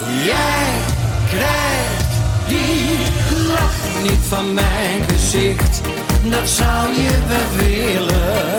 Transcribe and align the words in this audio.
Jij 0.00 0.68
krijgt 1.28 2.12
die 2.48 2.98
lach 3.46 4.02
niet 4.02 4.24
van 4.28 4.54
mijn 4.54 5.02
gezicht. 5.08 5.80
Dat 6.22 6.48
zou 6.48 6.92
je 6.92 7.18
wel 7.28 7.66
willen. 7.66 8.58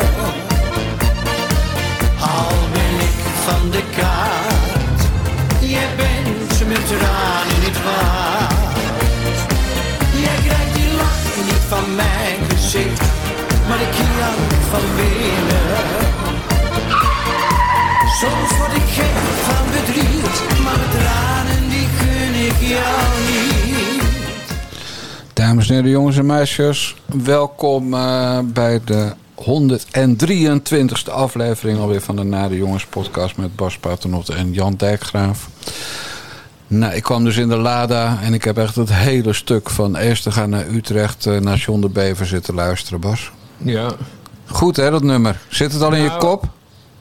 Al 2.19 2.55
ben 2.71 2.95
ik 3.07 3.17
van 3.45 3.69
de 3.71 3.83
kaart. 3.97 5.01
Jij 5.59 5.87
bent 5.95 6.67
mijn 6.67 6.83
tranen 6.85 7.59
niet 7.63 7.83
waard. 7.83 8.53
Jij 10.15 10.37
krijgt 10.45 10.73
die 10.73 10.93
lach 10.95 11.45
niet 11.45 11.63
van 11.67 11.95
mijn 11.95 12.49
gezicht. 12.49 13.01
Maar 13.67 13.81
ik 13.81 13.93
jank 13.93 14.51
van 14.71 14.81
binnen. 14.95 16.12
Soms 18.23 18.57
word 18.57 18.73
ik 18.73 18.81
gek 18.81 19.15
van 19.43 19.65
verdriet, 19.65 20.61
maar 20.63 20.73
de 20.73 20.97
tranen 20.97 21.69
die 21.69 21.87
gun 21.87 22.45
ik 22.45 22.69
jou 22.69 23.09
niet. 23.31 24.03
Dames 25.33 25.69
en 25.69 25.75
heren, 25.75 25.89
jongens 25.89 26.17
en 26.17 26.25
meisjes, 26.25 26.95
welkom 27.05 27.93
eh, 27.93 28.39
bij 28.43 28.81
de 28.85 29.13
123ste 29.41 31.11
aflevering 31.11 31.79
alweer 31.79 32.01
van 32.01 32.15
de 32.15 32.23
Nade 32.23 32.57
Jongens 32.57 32.85
podcast 32.85 33.37
met 33.37 33.55
Bas 33.55 33.77
Paternotte 33.77 34.33
en 34.33 34.53
Jan 34.53 34.75
Dijkgraaf. 34.75 35.49
Nou, 36.67 36.93
ik 36.93 37.03
kwam 37.03 37.23
dus 37.23 37.37
in 37.37 37.49
de 37.49 37.57
Lada 37.57 38.19
en 38.21 38.33
ik 38.33 38.43
heb 38.43 38.57
echt 38.57 38.75
het 38.75 38.93
hele 38.93 39.33
stuk 39.33 39.69
van 39.69 39.95
Eerstegaan 39.95 40.49
naar 40.49 40.67
Utrecht 40.67 41.25
eh, 41.25 41.39
naar 41.39 41.57
John 41.57 41.81
de 41.81 41.89
Bever 41.89 42.25
zitten 42.25 42.53
luisteren, 42.53 42.99
Bas. 42.99 43.31
Ja. 43.57 43.91
Goed 44.45 44.75
hè, 44.75 44.89
dat 44.89 45.03
nummer. 45.03 45.39
Zit 45.47 45.73
het 45.73 45.81
al 45.81 45.93
in 45.93 46.01
je 46.01 46.07
Nou, 46.07 46.19
kop? 46.19 46.49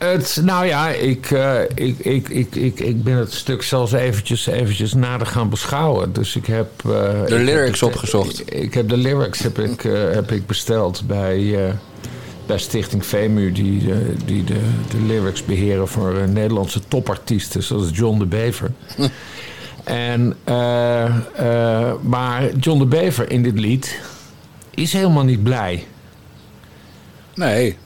Het, 0.02 0.40
nou 0.44 0.66
ja, 0.66 0.88
ik, 0.88 1.30
eh, 1.30 1.60
ik, 1.74 1.98
ik, 1.98 2.28
ik, 2.28 2.54
ik, 2.54 2.80
ik 2.80 3.02
ben 3.02 3.16
het 3.16 3.32
stuk 3.32 3.62
zelfs 3.62 3.92
eventjes, 3.92 4.46
eventjes 4.46 4.94
nader 4.94 5.26
gaan 5.26 5.48
beschouwen. 5.48 6.12
Dus 6.12 6.36
ik 6.36 6.46
heb... 6.46 6.68
eh, 6.86 6.92
heb 7.20 7.28
lyrics 7.28 7.78
de- 7.78 7.86
opgezocht. 7.86 8.40
Ik, 8.40 8.50
ik 8.50 8.74
heb 8.74 8.88
de 8.88 8.96
lyrics 8.96 9.38
heb 9.42 9.58
ik, 9.58 9.84
eh, 9.84 9.92
heb 10.12 10.30
ik 10.30 10.46
besteld 10.46 11.02
bij, 11.06 11.66
eh, 11.66 11.72
bij 12.46 12.58
Stichting 12.58 13.06
VEMU... 13.06 13.52
die, 13.52 13.92
eh, 13.92 13.96
die 14.24 14.44
de, 14.44 14.60
de 14.90 15.00
lyrics 15.06 15.44
beheren 15.44 15.88
voor 15.88 16.18
eh, 16.18 16.24
Nederlandse 16.28 16.80
topartiesten... 16.88 17.62
zoals 17.62 17.88
John 17.92 18.18
de 18.18 18.26
Bever. 18.26 18.70
en, 19.84 20.36
eh, 20.44 21.04
eh, 21.04 21.92
maar 22.02 22.50
John 22.56 22.78
de 22.78 22.86
Bever 22.86 23.30
in 23.30 23.42
dit 23.42 23.58
lied 23.58 24.00
is 24.74 24.92
helemaal 24.92 25.24
niet 25.24 25.42
blij. 25.42 25.86
Nee. 27.34 27.76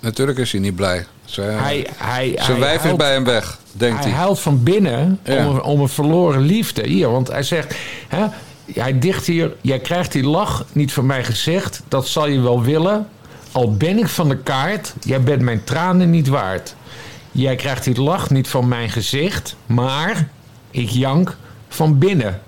Natuurlijk 0.00 0.38
is 0.38 0.52
hij 0.52 0.60
niet 0.60 0.76
blij. 0.76 1.06
Ze- 1.24 1.40
Hij, 1.40 1.86
hij, 1.96 2.32
Zijn 2.36 2.46
hij 2.50 2.58
wijf 2.58 2.84
is 2.84 2.96
bij 2.96 3.12
hem 3.12 3.24
weg, 3.24 3.58
denkt 3.72 3.98
hij 4.02 4.10
hij. 4.10 4.18
huilt 4.20 4.40
van 4.40 4.62
binnen 4.62 5.18
Ja. 5.24 5.46
om, 5.48 5.54
een, 5.54 5.62
om 5.62 5.80
een 5.80 5.88
verloren 5.88 6.40
liefde. 6.40 6.86
Hier, 6.86 7.10
want 7.10 7.28
hij 7.28 7.42
zegt... 7.42 7.74
Hè, 8.08 8.26
hij 8.72 8.98
dicht 8.98 9.26
hier... 9.26 9.52
Jij 9.60 9.78
krijgt 9.78 10.12
die 10.12 10.24
lach 10.24 10.64
niet 10.72 10.92
van 10.92 11.06
mij 11.06 11.24
gezegd. 11.24 11.82
Dat 11.88 12.08
zal 12.08 12.26
je 12.28 12.40
wel 12.40 12.62
willen. 12.62 13.08
Al 13.52 13.76
ben 13.76 13.98
ik 13.98 14.08
van 14.08 14.28
de 14.28 14.36
kaart. 14.36 14.94
Jij 15.04 15.20
bent 15.22 15.42
mijn 15.42 15.64
tranen 15.64 16.10
niet 16.10 16.28
waard. 16.28 16.74
Jij 17.32 17.56
krijgt 17.56 17.84
die 17.84 18.00
lach 18.02 18.30
niet 18.30 18.48
van 18.48 18.68
mijn 18.68 18.90
gezicht. 18.90 19.56
Maar 19.66 20.28
ik 20.70 20.88
jank 20.88 21.36
van 21.68 21.98
binnen. 21.98 22.40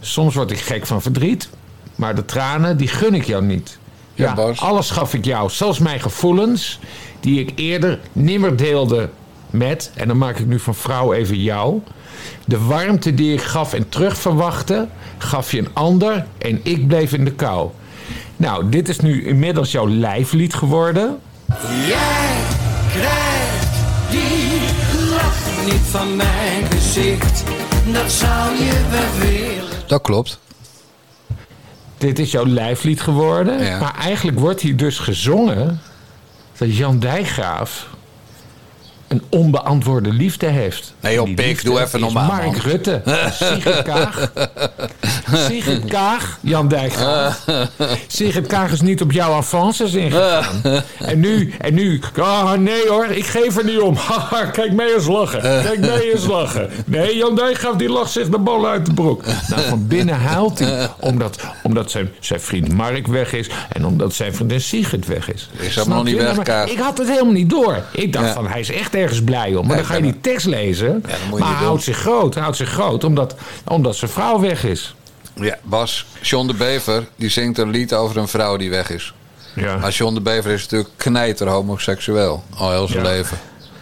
Soms 0.00 0.34
word 0.34 0.50
ik 0.50 0.58
gek 0.60 0.86
van 0.86 1.02
verdriet. 1.02 1.48
Maar 1.94 2.14
de 2.14 2.24
tranen, 2.24 2.76
die 2.76 2.88
gun 2.88 3.14
ik 3.14 3.24
jou 3.24 3.44
niet. 3.44 3.78
Ja, 4.14 4.34
alles 4.56 4.90
gaf 4.90 5.14
ik 5.14 5.24
jou. 5.24 5.50
Zelfs 5.50 5.78
mijn 5.78 6.00
gevoelens, 6.00 6.78
die 7.20 7.40
ik 7.40 7.52
eerder 7.54 8.00
nimmer 8.12 8.56
deelde 8.56 9.08
met... 9.50 9.90
en 9.94 10.08
dan 10.08 10.18
maak 10.18 10.38
ik 10.38 10.46
nu 10.46 10.58
van 10.58 10.74
vrouw 10.74 11.12
even 11.12 11.42
jou... 11.42 11.80
de 12.44 12.60
warmte 12.60 13.14
die 13.14 13.32
ik 13.32 13.42
gaf 13.42 13.72
en 13.74 13.88
terug 13.88 14.16
verwachtte... 14.16 14.88
gaf 15.18 15.50
je 15.50 15.58
een 15.58 15.68
ander 15.72 16.26
en 16.38 16.60
ik 16.62 16.86
bleef 16.86 17.12
in 17.12 17.24
de 17.24 17.32
kou. 17.32 17.70
Nou, 18.36 18.68
dit 18.68 18.88
is 18.88 19.00
nu 19.00 19.26
inmiddels 19.26 19.72
jouw 19.72 19.88
lijflied 19.88 20.54
geworden. 20.54 21.18
Jij 21.86 22.36
krijgt 22.92 23.76
die 24.10 24.60
lach 25.10 25.64
niet 25.64 25.86
van 25.90 26.16
mijn 26.16 26.64
gezicht. 26.70 27.42
Dat 27.92 28.12
zou 28.12 28.54
je 28.54 28.86
wel 28.90 29.28
willen. 29.28 29.64
Dat 29.86 30.02
klopt. 30.02 30.38
Dit 32.04 32.18
is 32.18 32.30
jouw 32.30 32.46
lijflied 32.46 33.00
geworden. 33.00 33.64
Ja. 33.64 33.78
Maar 33.78 33.94
eigenlijk 33.98 34.38
wordt 34.38 34.60
hier 34.60 34.76
dus 34.76 34.98
gezongen... 34.98 35.80
dat 36.56 36.76
Jan 36.76 36.98
Dijkgraaf 36.98 37.88
een 39.08 39.22
onbeantwoorde 39.28 40.12
liefde 40.12 40.46
heeft. 40.46 40.94
Nee, 41.00 41.14
joh, 41.14 41.34
Pik, 41.34 41.64
doe 41.64 41.80
even 41.80 42.00
normaal, 42.00 42.26
Mark 42.26 42.44
man. 42.44 42.60
Rutte, 42.60 43.02
Sigrid 43.40 43.82
Kaag. 43.82 44.32
Sigrid 45.32 45.84
Kaag, 45.94 46.38
Jan 46.40 46.68
Dijkgraaf. 46.68 47.44
Sigrid 48.06 48.46
Kaag 48.46 48.72
is 48.72 48.80
niet 48.80 49.02
op 49.02 49.12
jouw 49.12 49.32
avances 49.32 49.92
ingegaan. 49.94 50.62
En 50.98 51.20
nu, 51.20 51.52
en 51.60 51.74
nu, 51.74 52.00
ah 52.20 52.52
nee 52.52 52.88
hoor, 52.88 53.06
ik 53.06 53.26
geef 53.26 53.56
er 53.56 53.64
niet 53.64 53.78
om. 53.80 53.96
Kijk 54.52 54.72
mee 54.72 54.94
eens 54.94 55.06
lachen. 55.06 55.40
Kijk 55.40 55.78
mee 55.80 56.12
eens 56.12 56.26
lachen. 56.26 56.70
Nee, 56.86 57.16
Jan 57.16 57.34
Dijkgraaf 57.36 57.76
die 57.76 57.88
lacht 57.88 58.10
zich 58.10 58.28
de 58.28 58.38
bal 58.38 58.66
uit 58.68 58.86
de 58.86 58.94
broek. 58.94 59.24
Nou, 59.48 59.62
van 59.68 59.86
binnen 59.86 60.14
huilt 60.18 60.58
hij 60.58 60.88
omdat, 61.00 61.38
omdat 61.62 61.90
zijn, 61.90 62.10
zijn 62.20 62.40
vriend 62.40 62.72
Mark 62.72 63.06
weg 63.06 63.32
is 63.32 63.50
en 63.72 63.86
omdat 63.86 64.14
zijn 64.14 64.34
vriendin 64.34 64.60
Sigrid 64.60 65.06
weg 65.06 65.32
is. 65.32 65.50
Is 65.58 65.72
Snap 65.72 65.86
nog 65.86 66.04
niet 66.04 66.16
weg, 66.16 66.42
Kaag. 66.42 66.68
Ik 66.70 66.78
had 66.78 66.98
het 66.98 67.08
helemaal 67.08 67.32
niet 67.32 67.50
door. 67.50 67.82
Ik 67.92 68.12
dacht 68.12 68.26
Ja. 68.26 68.32
van, 68.32 68.46
hij 68.48 68.60
is 68.60 68.70
echt 68.70 68.94
ergens 68.94 69.22
blij 69.22 69.54
om. 69.54 69.66
Maar 69.66 69.76
dan 69.76 69.84
ga 69.86 69.94
je 69.96 70.02
die 70.02 70.20
tekst 70.20 70.46
lezen. 70.46 71.02
dat 71.30 71.38
maar 71.40 71.48
hij 71.48 71.64
houdt 71.66 71.82
zich 71.82 71.96
groot. 71.96 72.34
Hij 72.34 72.42
houdt 72.42 72.56
zich 72.58 72.68
groot 72.68 73.04
omdat, 73.04 73.34
omdat 73.68 73.96
zijn 73.96 74.10
vrouw 74.10 74.40
weg 74.40 74.64
is. 74.64 74.94
Ja, 75.34 75.56
Bas, 75.62 76.06
John 76.22 76.46
de 76.46 76.54
Bever, 76.54 77.06
die 77.16 77.28
zingt 77.28 77.58
een 77.58 77.70
lied 77.70 77.94
over 77.94 78.16
een 78.16 78.28
vrouw 78.28 78.56
die 78.56 78.70
weg 78.70 78.90
is. 78.90 79.14
Ja, 79.54 79.76
Maar 79.76 79.90
John 79.90 80.14
de 80.14 80.20
Bever 80.20 80.50
is 80.50 80.62
natuurlijk 80.62 80.90
knijter 80.96 81.48
homoseksueel. 81.48 82.42
Al 82.56 82.70
heel 82.70 82.86
zijn 82.88 83.04
Ja. 83.04 83.10
leven. 83.10 83.38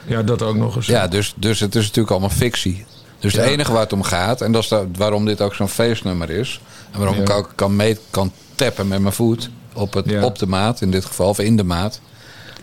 ja 0.06 0.22
dat 0.22 0.42
ook 0.42 0.56
nog 0.56 0.76
eens. 0.76 0.86
Ja, 0.86 1.06
dus, 1.08 1.34
dus 1.36 1.60
het 1.60 1.74
is 1.74 1.82
natuurlijk 1.82 2.10
allemaal 2.10 2.30
fictie. 2.36 2.84
Dus 3.18 3.32
het 3.32 3.44
Ja. 3.44 3.50
enige 3.50 3.72
waar 3.72 3.80
het 3.80 3.92
om 3.92 4.02
gaat, 4.02 4.40
en 4.40 4.52
dat 4.52 4.62
is 4.62 4.72
waarom 4.96 5.24
dit 5.24 5.40
ook 5.40 5.54
zo'n 5.54 5.68
feestnummer 5.68 6.30
is. 6.30 6.60
En 6.92 6.98
waarom 6.98 7.16
Ja. 7.16 7.22
ik 7.22 7.30
ook 7.30 7.52
kan, 7.54 7.76
mee, 7.76 7.98
kan 8.10 8.32
tappen 8.54 8.88
met 8.88 9.00
mijn 9.00 9.14
voet 9.14 9.50
op, 9.72 9.92
het, 9.94 10.08
Ja. 10.10 10.24
op 10.24 10.38
de 10.38 10.46
maat, 10.46 10.80
in 10.80 10.90
dit 10.90 11.04
geval, 11.04 11.28
of 11.28 11.38
in 11.38 11.56
de 11.56 11.64
maat. 11.64 12.00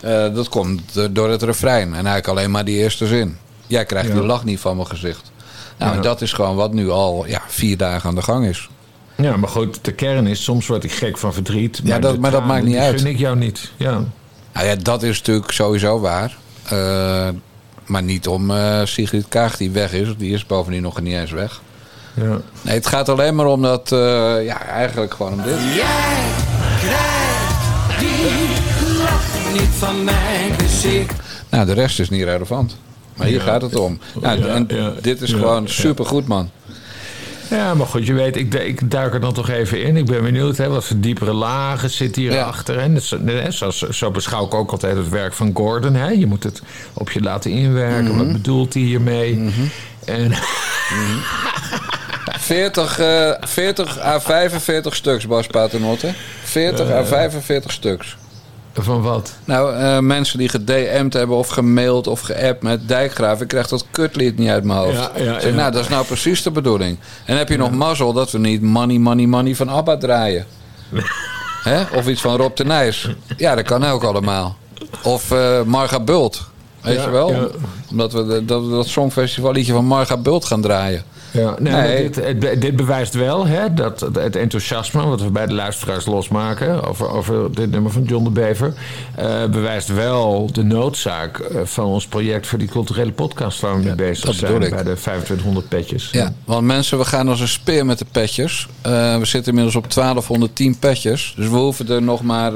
eh, 0.00 0.34
dat 0.34 0.48
komt 0.48 1.14
door 1.14 1.30
het 1.30 1.42
refrein. 1.42 1.86
En 1.88 1.92
eigenlijk 1.94 2.28
alleen 2.28 2.50
maar 2.50 2.64
die 2.64 2.76
eerste 2.76 3.06
zin. 3.06 3.36
Jij 3.66 3.84
krijgt 3.84 4.12
die 4.12 4.22
lach 4.22 4.44
niet 4.44 4.60
van 4.60 4.76
mijn 4.76 4.88
gezicht. 4.88 5.30
Nou, 5.78 5.96
en 5.96 6.02
dat 6.02 6.20
is 6.22 6.32
gewoon 6.32 6.56
wat 6.56 6.72
nu 6.72 6.90
al 6.90 7.26
ja, 7.26 7.42
vier 7.48 7.76
dagen 7.76 8.08
aan 8.08 8.14
de 8.14 8.22
gang 8.22 8.46
is. 8.46 8.68
Ja, 9.22 9.36
maar 9.36 9.48
goed, 9.48 9.78
de 9.82 9.92
kern 9.92 10.26
is, 10.26 10.42
soms 10.44 10.66
word 10.66 10.84
ik 10.84 10.92
gek 10.92 11.18
van 11.18 11.32
verdriet. 11.32 11.80
Ja, 11.84 11.98
dat- 11.98 12.18
maar 12.18 12.30
dat 12.30 12.44
maakt 12.46 12.64
niet 12.64 12.76
uit. 12.76 13.00
gun 13.00 13.10
ik 13.10 13.18
jou 13.18 13.36
niet. 13.36 13.72
Ja. 13.76 14.02
Nou 14.52 14.66
ja, 14.66 14.74
dat 14.74 15.02
is 15.02 15.18
natuurlijk 15.18 15.52
sowieso 15.52 16.00
waar. 16.00 16.36
Eh, 16.68 17.28
maar 17.86 18.02
niet 18.02 18.26
om 18.28 18.50
eh, 18.50 18.80
Sigrid 18.84 19.28
Kaag 19.28 19.56
die 19.56 19.70
weg 19.70 19.92
is. 19.92 20.08
Die 20.18 20.32
is 20.34 20.46
bovendien 20.46 20.82
nog 20.82 21.00
niet 21.00 21.14
eens 21.14 21.30
weg. 21.30 21.60
Ja. 22.14 22.40
Nee, 22.62 22.74
het 22.74 22.86
gaat 22.86 23.08
alleen 23.08 23.34
maar 23.34 23.46
om 23.46 23.62
dat... 23.62 23.92
eh, 23.92 23.98
ja, 24.44 24.62
eigenlijk 24.66 25.14
gewoon 25.14 25.32
om 25.32 25.42
dit. 25.42 25.54
Jij 25.74 26.22
krijgt 26.80 27.98
die 27.98 28.98
lach 28.98 29.52
niet 29.52 29.68
van 29.78 30.04
mijn 30.04 30.52
gezicht. 30.58 31.12
Nou, 31.50 31.66
de 31.66 31.72
rest 31.72 32.00
is 32.00 32.10
niet 32.10 32.22
relevant. 32.24 32.76
Maar 33.16 33.26
hier 33.26 33.36
Ja. 33.38 33.42
gaat 33.44 33.62
het 33.62 33.76
om. 33.76 33.98
Nou, 34.20 34.38
Ja, 34.38 34.46
en 34.46 34.64
ja, 34.68 34.92
dit 35.00 35.22
is 35.22 35.30
ja, 35.30 35.36
gewoon 35.36 35.62
ja. 35.62 35.68
supergoed, 35.68 36.26
man. 36.26 36.50
Ja, 37.50 37.74
maar 37.74 37.86
goed, 37.86 38.06
je 38.06 38.12
weet, 38.12 38.36
ik, 38.36 38.54
ik 38.54 38.90
duik 38.90 39.14
er 39.14 39.20
dan 39.20 39.32
toch 39.32 39.48
even 39.48 39.82
in. 39.82 39.96
Ik 39.96 40.06
ben 40.06 40.22
benieuwd, 40.22 40.56
hè, 40.56 40.68
wat 40.68 40.84
voor 40.84 41.00
diepere 41.00 41.32
lagen 41.32 41.90
zit 41.90 42.16
hierachter. 42.16 42.74
Ja. 42.74 42.80
En 42.80 42.94
is- 42.96 43.14
hè, 43.24 43.50
zo, 43.50 43.70
zo, 43.70 44.10
beschouw 44.10 44.44
ik 44.46 44.54
ook 44.54 44.70
altijd 44.70 44.96
het 44.96 45.08
werk 45.08 45.32
van 45.32 45.50
Gordon. 45.54 45.94
Hè. 45.94 46.08
Je 46.08 46.26
moet 46.26 46.42
het 46.44 46.62
op 46.92 47.10
je 47.10 47.20
laten 47.20 47.50
inwerken. 47.50 48.04
Mhm. 48.14 48.16
Wat 48.16 48.32
bedoelt 48.32 48.74
hij 48.74 48.82
hiermee? 48.82 49.50
En 50.04 50.32
40, 52.38 52.98
eh 52.98 53.30
40 53.40 53.98
à 54.00 54.18
45 54.20 54.94
stuks, 54.94 55.26
Bas 55.26 55.46
Paternotte. 55.46 56.12
40 56.44 56.90
à 56.90 57.04
45 57.04 57.72
stuks. 57.72 58.16
Van 58.74 59.02
wat? 59.02 59.32
Nou, 59.44 59.74
eh, 59.76 59.98
mensen 59.98 60.38
die 60.38 60.48
gedM'd 60.48 61.12
hebben 61.12 61.36
of 61.36 61.48
gemaild 61.48 62.06
of 62.06 62.20
geappt 62.20 62.62
met 62.62 62.88
Dijkgraaf... 62.88 63.40
ik 63.40 63.48
krijg 63.48 63.68
dat 63.68 63.84
kutlied 63.90 64.38
niet 64.38 64.48
uit 64.48 64.64
mijn 64.64 64.78
hoofd. 64.78 64.96
Ja, 64.96 65.10
ja, 65.16 65.40
zeg, 65.40 65.50
ja. 65.50 65.56
nou, 65.56 65.72
dat 65.72 65.82
is 65.82 65.88
nou 65.88 66.04
precies 66.06 66.42
de 66.42 66.50
bedoeling. 66.50 66.98
En 67.24 67.36
heb 67.36 67.48
je 67.48 67.56
nog 67.56 67.70
mazzel 67.70 68.12
dat 68.12 68.30
we 68.30 68.38
niet 68.38 68.62
Money, 68.62 68.98
Money, 68.98 69.26
Money 69.26 69.54
van 69.54 69.68
ABBA 69.68 69.96
draaien? 69.96 70.46
Hè? 71.62 71.82
Of 71.96 72.08
iets 72.08 72.20
van 72.20 72.36
Rob 72.36 72.56
de 72.56 72.64
Nijs. 72.64 73.08
Ja, 73.36 73.54
dat 73.54 73.64
kan 73.64 73.84
ook 73.84 74.02
allemaal. 74.04 74.56
Of 75.02 75.30
eh 75.30 75.62
Marga 75.62 76.00
Bult. 76.00 76.42
Weet 76.80 77.02
je 77.02 77.10
wel? 77.10 77.50
Omdat 77.90 78.12
we 78.12 78.26
de- 78.26 78.44
dat, 78.44 78.70
dat 78.70 78.86
songfestival 78.86 79.52
liedje 79.52 79.72
van 79.72 79.84
Marga 79.84 80.16
Bult 80.16 80.44
gaan 80.44 80.60
draaien. 80.60 81.02
Ja, 81.32 81.54
nee, 81.58 82.10
Dit, 82.10 82.60
dit 82.60 82.76
bewijst 82.76 83.14
wel 83.14 83.46
hè, 83.46 83.74
dat 83.74 84.00
het 84.00 84.36
enthousiasme 84.36 85.06
wat 85.06 85.22
we 85.22 85.30
bij 85.30 85.46
de 85.46 85.54
luisteraars 85.54 86.06
losmaken 86.06 86.88
over, 86.88 87.10
over 87.10 87.54
dit 87.54 87.70
nummer 87.70 87.92
van 87.92 88.02
John 88.02 88.24
de 88.24 88.30
Bever, 88.30 88.74
eh, 89.14 89.44
bewijst 89.44 89.88
wel 89.88 90.52
de 90.52 90.62
noodzaak 90.62 91.38
eh, 91.38 91.60
van 91.64 91.84
ons 91.84 92.06
project 92.06 92.46
voor 92.46 92.58
die 92.58 92.68
culturele 92.68 93.12
podcast 93.12 93.60
waar 93.60 93.76
we 93.76 93.82
mee 93.82 93.94
bezig 93.94 94.34
zijn 94.34 94.58
bij 94.58 94.68
de 94.68 94.82
2500 94.82 95.68
petjes. 95.68 96.08
Ja, 96.12 96.32
want 96.44 96.66
mensen, 96.66 96.98
we 96.98 97.04
gaan 97.04 97.28
als 97.28 97.40
een 97.40 97.48
speer 97.48 97.86
met 97.86 97.98
de 97.98 98.06
petjes. 98.10 98.68
Eh, 98.82 99.18
we 99.18 99.24
zitten 99.24 99.48
inmiddels 99.48 99.76
op 99.76 99.92
1210 99.92 100.78
petjes. 100.78 101.34
Dus 101.36 101.48
we 101.48 101.56
hoeven 101.56 101.88
er 101.88 102.02
nog 102.02 102.22
maar 102.22 102.52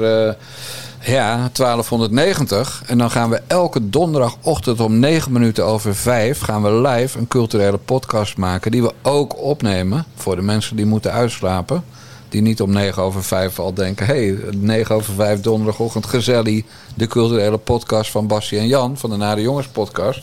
ja, 1.05 1.49
1290. 1.53 2.83
En 2.85 2.97
dan 2.97 3.11
gaan 3.11 3.29
we 3.29 3.41
elke 3.47 3.89
donderdagochtend 3.89 4.79
om 4.79 4.99
9 4.99 5.31
minuten 5.31 5.65
over 5.65 5.95
5... 5.95 6.39
gaan 6.39 6.63
we 6.63 6.71
live 6.71 7.19
een 7.19 7.27
culturele 7.27 7.77
podcast 7.77 8.37
maken... 8.37 8.71
die 8.71 8.81
we 8.81 8.93
ook 9.01 9.37
opnemen 9.37 10.05
voor 10.15 10.35
de 10.35 10.41
mensen 10.41 10.75
die 10.75 10.85
moeten 10.85 11.11
uitslapen. 11.11 11.83
Die 12.29 12.41
niet 12.41 12.61
om 12.61 12.71
9 12.71 13.03
over 13.03 13.23
5 13.23 13.59
al 13.59 13.73
denken... 13.73 14.05
hé, 14.05 14.13
hey, 14.13 14.37
9 14.57 14.95
over 14.95 15.13
5 15.13 15.41
donderdagochtend 15.41 16.05
gezellig... 16.05 16.63
de 16.95 17.07
culturele 17.07 17.57
podcast 17.57 18.11
van 18.11 18.27
Bassie 18.27 18.59
en 18.59 18.67
Jan... 18.67 18.97
van 18.97 19.09
de 19.09 19.15
Nare 19.15 19.41
Jongens 19.41 19.67
podcast... 19.67 20.21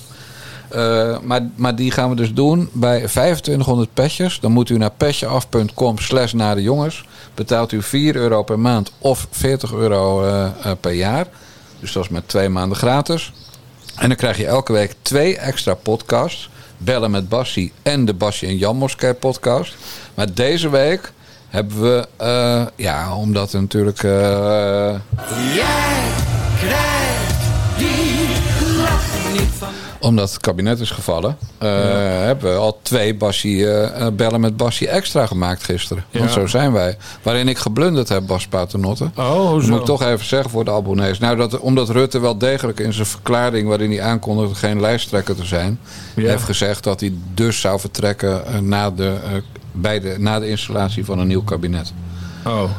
Uh, 0.74 1.18
maar, 1.22 1.48
maar 1.54 1.76
die 1.76 1.90
gaan 1.90 2.10
we 2.10 2.16
dus 2.16 2.32
doen 2.32 2.68
bij 2.72 2.98
2500 2.98 3.94
petjes. 3.94 4.40
Dan 4.40 4.52
moet 4.52 4.68
u 4.68 4.78
naar 4.78 4.90
petjeaf.com 4.90 5.98
slash 5.98 6.32
naar 6.32 6.54
de 6.54 6.62
jongens. 6.62 7.04
Betaalt 7.34 7.72
u 7.72 7.82
4 7.82 8.16
euro 8.16 8.42
per 8.42 8.58
maand 8.58 8.92
of 8.98 9.26
40 9.30 9.72
euro 9.72 10.24
uh, 10.24 10.48
uh, 10.66 10.72
per 10.80 10.92
jaar. 10.92 11.26
Dus 11.80 11.92
dat 11.92 12.02
is 12.04 12.08
met 12.08 12.28
twee 12.28 12.48
maanden 12.48 12.76
gratis. 12.76 13.32
En 13.96 14.08
dan 14.08 14.16
krijg 14.16 14.36
je 14.36 14.46
elke 14.46 14.72
week 14.72 14.94
twee 15.02 15.38
extra 15.38 15.74
podcasts. 15.74 16.50
Bellen 16.76 17.10
met 17.10 17.28
Bassie 17.28 17.72
en 17.82 18.04
de 18.04 18.14
Bassie 18.14 18.48
en 18.48 18.56
Jan 18.56 18.76
Moskee 18.76 19.14
podcast. 19.14 19.76
Maar 20.14 20.34
deze 20.34 20.70
week 20.70 21.12
hebben 21.48 21.82
we, 21.82 22.06
ja, 22.76 23.16
omdat 23.16 23.52
er 23.52 23.60
natuurlijk... 23.60 24.02
Jij 25.54 26.02
krijgt 26.58 26.91
omdat 30.02 30.30
het 30.30 30.40
kabinet 30.40 30.80
is 30.80 30.90
gevallen, 30.90 31.36
uh, 31.62 31.68
ja. 31.68 31.74
hebben 32.00 32.52
we 32.52 32.58
al 32.58 32.78
twee 32.82 33.14
Bassie, 33.14 33.56
uh, 33.56 34.06
bellen 34.12 34.40
met 34.40 34.56
Bassie 34.56 34.88
extra 34.88 35.26
gemaakt 35.26 35.64
gisteren. 35.64 36.04
Want 36.10 36.30
zo 36.30 36.46
zijn 36.46 36.72
wij. 36.72 36.96
Waarin 37.22 37.48
ik 37.48 37.58
geblunderd 37.58 38.08
heb, 38.08 38.26
Bas 38.26 38.46
Paternotte. 38.46 39.10
Oh, 39.16 39.52
Dat 39.52 39.62
zo. 39.62 39.70
moet 39.70 39.78
ik 39.78 39.84
toch 39.84 40.02
even 40.02 40.26
zeggen 40.26 40.50
voor 40.50 40.64
de 40.64 40.70
abonnees. 40.70 41.18
Nou, 41.18 41.36
dat, 41.36 41.58
omdat 41.58 41.88
Rutte 41.88 42.20
wel 42.20 42.38
degelijk 42.38 42.80
in 42.80 42.92
zijn 42.92 43.06
verklaring... 43.06 43.68
waarin 43.68 43.90
hij 43.90 44.02
aankondigde 44.02 44.54
geen 44.54 44.80
lijsttrekker 44.80 45.36
te 45.36 45.44
zijn... 45.44 45.78
Ja. 46.14 46.28
heeft 46.28 46.44
gezegd 46.44 46.84
dat 46.84 47.00
hij 47.00 47.12
dus 47.34 47.60
zou 47.60 47.80
vertrekken... 47.80 48.42
Uh, 48.48 48.58
na, 48.58 48.90
de, 48.90 49.16
bij 49.72 50.00
de, 50.00 50.14
na 50.18 50.38
de 50.38 50.48
installatie 50.48 51.04
van 51.04 51.18
een 51.18 51.26
nieuw 51.26 51.44
kabinet. 51.44 51.92
Oh. 52.46 52.70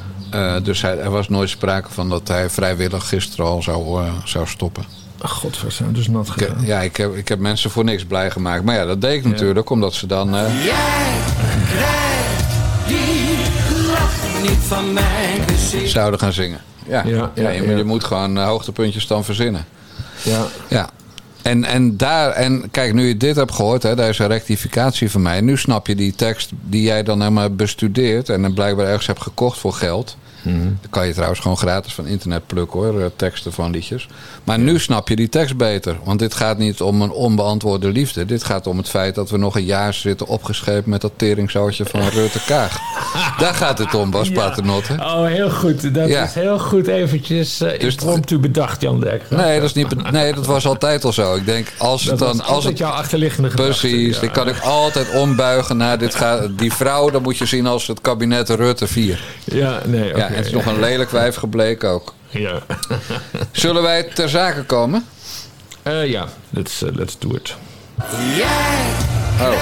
Dus 0.64 0.82
hij, 0.82 1.00
er 1.00 1.10
was 1.10 1.30
nooit 1.30 1.50
sprake 1.50 1.90
van 1.92 2.10
dat 2.10 2.28
hij 2.28 2.50
vrijwillig 2.50 3.08
gisteren 3.08 3.46
al 3.46 3.62
zou, 3.62 4.02
zou 4.26 4.48
stoppen. 4.48 5.03
God, 5.24 5.62
we 5.62 5.70
zijn 5.70 5.94
dus 5.94 6.08
nat 6.08 6.28
Ik, 6.28 6.34
gegaan. 6.34 6.66
ja, 6.66 6.82
ik 6.82 6.98
heb, 6.98 7.16
ik 7.16 7.28
heb 7.28 7.40
mensen 7.40 7.70
voor 7.72 7.84
niks 7.84 8.06
blij 8.06 8.32
gemaakt. 8.32 8.64
Maar 8.64 8.76
ja, 8.76 8.86
dat 8.86 9.02
deed 9.02 9.14
ik 9.26 9.32
natuurlijk 9.32 9.70
omdat 9.70 9.94
ze 9.94 10.08
dan... 10.08 10.36
eh, 10.36 10.64
Jij 10.66 11.14
krijgt 11.66 12.54
die 12.88 13.38
lach 13.88 14.42
niet 14.42 14.58
van 14.68 14.94
mijn 14.94 15.42
gezicht. 15.48 15.90
zouden 15.92 16.20
gaan 16.20 16.34
zingen. 16.34 16.62
Ja, 16.88 17.04
Ja, 17.06 17.10
ja, 17.16 17.32
ja, 17.44 17.50
je, 17.50 17.64
ja. 17.70 17.78
je 17.78 17.84
moet 17.84 18.04
gewoon 18.04 18.38
eh, 18.38 18.46
hoogtepuntjes 18.46 19.08
dan 19.08 19.24
verzinnen. 19.24 19.66
Ja. 20.24 20.46
Ja. 20.68 20.90
En, 21.42 21.64
en 21.64 21.98
daar, 21.98 22.30
en 22.32 22.68
kijk, 22.72 22.94
nu 22.94 23.08
je 23.08 23.18
dit 23.18 23.36
hebt 23.36 23.54
gehoord, 23.56 23.84
hè, 23.84 23.96
daar 23.96 24.10
is 24.10 24.20
een 24.20 24.28
rectificatie 24.28 25.12
van 25.12 25.22
mij. 25.22 25.42
Nu 25.42 25.58
snap 25.58 25.88
je 25.88 25.96
die 25.96 26.16
tekst 26.16 26.50
die 26.62 26.82
jij 26.82 27.04
dan 27.04 27.20
helemaal 27.20 27.50
bestudeert 27.50 28.30
en 28.30 28.42
dan 28.42 28.54
blijkbaar 28.54 28.86
ergens 28.86 29.08
hebt 29.08 29.22
gekocht 29.22 29.60
voor 29.60 29.74
geld. 29.74 30.18
Dan 30.44 30.78
kan 30.90 31.08
je 31.08 31.14
trouwens 31.14 31.40
gewoon 31.40 31.58
gratis 31.58 31.94
van 31.94 32.06
internet 32.08 32.48
plukken 32.48 32.80
hoor, 32.80 33.00
eh, 33.02 33.06
teksten 33.16 33.54
van 33.54 33.72
liedjes. 33.72 34.08
Maar 34.44 34.60
nu 34.60 34.80
snap 34.80 35.10
je 35.10 35.16
die 35.16 35.30
tekst 35.30 35.58
beter. 35.58 35.96
Want 36.04 36.20
dit 36.20 36.34
gaat 36.34 36.58
niet 36.58 36.82
om 36.82 37.02
een 37.02 37.12
onbeantwoorde 37.12 37.92
liefde. 37.92 38.26
Dit 38.26 38.44
gaat 38.44 38.68
om 38.68 38.78
het 38.78 38.90
feit 38.90 39.16
dat 39.16 39.30
we 39.30 39.38
nog 39.38 39.56
een 39.56 39.66
jaar 39.66 39.94
zitten 39.94 40.28
opgescheept 40.28 40.86
met 40.86 41.02
dat 41.02 41.12
teringzoutje 41.16 41.86
van 41.86 42.02
Rutte 42.08 42.40
Kaag. 42.46 42.78
Daar 43.40 43.54
gaat 43.54 43.78
het 43.78 43.94
om, 43.94 44.12
Bas 44.12 44.30
Paternotte. 44.32 44.94
Oh, 45.00 45.26
heel 45.26 45.50
goed. 45.50 45.94
Dat 45.94 46.08
Ja. 46.10 46.24
is 46.24 46.34
heel 46.34 46.60
goed 46.60 46.88
eventjes 46.88 47.62
uh, 47.62 47.70
Dus- 47.80 47.96
impromptu 47.96 48.40
bedacht, 48.40 48.82
Jan 48.82 49.00
Dekker. 49.00 49.38
Nee, 49.38 49.56
dat 49.60 49.70
is 49.70 49.74
niet, 49.74 50.12
nee, 50.12 50.34
dat 50.34 50.46
was 50.46 50.66
altijd 50.66 51.04
al 51.06 51.14
zo. 51.14 51.36
Ik 51.36 51.46
denk, 51.46 51.68
als 51.78 52.04
het 52.04 52.20
dan... 52.20 52.44
Als 52.44 52.66
het, 52.66 52.78
jouw 52.78 52.92
achterliggende 52.92 53.50
gedachte. 53.50 53.80
Precies, 53.80 54.16
Ja. 54.16 54.22
die 54.22 54.32
kan 54.32 54.48
ik 54.48 54.60
altijd 54.60 55.14
ombuigen 55.16 55.78
naar 55.78 55.98
dit 55.98 56.16
gaat. 56.16 56.48
Die 56.58 56.74
vrouw, 56.74 57.10
dat 57.10 57.22
moet 57.22 57.38
je 57.38 57.46
zien 57.46 57.66
als 57.68 57.88
het 57.88 58.02
kabinet 58.02 58.50
Rutte 58.50 58.88
4. 58.88 59.24
Ja, 59.44 59.80
nee, 59.86 60.10
oké. 60.10 60.18
Ja, 60.20 60.33
het 60.36 60.46
is 60.46 60.52
nog 60.52 60.66
een 60.66 60.80
lelijk 60.80 61.10
wijf 61.10 61.36
gebleken 61.36 61.90
ook. 61.90 62.14
Ja, 62.30 62.60
Zullen 63.52 63.82
wij 63.82 64.04
ter 64.04 64.30
zake 64.30 64.64
komen? 64.64 65.06
Eh, 65.84 66.10
ja 66.10 66.28
let's, 66.50 66.82
uh, 66.82 66.90
let's 66.96 67.16
do 67.20 67.30
it. 67.36 67.56
Jij 68.36 68.46
Oh, 69.42 69.62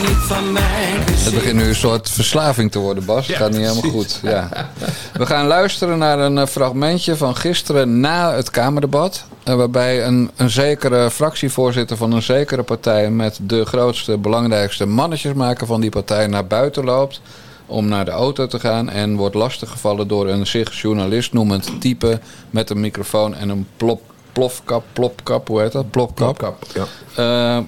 niet 0.00 0.16
van 0.26 0.56
het 1.24 1.34
begint 1.34 1.54
nu 1.54 1.68
een 1.68 1.74
soort 1.74 2.10
verslaving 2.10 2.72
te 2.72 2.78
worden, 2.78 3.04
Bas. 3.04 3.26
Het 3.26 3.36
Ja, 3.36 3.42
gaat 3.42 3.50
niet 3.50 3.60
helemaal 3.60 3.90
goed. 3.90 4.18
Ja. 4.22 4.48
We 5.12 5.26
gaan 5.26 5.46
luisteren 5.46 5.98
naar 5.98 6.18
een 6.18 6.38
eh, 6.38 6.46
fragmentje 6.46 7.16
van 7.16 7.36
gisteren 7.36 8.00
na 8.00 8.34
het 8.34 8.50
Kamerdebat. 8.50 9.24
eh, 9.44 9.54
waarbij 9.54 10.04
een, 10.06 10.30
een 10.36 10.50
zekere 10.50 11.10
fractievoorzitter 11.10 11.96
van 11.96 12.12
een 12.12 12.22
zekere 12.22 12.62
partij... 12.62 13.10
met 13.10 13.38
de 13.42 13.64
grootste, 13.64 14.18
belangrijkste 14.18 14.86
mannetjesmaker 14.86 15.66
van 15.66 15.80
die 15.80 15.90
partij 15.90 16.26
naar 16.26 16.46
buiten 16.46 16.84
loopt... 16.84 17.20
om 17.70 17.88
naar 17.88 18.04
de 18.04 18.10
auto 18.10 18.46
te 18.46 18.60
gaan 18.60 18.88
en 18.90 19.16
wordt 19.16 19.34
lastiggevallen 19.34 20.08
door 20.08 20.28
een 20.28 20.46
zich 20.46 20.80
journalist 20.80 21.32
noemend 21.32 21.80
type... 21.80 22.20
met 22.50 22.70
een 22.70 22.80
microfoon 22.80 23.34
en 23.34 23.48
een 23.48 23.66
plop, 23.76 24.02
plofkap, 24.32 24.84
plopkap, 24.92 25.48
hoe 25.48 25.60
heet 25.60 25.72
dat? 25.72 25.90
Plopkap. 25.90 26.38
Kap, 26.38 26.56
ja. 26.74 26.84
Eh, 27.56 27.62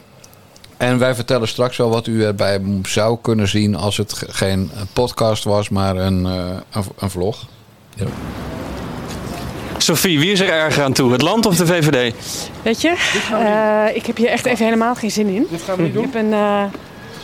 en 0.77 0.99
wij 0.99 1.15
vertellen 1.15 1.49
straks 1.49 1.77
wel 1.77 1.89
wat 1.91 2.07
u 2.07 2.25
erbij 2.25 2.61
zou 2.83 3.19
kunnen 3.23 3.49
zien 3.49 3.77
als 3.77 3.97
het 3.97 4.13
ge- 4.13 4.27
geen 4.29 4.71
podcast 4.93 5.45
was, 5.45 5.69
maar 5.69 5.97
een, 5.97 6.27
eh, 6.27 6.33
een, 6.71 6.85
een 6.99 7.11
vlog. 7.11 7.47
Sophie, 9.79 10.19
wie 10.19 10.33
is 10.33 10.41
er 10.41 10.49
erger 10.49 10.83
aan 10.85 10.93
toe? 10.93 11.13
Het 11.13 11.23
land 11.23 11.47
of 11.47 11.57
de 11.57 11.67
VVD? 11.67 12.15
Weet 12.63 12.81
je, 12.81 12.95
eh, 13.33 13.97
ik 13.97 14.07
heb 14.07 14.17
hier 14.17 14.29
echt 14.29 14.45
even 14.47 14.65
helemaal 14.65 14.95
geen 14.95 15.11
zin 15.11 15.27
in. 15.29 15.47
Ik 15.51 15.61
heb 16.01 16.15
een, 16.15 16.33
eh, 16.33 16.65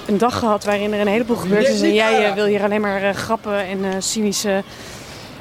een 0.08 0.18
dag 0.18 0.38
gehad 0.38 0.64
waarin 0.64 0.92
er 0.92 1.00
een 1.00 1.06
heleboel 1.06 1.36
gebeurd 1.36 1.68
is. 1.68 1.80
En 1.80 1.94
jij 1.94 2.26
eh, 2.26 2.34
wil 2.34 2.46
hier 2.46 2.62
alleen 2.62 2.80
maar 2.80 3.02
eh, 3.02 3.14
grappen 3.14 3.66
en 3.66 3.84
eh, 3.84 3.90
cynische, 3.98 4.62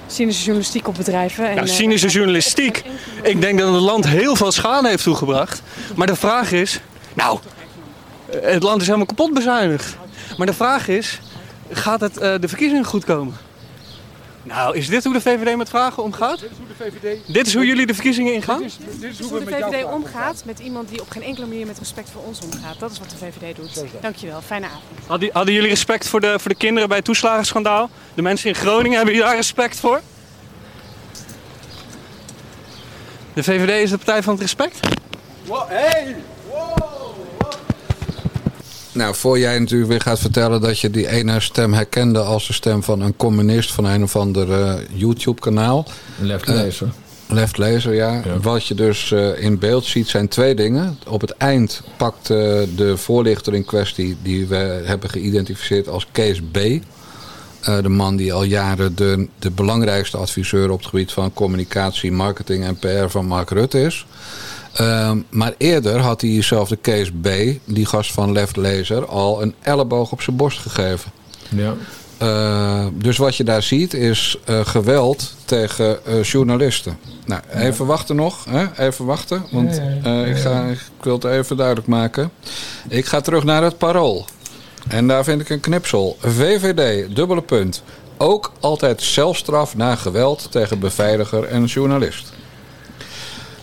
cynische 0.08 0.44
journalistiek 0.44 0.88
op 0.88 0.96
bedrijven. 0.96 1.50
En, 1.50 1.56
Nou, 1.56 1.68
cynische 1.68 2.08
journalistiek. 2.08 2.84
Ik 3.24 3.42
denk 3.42 3.60
dat 3.60 3.74
het 3.74 3.82
land 3.82 4.08
heel 4.08 4.36
veel 4.36 4.52
schade 4.52 4.88
heeft 4.88 5.04
toegebracht. 5.04 5.62
Maar 5.96 6.08
de 6.08 6.16
vraag 6.16 6.52
is... 6.52 6.80
Nou, 7.14 7.40
het 8.32 8.64
land 8.64 8.82
is 8.82 8.86
helemaal 8.86 9.08
kapot 9.08 9.34
bezuinigd. 9.34 9.98
Maar 10.38 10.48
de 10.48 10.54
vraag 10.54 10.88
is... 10.88 11.20
Gaat 11.72 12.00
het 12.00 12.14
de 12.14 12.48
verkiezingen 12.48 12.86
goed 12.86 13.06
komen? 13.06 13.47
Nou, 14.48 14.78
is 14.78 14.88
dit 14.88 15.04
hoe 15.04 15.14
de 15.14 15.22
VVD 15.22 15.58
met 15.58 15.70
vragen 15.70 16.04
omgaat? 16.04 16.40
Dit 16.40 16.52
is 16.52 16.58
hoe, 16.58 16.68
de 16.68 17.00
VVD... 17.00 17.34
dit 17.34 17.48
is 17.48 17.54
hoe 17.54 17.66
jullie 17.66 17.86
de 17.86 17.94
verkiezingen 17.94 18.34
ingaan? 18.34 18.62
Dit 18.62 19.20
is 19.20 19.20
hoe 19.20 19.40
de 19.40 19.46
VVD 19.46 19.84
omgaat 19.84 20.44
met 20.46 20.60
iemand 20.60 20.90
die 20.90 21.02
op 21.02 21.10
geen 21.10 21.24
enkele 21.24 21.46
manier 21.46 21.66
met 21.66 21.80
respect 21.80 22.10
voor 22.10 22.22
ons 22.22 22.40
omgaat. 22.40 22.80
Dat 22.80 22.92
is 22.92 23.00
wat 23.00 23.10
de 23.10 23.18
VVD 23.18 23.56
doet. 23.56 23.84
Dankjewel, 24.02 24.42
fijne 24.42 24.66
avond. 24.66 24.84
Hadden, 25.08 25.30
hadden 25.34 25.54
jullie 25.54 25.70
respect 25.70 26.08
voor 26.08 26.22
de, 26.22 26.40
voor 26.40 26.52
de 26.52 26.58
kinderen 26.58 26.88
bij 26.88 26.98
het 26.98 27.06
toeslagenschandaal? 27.06 27.90
De 28.14 28.22
mensen 28.22 28.50
in 28.50 28.56
Groningen, 28.56 28.96
hebben 28.96 29.14
jullie 29.14 29.30
daar 29.30 29.38
respect 29.38 29.80
voor? 29.80 30.02
De 33.34 33.44
VVD 33.44 33.84
is 33.84 33.90
de 33.90 33.98
partij 33.98 34.24
van 34.24 34.34
het 34.34 34.42
respect? 34.42 34.80
Nou, 38.98 39.16
voor 39.16 39.40
jij 39.40 39.60
natuurlijk 39.60 39.90
weer 39.90 40.02
gaat 40.02 40.20
vertellen 40.20 40.62
dat 40.62 40.80
je 40.80 40.90
die 40.90 41.08
ene 41.08 41.40
stem 41.40 41.74
herkende 41.74 42.20
als 42.20 42.48
de 42.48 42.54
stem 42.54 42.84
van 42.84 43.02
een 43.02 43.16
communist 43.16 43.72
van 43.74 43.86
een 43.86 44.04
of 44.04 44.16
ander 44.16 44.52
eh, 44.52 44.74
YouTube-kanaal. 44.94 45.86
Left 46.20 46.48
lezer. 46.48 46.90
Left 47.28 47.58
Laser, 47.58 47.94
ja. 47.94 48.22
Ja. 48.26 48.40
Wat 48.42 48.66
je 48.66 48.74
dus 48.74 49.12
eh, 49.12 49.44
in 49.44 49.60
beeld 49.60 49.86
ziet 49.86 50.08
zijn 50.08 50.28
twee 50.28 50.56
dingen. 50.56 51.00
Op 51.08 51.22
het 51.22 51.32
eind 51.32 51.82
pakt 51.98 52.30
eh, 52.30 52.38
de 52.76 52.94
voorlichter 52.96 53.54
in 53.54 53.66
kwestie, 53.66 54.18
die 54.22 54.48
we 54.48 54.82
hebben 54.86 55.10
geïdentificeerd 55.10 55.88
als 55.88 56.08
Kees 56.12 56.42
B. 56.52 56.58
eh, 56.58 56.80
de 57.82 57.90
man 57.90 58.16
die 58.16 58.34
al 58.34 58.44
jaren 58.44 58.96
de, 58.96 59.28
de 59.40 59.52
belangrijkste 59.52 60.18
adviseur 60.18 60.70
op 60.70 60.78
het 60.80 60.88
gebied 60.88 61.12
van 61.12 61.34
communicatie, 61.34 62.12
marketing 62.12 62.64
en 62.64 62.78
PR 62.78 63.08
van 63.08 63.26
Mark 63.26 63.50
Rutte 63.50 63.82
is. 63.82 64.06
Ehm, 64.78 65.18
maar 65.30 65.54
eerder 65.58 66.00
had 66.00 66.22
hij 66.22 66.30
diezelfde 66.30 66.76
Kees 66.76 67.12
B, 67.22 67.28
die 67.66 67.86
gast 67.86 68.12
van 68.12 68.32
Left 68.32 68.56
Laser, 68.56 69.06
al 69.06 69.42
een 69.42 69.56
elleboog 69.62 70.12
op 70.12 70.22
zijn 70.22 70.36
borst 70.36 70.60
gegeven. 70.60 71.12
Ja. 71.50 71.74
Eh, 72.18 72.86
dus 72.94 73.18
wat 73.18 73.36
je 73.36 73.44
daar 73.44 73.64
ziet 73.64 73.94
is 73.94 74.38
eh, 74.46 74.66
geweld 74.66 75.34
tegen 75.46 76.06
eh, 76.06 76.24
journalisten. 76.24 76.98
Nou, 77.26 77.42
even 77.54 77.86
wachten 77.86 78.16
nog. 78.16 78.46
Hè? 78.50 78.88
Even 78.88 79.06
wachten. 79.06 79.44
Want 79.52 79.82
eh, 80.04 80.30
ik, 80.30 80.38
ga, 80.38 80.66
ik 80.66 80.80
wil 81.02 81.14
het 81.14 81.24
even 81.24 81.58
duidelijk 81.58 81.88
maken. 81.88 82.32
Ik 82.88 83.06
ga 83.06 83.22
terug 83.22 83.44
naar 83.44 83.64
het 83.64 83.78
parool. 83.78 84.26
En 84.88 85.08
daar 85.08 85.24
vind 85.24 85.42
ik 85.42 85.50
een 85.50 85.60
knipsel. 85.60 86.18
VVD, 86.20 87.16
dubbele 87.16 87.42
punt. 87.42 87.84
Ook 88.18 88.52
altijd 88.60 89.02
zelfstraf 89.02 89.76
na 89.76 89.96
geweld 89.96 90.52
tegen 90.52 90.80
beveiliger 90.80 91.44
en 91.44 91.66
journalist. 91.66 92.34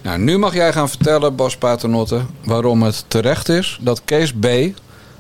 Nou, 0.05 0.19
nu 0.19 0.39
mag 0.39 0.55
jij 0.55 0.73
gaan 0.73 0.89
vertellen, 0.89 1.37
Bas 1.37 1.57
Paternotte, 1.57 2.21
waarom 2.45 2.83
het 2.83 3.05
terecht 3.09 3.49
is 3.49 3.79
dat 3.81 4.03
Kees 4.05 4.33
B., 4.33 4.47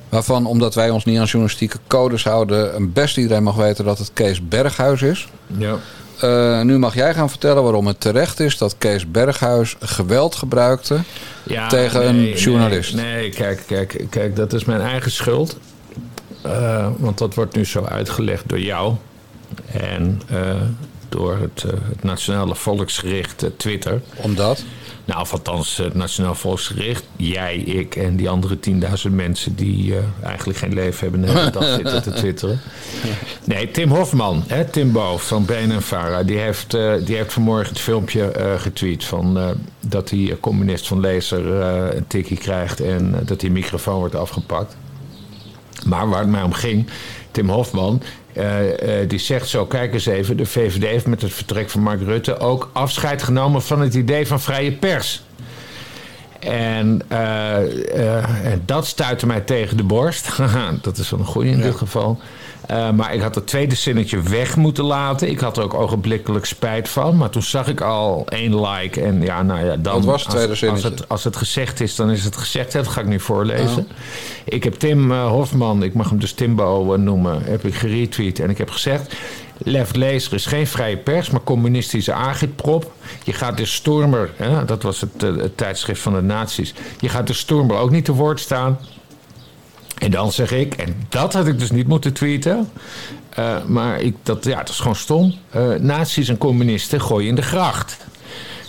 waarvan 0.08 0.46
omdat 0.46 0.74
wij 0.74 0.90
ons 0.90 1.04
niet 1.04 1.18
aan 1.18 1.24
journalistieke 1.24 1.78
codes 1.86 2.24
houden, 2.24 2.76
een 2.76 2.92
best 2.92 3.16
iedereen 3.16 3.42
mag 3.42 3.54
weten 3.54 3.84
dat 3.84 3.98
het 3.98 4.10
Kees 4.12 4.48
Berghuis 4.48 5.02
is. 5.02 5.28
Ja. 5.46 5.76
Eh, 6.20 6.60
nu 6.60 6.78
mag 6.78 6.94
jij 6.94 7.14
gaan 7.14 7.30
vertellen 7.30 7.62
waarom 7.62 7.86
het 7.86 8.00
terecht 8.00 8.40
is 8.40 8.58
dat 8.58 8.74
Kees 8.78 9.10
Berghuis 9.10 9.76
geweld 9.80 10.34
gebruikte 10.34 10.98
Ja, 11.42 11.68
tegen 11.68 12.08
een 12.08 12.32
journalist. 12.32 12.94
Nee, 12.94 13.14
nee, 13.14 13.30
kijk, 13.30 13.62
kijk, 13.66 14.06
kijk, 14.10 14.36
dat 14.36 14.52
is 14.52 14.64
mijn 14.64 14.80
eigen 14.80 15.10
schuld. 15.10 15.58
Eh, 16.42 16.88
want 16.96 17.18
dat 17.18 17.34
wordt 17.34 17.56
nu 17.56 17.64
zo 17.64 17.84
uitgelegd 17.84 18.48
door 18.48 18.60
jou. 18.60 18.94
En 19.72 20.22
eh, 20.28 20.38
door 21.16 21.36
het, 21.38 21.64
eh, 21.64 21.72
het 21.88 22.02
Nationale 22.02 22.54
Volksgericht 22.54 23.42
eh, 23.42 23.50
Twitter. 23.56 24.00
Omdat? 24.16 24.64
Nou, 25.04 25.20
of 25.20 25.32
althans 25.32 25.76
het 25.76 25.94
Nationaal 25.94 26.34
Volksgericht. 26.34 27.04
Jij, 27.16 27.56
ik 27.56 27.96
en 27.96 28.16
die 28.16 28.28
andere 28.28 28.58
10.000 28.70 29.10
mensen 29.10 29.54
die 29.54 29.96
eh, 29.96 30.02
eigenlijk 30.22 30.58
geen 30.58 30.74
leven 30.74 31.00
hebben 31.00 31.24
en 31.24 31.34
de 31.34 31.38
hele 31.38 31.50
dag 31.50 31.74
zitten 31.74 32.02
te 32.02 32.12
twitteren. 32.12 32.60
Nee, 33.44 33.70
Tim 33.70 33.90
Hofman, 33.90 34.44
hè, 34.46 34.64
Timbo 34.64 35.16
van 35.16 35.44
BNN 35.44 35.80
Vara, 35.80 36.22
die 36.22 36.38
heeft, 36.38 36.74
eh, 36.74 36.92
die 37.04 37.16
heeft 37.16 37.32
vanmorgen 37.32 37.68
het 37.68 37.80
filmpje 37.80 38.24
eh, 38.30 38.60
getweet 38.60 39.04
van 39.04 39.38
eh, 39.38 39.50
dat 39.80 40.08
die 40.08 40.30
eh, 40.30 40.36
communist 40.40 40.88
van 40.88 41.00
Lezer 41.00 41.60
eh, 41.60 41.96
een 41.96 42.06
tikkie 42.06 42.36
krijgt 42.36 42.80
en 42.80 43.14
eh, 43.14 43.26
dat 43.26 43.40
die 43.40 43.50
microfoon 43.50 43.98
wordt 43.98 44.14
afgepakt. 44.14 44.76
Maar 45.86 46.08
waar 46.08 46.20
het 46.20 46.28
mij 46.28 46.42
om 46.42 46.52
ging, 46.52 46.86
Tim 47.30 47.48
Hofman, 47.48 48.02
eh, 48.02 48.08
eh, 48.08 48.23
die 49.06 49.18
zegt 49.18 49.48
zo: 49.48 49.66
kijk 49.66 49.92
eens 49.92 50.06
even, 50.06 50.36
de 50.36 50.46
VVD 50.46 50.84
heeft 50.84 51.06
met 51.06 51.22
het 51.22 51.32
vertrek 51.32 51.70
van 51.70 51.80
Mark 51.80 52.02
Rutte 52.02 52.38
ook 52.38 52.70
afscheid 52.72 53.22
genomen 53.22 53.62
van 53.62 53.80
het 53.80 53.94
idee 53.94 54.26
van 54.26 54.40
vrije 54.40 54.72
pers. 54.72 55.22
En, 56.44 57.02
eh, 57.08 58.16
eh, 58.18 58.52
en 58.52 58.62
dat 58.66 58.86
stuitte 58.86 59.26
mij 59.26 59.40
tegen 59.40 59.76
de 59.76 59.82
borst. 59.82 60.28
Dat 60.82 60.98
is 60.98 61.10
wel 61.10 61.20
een 61.20 61.26
goeie 61.26 61.50
in 61.50 61.60
dit 61.60 61.74
geval. 61.74 62.20
Eh, 62.66 62.90
maar 62.90 63.14
ik 63.14 63.20
had 63.20 63.34
het 63.34 63.46
tweede 63.46 63.74
zinnetje 63.74 64.22
weg 64.22 64.56
moeten 64.56 64.84
laten. 64.84 65.30
Ik 65.30 65.40
had 65.40 65.56
er 65.56 65.62
ook 65.62 65.74
ogenblikkelijk 65.74 66.44
spijt 66.44 66.88
van. 66.88 67.16
Maar 67.16 67.30
toen 67.30 67.42
zag 67.42 67.68
ik 67.68 67.80
al 67.80 68.26
één 68.28 68.60
like. 68.60 69.00
En 69.00 69.22
ja, 69.22 69.42
nou 69.42 69.66
ja, 69.66 69.76
dan. 69.76 69.94
Wat 69.94 70.04
was 70.04 70.22
het 70.22 70.30
tweede 70.30 70.50
als, 70.50 70.58
zinnetje? 70.58 70.88
Als 70.88 70.98
het, 70.98 71.08
als 71.08 71.24
het 71.24 71.36
gezegd 71.36 71.80
is, 71.80 71.96
dan 71.96 72.10
is 72.10 72.24
het 72.24 72.36
gezegd. 72.36 72.72
Dat 72.72 72.88
ga 72.88 73.00
ik 73.00 73.06
nu 73.06 73.20
voorlezen. 73.20 73.88
Ik 74.44 74.64
heb 74.64 74.74
Tim 74.74 75.12
eh, 75.12 75.28
Hofman, 75.28 75.82
ik 75.82 75.94
mag 75.94 76.08
hem 76.08 76.18
dus 76.18 76.32
Timbo 76.32 76.94
eh, 76.94 77.00
noemen, 77.00 77.42
heb 77.42 77.64
ik 77.64 77.74
geretweet. 77.74 78.38
En 78.38 78.50
ik 78.50 78.58
heb 78.58 78.70
gezegd. 78.70 79.14
Left 79.58 79.96
Lezer 79.96 80.32
is 80.32 80.46
geen 80.46 80.66
vrije 80.66 80.96
pers, 80.96 81.30
maar 81.30 81.42
communistische 81.42 82.12
agitprop. 82.12 82.92
Je 83.24 83.32
gaat 83.32 83.56
de 83.56 83.66
Stormer, 83.66 84.30
hè, 84.36 84.64
dat 84.64 84.82
was 84.82 85.00
het, 85.00 85.20
het 85.20 85.56
tijdschrift 85.56 86.00
van 86.00 86.14
de 86.14 86.22
nazi's. 86.22 86.74
Je 87.00 87.08
gaat 87.08 87.26
de 87.26 87.32
Stormer 87.32 87.76
ook 87.76 87.90
niet 87.90 88.04
te 88.04 88.12
woord 88.12 88.40
staan. 88.40 88.78
En 89.98 90.10
dan 90.10 90.32
zeg 90.32 90.50
ik, 90.52 90.74
en 90.74 90.94
dat 91.08 91.32
had 91.32 91.46
ik 91.46 91.58
dus 91.58 91.70
niet 91.70 91.86
moeten 91.88 92.12
tweeten. 92.12 92.70
eh, 93.34 93.64
maar 93.66 94.00
ik, 94.00 94.16
dat, 94.22 94.44
ja, 94.44 94.56
dat 94.56 94.68
is 94.68 94.78
gewoon 94.78 94.96
stom. 94.96 95.34
Eh 95.50 95.68
nazi's 95.68 96.28
en 96.28 96.38
communisten 96.38 97.00
gooien 97.00 97.28
in 97.28 97.34
de 97.34 97.42
gracht. 97.42 97.96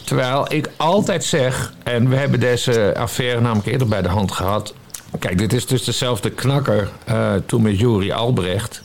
Terwijl 0.04 0.54
ik 0.54 0.70
altijd 0.78 1.24
zeg, 1.24 1.74
en 1.84 2.10
we 2.10 2.16
hebben 2.16 2.40
deze 2.40 2.94
affaire 2.98 3.42
namelijk 3.42 3.68
eerder 3.68 3.88
bij 3.88 4.02
de 4.02 4.10
hand 4.10 4.32
gehad. 4.32 4.74
Kijk, 5.20 5.38
dit 5.38 5.54
is 5.54 5.66
dus 5.66 5.84
dezelfde 5.84 6.30
knakker 6.30 6.90
eh, 7.06 7.34
toen 7.46 7.62
met 7.62 7.80
Juri 7.80 8.12
Albrecht. 8.12 8.84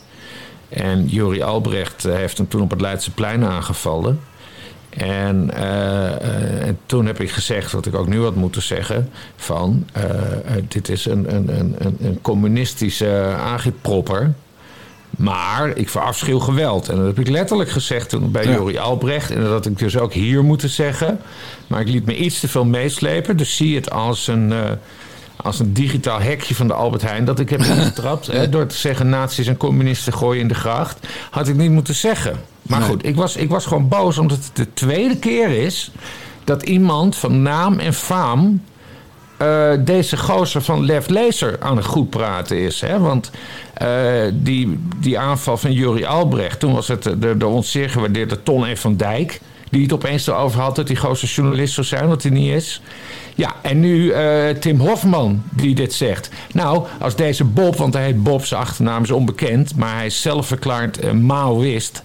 En 0.69 1.07
Juri 1.07 1.41
Albrecht 1.41 2.03
heeft 2.03 2.37
hem 2.37 2.47
toen 2.47 2.61
op 2.61 2.69
het 2.69 2.81
Leidseplein 2.81 3.45
aangevallen. 3.45 4.19
En, 4.97 5.51
eh, 5.53 6.07
eh, 6.11 6.67
en 6.67 6.79
toen 6.85 7.05
heb 7.05 7.19
ik 7.19 7.31
gezegd, 7.31 7.71
wat 7.71 7.85
ik 7.85 7.95
ook 7.95 8.07
nu 8.07 8.21
had 8.23 8.35
moeten 8.35 8.61
zeggen... 8.61 9.09
van 9.35 9.85
eh, 9.93 10.03
dit 10.67 10.89
is 10.89 11.05
een, 11.05 11.35
een, 11.35 11.59
een, 11.59 11.75
een- 11.99 12.19
communistische 12.21 13.35
agitpropper... 13.39 14.33
Maar 15.17 15.77
ik 15.77 15.89
verafschuw 15.89 16.39
geweld. 16.39 16.89
En 16.89 16.95
dat 16.95 17.05
heb 17.05 17.19
ik 17.19 17.27
letterlijk 17.27 17.69
gezegd 17.69 18.09
toen 18.09 18.31
bij 18.31 18.43
Ja. 18.45 18.51
Jori 18.51 18.77
Albrecht. 18.77 19.31
En 19.31 19.41
dat 19.41 19.51
had 19.51 19.65
ik 19.65 19.77
dus 19.77 19.97
ook 19.97 20.13
hier 20.13 20.43
moeten 20.43 20.69
zeggen. 20.69 21.19
Maar 21.67 21.81
ik 21.81 21.87
liet 21.87 22.05
me 22.05 22.17
iets 22.17 22.39
te 22.39 22.47
veel 22.47 22.65
meeslepen. 22.65 23.37
Dus 23.37 23.55
zie 23.55 23.75
het 23.75 23.91
als 23.91 24.27
een, 24.27 24.53
als 25.43 25.59
een 25.59 25.73
digitaal 25.73 26.19
hekje 26.19 26.55
van 26.55 26.67
de 26.67 26.73
Albert 26.73 27.01
Heijn. 27.01 27.25
Dat 27.25 27.39
ik 27.39 27.49
heb 27.49 27.59
ingetrapt. 27.75 28.27
hè, 28.27 28.49
door 28.49 28.65
te 28.65 28.77
zeggen 28.77 29.09
nazi's 29.09 29.47
en 29.47 29.57
communisten 29.57 30.13
gooien 30.13 30.41
in 30.41 30.47
de 30.47 30.53
gracht. 30.53 31.07
Had 31.29 31.47
ik 31.47 31.55
niet 31.55 31.71
moeten 31.71 31.95
zeggen. 31.95 32.39
Maar 32.61 32.79
Nee. 32.79 32.89
goed, 32.89 33.05
ik 33.05 33.15
was, 33.15 33.35
ik 33.35 33.49
was 33.49 33.65
gewoon 33.65 33.87
boos 33.87 34.17
omdat 34.17 34.37
het 34.37 34.55
de 34.55 34.73
tweede 34.73 35.17
keer 35.17 35.49
is... 35.49 35.91
dat 36.43 36.63
iemand 36.63 37.15
van 37.15 37.41
naam 37.41 37.79
en 37.79 37.93
faam 37.93 38.61
eh, 39.37 39.71
deze 39.79 40.17
gozer 40.17 40.61
van 40.61 40.85
Lef 40.85 41.07
Lezer 41.07 41.57
aan 41.59 41.77
het 41.77 41.85
goed 41.85 42.09
praten 42.09 42.57
is. 42.57 42.81
Hè? 42.81 42.99
Want 42.99 43.31
eh, 43.73 43.87
die, 44.33 44.79
die 44.99 45.19
aanval 45.19 45.57
van 45.57 45.71
Juri 45.73 46.05
Albrecht... 46.05 46.59
toen 46.59 46.73
was 46.73 46.87
het 46.87 47.03
de, 47.03 47.37
de 47.37 47.47
ons 47.47 47.71
zeer 47.71 47.89
gewaardeerde 47.89 48.43
Ton 48.43 48.75
F. 48.75 48.79
van 48.79 48.97
Dijk... 48.97 49.41
die 49.69 49.81
het 49.81 49.93
opeens 49.93 50.27
erover 50.27 50.61
had 50.61 50.75
dat 50.75 50.87
die 50.87 50.95
gozer 50.95 51.27
journalist 51.27 51.73
zou 51.73 51.87
zijn... 51.87 52.07
wat 52.07 52.21
hij 52.23 52.31
niet 52.31 52.53
is. 52.53 52.81
Ja, 53.35 53.55
en 53.61 53.79
nu 53.79 54.11
eh, 54.11 54.49
Tim 54.49 54.79
Hofman 54.79 55.43
die 55.49 55.75
dit 55.75 55.93
zegt. 55.93 56.29
Nou, 56.51 56.85
als 56.99 57.15
deze 57.15 57.43
Bob, 57.43 57.75
want 57.75 57.93
hij 57.93 58.03
heet 58.03 58.23
Bob, 58.23 58.45
zijn 58.45 58.61
achternaam 58.61 59.03
is 59.03 59.11
onbekend... 59.11 59.75
maar 59.75 59.95
hij 59.95 60.05
is 60.05 60.21
zelf 60.21 60.47
verklaard 60.47 60.99
eh, 60.99 61.11
Maoïst... 61.11 62.03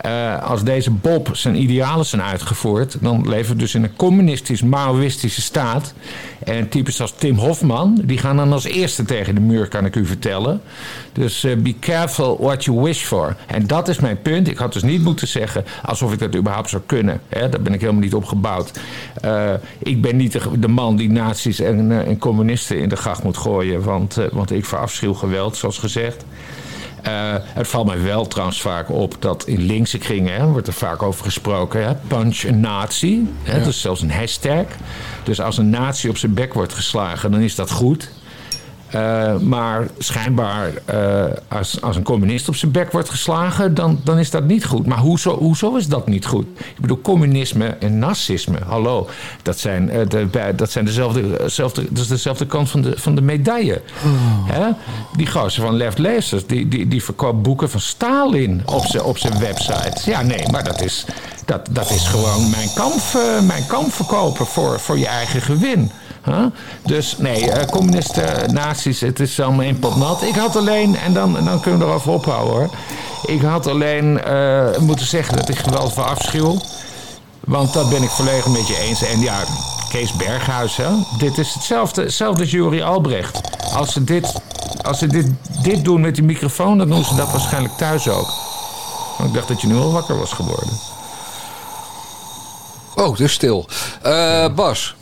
Eh, 0.00 0.42
als 0.42 0.64
deze 0.64 0.90
Bob 0.90 1.28
zijn 1.32 1.62
idealen 1.62 2.06
zijn 2.06 2.22
uitgevoerd, 2.22 2.96
dan 3.00 3.28
leven 3.28 3.52
we 3.52 3.58
dus 3.58 3.74
in 3.74 3.82
een 3.82 3.96
communistisch, 3.96 4.62
Maoïstische 4.62 5.40
staat. 5.40 5.94
En 6.44 6.68
types 6.68 7.00
als 7.00 7.12
Tim 7.12 7.36
Hofman, 7.36 8.00
die 8.04 8.18
gaan 8.18 8.36
dan 8.36 8.52
als 8.52 8.64
eerste 8.64 9.04
tegen 9.04 9.34
de 9.34 9.40
muur, 9.40 9.68
kan 9.68 9.84
ik 9.84 9.96
u 9.96 10.06
vertellen. 10.06 10.60
Dus 11.12 11.44
eh, 11.44 11.56
be 11.56 11.78
careful 11.78 12.36
what 12.40 12.64
you 12.64 12.80
wish 12.80 13.02
for. 13.02 13.36
En 13.46 13.66
dat 13.66 13.88
is 13.88 13.98
mijn 13.98 14.22
punt. 14.22 14.48
Ik 14.48 14.58
had 14.58 14.72
dus 14.72 14.82
niet 14.82 15.02
moeten 15.02 15.28
zeggen 15.28 15.64
alsof 15.82 16.12
ik 16.12 16.18
dat 16.18 16.36
überhaupt 16.36 16.70
zou 16.70 16.82
kunnen. 16.86 17.20
Hè? 17.28 17.48
Daar 17.48 17.62
ben 17.62 17.74
ik 17.74 17.80
helemaal 17.80 18.02
niet 18.02 18.14
op 18.14 18.24
gebouwd. 18.24 18.80
Eh, 19.20 19.52
ik 19.78 20.02
ben 20.02 20.16
niet 20.16 20.38
de, 20.58 20.68
man 20.68 20.96
die 20.96 21.10
nazi's 21.10 21.60
en, 21.60 22.06
en 22.06 22.18
communisten 22.18 22.78
in 22.78 22.88
de 22.88 22.96
gracht 22.96 23.22
moet 23.22 23.36
gooien, 23.36 23.82
want, 23.82 24.18
want 24.32 24.50
ik 24.50 24.64
verafschuw 24.64 25.14
geweld, 25.14 25.56
zoals 25.56 25.78
gezegd. 25.78 26.24
Eh, 27.02 27.34
het 27.42 27.68
valt 27.68 27.86
mij 27.86 28.02
wel 28.02 28.26
trouwens 28.26 28.60
vaak 28.60 28.90
op 28.90 29.16
dat 29.18 29.46
in 29.46 29.60
linkse 29.60 29.98
kringen 29.98 30.34
hè, 30.34 30.46
wordt 30.46 30.66
er 30.66 30.72
vaak 30.72 31.02
over 31.02 31.24
gesproken. 31.24 31.86
Hè, 31.86 31.94
punch 31.94 32.42
een 32.42 32.60
nazi. 32.60 33.28
Hè, 33.42 33.58
Dat 33.58 33.68
is 33.68 33.80
zelfs 33.80 34.02
een 34.02 34.10
hashtag. 34.10 34.64
Dus 35.22 35.40
als 35.40 35.58
een 35.58 35.70
nazi 35.70 36.08
op 36.08 36.16
zijn 36.16 36.34
bek 36.34 36.54
wordt 36.54 36.72
geslagen, 36.72 37.30
dan 37.30 37.40
is 37.40 37.54
dat 37.54 37.70
goed. 37.70 38.10
Eh, 38.90 39.36
maar 39.38 39.86
schijnbaar, 39.98 40.70
eh, 40.84 41.24
als, 41.48 41.82
als 41.82 41.96
een 41.96 42.02
communist 42.02 42.48
op 42.48 42.56
zijn 42.56 42.70
bek 42.70 42.92
wordt 42.92 43.08
geslagen, 43.08 43.74
dan, 43.74 44.00
dan 44.04 44.18
is 44.18 44.30
dat 44.30 44.44
niet 44.44 44.64
goed. 44.64 44.86
Maar 44.86 44.98
hoezo, 44.98 45.38
hoezo 45.38 45.76
is 45.76 45.86
dat 45.86 46.06
niet 46.06 46.26
goed? 46.26 46.46
Ik 46.58 46.80
bedoel, 46.80 47.00
communisme 47.00 47.66
en 47.66 47.98
nazisme, 47.98 48.58
hallo, 48.66 49.08
dat 49.42 49.58
zijn, 49.58 49.90
eh, 49.90 50.08
de, 50.08 50.52
dat 50.56 50.70
zijn 50.70 50.84
dezelfde, 50.84 51.36
dezelfde, 51.36 51.86
dat 51.90 52.02
is 52.02 52.08
dezelfde 52.08 52.46
kant 52.46 52.70
van 52.70 52.80
de, 52.80 52.92
van 52.96 53.14
de 53.14 53.20
medaille. 53.20 53.82
Hè? 54.46 54.68
Die 55.16 55.26
gozer 55.26 55.62
van 55.62 55.76
Left 55.76 55.98
Lezers, 55.98 56.46
die, 56.46 56.68
die, 56.68 56.88
die 56.88 57.04
verkoopt 57.04 57.42
boeken 57.42 57.70
van 57.70 57.80
Stalin 57.80 58.62
op 58.64 58.84
zijn, 58.84 59.02
op 59.02 59.18
zijn 59.18 59.38
website. 59.38 60.10
Ja, 60.10 60.22
nee, 60.22 60.48
maar 60.50 60.64
dat 60.64 60.80
is, 60.82 61.04
dat, 61.44 61.68
dat 61.70 61.90
is 61.90 62.06
gewoon 62.06 62.50
mijn 62.50 62.68
kamp, 62.74 63.02
mijn 63.42 63.66
kamp 63.66 63.92
verkopen 63.92 64.46
voor, 64.46 64.80
voor 64.80 64.98
je 64.98 65.06
eigen 65.06 65.42
gewin. 65.42 65.90
Dus 66.84 67.16
nee, 67.18 67.50
eh, 67.50 67.68
communisten, 67.68 68.54
nazi's, 68.54 69.00
het 69.00 69.20
is 69.20 69.40
allemaal 69.40 69.64
één 69.64 69.78
pot 69.78 69.96
nat. 69.96 70.22
Ik 70.22 70.34
had 70.34 70.56
alleen, 70.56 70.96
en 70.96 71.12
dan, 71.12 71.44
dan 71.44 71.60
kunnen 71.60 71.80
we 71.80 71.86
erover 71.86 72.12
ophouden 72.12 72.54
hoor. 72.54 72.70
Ik 73.26 73.42
had 73.42 73.66
alleen 73.66 74.22
eh, 74.22 74.78
moeten 74.78 75.06
zeggen 75.06 75.36
dat 75.36 75.48
ik 75.48 75.58
geweld 75.58 75.92
verafschuw. 75.92 76.60
Want 77.40 77.72
dat 77.72 77.90
ben 77.90 78.02
ik 78.02 78.10
volledig 78.10 78.46
met 78.46 78.68
je 78.68 78.78
eens. 78.78 79.02
En 79.02 79.20
ja, 79.20 79.44
Kees 79.90 80.12
Berghuis, 80.12 80.76
hè? 80.76 80.88
dit 81.18 81.38
is 81.38 81.54
hetzelfde, 81.54 82.02
hetzelfde 82.02 82.46
Juri 82.46 82.82
Albrecht. 82.82 83.40
Als 83.74 83.92
ze, 83.92 84.04
dit, 84.04 84.40
als 84.82 84.98
ze 84.98 85.06
dit, 85.06 85.26
dit 85.62 85.84
doen 85.84 86.00
met 86.00 86.14
die 86.14 86.24
microfoon, 86.24 86.78
dan 86.78 86.88
doen 86.88 87.04
ze 87.04 87.14
dat 87.14 87.30
waarschijnlijk 87.30 87.76
thuis 87.76 88.08
ook. 88.08 88.28
Maar 89.18 89.26
ik 89.26 89.34
dacht 89.34 89.48
dat 89.48 89.60
je 89.60 89.66
nu 89.66 89.76
al 89.76 89.92
wakker 89.92 90.18
was 90.18 90.32
geworden. 90.32 90.78
Oh, 92.94 93.18
is 93.18 93.32
stil. 93.32 93.66
Eh, 94.02 94.54
Bas, 94.54 94.94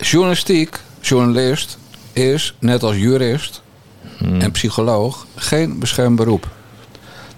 journalistiek, 0.00 0.80
journalist, 1.00 1.78
is 2.12 2.54
net 2.58 2.82
als 2.82 2.96
jurist 2.96 3.62
Hmm. 4.18 4.40
en 4.40 4.50
psycholoog 4.50 5.26
geen 5.34 5.78
beschermd 5.78 6.16
beroep. 6.16 6.48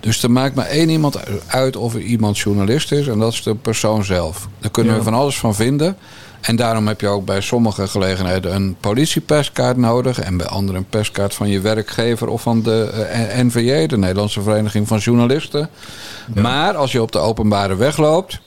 Dus 0.01 0.23
er 0.23 0.31
maakt 0.31 0.55
maar 0.55 0.67
één 0.67 0.89
iemand 0.89 1.17
uit 1.47 1.77
of 1.77 1.95
er 1.95 2.01
iemand 2.01 2.39
journalist 2.39 2.93
is. 2.93 3.07
En 3.07 3.19
dat 3.19 3.33
is 3.33 3.43
de 3.43 3.55
persoon 3.55 4.05
zelf. 4.05 4.49
Daar 4.59 4.71
kunnen 4.71 4.93
Ja. 4.93 4.99
we 4.99 5.05
van 5.05 5.15
alles 5.15 5.39
van 5.39 5.55
vinden. 5.55 5.97
En 6.41 6.57
daarom 6.57 6.87
heb 6.87 7.01
je 7.01 7.09
ook 7.09 7.25
bij 7.25 7.41
sommige 7.41 7.89
gelegenheden 7.89 8.55
een 8.55 8.77
politieperskaart 8.81 9.77
nodig. 9.77 10.19
En 10.21 10.37
bij 10.37 10.47
andere 10.47 10.79
een 10.79 10.87
perskaart 10.89 11.35
van 11.35 11.49
je 11.49 11.61
werkgever 11.61 12.29
of 12.29 12.43
van 12.43 12.63
de 12.63 12.83
eh, 12.85 13.43
NVJ, 13.45 13.87
de 13.87 13.99
Nederlandse 13.99 14.43
Vereniging 14.43 14.89
van 14.89 14.99
Journalisten. 14.99 15.69
Maar 16.35 16.75
als 16.77 16.93
je 16.93 17.03
op 17.03 17.13
de 17.13 17.19
openbare 17.19 17.77
weg 17.77 17.97
loopt. 17.97 18.41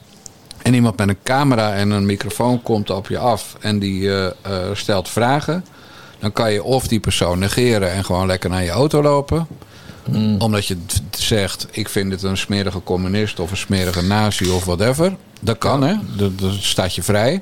En 0.65 0.73
iemand 0.73 0.97
met 0.97 1.09
een 1.09 1.17
camera 1.23 1.73
en 1.73 1.89
een 1.89 2.05
microfoon 2.05 2.61
komt 2.61 2.89
op 2.89 3.07
je 3.07 3.17
af 3.17 3.55
en 3.59 3.79
die 3.79 4.09
eh, 4.09 4.25
eh, 4.25 4.31
stelt 4.73 5.09
vragen. 5.09 5.65
Dan 6.19 6.31
kan 6.31 6.51
je 6.51 6.63
of 6.63 6.87
die 6.87 6.99
persoon 6.99 7.39
negeren 7.39 7.91
en 7.91 8.05
gewoon 8.05 8.27
lekker 8.27 8.49
naar 8.49 8.63
je 8.63 8.69
auto 8.69 9.01
lopen. 9.01 9.47
Omdat 10.39 10.65
je 10.65 10.77
zegt, 11.17 11.67
ik 11.71 11.89
vind 11.89 12.11
het 12.11 12.23
een 12.23 12.37
smerige 12.37 12.83
communist 12.83 13.39
of 13.39 13.51
een 13.51 13.57
smerige 13.57 14.01
nazi 14.01 14.49
of 14.49 14.65
whatever. 14.65 15.15
Dat 15.41 15.57
kan 15.57 15.83
hè, 15.83 15.95
dat, 16.15 16.39
dat 16.39 16.53
staat 16.53 16.95
je 16.95 17.03
vrij. 17.03 17.41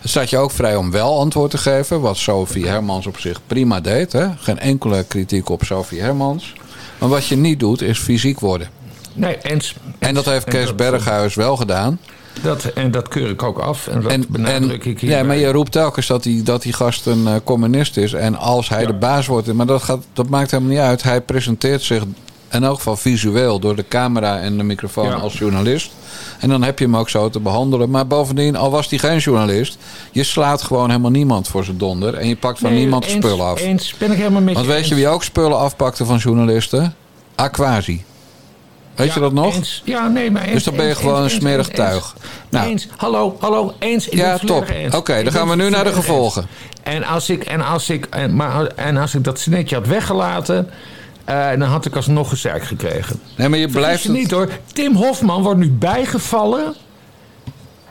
Het 0.00 0.10
staat 0.10 0.30
je 0.30 0.38
ook 0.38 0.50
vrij 0.50 0.76
om 0.76 0.90
wel 0.90 1.18
antwoord 1.18 1.50
te 1.50 1.58
geven. 1.58 2.00
Wat 2.00 2.16
Sophie 2.16 2.66
Hermans 2.66 3.06
op 3.06 3.18
zich 3.18 3.40
prima 3.46 3.80
deed. 3.80 4.12
Hè? 4.12 4.26
Geen 4.36 4.58
enkele 4.58 5.04
kritiek 5.04 5.48
op 5.48 5.64
Sophie 5.64 6.00
Hermans. 6.00 6.54
Maar 6.98 7.08
wat 7.08 7.26
je 7.26 7.36
niet 7.36 7.60
doet 7.60 7.82
is 7.82 7.98
fysiek 7.98 8.40
worden. 8.40 8.68
Nee, 9.14 9.38
eens. 9.42 9.74
En 9.98 10.14
dat 10.14 10.24
heeft 10.24 10.44
Kees 10.44 10.74
Berghuis 10.74 11.34
wel 11.34 11.56
gedaan. 11.56 11.98
Dat, 12.42 12.64
en 12.64 12.90
dat 12.90 13.08
keur 13.08 13.30
ik 13.30 13.42
ook 13.42 13.58
af. 13.58 13.86
En 13.86 14.00
dat 14.00 14.12
En, 14.12 14.24
benadruk 14.28 14.84
en, 14.84 14.90
ik 14.90 15.00
hier. 15.00 15.10
ja, 15.10 15.22
maar 15.22 15.36
je 15.36 15.50
roept 15.52 15.72
telkens 15.72 16.06
dat 16.06 16.22
die, 16.22 16.42
dat 16.42 16.62
die 16.62 16.72
gast 16.72 17.06
een 17.06 17.26
eh, 17.26 17.34
communist 17.44 17.96
is. 17.96 18.12
En 18.12 18.36
als 18.36 18.68
hij 18.68 18.80
Ja. 18.80 18.86
de 18.86 18.92
baas 18.92 19.26
wordt. 19.26 19.52
Maar 19.52 19.66
dat, 19.66 19.82
gaat, 19.82 20.04
dat 20.12 20.28
maakt 20.28 20.50
helemaal 20.50 20.72
niet 20.72 20.82
uit. 20.82 21.02
Hij 21.02 21.20
presenteert 21.20 21.82
zich 21.82 22.02
in 22.50 22.64
elk 22.64 22.76
geval 22.76 22.96
visueel 22.96 23.58
door 23.58 23.76
de 23.76 23.84
camera 23.88 24.38
en 24.40 24.56
de 24.56 24.62
microfoon 24.62 25.06
Ja. 25.08 25.14
als 25.14 25.38
journalist. 25.38 25.90
En 26.40 26.48
dan 26.48 26.62
heb 26.62 26.78
je 26.78 26.84
hem 26.84 26.96
ook 26.96 27.08
zo 27.08 27.28
te 27.30 27.40
behandelen. 27.40 27.90
Maar 27.90 28.06
bovendien, 28.06 28.56
al 28.56 28.70
was 28.70 28.88
hij 28.90 28.98
geen 28.98 29.18
journalist. 29.18 29.78
Je 30.12 30.24
slaat 30.24 30.62
gewoon 30.62 30.88
helemaal 30.88 31.10
niemand 31.10 31.48
voor 31.48 31.64
zijn 31.64 31.78
donder. 31.78 32.14
En 32.14 32.28
je 32.28 32.36
pakt 32.36 32.58
van 32.58 32.70
Nee, 32.70 32.78
niemand 32.78 33.04
eens, 33.04 33.12
spullen 33.12 33.44
af. 33.46 33.60
Eens 33.60 33.94
ben 33.98 34.10
ik 34.10 34.16
helemaal 34.18 34.42
met 34.42 34.54
Want 34.54 34.66
weet 34.66 34.88
je 34.88 34.94
wie 34.94 35.08
ook 35.08 35.24
spullen 35.24 35.58
afpakte 35.58 36.04
van 36.04 36.16
journalisten? 36.16 36.94
Aquasi. 37.34 38.04
Weet 38.98 39.08
Ja, 39.08 39.14
je 39.14 39.20
dat 39.20 39.32
nog? 39.32 39.54
Eens. 39.54 39.82
Ja, 39.84 40.08
nee, 40.08 40.30
maar 40.30 40.42
eens, 40.42 40.52
Dus 40.52 40.64
dan 40.64 40.74
ben 40.76 40.84
je 40.84 40.90
eens, 40.90 40.98
gewoon 41.00 41.22
een 41.22 41.30
smerig 41.30 41.68
tuig. 41.68 41.94
Eens. 42.14 42.14
Nou. 42.50 42.66
Eens. 42.68 42.88
Hallo, 42.96 43.36
hallo, 43.40 43.74
eens. 43.78 44.08
Ik 44.08 44.18
Ja, 44.18 44.38
top. 44.38 44.72
Oké, 44.94 45.22
dan 45.22 45.32
gaan 45.32 45.48
we 45.48 45.56
nu 45.56 45.70
naar 45.70 45.84
de 45.84 45.92
gevolgen. 45.92 46.46
En 46.82 47.04
als 47.04 47.30
ik, 47.30 47.44
en 47.44 47.60
als 47.60 47.90
ik, 47.90 48.06
en, 48.10 48.34
maar, 48.36 48.66
en 48.66 48.96
als 48.96 49.14
ik 49.14 49.24
dat 49.24 49.40
snetje 49.40 49.74
had 49.76 49.86
weggelaten, 49.86 50.70
eh, 51.24 51.48
dan 51.50 51.62
had 51.62 51.84
ik 51.86 51.96
alsnog 51.96 52.28
gezeik 52.28 52.64
gekregen. 52.64 53.20
Nee, 53.36 53.48
maar 53.48 53.58
je 53.58 53.68
Blijft 53.68 53.72
blijft 53.86 54.02
je 54.02 54.08
het- 54.08 54.18
niet 54.18 54.30
hoor. 54.30 54.48
Tim 54.72 54.94
Hofman 54.94 55.42
wordt 55.42 55.58
nu 55.60 55.70
bijgevallen. 55.70 56.74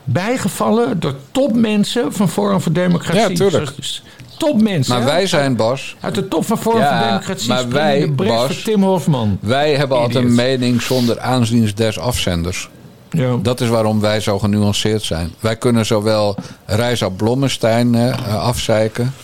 Bijgevallen 0.04 1.00
door 1.00 1.14
topmensen 1.30 2.12
van 2.12 2.28
Forum 2.28 2.60
voor 2.60 2.72
Democratie. 2.72 3.20
Ja, 3.20 3.34
tuurlijk. 3.34 3.76
Dus 3.76 4.02
Topmensen. 4.38 4.94
Maar 4.94 5.02
hè? 5.02 5.10
wij 5.10 5.26
zijn, 5.26 5.56
Bas, 5.56 5.96
Uit 6.00 6.14
de 6.14 6.28
top 6.28 6.44
van 6.44 6.56
Ja, 6.56 6.62
voor 6.62 7.06
Democratie 7.08 7.48
maar 7.48 7.68
wij, 7.68 8.12
Bas, 8.14 8.62
Tim 8.62 8.82
Hofman. 8.82 9.38
wij 9.40 9.74
hebben 9.74 9.98
altijd 9.98 10.24
een 10.24 10.34
mening 10.34 10.82
zonder 10.82 11.20
aanzien 11.20 11.70
des 11.74 11.98
afzenders. 11.98 12.68
Ja. 13.10 13.36
Dat 13.42 13.60
is 13.60 13.68
waarom 13.68 14.00
wij 14.00 14.20
zo 14.20 14.38
genuanceerd 14.38 15.02
zijn. 15.02 15.32
Wij 15.40 15.56
kunnen 15.56 15.86
zowel 15.86 16.36
Reisa 16.66 17.08
Blommestein 17.08 17.94
eh, 17.94 18.36
afzeiken 18.44 19.14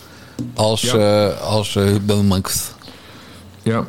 als, 0.53 0.81
Ja. 0.81 1.27
eh 1.27 1.41
als 1.41 1.75
eh, 1.75 1.83
ja. 3.61 3.85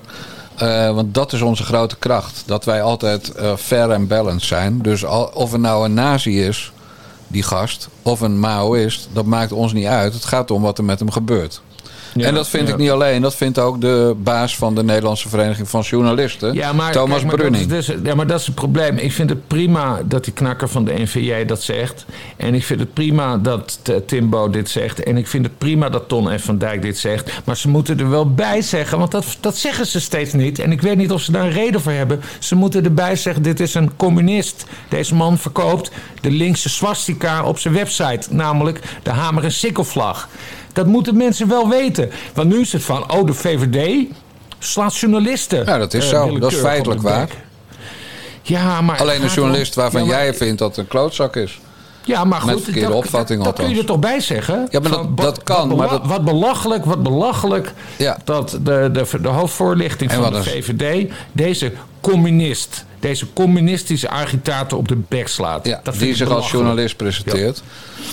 Want 0.93 1.15
dat 1.15 1.33
is 1.33 1.41
onze 1.41 1.63
grote 1.63 1.97
kracht. 1.97 2.43
Dat 2.47 2.65
wij 2.65 2.83
altijd 2.83 3.33
fair 3.59 3.91
en 3.91 4.07
balanced 4.07 4.49
zijn. 4.49 4.79
Dus 4.83 5.05
al, 5.05 5.31
of 5.35 5.53
er 5.53 5.59
nou 5.61 5.85
een 5.85 5.95
nazi 5.95 6.45
is, 6.45 6.73
die 7.29 7.43
gast, 7.43 7.89
of 8.03 8.21
een 8.21 8.41
Maoïst, 8.41 9.09
dat 9.13 9.25
maakt 9.25 9.53
ons 9.53 9.73
niet 9.73 9.87
uit. 9.87 10.13
Het 10.13 10.25
gaat 10.25 10.51
om 10.51 10.63
wat 10.63 10.79
er 10.79 10.85
met 10.85 10.99
hem 10.99 11.11
gebeurt. 11.11 11.61
Ja, 12.17 12.27
en 12.27 12.35
dat 12.35 12.49
vind 12.49 12.67
ja. 12.67 12.73
ik 12.73 12.81
niet 12.81 12.91
alleen. 12.91 13.23
Dat 13.23 13.35
vindt 13.35 13.59
ook 13.59 13.81
de 13.81 14.15
baas 14.19 14.57
van 14.57 14.75
de 14.75 14.85
Nederlandse 14.85 15.29
Vereniging 15.29 15.69
van 15.69 15.81
Journalisten, 15.81 16.55
Ja, 16.55 16.73
maar, 16.73 16.93
Thomas 16.93 17.17
kijk, 17.17 17.27
maar 17.27 17.37
Brunning. 17.37 17.67
Dus, 17.69 17.91
ja, 18.03 18.15
maar 18.15 18.27
dat 18.27 18.41
is 18.41 18.47
het 18.47 18.55
probleem. 18.55 18.97
Ik 18.97 19.13
vind 19.13 19.31
het 19.31 19.47
prima 19.47 20.01
dat 20.05 20.25
die 20.25 20.33
knakker 20.33 20.69
van 20.69 20.85
de 20.85 20.93
NVJ 20.93 21.45
dat 21.45 21.63
zegt. 21.63 22.05
En 22.37 22.55
ik 22.55 22.65
vind 22.65 22.81
het 22.81 22.93
prima 22.93 23.37
dat 23.37 23.79
Timbo 24.07 24.51
dit 24.51 24.71
zegt. 24.71 25.03
En 25.03 25.17
ik 25.17 25.27
vind 25.27 25.45
het 25.45 25.59
prima 25.59 25.89
dat 25.89 26.09
Ton 26.09 26.39
F. 26.39 26.45
van 26.45 26.59
Dijk 26.59 26.83
dit 26.83 26.99
zegt. 26.99 27.31
Maar 27.45 27.57
ze 27.57 27.69
moeten 27.69 27.99
er 27.99 28.11
wel 28.11 28.31
bij 28.31 28.63
zeggen, 28.63 28.99
want 28.99 29.11
dat, 29.11 29.25
dat 29.41 29.57
zeggen 29.57 29.87
ze 29.87 30.01
steeds 30.01 30.33
niet. 30.33 30.59
En 30.59 30.73
ik 30.73 30.83
weet 30.83 30.97
niet 30.97 31.13
of 31.13 31.21
ze 31.23 31.33
daar 31.33 31.43
een 31.45 31.53
reden 31.53 31.81
voor 31.81 31.93
hebben. 31.93 32.21
Ze 32.39 32.55
moeten 32.55 32.85
erbij 32.85 33.17
zeggen, 33.17 33.43
dit 33.43 33.61
is 33.61 33.75
een 33.75 33.97
communist. 33.97 34.65
Deze 34.89 35.15
man 35.15 35.39
verkoopt 35.39 35.91
de 36.21 36.31
linkse 36.31 36.69
swastika 36.69 37.45
op 37.45 37.59
zijn 37.59 37.75
website. 37.75 38.29
Namelijk 38.31 38.81
de 39.03 39.11
hamer- 39.11 39.45
en 39.45 39.53
sikkelvlag. 39.53 40.29
Dat 40.77 40.87
moeten 40.87 41.17
mensen 41.17 41.49
wel 41.49 41.69
weten. 41.69 42.11
Want 42.35 42.49
nu 42.49 42.61
is 42.61 42.73
het 42.73 42.83
van, 42.83 43.13
oh, 43.13 43.27
de 43.27 43.35
VVD 43.35 44.07
slaat 44.59 44.97
journalisten. 44.97 45.65
Ja, 45.65 45.79
dat 45.79 45.95
is 45.95 46.05
eh, 46.05 46.11
zo. 46.11 46.39
Dat 46.39 46.53
is 46.53 46.59
feitelijk 46.59 47.03
waar. 47.03 47.29
Ja, 48.43 48.81
maar 48.81 49.01
Alleen 49.01 49.23
een 49.23 49.29
journalist 49.29 49.75
waarvan 49.75 50.01
ja, 50.01 50.07
maar- 50.07 50.17
jij 50.17 50.35
vindt 50.35 50.59
dat 50.59 50.69
het 50.69 50.79
een 50.79 50.89
klootzak 50.89 51.37
is. 51.37 51.61
Ja, 52.05 52.25
maar 52.25 52.41
goed, 52.41 52.55
Met 52.55 52.63
verkeerde 52.63 52.89
dat, 52.89 52.97
opvatting 53.05 53.45
dat, 53.45 53.57
dat 53.57 53.65
kun 53.65 53.75
je 53.75 53.81
er 53.81 53.87
toch 53.87 53.99
bij 53.99 54.21
zeggen? 54.21 54.67
Ja, 54.71 54.81
maar 54.81 54.91
dat- 54.91 55.01
Van, 55.01 55.15
dat 55.15 55.43
kan, 55.43 55.69
Wat, 55.69 55.77
maar 55.79 55.89
dat- 55.89 56.07
wat 56.07 56.25
belachelijk, 56.25 56.85
wat 56.85 57.03
belachelijk 57.03 57.73
Ja. 57.99 58.19
dat 58.25 58.51
de, 58.63 58.89
de, 58.93 59.07
de 59.23 59.29
hoofdvoorlichting 59.29 60.11
En 60.11 60.23
van 60.23 60.33
de 60.33 60.43
VVD 60.43 61.11
deze 61.33 61.73
communist, 62.01 62.85
deze 63.07 63.33
communistische 63.33 64.09
agitator 64.09 64.79
op 64.79 64.89
de 64.89 64.97
bek 65.09 65.29
slaat. 65.29 65.67
Ja, 65.67 65.81
dat 65.83 65.99
die 65.99 66.15
zich 66.15 66.29
als 66.29 66.51
journalist 66.51 66.97
presenteert. 66.97 67.63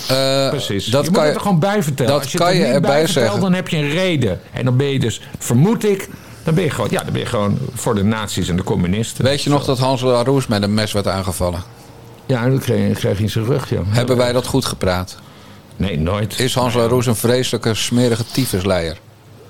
Eh, 0.08 0.48
Precies. 0.48 0.84
Dat 0.86 1.04
je 1.04 1.10
kan 1.10 1.20
moet 1.20 1.28
je, 1.30 1.34
er 1.36 1.40
gewoon 1.40 1.58
bij 1.58 1.82
vertellen. 1.82 2.12
dat 2.12 2.22
Als 2.22 2.32
je 2.32 2.38
kan 2.38 2.54
je 2.54 2.60
er 2.60 2.66
niet 2.66 2.74
erbij 2.74 2.90
bij 3.02 3.06
zeggen. 3.06 3.40
dan 3.40 3.52
heb 3.52 3.68
je 3.68 3.76
een 3.76 3.88
reden. 3.90 4.40
En 4.52 4.64
dan 4.64 4.76
ben 4.76 4.86
je 4.86 4.98
dus, 4.98 5.20
vermoed 5.38 5.84
ik, 5.84 6.08
dan 6.42 6.54
ben 6.54 6.64
je 6.64 6.70
gewoon, 6.70 6.90
ja, 6.90 7.02
dan 7.02 7.12
ben 7.12 7.20
je 7.20 7.26
gewoon 7.26 7.58
voor 7.74 7.94
de 7.94 8.04
nazi's 8.04 8.48
en 8.48 8.56
de 8.56 8.62
communisten. 8.64 9.24
Weet 9.24 9.42
je 9.42 9.50
nog 9.50 9.64
dat 9.64 9.78
Hans 9.78 10.00
Laroes 10.00 10.46
met 10.46 10.62
een 10.62 10.74
mes 10.74 10.92
werd 10.92 11.08
aangevallen? 11.08 11.62
Ja, 12.26 12.48
dat 12.48 12.60
kreeg, 12.60 12.98
kreeg 12.98 13.20
in 13.20 13.30
zijn 13.30 13.44
rug, 13.44 13.70
ja. 13.70 13.80
Hebben 13.86 14.16
wij 14.16 14.32
dat 14.32 14.46
goed 14.46 14.64
gepraat? 14.64 15.16
Nee, 15.76 15.98
nooit. 15.98 16.38
Is 16.38 16.54
Hans 16.54 16.74
Laroes 16.74 17.06
een 17.06 17.16
vreselijke, 17.16 17.74
smerige 17.74 18.24
tyfusleier? 18.32 18.98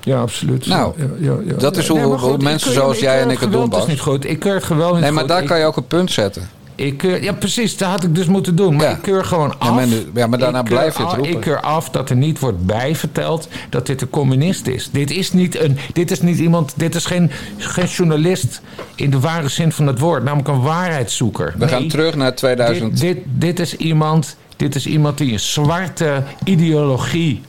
Ja, 0.05 0.19
absoluut. 0.21 0.67
Nou, 0.67 0.93
ja, 0.97 1.05
ja, 1.21 1.33
ja, 1.47 1.55
dat 1.55 1.77
is 1.77 1.89
hoe- 1.89 2.37
mensen 2.39 2.71
keur- 2.71 2.81
zoals 2.81 2.97
ik 2.97 3.03
jij 3.03 3.21
en 3.21 3.31
ik 3.31 3.39
het 3.39 3.53
doen, 3.53 3.63
is 3.63 3.69
Bas. 3.69 3.87
niet 3.87 4.01
goed. 4.01 4.29
Ik 4.31 4.39
keur 4.39 4.55
het 4.55 4.65
geweld 4.65 4.93
niet 4.93 5.01
Nee, 5.01 5.11
maar 5.11 5.21
goed. 5.21 5.29
daar 5.29 5.43
Ik- 5.43 5.49
kan 5.49 5.59
je 5.59 5.65
ook 5.65 5.77
een 5.77 5.87
punt 5.87 6.11
zetten. 6.11 6.49
Ik, 6.77 6.97
keur- 6.97 7.23
ja, 7.23 7.33
precies. 7.33 7.77
Dat 7.77 7.89
had 7.89 8.03
ik 8.03 8.15
dus 8.15 8.27
moeten 8.27 8.57
doen. 8.57 8.75
Maar 8.77 8.85
Ja. 8.87 8.91
ik 8.93 9.03
keur 9.03 9.25
gewoon 9.25 9.55
af. 9.59 9.85
ja, 10.15 10.27
maar 10.27 10.39
daarna 10.39 10.59
Ik 10.59 10.65
keur 10.65 10.75
blijf 10.75 10.97
je 10.97 11.03
het 11.03 11.11
af- 11.11 11.17
roepen. 11.17 11.33
Ik 11.35 11.41
keur 11.41 11.61
af 11.61 11.91
dat 11.91 12.11
er 12.11 12.17
niet 12.17 12.39
wordt 12.39 12.67
bijverteld 12.67 13.49
dat 13.71 13.87
dit 13.87 14.01
een 14.03 14.11
communist 14.11 14.67
is. 14.67 14.89
Dit 14.93 15.11
is 15.11 15.33
niet, 15.33 15.61
een, 15.61 15.79
dit 15.93 16.11
is 16.11 16.21
niet 16.21 16.39
iemand... 16.39 16.73
Dit 16.77 16.95
is 16.95 17.05
geen, 17.07 17.31
geen 17.59 17.87
journalist 17.87 18.61
in 18.95 19.11
de 19.11 19.21
ware 19.21 19.49
zin 19.49 19.73
van 19.73 19.87
het 19.87 19.99
woord. 19.99 20.25
Namelijk 20.25 20.49
een 20.49 20.61
waarheidszoeker. 20.63 21.55
We 21.59 21.69
gaan 21.69 21.89
terug 21.89 22.15
naar 22.15 22.35
2000. 22.35 23.01
Dit, 23.01 23.01
dit, 23.01 23.25
dit, 23.27 23.61
is 23.61 23.77
iemand, 23.77 24.37
dit 24.57 24.75
is 24.75 24.87
iemand 24.87 25.19
die 25.19 25.33
een 25.33 25.41
zwarte 25.41 26.23
ideologie 26.45 27.43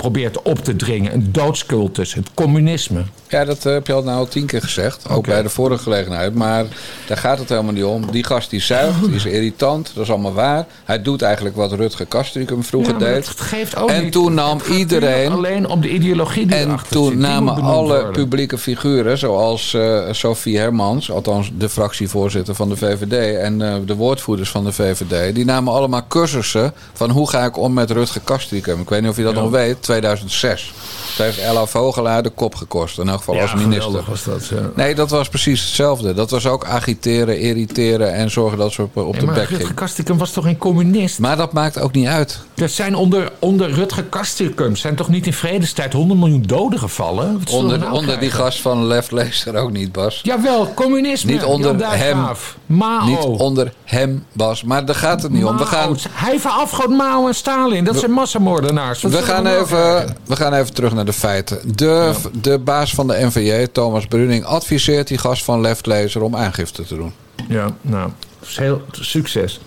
probeert 0.00 0.42
op 0.42 0.58
te 0.64 0.76
dringen. 0.76 1.12
Een 1.14 1.28
doodscultus. 1.32 2.14
Het 2.14 2.28
communisme. 2.34 3.02
Ja, 3.28 3.44
dat 3.44 3.66
eh, 3.66 3.72
heb 3.72 3.86
je 3.86 3.92
al 3.92 4.02
nou 4.02 4.28
tien 4.28 4.46
keer 4.46 4.60
gezegd. 4.62 5.08
Ook 5.08 5.26
bij 5.26 5.42
de 5.42 5.48
vorige 5.48 5.82
gelegenheid. 5.82 6.34
Maar 6.34 6.64
daar 7.06 7.16
gaat 7.16 7.38
het 7.38 7.48
helemaal 7.48 7.72
niet 7.72 7.84
om. 7.84 8.10
Die 8.10 8.24
gast 8.24 8.50
die 8.50 8.60
zuigt, 8.60 9.04
die 9.04 9.14
is 9.14 9.24
irritant. 9.24 9.90
Dat 9.94 10.04
is 10.04 10.10
allemaal 10.10 10.32
waar. 10.32 10.66
Hij 10.84 11.02
doet 11.02 11.22
eigenlijk 11.22 11.56
wat 11.56 11.72
Rutger 11.72 12.06
Kastrikum 12.06 12.64
vroeger 12.64 12.92
Ja, 12.92 12.98
deed. 12.98 13.26
dat 13.26 13.40
geeft 13.40 13.76
ook 13.76 13.88
En 13.90 14.02
niet. 14.02 14.12
toen 14.12 14.34
nam 14.34 14.58
iedereen- 14.70 15.32
alleen 15.32 15.68
om 15.68 15.80
de 15.80 15.88
ideologie 15.90 16.46
die 16.46 16.56
En 16.56 16.66
erachter 16.68 16.92
toen 16.92 17.08
zit. 17.08 17.18
Namen 17.18 17.54
alle 17.62 17.86
worden. 17.94 18.12
publieke 18.12 18.58
figuren, 18.58 19.18
zoals 19.18 19.74
eh, 19.74 20.00
Sophie 20.10 20.58
Hermans, 20.58 21.10
althans 21.10 21.50
de 21.58 21.68
fractievoorzitter 21.68 22.54
van 22.54 22.68
de 22.68 22.76
VVD 22.76 23.36
en 23.36 23.62
eh, 23.62 23.74
de 23.86 23.94
woordvoerders 23.94 24.50
van 24.50 24.64
de 24.64 24.72
VVD, 24.72 25.34
die 25.34 25.44
namen 25.44 25.72
allemaal 25.72 26.02
cursussen 26.08 26.72
van 26.92 27.10
hoe 27.10 27.28
ga 27.28 27.44
ik 27.44 27.56
om 27.58 27.72
met 27.72 27.90
Rutger 27.90 28.20
Kastrikum. 28.24 28.80
Ik 28.80 28.88
weet 28.88 29.00
niet 29.00 29.10
of 29.10 29.16
je 29.16 29.22
dat 29.22 29.34
Ja. 29.34 29.40
nog 29.40 29.50
weet, 29.50 29.88
2006. 29.90 30.72
Dat 31.16 31.26
heeft 31.26 31.38
Ella 31.38 31.66
Vogelaar 31.66 32.22
de 32.22 32.30
kop 32.30 32.54
gekost, 32.54 32.98
in 32.98 33.08
elk 33.08 33.18
geval 33.18 33.34
Ja, 33.34 33.42
als 33.42 33.54
minister. 33.54 34.02
was 34.08 34.24
dat. 34.24 34.46
Ja. 34.46 34.70
Nee, 34.74 34.94
dat 34.94 35.10
was 35.10 35.28
precies 35.28 35.60
hetzelfde. 35.64 36.14
Dat 36.14 36.30
was 36.30 36.46
ook 36.46 36.64
agiteren, 36.64 37.40
irriteren 37.40 38.12
en 38.14 38.30
zorgen 38.30 38.58
dat 38.58 38.72
ze 38.72 38.82
op, 38.82 38.94
de 38.94 39.26
bek 39.26 39.34
Rutger 39.36 39.56
ging. 39.56 39.74
Kastikum 39.74 40.18
was 40.18 40.30
toch 40.30 40.44
geen 40.44 40.58
communist? 40.58 41.18
Maar 41.18 41.36
dat 41.36 41.52
maakt 41.52 41.78
ook 41.80 41.92
niet 41.92 42.06
uit. 42.06 42.38
Er 42.54 42.68
zijn 42.68 42.94
onder, 42.94 43.32
onder 43.38 43.70
Rutger 43.70 44.04
Kastikum 44.04 44.76
zijn 44.76 44.94
toch 44.94 45.08
niet 45.08 45.26
in 45.26 45.32
vredestijd 45.32 45.92
100 45.92 46.20
miljoen 46.20 46.42
doden 46.42 46.78
gevallen? 46.78 47.42
Onder, 47.50 47.78
nou 47.78 47.92
onder 47.92 48.18
die 48.18 48.30
gast 48.30 48.60
van 48.60 48.86
Left 48.86 49.12
Lezer 49.12 49.56
ook 49.56 49.70
niet, 49.70 49.92
Bas. 49.92 50.20
Jawel, 50.22 50.74
communisme. 50.74 51.32
Niet 51.32 51.44
onder 51.44 51.78
Dijkgraaf. 51.78 52.56
Mao. 52.66 53.04
Niet 53.06 53.18
onder 53.18 53.72
hem, 53.84 54.24
Bas. 54.32 54.62
Maar 54.62 54.84
daar 54.84 54.94
gaat 54.94 55.22
het 55.22 55.32
niet 55.32 55.44
om. 55.44 55.56
We 55.56 55.66
gaan. 55.66 55.96
Hij 56.10 56.40
verafgoot 56.40 56.88
Mao 56.88 57.26
en 57.26 57.34
Stalin. 57.34 57.84
Dat 57.84 57.98
zijn 57.98 58.10
massamoordenaars. 58.10 59.02
We 59.02 59.22
gaan 59.22 59.46
even 59.46 59.79
even, 59.80 60.16
we 60.26 60.36
gaan 60.36 60.54
even 60.54 60.74
terug 60.74 60.92
naar 60.94 61.04
de 61.04 61.12
feiten. 61.12 61.76
De, 61.76 62.14
de 62.40 62.58
baas 62.58 62.94
van 62.94 63.06
de 63.06 63.16
NVJ, 63.20 63.66
Thomas 63.66 64.06
Bruning, 64.06 64.44
adviseert 64.44 65.08
die 65.08 65.18
gast 65.18 65.44
van 65.44 65.60
Left 65.60 65.86
Laser 65.86 66.22
om 66.22 66.36
aangifte 66.36 66.84
te 66.84 66.94
doen. 66.94 67.12
Ja, 67.48 67.70
nou, 67.80 68.10
heel 68.54 68.82
succes. 68.90 69.60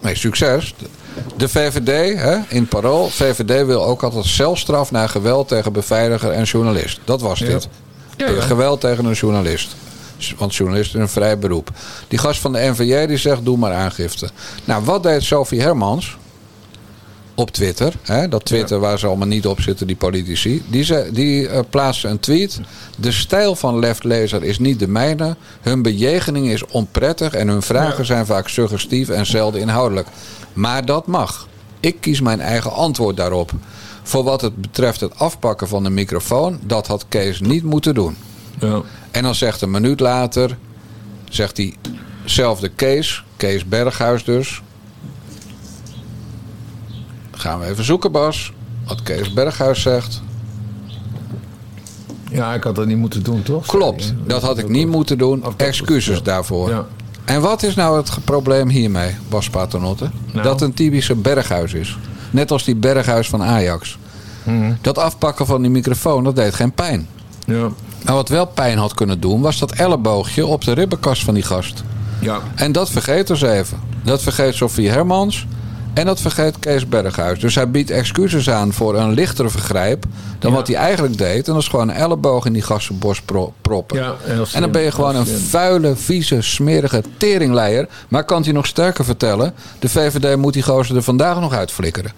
Nee, 0.00 0.14
succes. 0.16 0.74
De 1.36 1.48
VVD, 1.48 2.18
hè, 2.18 2.36
in 2.48 2.66
parool, 2.66 3.08
VVD 3.08 3.66
wil 3.66 3.84
ook 3.84 4.02
altijd 4.02 4.24
celstraf 4.24 4.90
naar 4.90 5.08
geweld 5.08 5.48
tegen 5.48 5.72
beveiliger 5.72 6.30
en 6.30 6.42
journalist. 6.42 7.00
Dat 7.04 7.20
was 7.20 7.38
Ja. 7.38 7.46
dit. 7.46 7.68
Ja, 8.16 8.28
ja. 8.30 8.40
Geweld 8.40 8.80
tegen 8.80 9.04
een 9.04 9.12
journalist. 9.12 9.76
Want 10.38 10.54
journalist 10.54 10.94
is 10.94 11.00
een 11.00 11.08
vrij 11.08 11.38
beroep. 11.38 11.70
Die 12.08 12.18
gast 12.18 12.40
van 12.40 12.52
de 12.52 12.58
NVJ 12.70 13.06
die 13.06 13.16
zegt, 13.16 13.44
doe 13.44 13.56
maar 13.56 13.72
aangifte. 13.72 14.28
Nou, 14.64 14.84
wat 14.84 15.02
deed 15.02 15.22
Sophie 15.22 15.60
Hermans 15.60 16.16
op 17.34 17.50
Twitter? 17.50 17.94
Hè, 18.02 18.28
dat 18.28 18.44
Twitter 18.44 18.78
waar 18.78 18.98
ze 18.98 19.06
allemaal 19.06 19.26
niet 19.26 19.46
op 19.46 19.60
zitten, 19.60 19.86
die 19.86 19.96
politici. 19.96 20.62
Die, 20.68 20.84
ze, 20.84 21.08
die 21.12 21.48
eh, 21.48 21.60
plaatste 21.70 22.08
een 22.08 22.20
tweet. 22.20 22.60
De 22.98 23.12
stijl 23.12 23.56
van 23.56 23.78
Left 23.78 24.04
Lezer 24.04 24.42
is 24.42 24.58
niet 24.58 24.78
de 24.78 24.88
mijne. 24.88 25.36
Hun 25.60 25.82
bejegening 25.82 26.48
is 26.48 26.66
onprettig 26.66 27.34
en 27.34 27.48
hun 27.48 27.62
vragen 27.62 28.06
zijn 28.06 28.26
vaak 28.26 28.48
suggestief 28.48 29.08
en 29.08 29.26
zelden 29.26 29.60
inhoudelijk. 29.60 30.08
Maar 30.52 30.84
dat 30.84 31.06
mag. 31.06 31.48
Ik 31.80 32.00
kies 32.00 32.20
mijn 32.20 32.40
eigen 32.40 32.72
antwoord 32.72 33.16
daarop. 33.16 33.52
Voor 34.02 34.24
wat 34.24 34.40
het 34.40 34.56
betreft 34.56 35.00
het 35.00 35.18
afpakken 35.18 35.68
van 35.68 35.82
de 35.82 35.90
microfoon, 35.90 36.58
dat 36.62 36.86
had 36.86 37.04
Kees 37.08 37.40
niet 37.40 37.62
moeten 37.62 37.94
doen. 37.94 38.16
Ja. 38.58 38.82
En 39.10 39.22
dan 39.22 39.34
zegt 39.34 39.60
een 39.60 39.70
minuut 39.70 40.00
later, 40.00 40.56
zegt 41.28 41.56
diezelfde 41.56 42.68
Kees, 42.68 43.24
Kees 43.36 43.64
Berghuis 43.64 44.24
dus. 44.24 44.62
Gaan 47.44 47.58
we 47.58 47.66
even 47.66 47.84
zoeken, 47.84 48.12
Bas. 48.12 48.52
Wat 48.86 49.02
Kees 49.02 49.32
Berghuis 49.32 49.82
zegt. 49.82 50.22
ja, 52.30 52.54
ik 52.54 52.62
had 52.62 52.74
dat 52.74 52.86
niet 52.86 52.96
moeten 52.96 53.22
doen, 53.22 53.42
toch? 53.42 53.66
Klopt, 53.66 54.14
dat 54.26 54.42
had 54.42 54.58
ik 54.58 54.68
niet 54.68 54.88
moeten 54.88 55.18
doen. 55.18 55.44
Excuses 55.56 56.22
daarvoor. 56.22 56.68
Ja. 56.68 56.86
En 57.24 57.40
wat 57.40 57.62
is 57.62 57.74
nou 57.74 57.96
het 57.96 58.10
probleem 58.24 58.68
hiermee, 58.68 59.16
Bas 59.28 59.50
Paternotte? 59.50 60.10
Nou. 60.32 60.42
Dat 60.42 60.60
een 60.60 60.74
typische 60.74 61.14
Berghuis 61.14 61.72
is. 61.72 61.98
Net 62.30 62.50
als 62.50 62.64
die 62.64 62.76
Berghuis 62.76 63.28
van 63.28 63.42
Ajax. 63.42 63.98
Mhm. 64.42 64.72
Dat 64.80 64.98
afpakken 64.98 65.46
van 65.46 65.62
die 65.62 65.70
microfoon, 65.70 66.24
dat 66.24 66.36
deed 66.36 66.54
geen 66.54 66.72
pijn. 66.72 67.08
Ja. 67.46 67.68
Maar 68.04 68.14
wat 68.14 68.28
wel 68.28 68.46
pijn 68.46 68.78
had 68.78 68.94
kunnen 68.94 69.20
doen, 69.20 69.40
was 69.40 69.58
dat 69.58 69.72
elleboogje 69.72 70.46
op 70.46 70.64
de 70.64 70.72
ribbenkast 70.72 71.24
van 71.24 71.34
die 71.34 71.42
gast. 71.42 71.82
Ja. 72.20 72.40
En 72.54 72.72
dat 72.72 72.90
vergeet 72.90 73.26
dus 73.26 73.42
even. 73.42 73.78
Dat 74.02 74.22
vergeet 74.22 74.54
Sofie 74.54 74.90
Hermans. 74.90 75.46
En 75.94 76.06
dat 76.06 76.20
vergeet 76.20 76.58
Kees 76.58 76.88
Berghuis. 76.88 77.38
Dus 77.40 77.54
hij 77.54 77.70
biedt 77.70 77.90
excuses 77.90 78.50
aan 78.50 78.72
voor 78.72 78.96
een 78.98 79.12
lichtere 79.12 79.48
vergrijp. 79.48 80.04
dan 80.38 80.50
Ja. 80.50 80.56
wat 80.56 80.66
hij 80.66 80.76
eigenlijk 80.76 81.18
deed. 81.18 81.46
En 81.46 81.52
dat 81.52 81.62
is 81.62 81.68
gewoon 81.68 81.88
een 81.88 81.94
elleboog 81.94 82.46
in 82.46 82.52
die 82.52 82.62
gassenborst 82.62 83.24
pro- 83.24 83.52
proppen. 83.62 83.96
Ja, 83.98 84.14
en 84.52 84.60
dan 84.60 84.70
ben 84.70 84.82
je 84.82 84.90
gewoon 84.90 85.16
een 85.16 85.26
vuile, 85.26 85.96
vieze, 85.96 86.42
smerige 86.42 87.02
teringleier. 87.16 87.88
Maar 88.08 88.24
kan 88.24 88.42
je 88.42 88.52
nog 88.52 88.66
sterker 88.66 89.04
vertellen. 89.04 89.54
De 89.78 89.88
VVD 89.88 90.36
moet 90.36 90.52
die 90.52 90.62
gozer 90.62 90.96
er 90.96 91.02
vandaag 91.02 91.40
nog 91.40 91.52
uitflikkeren. 91.52 92.12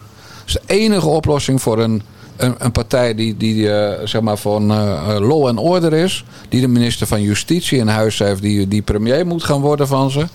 Dat 0.45 0.47
is 0.47 0.53
de 0.53 0.61
enige 0.75 1.07
oplossing 1.09 1.63
voor 1.63 1.79
een, 1.79 2.03
een, 2.37 2.55
een 2.59 2.73
partij 2.73 3.15
die, 3.15 3.37
die 3.37 3.73
eh, 3.73 4.07
zeg 4.07 4.21
maar 4.21 4.37
van 4.37 4.71
eh, 4.71 4.79
eh, 5.15 5.21
law 5.29 5.47
and 5.47 5.59
order 5.59 5.93
is. 5.93 6.25
Die 6.49 6.61
de 6.61 6.69
minister 6.69 7.07
van 7.07 7.23
Justitie 7.23 7.79
in 7.79 7.89
huis 7.89 8.19
heeft. 8.19 8.41
Die, 8.43 8.69
die 8.69 8.83
premier 8.83 9.27
moet 9.27 9.45
gaan 9.45 9.61
worden 9.61 9.87
van 9.89 10.11
ze. 10.11 10.27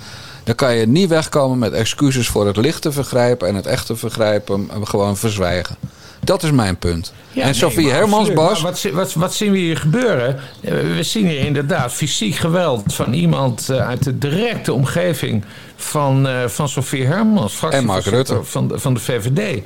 Dan 0.43 0.55
kan 0.55 0.75
je 0.75 0.87
niet 0.87 1.09
wegkomen 1.09 1.57
met 1.57 1.73
excuses 1.73 2.27
voor 2.27 2.47
het 2.47 2.57
lichte 2.57 2.91
vergrijpen. 2.91 3.47
En 3.47 3.55
het 3.55 3.65
echte 3.65 3.95
vergrijpen 3.95 4.69
gewoon 4.83 5.17
verzwijgen. 5.17 5.75
Dat 6.23 6.43
is 6.43 6.51
mijn 6.51 6.77
punt. 6.77 7.13
Ja, 7.31 7.43
en 7.43 7.55
Sophie 7.55 7.85
maar 7.85 7.95
Hermans. 7.95 8.33
Bas. 8.33 8.61
Wat, 8.61 8.81
wat, 8.93 9.13
wat 9.13 9.33
zien 9.33 9.51
we 9.51 9.57
hier 9.57 9.77
gebeuren? 9.77 10.39
Eh, 10.61 10.71
We 10.95 11.03
zien 11.03 11.27
hier 11.27 11.39
inderdaad 11.39 11.93
fysiek 11.93 12.35
geweld 12.35 12.93
van 12.93 13.13
iemand 13.13 13.69
eh, 13.69 13.87
uit 13.87 14.03
de 14.03 14.17
directe 14.17 14.73
omgeving 14.73 15.43
van, 15.75 16.27
eh 16.27 16.47
van 16.47 16.69
Sofie 16.69 17.05
Hermans, 17.05 17.53
fractievoorzitter 17.53 18.13
Rutte. 18.13 18.39
Van 18.43 18.67
de, 18.67 18.79
van 18.79 18.93
de 18.93 18.99
VVD. 18.99 19.61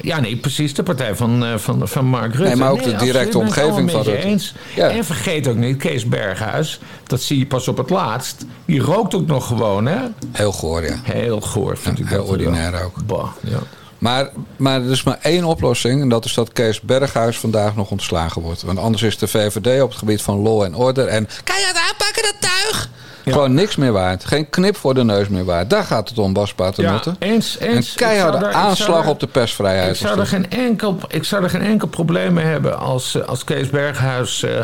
Ja, 0.00 0.20
nee, 0.20 0.36
precies 0.36 0.74
de 0.74 0.82
partij 0.82 1.14
van, 1.14 1.44
van, 1.56 1.88
van 1.88 2.04
Mark 2.04 2.34
Rutte. 2.34 2.42
Nee, 2.48 2.56
maar 2.56 2.70
ook 2.70 2.82
de 2.82 2.94
directe 2.96 3.38
omgeving 3.38 3.90
van 3.90 4.02
Rutte. 4.02 4.26
eens. 4.26 4.54
Ja. 4.76 4.88
En 4.88 5.04
vergeet 5.04 5.48
ook 5.48 5.56
niet, 5.56 5.76
Kees 5.76 6.08
Berghuis, 6.08 6.80
dat 7.06 7.20
zie 7.20 7.38
je 7.38 7.46
pas 7.46 7.68
op 7.68 7.76
het 7.76 7.90
laatst. 7.90 8.44
Die 8.64 8.80
rookt 8.80 9.14
ook 9.14 9.26
nog 9.26 9.46
gewoon, 9.46 9.86
hè? 9.86 9.98
Heel 10.32 10.52
goor, 10.52 10.84
ja. 10.84 10.96
Heel 11.02 11.40
goor, 11.40 11.76
vind 11.78 11.98
Ja, 11.98 12.04
ik 12.04 12.10
heel 12.10 12.24
ordinair 12.24 12.82
ook. 12.84 13.06
Bah, 13.06 13.26
ja. 13.40 13.58
Maar, 14.04 14.28
maar 14.56 14.82
er 14.82 14.90
is 14.90 15.02
maar 15.02 15.18
één 15.22 15.44
oplossing. 15.44 16.00
En 16.00 16.08
dat 16.08 16.24
is 16.24 16.34
dat 16.34 16.52
Kees 16.52 16.80
Berghuis 16.80 17.38
vandaag 17.38 17.76
nog 17.76 17.90
ontslagen 17.90 18.42
wordt. 18.42 18.62
Want 18.62 18.78
anders 18.78 19.02
is 19.02 19.18
de 19.18 19.28
VVD 19.28 19.82
op 19.82 19.88
het 19.88 19.98
gebied 19.98 20.22
van 20.22 20.38
law 20.38 20.62
en 20.62 20.74
order. 20.74 21.06
En 21.06 21.28
kan 21.44 21.58
je 21.58 21.66
het 21.66 21.90
aanpakken, 21.90 22.22
dat 22.22 22.34
tuig? 22.38 22.88
Gewoon 23.24 23.54
niks 23.54 23.76
meer 23.76 23.92
waard. 23.92 24.24
Geen 24.24 24.50
knip 24.50 24.76
voor 24.76 24.94
de 24.94 25.04
neus 25.04 25.28
meer 25.28 25.44
waard. 25.44 25.70
Daar 25.70 25.84
gaat 25.84 26.08
het 26.08 26.18
om, 26.18 26.32
Bas 26.32 26.54
Paternotte. 26.54 27.16
Ja, 27.18 27.26
eens, 27.26 27.58
eens. 27.58 27.90
Een 27.90 27.96
keiharde 27.96 28.38
daar- 28.38 28.52
aanslag 28.52 29.06
op 29.06 29.20
de 29.20 29.26
persvrijheid. 29.26 29.90
Ik 29.90 30.06
zou, 30.06 30.18
er 30.18 30.26
geen 30.26 30.50
enkel, 30.50 30.98
ik 31.08 31.24
zou 31.24 31.42
er 31.42 31.50
geen 31.50 31.62
enkel 31.62 31.88
probleem 31.88 32.32
mee 32.32 32.44
hebben 32.44 32.78
als, 32.78 33.14
eh, 33.14 33.22
als 33.22 33.44
Kees 33.44 33.70
Berghuis 33.70 34.42
eh, 34.42 34.60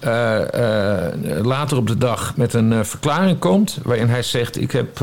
eh, 0.00 1.44
later 1.44 1.76
op 1.76 1.86
de 1.86 1.98
dag 1.98 2.32
met 2.36 2.54
een 2.54 2.84
verklaring 2.86 3.38
komt. 3.38 3.78
waarin 3.82 4.08
hij 4.08 4.22
zegt: 4.22 4.60
Ik 4.60 4.72
heb, 4.72 4.98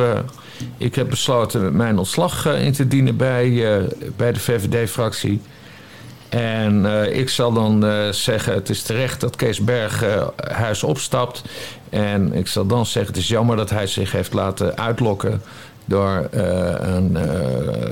ik 0.77 0.95
heb 0.95 1.09
besloten 1.09 1.75
mijn 1.75 1.97
ontslag 1.97 2.45
eh, 2.45 2.65
in 2.65 2.71
te 2.71 2.87
dienen 2.87 3.17
bij, 3.17 3.75
eh, 3.75 3.83
bij 4.15 4.33
de 4.33 4.39
VVD-fractie. 4.39 5.41
En 6.29 6.85
eh, 6.85 7.19
ik 7.19 7.29
zal 7.29 7.53
dan 7.53 7.85
zeggen: 8.13 8.53
Het 8.53 8.69
is 8.69 8.81
terecht 8.81 9.21
dat 9.21 9.35
Kees 9.35 9.59
Berghuis 9.59 10.83
opstapt. 10.83 11.43
En 11.89 12.33
ik 12.33 12.47
zal 12.47 12.65
dan 12.65 12.85
zeggen: 12.85 13.13
Het 13.13 13.21
is 13.21 13.27
jammer 13.27 13.55
dat 13.55 13.69
hij 13.69 13.87
zich 13.87 14.11
heeft 14.11 14.33
laten 14.33 14.77
uitlokken 14.77 15.41
door, 15.85 16.27
een, 16.31 17.17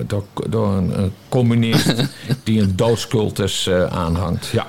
door, 0.08 0.24
door 0.50 0.68
een, 0.68 1.00
een 1.00 1.14
communist 1.30 1.94
die 2.44 2.62
een 2.62 2.76
doodscultus 2.76 3.70
aanhangt. 3.90 4.48
Ja, 4.48 4.68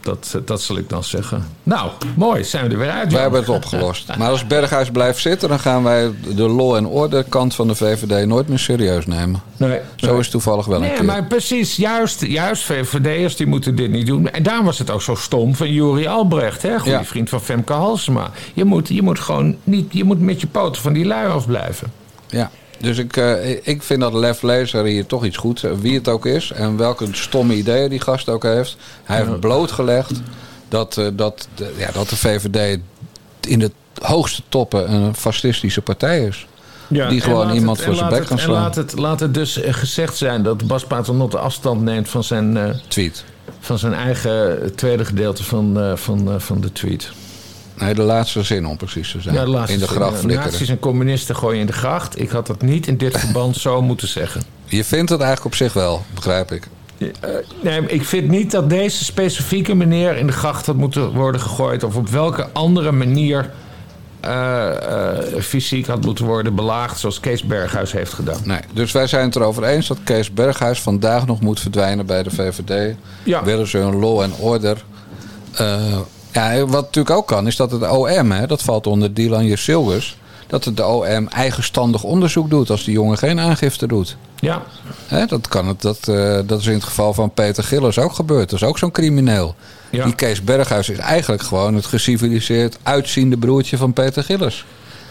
dat, 0.00 0.38
dat 0.44 0.62
zal 0.62 0.76
ik 0.76 0.88
dan 0.88 1.04
zeggen. 1.04 1.46
Nou, 1.62 1.90
mooi, 2.16 2.44
zijn 2.44 2.64
we 2.66 2.70
er 2.72 2.78
weer 2.78 2.90
uit. 2.90 3.02
Wij 3.12 3.12
Jan. 3.12 3.20
hebben 3.20 3.40
het 3.40 3.48
opgelost. 3.48 4.08
Maar 4.18 4.30
als 4.30 4.46
Berghuis 4.46 4.90
blijft 4.90 5.18
zitten, 5.20 5.48
dan 5.48 5.58
gaan 5.58 5.82
wij 5.82 6.10
de 6.34 6.48
law 6.48 6.74
en 6.74 6.86
order 6.86 7.24
kant 7.24 7.54
van 7.54 7.68
de 7.68 7.74
VVD 7.74 8.26
nooit 8.26 8.48
meer 8.48 8.58
serieus 8.58 9.06
nemen. 9.06 9.42
Nee, 9.56 9.78
Zo 9.96 10.06
nee. 10.06 10.14
is 10.16 10.22
het 10.22 10.30
toevallig 10.30 10.66
wel 10.66 10.76
een 10.76 10.82
Nee, 10.82 10.92
keer. 10.94 11.04
maar 11.04 11.24
precies, 11.24 11.76
juist, 11.76 12.20
juist 12.26 12.62
VVD'ers 12.62 13.36
die 13.36 13.46
moeten 13.46 13.74
dit 13.76 13.90
niet 13.90 14.06
doen. 14.06 14.30
En 14.30 14.42
daarom 14.42 14.64
was 14.64 14.78
het 14.78 14.90
ook 14.90 15.02
zo 15.02 15.14
stom 15.14 15.54
van 15.54 15.72
Juri 15.72 16.06
Albrecht, 16.06 16.62
hè, 16.62 16.74
goede 16.78 16.90
Ja. 16.90 17.04
vriend 17.04 17.28
van 17.28 17.40
Femke 17.40 17.72
Halsema. 17.72 18.30
Je 18.54 18.64
moet, 18.64 18.88
je 18.88 19.02
moet 19.02 19.18
gewoon 19.20 19.56
niet, 19.64 19.92
je 19.92 20.04
moet 20.04 20.20
met 20.20 20.40
je 20.40 20.46
poten 20.46 20.82
van 20.82 20.92
die 20.92 21.04
lui 21.04 21.28
afblijven. 21.28 21.92
Ja. 22.26 22.50
Dus 22.80 22.98
ik, 22.98 23.16
eh, 23.16 23.50
ik 23.66 23.82
vind 23.82 24.00
dat 24.00 24.12
Lef 24.12 24.42
Lezer 24.42 24.84
hier 24.84 25.06
toch 25.06 25.24
iets 25.24 25.36
goed, 25.36 25.64
eh, 25.64 25.70
wie 25.80 25.94
het 25.94 26.08
ook 26.08 26.26
is 26.26 26.50
en 26.52 26.76
welke 26.76 27.06
stomme 27.10 27.54
ideeën 27.54 27.90
die 27.90 28.00
gast 28.00 28.28
ook 28.28 28.42
heeft. 28.42 28.76
Hij 29.04 29.16
heeft 29.16 29.40
blootgelegd 29.40 30.12
dat, 30.68 30.96
eh, 30.96 31.06
dat, 31.12 31.48
de, 31.54 31.74
ja, 31.76 31.90
dat 31.92 32.08
de 32.08 32.16
VVD 32.16 32.78
in 33.48 33.58
de 33.58 33.70
hoogste 34.02 34.42
toppen 34.48 34.92
een 34.92 35.14
fascistische 35.14 35.80
partij 35.82 36.24
is. 36.26 36.46
Ja, 36.88 37.08
Die 37.08 37.18
en 37.20 37.24
gewoon 37.26 37.50
iemand 37.50 37.76
het- 37.76 37.84
voor 37.86 37.92
en 37.94 37.98
zijn 37.98 38.10
bek 38.20 38.26
kan 38.28 38.36
En 38.36 38.42
slaan. 38.42 38.62
laat 38.62 38.74
het, 38.74 38.98
laat 38.98 39.20
het 39.20 39.34
dus 39.34 39.58
gezegd 39.62 40.16
zijn 40.16 40.42
dat 40.42 40.66
Bas 40.66 40.84
Paternotte 40.84 41.38
afstand 41.38 41.82
neemt 41.82 42.08
van 42.08 42.24
zijn, 42.24 42.80
Tweet. 42.88 43.24
van 43.60 43.78
zijn 43.78 43.94
eigen 43.94 44.58
tweede 44.74 45.04
gedeelte 45.04 45.44
van, 45.44 45.92
van, 45.98 46.40
van 46.40 46.60
de 46.60 46.72
tweet. 46.72 47.10
Nee, 47.80 47.94
de 47.94 48.02
laatste 48.02 48.42
zin 48.42 48.66
om 48.66 48.76
precies 48.76 49.10
te 49.10 49.20
zijn. 49.20 49.34
Ja, 49.34 49.44
de 49.44 49.50
laatste 49.50 49.72
in 49.72 49.78
de 49.78 49.88
gracht 49.88 50.12
ja, 50.12 50.18
flikkeren. 50.18 50.52
Nazi's 50.52 50.68
en 50.68 50.78
communisten 50.78 51.36
gooien 51.36 51.60
in 51.60 51.66
de 51.66 51.72
gracht. 51.72 52.20
Ik 52.20 52.30
had 52.30 52.46
dat 52.46 52.62
niet 52.62 52.86
in 52.86 52.96
dit 52.96 53.18
verband 53.18 53.56
zo 53.56 53.82
moeten 53.90 54.08
zeggen. 54.08 54.42
Je 54.64 54.84
vindt 54.84 55.10
het 55.10 55.20
eigenlijk 55.20 55.52
op 55.52 55.54
zich 55.54 55.72
wel, 55.72 56.02
begrijp 56.14 56.52
ik. 56.52 56.68
Eh, 56.98 57.30
nee, 57.62 57.80
ik 57.86 58.04
vind 58.04 58.28
niet 58.28 58.50
dat 58.50 58.70
deze 58.70 59.04
specifieke 59.04 59.74
meneer 59.74 60.16
in 60.16 60.26
de 60.26 60.32
gracht 60.32 60.66
had 60.66 60.76
moeten 60.76 61.12
worden 61.12 61.40
gegooid. 61.40 61.82
Of 61.82 61.96
op 61.96 62.08
welke 62.08 62.48
andere 62.52 62.92
manier 62.92 63.50
eh, 64.20 64.68
eh, 64.68 65.42
fysiek 65.42 65.86
had 65.86 66.04
moeten 66.04 66.24
worden 66.24 66.54
belaagd. 66.54 66.98
Zoals 66.98 67.20
Kees 67.20 67.42
Berghuis 67.42 67.92
heeft 67.92 68.12
gedaan. 68.12 68.40
Nee, 68.44 68.60
dus 68.72 68.92
wij 68.92 69.06
zijn 69.06 69.24
het 69.24 69.36
erover 69.36 69.64
eens 69.64 69.86
dat 69.86 69.98
Kees 70.04 70.32
Berghuis 70.32 70.80
vandaag 70.80 71.26
nog 71.26 71.40
moet 71.40 71.60
verdwijnen 71.60 72.06
bij 72.06 72.22
de 72.22 72.30
VVD. 72.30 72.96
Ja. 73.22 73.44
Willen 73.44 73.66
ze 73.66 73.78
een 73.78 73.98
law 73.98 74.20
en 74.20 74.32
order. 74.34 74.84
Ja, 76.32 76.66
wat 76.66 76.82
natuurlijk 76.84 77.16
ook 77.16 77.26
kan, 77.26 77.46
is 77.46 77.56
dat 77.56 77.70
het 77.70 77.90
OM, 77.90 78.30
hè, 78.32 78.46
dat 78.46 78.62
valt 78.62 78.86
onder 78.86 79.14
Dylan 79.14 79.44
Jesilgus, 79.46 80.16
dat 80.46 80.64
het 80.64 80.76
de 80.76 80.86
OM 80.86 81.28
eigenstandig 81.28 82.02
onderzoek 82.02 82.50
doet 82.50 82.70
als 82.70 82.84
die 82.84 82.94
jongen 82.94 83.18
geen 83.18 83.40
aangifte 83.40 83.86
doet. 83.86 84.16
Ja, 84.40 84.62
Hè, 85.06 85.26
dat, 85.26 85.48
kan 85.48 85.68
het, 85.68 85.82
dat, 85.82 86.08
eh, 86.08 86.38
dat 86.46 86.60
is 86.60 86.66
in 86.66 86.72
het 86.72 86.84
geval 86.84 87.14
van 87.14 87.30
Peter 87.30 87.64
Gillis 87.64 87.98
ook 87.98 88.12
gebeurd. 88.12 88.50
Dat 88.50 88.60
is 88.62 88.68
ook 88.68 88.78
zo'n 88.78 88.90
crimineel. 88.90 89.54
Ja. 89.90 90.04
Die 90.04 90.14
Kees 90.14 90.44
Berghuis 90.44 90.88
is 90.88 90.98
eigenlijk 90.98 91.42
gewoon 91.42 91.74
het 91.74 91.86
geciviliseerd 91.86 92.78
uitziende 92.82 93.36
broertje 93.36 93.76
van 93.76 93.92
Peter 93.92 94.24
Gillis. 94.24 94.64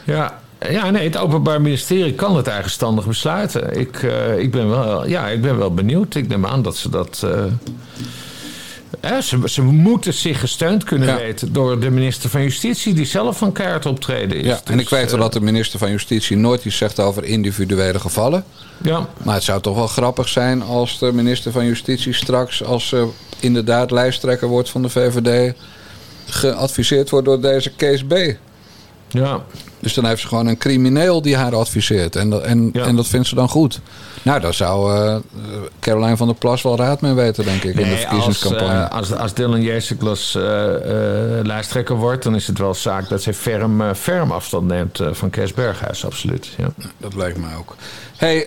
ja. 0.03 0.39
Ja, 0.69 0.89
nee, 0.89 1.03
het 1.07 1.17
Openbaar 1.17 1.61
Ministerie 1.61 2.13
kan 2.13 2.35
het 2.35 2.47
eigenstandig 2.47 3.05
besluiten. 3.07 3.79
Ik, 3.79 4.03
eh, 4.03 4.37
ik, 4.39 4.51
ben, 4.51 4.69
wel, 4.69 5.07
ja, 5.07 5.27
ik 5.27 5.41
ben 5.41 5.57
wel 5.57 5.73
benieuwd. 5.73 6.15
Ik 6.15 6.27
neem 6.27 6.45
aan 6.45 6.61
dat 6.61 6.75
ze 6.75 6.89
dat. 6.89 7.21
eh, 7.23 7.43
ze, 9.21 9.39
ze 9.45 9.61
moeten 9.61 10.13
zich 10.13 10.39
gesteund 10.39 10.83
kunnen 10.83 11.07
Ja. 11.07 11.15
weten 11.15 11.53
door 11.53 11.79
de 11.79 11.89
minister 11.89 12.29
van 12.29 12.41
Justitie, 12.43 12.93
die 12.93 13.05
zelf 13.05 13.37
van 13.37 13.51
kaart 13.51 13.85
optreden 13.85 14.37
is. 14.37 14.45
Ja, 14.45 14.59
en 14.63 14.73
Dus, 14.73 14.81
ik 14.81 14.89
weet 14.89 15.05
wel 15.05 15.15
eh, 15.15 15.21
dat 15.21 15.33
de 15.33 15.41
minister 15.41 15.79
van 15.79 15.91
Justitie 15.91 16.37
nooit 16.37 16.65
iets 16.65 16.77
zegt 16.77 16.99
over 16.99 17.23
individuele 17.23 17.99
gevallen. 17.99 18.43
Ja, 18.83 19.07
Maar 19.23 19.33
het 19.35 19.43
zou 19.43 19.61
toch 19.61 19.75
wel 19.75 19.87
grappig 19.87 20.27
zijn 20.27 20.61
als 20.61 20.99
de 20.99 21.11
minister 21.13 21.51
van 21.51 21.65
Justitie 21.65 22.13
straks, 22.13 22.63
als 22.63 22.87
ze 22.87 23.07
inderdaad 23.39 23.91
lijsttrekker 23.91 24.47
wordt 24.47 24.69
van 24.69 24.81
de 24.81 24.89
VVD, 24.89 25.53
geadviseerd 26.27 27.09
wordt 27.09 27.25
door 27.25 27.41
deze 27.41 27.69
Kees 27.75 28.03
B. 28.03 28.13
ja. 29.07 29.43
Dus 29.79 29.93
dan 29.93 30.05
heeft 30.05 30.21
ze 30.21 30.27
gewoon 30.27 30.47
een 30.47 30.57
crimineel 30.57 31.21
die 31.21 31.35
haar 31.35 31.55
adviseert. 31.55 32.15
En, 32.15 32.29
dat- 32.29 32.41
en, 32.41 32.69
Ja. 32.73 32.85
en 32.85 32.95
dat 32.95 33.07
vindt 33.07 33.27
ze 33.27 33.35
dan 33.35 33.49
goed. 33.49 33.79
Nou, 34.23 34.39
daar 34.39 34.53
zou 34.53 34.95
eh 34.97 35.15
Caroline 35.79 36.17
van 36.17 36.27
der 36.27 36.35
Plas 36.35 36.61
wel 36.61 36.77
raad 36.77 37.01
mee 37.01 37.13
weten, 37.13 37.43
denk 37.45 37.63
ik, 37.63 37.69
in 37.69 37.75
de 37.75 37.81
Nee, 37.81 37.91
als, 37.91 37.99
verkiezingscampagne. 38.01 38.83
eh, 38.83 38.89
als, 38.91 39.13
als 39.15 39.33
Dylan 39.33 39.61
Jeseklas 39.61 40.35
eh, 40.35 40.75
eh, 41.39 41.45
lijsttrekker 41.45 41.95
wordt, 41.95 42.23
dan 42.23 42.35
is 42.35 42.47
het 42.47 42.57
wel 42.57 42.73
zaak 42.73 43.09
dat 43.09 43.21
zij 43.21 43.33
ferm, 43.33 43.95
ferm 43.95 44.31
afstand 44.31 44.67
neemt 44.67 44.99
van 45.11 45.29
Kees 45.29 45.53
Berghuis, 45.53 46.05
absoluut. 46.05 46.47
Ja. 46.57 46.67
Dat 46.97 47.15
lijkt 47.15 47.37
mij 47.37 47.55
ook. 47.57 47.75
hey, 48.17 48.45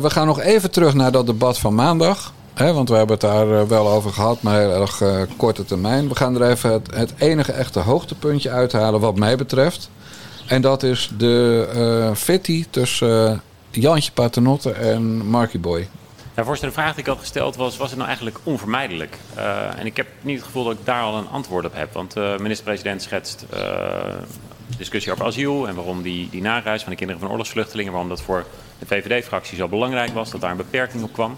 we 0.00 0.10
gaan 0.10 0.26
nog 0.26 0.40
even 0.40 0.70
terug 0.70 0.94
naar 0.94 1.12
dat 1.12 1.26
debat 1.26 1.58
van 1.58 1.74
maandag. 1.74 2.32
Hè, 2.54 2.72
want 2.72 2.88
we 2.88 2.94
hebben 2.96 3.16
het 3.20 3.24
daar 3.30 3.68
wel 3.68 3.88
over 3.88 4.10
gehad, 4.12 4.42
maar 4.42 4.58
heel 4.60 4.80
erg 4.80 5.02
korte 5.36 5.64
termijn. 5.64 6.08
We 6.08 6.14
gaan 6.14 6.40
er 6.40 6.50
even 6.50 6.72
het, 6.72 6.88
het 6.94 7.12
enige 7.18 7.52
echte 7.52 7.78
hoogtepuntje 7.78 8.50
uithalen 8.50 9.00
wat 9.00 9.16
mij 9.18 9.36
betreft. 9.36 9.90
En 10.50 10.60
dat 10.60 10.82
is 10.82 11.10
de 11.16 12.12
fitty 12.16 12.64
tussen 12.70 13.32
eh, 13.32 13.38
Jantje 13.70 14.12
Paternotte 14.12 14.72
en 14.72 15.26
Marky 15.26 15.60
Boy. 15.60 15.88
Ja, 16.36 16.44
voorzitter, 16.44 16.68
de 16.68 16.74
vraag 16.74 16.90
die 16.90 17.00
ik 17.00 17.06
had 17.06 17.18
gesteld 17.18 17.56
was, 17.56 17.76
was 17.76 17.88
het 17.88 17.96
nou 17.96 18.08
eigenlijk 18.08 18.38
onvermijdelijk? 18.42 19.18
Eh, 19.34 19.78
en 19.78 19.86
ik 19.86 19.96
heb 19.96 20.06
niet 20.20 20.36
het 20.36 20.44
gevoel 20.44 20.64
dat 20.64 20.72
ik 20.72 20.84
daar 20.84 21.02
al 21.02 21.18
een 21.18 21.28
antwoord 21.28 21.64
op 21.64 21.74
heb. 21.74 21.92
Want 21.92 22.12
de 22.12 22.36
minister-president 22.40 23.02
schetst 23.02 23.46
discussie 24.76 25.12
over 25.12 25.24
asiel 25.24 25.68
en 25.68 25.74
waarom 25.74 26.02
die, 26.02 26.28
die 26.30 26.42
nareis 26.42 26.82
van 26.82 26.90
de 26.90 26.98
kinderen 26.98 27.22
van 27.22 27.30
oorlogsvluchtelingen, 27.30 27.92
waarom 27.92 28.10
dat 28.10 28.22
voor 28.22 28.44
de 28.78 28.86
VVD-fractie 28.86 29.56
zo 29.56 29.68
belangrijk 29.68 30.12
was, 30.12 30.30
dat 30.30 30.40
daar 30.40 30.50
een 30.50 30.56
beperking 30.56 31.02
op 31.02 31.12
kwam. 31.12 31.34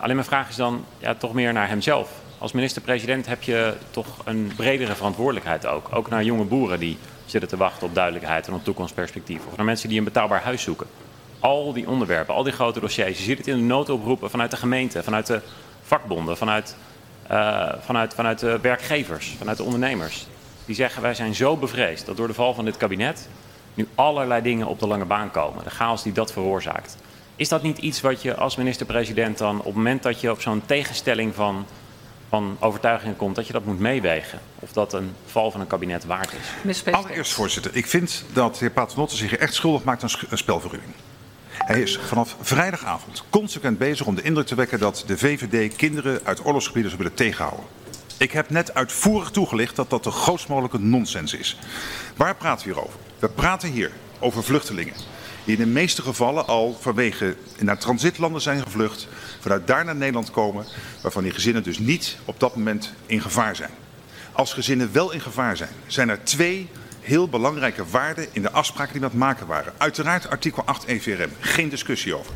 Alleen 0.00 0.16
mijn 0.16 0.24
vraag 0.24 0.48
is 0.48 0.56
dan 0.56 0.84
ja, 0.98 1.14
toch 1.14 1.32
meer 1.32 1.52
naar 1.52 1.68
hemzelf. 1.68 2.10
Als 2.38 2.52
minister-president 2.52 3.26
heb 3.26 3.42
je 3.42 3.74
toch 3.90 4.06
een 4.24 4.52
bredere 4.56 4.94
verantwoordelijkheid 4.94 5.66
ook. 5.66 5.88
Ook 5.92 6.10
naar 6.10 6.24
jonge 6.24 6.44
boeren 6.44 6.78
die 6.78 6.98
zitten 7.30 7.50
te 7.50 7.56
wachten 7.56 7.86
op 7.86 7.94
duidelijkheid 7.94 8.46
en 8.46 8.52
op 8.54 8.64
toekomstperspectief. 8.64 9.46
Of 9.46 9.56
naar 9.56 9.66
mensen 9.66 9.88
die 9.88 9.98
een 9.98 10.04
betaalbaar 10.04 10.42
huis 10.42 10.62
zoeken. 10.62 10.86
Al 11.40 11.72
die 11.72 11.88
onderwerpen, 11.88 12.34
al 12.34 12.42
die 12.42 12.52
grote 12.52 12.80
dossiers. 12.80 13.18
Je 13.18 13.24
ziet 13.24 13.38
het 13.38 13.46
in 13.46 13.56
de 13.56 13.62
noodoproepen 13.62 14.30
vanuit 14.30 14.50
de 14.50 14.56
gemeente, 14.56 15.02
vanuit 15.02 15.26
de 15.26 15.40
vakbonden, 15.82 16.36
vanuit, 16.36 16.76
eh, 17.26 17.72
vanuit, 17.80 18.14
vanuit 18.14 18.38
de 18.38 18.58
werkgevers, 18.60 19.34
vanuit 19.38 19.56
de 19.56 19.62
ondernemers. 19.62 20.26
Die 20.64 20.74
zeggen 20.74 21.02
wij 21.02 21.14
zijn 21.14 21.34
zo 21.34 21.56
bevreesd 21.56 22.06
dat 22.06 22.16
door 22.16 22.26
de 22.26 22.34
val 22.34 22.54
van 22.54 22.64
dit 22.64 22.76
kabinet 22.76 23.28
nu 23.74 23.88
allerlei 23.94 24.42
dingen 24.42 24.66
op 24.66 24.78
de 24.78 24.86
lange 24.86 25.04
baan 25.04 25.30
komen. 25.30 25.64
De 25.64 25.70
chaos 25.70 26.02
die 26.02 26.12
dat 26.12 26.32
veroorzaakt. 26.32 26.96
Is 27.36 27.48
dat 27.48 27.62
niet 27.62 27.78
iets 27.78 28.00
wat 28.00 28.22
je 28.22 28.34
als 28.34 28.56
minister-president 28.56 29.38
dan 29.38 29.58
op 29.58 29.64
het 29.64 29.74
moment 29.74 30.02
dat 30.02 30.20
je 30.20 30.30
op 30.30 30.40
zo'n 30.40 30.62
tegenstelling 30.66 31.34
van, 31.34 31.66
van 32.28 32.56
overtuigingen 32.60 33.16
komt, 33.16 33.34
dat 33.34 33.46
je 33.46 33.52
dat 33.52 33.64
moet 33.64 33.78
meewegen? 33.78 34.40
Of 34.58 34.72
dat 34.72 34.92
een 34.92 35.14
val 35.26 35.50
van 35.50 35.60
een 35.60 35.66
kabinet 35.66 36.04
waard 36.04 36.32
is? 36.32 36.84
Allereerst, 36.94 37.32
voorzitter, 37.32 37.76
ik 37.76 37.86
vind 37.86 38.24
dat 38.32 38.52
de 38.52 38.58
heer 38.58 38.70
Paternotte 38.70 39.16
zich 39.16 39.36
echt 39.36 39.54
schuldig 39.54 39.84
maakt 39.84 40.02
aan 40.02 40.10
een 40.28 40.38
spelverruwing. 40.38 40.92
Hij 41.52 41.82
is 41.82 41.98
vanaf 41.98 42.36
vrijdagavond 42.40 43.24
consequent 43.30 43.78
bezig 43.78 44.06
om 44.06 44.14
de 44.14 44.22
indruk 44.22 44.46
te 44.46 44.54
wekken 44.54 44.78
dat 44.78 45.04
de 45.06 45.18
VVD 45.18 45.76
kinderen 45.76 46.20
uit 46.24 46.44
oorlogsgebieden 46.44 46.90
zou 46.90 47.02
willen 47.02 47.18
tegenhouden. 47.18 47.64
Ik 48.18 48.32
heb 48.32 48.50
net 48.50 48.74
uitvoerig 48.74 49.30
toegelicht 49.30 49.76
dat 49.76 49.90
dat 49.90 50.04
de 50.04 50.10
grootst 50.10 50.48
mogelijke 50.48 50.78
nonsens 50.78 51.34
is. 51.34 51.58
Waar 52.16 52.36
praten 52.36 52.66
we 52.66 52.72
hier 52.72 52.82
over? 52.82 52.98
We 53.18 53.28
praten 53.28 53.70
hier 53.70 53.92
over 54.18 54.44
vluchtelingen. 54.44 54.94
Die 55.44 55.56
in 55.56 55.62
de 55.64 55.70
meeste 55.70 56.02
gevallen 56.02 56.46
al 56.46 56.76
vanwege 56.80 57.36
naar 57.58 57.78
transitlanden 57.78 58.40
zijn 58.40 58.62
gevlucht. 58.62 59.08
Vanuit 59.40 59.66
daar 59.66 59.84
naar 59.84 59.96
Nederland 59.96 60.30
komen. 60.30 60.66
Waarvan 61.02 61.22
die 61.22 61.32
gezinnen 61.32 61.62
dus 61.62 61.78
niet 61.78 62.16
op 62.24 62.40
dat 62.40 62.56
moment 62.56 62.92
in 63.06 63.20
gevaar 63.20 63.56
zijn. 63.56 63.70
Als 64.32 64.52
gezinnen 64.52 64.92
wel 64.92 65.12
in 65.12 65.20
gevaar 65.20 65.56
zijn, 65.56 65.70
zijn 65.86 66.08
er 66.08 66.24
twee 66.24 66.68
heel 67.00 67.28
belangrijke 67.28 67.86
waarden 67.86 68.26
in 68.32 68.42
de 68.42 68.50
afspraken 68.50 68.92
die 68.92 69.00
we 69.00 69.06
aan 69.06 69.12
het 69.12 69.20
maken 69.20 69.46
waren. 69.46 69.72
Uiteraard 69.76 70.30
artikel 70.30 70.62
8 70.64 70.84
EVRM, 70.84 71.30
geen 71.40 71.68
discussie 71.68 72.14
over. 72.14 72.32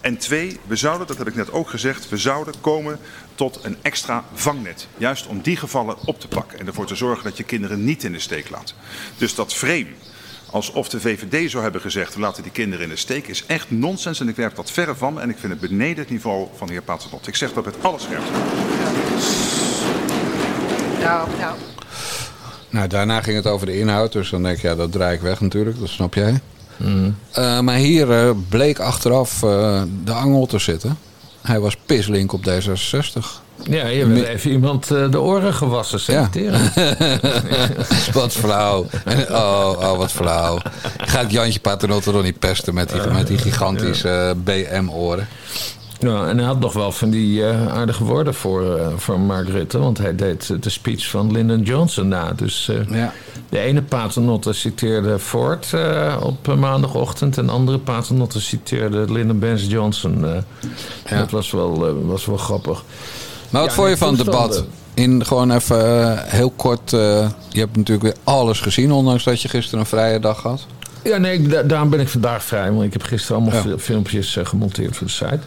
En 0.00 0.18
twee, 0.18 0.60
we 0.66 0.76
zouden, 0.76 1.06
dat 1.06 1.18
heb 1.18 1.28
ik 1.28 1.34
net 1.34 1.52
ook 1.52 1.70
gezegd, 1.70 2.08
we 2.08 2.16
zouden 2.16 2.54
komen 2.60 2.98
tot 3.34 3.64
een 3.64 3.76
extra 3.82 4.24
vangnet. 4.34 4.88
Juist 4.96 5.26
om 5.26 5.40
die 5.40 5.56
gevallen 5.56 5.96
op 6.04 6.20
te 6.20 6.28
pakken 6.28 6.58
en 6.58 6.66
ervoor 6.66 6.86
te 6.86 6.94
zorgen 6.94 7.24
dat 7.24 7.36
je 7.36 7.42
kinderen 7.42 7.84
niet 7.84 8.04
in 8.04 8.12
de 8.12 8.18
steek 8.18 8.50
laat. 8.50 8.74
Dus 9.18 9.34
dat 9.34 9.54
frame, 9.54 9.86
alsof 10.50 10.88
de 10.88 11.00
VVD 11.00 11.50
zou 11.50 11.62
hebben 11.62 11.80
gezegd, 11.80 12.14
we 12.14 12.20
laten 12.20 12.42
die 12.42 12.52
kinderen 12.52 12.84
in 12.84 12.90
de 12.90 12.96
steek, 12.96 13.28
is 13.28 13.46
echt 13.46 13.70
nonsens. 13.70 14.20
En 14.20 14.28
ik 14.28 14.36
werp 14.36 14.56
dat 14.56 14.70
verre 14.70 14.94
van 14.94 15.20
en 15.20 15.30
ik 15.30 15.38
vind 15.38 15.52
het 15.52 15.60
beneden 15.60 15.98
het 15.98 16.10
niveau 16.10 16.46
van 16.56 16.66
de 16.66 16.72
heer 16.72 16.82
Paternotte. 16.82 17.28
Ik 17.28 17.36
zeg 17.36 17.52
dat 17.52 17.64
met 17.64 17.74
alle 17.80 17.98
scherpte. 17.98 18.32
Nou, 21.00 21.28
nou. 21.38 21.54
Nou, 22.70 22.88
daarna 22.88 23.20
ging 23.20 23.36
het 23.36 23.46
over 23.46 23.66
de 23.66 23.78
inhoud, 23.78 24.12
dus 24.12 24.30
dan 24.30 24.42
denk 24.42 24.56
ik, 24.56 24.62
ja, 24.62 24.74
dat 24.74 24.92
draai 24.92 25.14
ik 25.14 25.20
weg 25.20 25.40
natuurlijk, 25.40 25.78
dat 25.80 25.88
snap 25.88 26.14
jij. 26.14 26.40
Eh, 27.32 27.60
maar 27.60 27.76
hier 27.76 28.12
eh, 28.12 28.30
bleek 28.48 28.78
achteraf 28.78 29.42
eh, 29.42 29.82
de 30.04 30.12
angel 30.12 30.46
te 30.46 30.58
zitten. 30.58 30.98
Hij 31.42 31.60
was 31.60 31.76
pislink 31.86 32.32
op 32.32 32.48
D66. 32.48 33.45
Ja, 33.62 33.86
je 33.86 34.06
bent 34.06 34.26
even 34.26 34.50
iemand 34.50 34.90
eh, 34.90 35.10
de 35.10 35.20
oren 35.20 35.54
gewassen, 35.54 36.00
secreteren. 36.00 36.72
wat 38.12 38.32
flauw. 38.32 38.86
En, 39.04 39.18
oh, 39.36 39.76
oh, 39.78 39.96
wat 39.96 40.12
flauw. 40.12 40.58
Gaat 40.98 41.30
Jantje 41.30 41.60
Paternotte 41.60 42.12
nog 42.12 42.22
niet 42.22 42.38
pesten 42.38 42.74
met 42.74 42.88
die, 42.88 43.00
met 43.12 43.26
die 43.26 43.38
gigantische 43.38 44.08
eh, 44.08 44.30
BM-oren? 44.44 45.28
Ja, 45.98 46.26
en 46.26 46.36
hij 46.38 46.46
had 46.46 46.60
nog 46.60 46.72
wel 46.72 46.92
van 46.92 47.10
die 47.10 47.46
eh, 47.46 47.68
aardige 47.68 48.04
woorden 48.04 48.34
voor, 48.34 48.92
voor 48.96 49.20
Mark 49.20 49.48
Rutte. 49.48 49.78
Want 49.78 49.98
hij 49.98 50.14
deed 50.14 50.62
de 50.62 50.70
speech 50.70 51.08
van 51.10 51.32
Lyndon 51.32 51.62
Johnson 51.62 52.08
na. 52.08 52.32
Dus 52.32 52.70
Ja. 52.90 53.12
de 53.48 53.58
ene 53.58 53.82
paternotte 53.82 54.52
citeerde 54.52 55.18
Ford 55.18 55.74
op 56.20 56.54
maandagochtend. 56.56 57.38
En 57.38 57.46
de 57.46 57.52
andere 57.52 57.78
paternotte 57.78 58.40
citeerde 58.40 59.12
Lyndon 59.12 59.38
Benz 59.38 59.66
Johnson. 59.66 60.26
Ja. 61.04 61.18
Dat 61.18 61.30
was 61.30 61.50
wel, 61.50 62.04
was 62.06 62.26
wel 62.26 62.36
grappig. 62.36 62.84
Maar 63.50 63.60
wat 63.60 63.70
Ja, 63.70 63.76
vond 63.76 63.88
je 63.88 63.96
van 63.96 64.14
het 64.16 64.24
debat? 64.24 64.64
In 64.94 65.24
gewoon 65.26 65.50
even 65.50 66.02
eh, 66.02 66.18
heel 66.32 66.50
kort. 66.56 66.92
eh, 66.92 67.28
je 67.48 67.58
hebt 67.58 67.76
natuurlijk 67.76 68.02
weer 68.06 68.16
alles 68.24 68.60
gezien, 68.60 68.92
ondanks 68.92 69.24
dat 69.24 69.42
je 69.42 69.48
gisteren 69.48 69.80
een 69.80 69.86
vrije 69.86 70.20
dag 70.20 70.42
had. 70.42 70.66
Ja, 71.04 71.16
nee, 71.16 71.42
da- 71.42 71.62
daarom 71.62 71.90
ben 71.90 72.00
ik 72.00 72.08
vandaag 72.08 72.44
vrij. 72.44 72.70
Want 72.72 72.82
ik 72.84 72.92
heb 72.92 73.02
gisteren 73.02 73.42
allemaal 73.42 73.68
Ja. 73.68 73.78
filmpjes 73.78 74.36
eh, 74.36 74.44
gemonteerd 74.46 74.96
voor 74.96 75.06
de 75.06 75.12
site. 75.12 75.38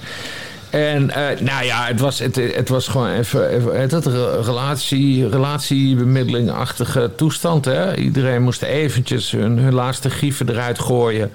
En 0.69 1.09
eh, 1.09 1.39
nou 1.39 1.65
ja, 1.65 1.85
het 1.85 1.99
was, 1.99 2.19
het, 2.19 2.35
het 2.35 2.69
was 2.69 2.87
gewoon 2.87 3.09
even, 3.09 3.49
even 3.49 3.79
het, 3.81 3.91
het 3.91 4.05
re- 4.05 4.41
relatie, 4.41 5.29
relatiebemiddelingachtige 5.29 7.11
toestand. 7.15 7.65
Hè? 7.65 7.95
Iedereen 7.95 8.41
moest 8.41 8.61
eventjes 8.61 9.31
hun, 9.31 9.57
hun 9.57 9.73
laatste 9.73 10.09
grieven 10.09 10.49
eruit 10.49 10.79
gooien. 10.79 11.31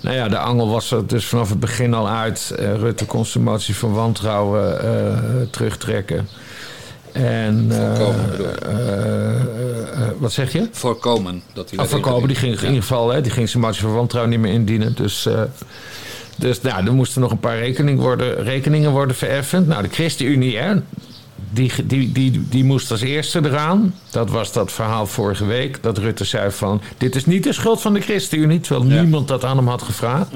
Nou 0.00 0.16
ja, 0.16 0.28
de 0.28 0.38
angel 0.38 0.68
was 0.68 0.90
er 0.90 1.06
dus 1.06 1.24
vanaf 1.24 1.48
het 1.48 1.60
begin 1.60 1.94
al 1.94 2.08
uit. 2.08 2.54
Eh, 2.58 2.74
Rutte 2.74 3.04
kon 3.04 3.26
zijn 3.26 3.44
motie 3.44 3.76
van 3.76 3.92
wantrouwen 3.92 4.82
eh, 4.82 5.16
terugtrekken. 5.50 6.28
En, 7.12 7.72
Voorkomen, 7.72 8.30
bedoel 8.30 8.46
wat 10.18 10.32
zeg 10.32 10.52
je? 10.52 10.68
Voorkomen 10.72 11.42
dat 11.52 11.68
hij 11.68 11.78
werd 11.78 11.92
Afverkopen, 11.92 12.28
die 12.28 12.36
ging 12.36 12.56
in 12.56 12.66
ieder 12.66 12.82
geval, 12.82 13.08
hè, 13.08 13.20
die 13.20 13.32
ging 13.32 13.48
zijn 13.48 13.62
motie 13.62 13.80
van 13.80 13.94
wantrouwen 13.94 14.32
niet 14.32 14.40
meer 14.40 14.52
indienen. 14.52 14.94
Dus, 14.94 15.28
dus 16.40 16.60
nou, 16.60 16.86
er 16.86 16.92
moesten 16.94 17.20
nog 17.20 17.30
een 17.30 17.38
paar 17.40 17.58
rekening 17.58 17.98
worden, 18.00 18.42
rekeningen 18.42 18.90
worden 18.90 19.16
vereffend. 19.16 19.66
Nou, 19.66 19.82
de 19.82 19.88
ChristenUnie, 19.92 20.58
hè, 20.58 20.74
die, 21.50 21.72
die, 21.84 22.12
die, 22.12 22.42
die 22.48 22.64
moest 22.64 22.90
als 22.90 23.00
eerste 23.00 23.40
eraan. 23.44 23.94
Dat 24.10 24.30
was 24.30 24.52
dat 24.52 24.72
verhaal 24.72 25.06
vorige 25.06 25.44
week. 25.44 25.82
Dat 25.82 25.98
Rutte 25.98 26.24
zei 26.24 26.50
van, 26.50 26.80
dit 26.98 27.14
is 27.16 27.26
niet 27.26 27.44
de 27.44 27.52
schuld 27.52 27.80
van 27.80 27.94
de 27.94 28.00
ChristenUnie. 28.00 28.60
Terwijl 28.60 28.90
Ja. 28.90 29.00
niemand 29.00 29.28
dat 29.28 29.44
aan 29.44 29.56
hem 29.56 29.68
had 29.68 29.82
gevraagd. 29.82 30.28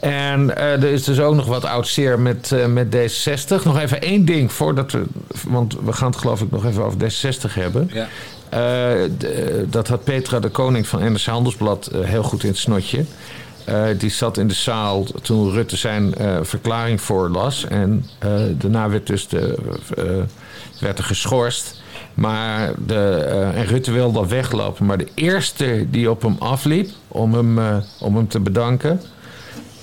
En 0.00 0.56
eh, 0.56 0.72
er 0.72 0.84
is 0.84 1.04
dus 1.04 1.20
ook 1.20 1.34
nog 1.34 1.46
wat 1.46 1.64
oud 1.64 1.88
zeer 1.88 2.20
met, 2.20 2.52
eh, 2.52 2.66
met 2.66 2.96
D66. 2.96 3.64
Nog 3.64 3.78
even 3.78 4.02
één 4.02 4.24
ding 4.24 4.52
voordat 4.52 4.92
we. 4.92 5.02
Want 5.48 5.76
we 5.84 5.92
gaan 5.92 6.10
het 6.10 6.18
geloof 6.18 6.40
ik 6.40 6.50
nog 6.50 6.64
even 6.66 6.84
over 6.84 6.98
D66 6.98 7.54
hebben. 7.54 7.90
Ja. 7.92 8.08
Eh, 8.48 9.10
dat 9.70 9.88
had 9.88 10.04
Petra 10.04 10.40
de 10.40 10.48
Koning 10.48 10.86
van 10.88 11.12
NRC 11.12 11.24
Handelsblad 11.24 11.90
heel 11.96 12.22
goed 12.22 12.42
in 12.42 12.48
het 12.48 12.58
snotje. 12.58 13.04
Eh, 13.68 13.98
die 13.98 14.10
zat 14.10 14.36
in 14.36 14.48
de 14.48 14.54
zaal 14.54 15.04
toen 15.22 15.50
Rutte 15.50 15.76
zijn 15.76 16.14
eh, 16.14 16.38
verklaring 16.42 17.00
voorlas. 17.00 17.64
En 17.64 18.06
eh, 18.18 18.30
daarna 18.56 18.88
werd, 18.88 19.06
dus 19.06 19.28
de, 19.28 19.58
werd 20.80 20.98
er 20.98 21.04
geschorst. 21.04 21.80
Maar 22.14 22.72
de, 22.86 23.14
en 23.54 23.66
Rutte 23.66 23.92
wilde 23.92 24.18
al 24.18 24.28
weglopen. 24.28 24.86
Maar 24.86 24.98
de 24.98 25.08
eerste 25.14 25.86
die 25.90 26.10
op 26.10 26.22
hem 26.22 26.36
afliep 26.38 26.90
om 27.08 27.34
hem, 27.34 27.82
om 27.98 28.16
hem 28.16 28.28
te 28.28 28.40
bedanken 28.40 29.00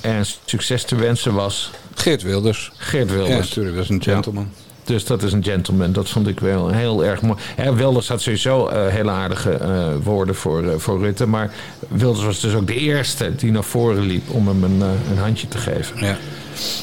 en 0.02 0.26
succes 0.46 0.84
te 0.84 0.96
wensen 0.96 1.34
was 1.34 1.72
Geert 1.96 2.22
Wilders. 2.22 2.72
Geert 2.78 3.10
Ja, 3.10 3.16
Wilders. 3.16 3.48
natuurlijk, 3.48 3.76
dat 3.76 3.84
is 3.84 3.90
een 3.90 4.04
gentleman. 4.04 4.52
Dus 4.86 5.06
dat 5.06 5.24
is 5.24 5.34
een 5.34 5.44
gentleman. 5.44 5.92
Dat 5.92 6.10
vond 6.10 6.28
ik 6.28 6.40
wel 6.40 6.70
heel 6.70 7.06
erg 7.06 7.22
mooi. 7.22 7.38
Hè, 7.56 7.74
Wilders 7.74 8.08
had 8.08 8.22
sowieso 8.22 8.68
eh, 8.68 8.88
hele 8.88 9.12
aardige 9.12 9.52
eh, 9.52 9.88
woorden 10.04 10.36
voor, 10.36 10.64
eh, 10.64 10.78
voor 10.78 11.00
Rutte. 11.00 11.26
Maar 11.26 11.54
Wilders 11.88 12.26
was 12.26 12.40
dus 12.40 12.54
ook 12.54 12.68
de 12.68 12.76
eerste 12.76 13.36
die 13.36 13.52
naar 13.52 13.64
voren 13.64 14.06
liep 14.06 14.30
om 14.30 14.48
hem 14.48 14.64
een, 14.64 14.82
een 14.82 15.18
handje 15.18 15.48
te 15.48 15.58
geven. 15.58 16.06
Ja. 16.06 16.18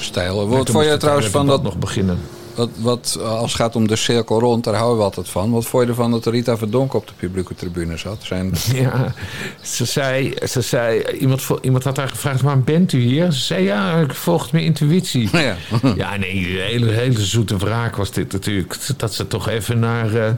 Stijl. 0.00 0.48
Wat 0.48 0.70
vond 0.70 0.84
je 0.84 0.96
trouwens 0.96 1.26
van 1.26 1.46
dat, 1.46 1.62
nog 1.62 1.78
beginnen? 1.78 2.18
Wat, 2.54 2.68
wat, 2.76 3.16
eh, 3.20 3.38
als 3.38 3.52
het 3.52 3.60
gaat 3.60 3.76
om 3.76 3.88
de 3.88 3.96
cirkel 3.96 4.40
rond, 4.40 4.64
daar 4.64 4.74
houden 4.74 4.98
we 4.98 5.04
altijd 5.04 5.28
van. 5.28 5.50
Wat 5.50 5.64
vond 5.66 5.82
je 5.84 5.88
ervan 5.88 6.10
dat 6.10 6.26
Rita 6.26 6.56
Verdonk 6.56 6.94
op 6.94 7.06
de 7.06 7.12
publieke 7.16 7.54
tribune 7.54 7.96
zat? 7.96 8.18
Zijn, 8.22 8.52
Ja, 8.74 9.14
ze 9.62 9.84
zei, 9.84 10.34
ze 10.48 10.60
zei 10.60 11.02
iemand, 11.18 11.48
iemand 11.60 11.84
had 11.84 11.96
haar 11.96 12.08
gevraagd, 12.08 12.40
waarom 12.40 12.64
bent 12.64 12.92
u 12.92 13.00
hier? 13.00 13.32
Ze 13.32 13.40
zei, 13.40 13.64
ja, 13.64 13.98
ik 13.98 14.14
volg 14.14 14.52
mijn 14.52 14.64
intuïtie. 14.64 15.28
ja. 15.36 15.56
Ja, 15.96 16.16
nee, 16.16 16.36
een 16.36 16.60
hele, 16.60 16.90
hele 16.90 17.20
zoete 17.24 17.56
wraak 17.56 17.96
was 17.96 18.10
dit 18.10 18.32
natuurlijk. 18.32 18.78
Dat 18.96 19.14
ze 19.14 19.26
toch 19.26 19.48
even 19.48 19.78
naar... 19.78 20.14
eh, 20.14 20.32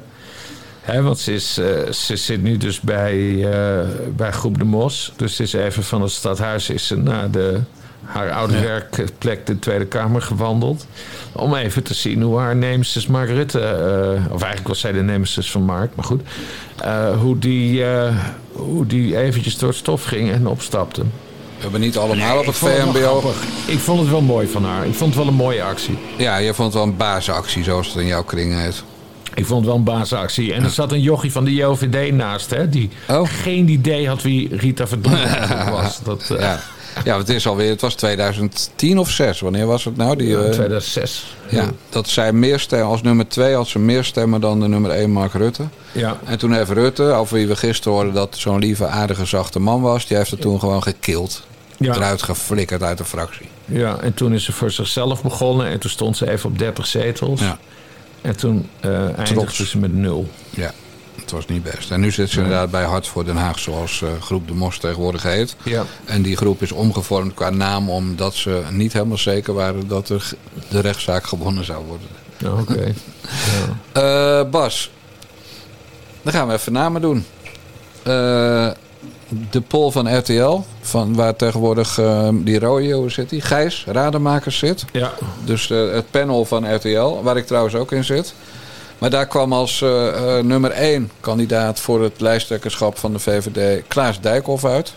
hè, 0.81 1.03
want 1.03 1.18
ze, 1.18 1.33
is, 1.35 1.59
eh, 1.59 1.90
ze 1.92 2.16
zit 2.16 2.42
nu 2.42 2.57
dus 2.57 2.81
bij, 2.81 3.48
bij 4.16 4.31
Groep 4.33 4.59
de 4.59 4.64
Mos. 4.64 5.12
Dus 5.16 5.37
ze 5.37 5.42
is 5.42 5.53
even 5.53 5.83
van 5.85 6.03
het 6.03 6.11
stadhuis 6.11 6.70
is 6.70 6.87
ze 6.87 6.96
naar 6.96 7.31
de, 7.31 7.61
haar 8.05 8.31
oude 8.31 8.61
werkplek, 8.61 9.47
de 9.47 9.59
Tweede 9.59 9.85
Kamer, 9.87 10.23
gewandeld. 10.23 10.87
Om 11.33 11.55
even 11.55 11.83
te 11.83 11.95
zien 11.95 12.23
hoe 12.23 12.38
haar 12.38 12.57
nemesis 12.57 13.07
Mark 13.07 13.29
Rutte... 13.29 13.61
eh, 13.61 14.33
of 14.33 14.40
eigenlijk 14.40 14.69
was 14.69 14.81
zij 14.81 14.93
de 14.93 15.03
nemesis 15.03 15.51
van 15.51 15.62
Mark, 15.62 15.90
maar 15.95 16.05
goed. 16.05 16.23
eh, 16.83 17.21
hoe, 17.21 17.38
die, 17.38 17.85
eh, 17.85 18.14
hoe 18.53 18.87
die 18.87 19.17
eventjes 19.17 19.59
door 19.59 19.69
het 19.69 19.79
stof 19.79 20.05
ging 20.05 20.31
en 20.33 20.47
opstapte. 20.47 21.01
We 21.57 21.71
hebben 21.71 21.81
niet 21.81 21.97
allemaal 21.99 22.38
op 22.38 22.47
het 22.47 22.57
VMBO. 22.57 23.33
Ik 23.67 23.79
vond 23.79 24.01
het 24.01 24.09
wel 24.11 24.21
mooi 24.21 24.47
van 24.49 24.64
haar. 24.64 24.87
Ik 24.87 24.95
vond 24.95 25.14
het 25.14 25.19
wel 25.25 25.29
een 25.33 25.38
mooie 25.38 25.62
actie. 25.62 25.99
Ja, 26.19 26.37
je 26.37 26.55
vond 26.55 26.73
het 26.73 26.83
wel 26.83 26.90
een 26.93 26.97
baasactie, 26.97 27.64
zoals 27.64 27.87
het 27.87 27.97
in 27.97 28.07
jouw 28.07 28.25
kring 28.25 28.61
heet. 28.61 28.83
Ik 29.35 29.47
vond 29.47 29.59
het 29.61 29.69
wel 29.69 29.77
een 29.79 29.85
baasactie. 29.85 30.53
En 30.55 30.64
er 30.64 30.71
zat 30.71 30.93
een 30.93 31.01
jochie 31.01 31.33
van 31.33 31.45
de 31.45 31.55
JOVD 31.55 32.12
naast, 32.12 32.51
hè, 32.51 32.69
die 32.69 32.90
Oh. 33.09 33.29
geen 33.29 33.69
idee 33.69 34.09
had 34.09 34.23
wie 34.23 34.57
Rita 34.57 34.87
Verdonk 34.87 35.17
was. 35.71 36.01
Dat, 36.03 36.31
eh, 36.31 36.40
Ja. 36.40 36.61
Ja, 37.05 37.19
het 37.19 37.29
is 37.29 37.47
alweer, 37.47 37.71
het 37.71 37.81
was 37.81 37.95
2010 37.95 38.99
of 38.99 39.11
6. 39.11 39.40
Wanneer 39.40 39.67
was 39.67 39.85
het 39.85 39.97
nou? 39.97 40.17
Die, 40.17 40.37
eh, 40.37 40.51
2006. 40.51 41.37
ja, 41.49 41.71
dat 41.88 42.09
zij 42.09 42.33
meer 42.33 42.59
stemmen, 42.61 42.88
als 42.88 43.03
nummer 43.03 43.29
2 43.29 43.55
had 43.55 43.67
ze 43.69 43.79
meer 43.79 44.05
stemmen 44.05 44.40
dan 44.40 44.61
de 44.61 44.69
nummer 44.69 44.90
1 44.90 45.11
Mark 45.11 45.33
Rutte. 45.33 45.62
Ja. 45.93 46.19
En 46.25 46.38
toen 46.38 46.53
heeft 46.53 46.71
Rutte, 46.71 47.03
over 47.03 47.35
wie 47.35 47.47
we 47.47 47.57
gisteren 47.57 47.93
hoorden 47.93 48.14
dat 48.14 48.37
zo'n 48.38 48.59
lieve, 48.59 48.87
aardige, 48.87 49.25
zachte 49.25 49.59
man 49.59 49.81
was, 49.81 50.07
die 50.07 50.17
heeft 50.17 50.31
het 50.31 50.40
toen 50.40 50.59
gewoon 50.61 50.83
gekild. 50.83 51.43
Ja. 51.77 51.95
Eruit 51.95 52.23
geflikkerd 52.23 52.83
uit 52.83 52.99
de 52.99 53.05
fractie. 53.05 53.47
ja, 53.64 53.99
en 54.01 54.14
toen 54.14 54.33
is 54.35 54.45
ze 54.45 54.53
voor 54.53 54.71
zichzelf 54.71 55.23
begonnen. 55.23 55.67
En 55.67 55.79
toen 55.79 55.90
stond 55.90 56.17
ze 56.17 56.31
even 56.31 56.51
op 56.51 56.59
30 56.59 56.87
zetels. 56.87 57.40
Ja. 57.40 57.59
En 58.21 58.37
toen 58.37 58.69
eh 58.81 58.90
eindigde 58.90 59.35
Trots. 59.35 59.71
ze 59.71 59.79
met 59.79 59.95
nul. 59.95 60.29
Ja, 60.51 60.73
was 61.35 61.47
niet 61.47 61.62
best. 61.62 61.90
En 61.90 62.01
nu 62.01 62.11
zit 62.11 62.31
ze 62.31 62.40
inderdaad 62.40 62.70
bij 62.70 62.85
Hart 62.85 63.07
voor 63.07 63.25
Den 63.25 63.37
Haag, 63.37 63.59
zoals 63.59 64.03
eh, 64.03 64.09
groep 64.20 64.49
De 64.49 64.55
Mos 64.55 64.79
tegenwoordig 64.79 65.23
heet. 65.23 65.57
Ja. 65.62 65.85
En 66.05 66.23
die 66.23 66.37
groep 66.37 66.62
is 66.62 66.73
omgevormd 66.73 67.35
qua 67.35 67.51
naam 67.51 67.90
omdat 67.90 68.35
ze 68.35 68.62
niet 68.70 68.92
helemaal 68.92 69.18
zeker 69.18 69.55
waren 69.55 69.88
dat 69.88 70.09
er 70.09 70.31
de 70.68 70.81
rechtszaak 70.81 71.27
gewonnen 71.27 71.64
zou 71.64 71.85
worden. 71.87 72.09
Oké. 72.61 72.92
Eh, 73.92 74.42
Bas, 74.51 74.90
dan 76.23 76.33
gaan 76.33 76.49
we 76.49 76.53
even 76.53 76.73
namen 76.73 77.01
doen. 77.01 77.25
Eh, 78.03 78.70
de 79.51 79.61
poll 79.61 79.90
van 79.90 80.18
RTL, 80.18 80.61
van 80.81 81.14
waar 81.14 81.37
tegenwoordig 81.37 81.99
eh, 81.99 82.29
die 82.33 82.59
rode, 82.59 83.09
zit 83.09 83.31
die? 83.31 83.40
Gijs, 83.40 83.85
Rademakers 83.87 84.59
zit. 84.59 84.85
Ja. 84.92 85.12
Dus 85.44 85.68
het 85.68 86.11
panel 86.11 86.44
van 86.44 86.75
RTL, 86.75 87.23
waar 87.23 87.37
ik 87.37 87.47
trouwens 87.47 87.75
ook 87.75 87.92
in 87.92 88.05
zit. 88.05 88.35
Maar 88.99 89.11
daar 89.11 89.27
kwam 89.27 89.53
als 89.53 89.83
eh, 89.83 90.39
eh, 90.39 90.45
nummer 90.45 90.71
één 90.71 91.11
kandidaat 91.21 91.81
voor 91.81 92.03
het 92.03 92.21
lijsttrekkerschap 92.21 92.99
van 92.99 93.13
de 93.13 93.19
VVD 93.19 93.83
Klaas 93.89 94.21
Dijkhoff 94.21 94.65
uit. 94.65 94.93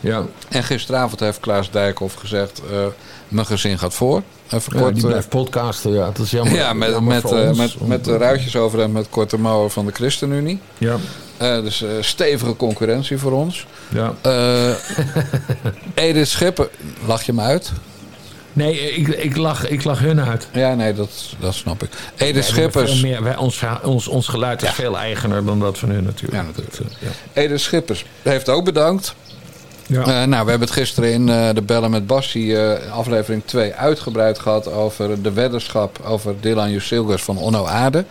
Ja. 0.00 0.24
En 0.48 0.64
gisteravond 0.64 1.20
heeft 1.20 1.40
Klaas 1.40 1.70
Dijkhoff 1.70 2.14
gezegd, 2.14 2.62
eh, 2.70 2.86
mijn 3.28 3.46
gezin 3.46 3.78
gaat 3.78 3.94
voor. 3.94 4.22
Even 4.50 4.72
ja, 4.74 4.80
kort, 4.80 4.94
die 4.94 5.06
blijft 5.06 5.28
podcasten. 5.28 5.92
Ja, 5.92 6.06
dat 6.06 6.18
is 6.18 6.30
jammer. 6.30 6.54
ja, 6.54 6.72
met, 6.72 6.90
jammer 6.90 7.22
met, 7.22 7.56
met, 7.56 7.86
met 7.86 8.04
de 8.04 8.16
ruitjes 8.16 8.56
over 8.56 8.80
en 8.80 8.92
met 8.92 9.08
korte 9.10 9.38
mouwen 9.38 9.70
van 9.70 9.86
de 9.86 9.92
ChristenUnie. 9.92 10.60
Ja. 10.78 10.96
Dus 11.38 11.84
stevige 12.00 12.56
concurrentie 12.56 13.18
voor 13.18 13.32
ons. 13.32 13.66
Ja. 13.88 14.14
Edith 15.94 16.28
Schipper, 16.28 16.68
lach 17.06 17.22
je 17.22 17.32
me 17.32 17.42
uit? 17.42 17.72
Nee, 18.52 18.94
ik, 18.94 19.08
ik, 19.08 19.36
lach, 19.36 19.68
ik 19.68 19.84
lach 19.84 19.98
hun 19.98 20.20
uit. 20.20 20.48
Ja, 20.52 20.74
nee, 20.74 20.92
dat, 20.92 21.10
dat 21.40 21.54
snap 21.54 21.82
ik. 21.82 21.90
Edith 22.16 22.34
Wij 22.34 22.42
Schippers. 22.42 23.00
Meer, 23.00 23.22
wij, 23.22 23.36
ons, 23.36 23.64
ons, 23.82 24.08
ons 24.08 24.28
geluid 24.28 24.62
is 24.62 24.70
veel 24.70 24.98
eigener 24.98 25.44
dan 25.44 25.60
dat 25.60 25.78
van 25.78 25.90
hun 25.90 26.04
natuurlijk. 26.04 26.42
Ja, 26.42 26.42
natuurlijk. 26.42 26.76
Eh, 26.80 27.08
ja. 27.32 27.42
Edith 27.42 27.60
Schippers 27.60 28.04
heeft 28.22 28.48
ook 28.48 28.64
bedankt. 28.64 29.14
Ja. 29.90 30.00
Eh, 30.00 30.06
nou, 30.06 30.44
we 30.44 30.50
hebben 30.50 30.60
het 30.60 30.70
gisteren 30.70 31.12
in 31.12 31.28
eh, 31.28 31.48
de 31.54 31.62
Bellen 31.62 31.90
met 31.90 32.06
Bassie, 32.06 32.58
eh, 32.58 32.92
aflevering 32.92 33.42
2, 33.44 33.74
uitgebreid 33.74 34.38
gehad 34.38 34.72
over 34.72 35.22
de 35.22 35.32
weddenschap 35.32 36.00
over 36.04 36.34
Dylan 36.40 36.70
Jusilgers 36.70 37.22
van 37.22 37.38
Onno 37.38 37.64
Aarde. 37.64 38.04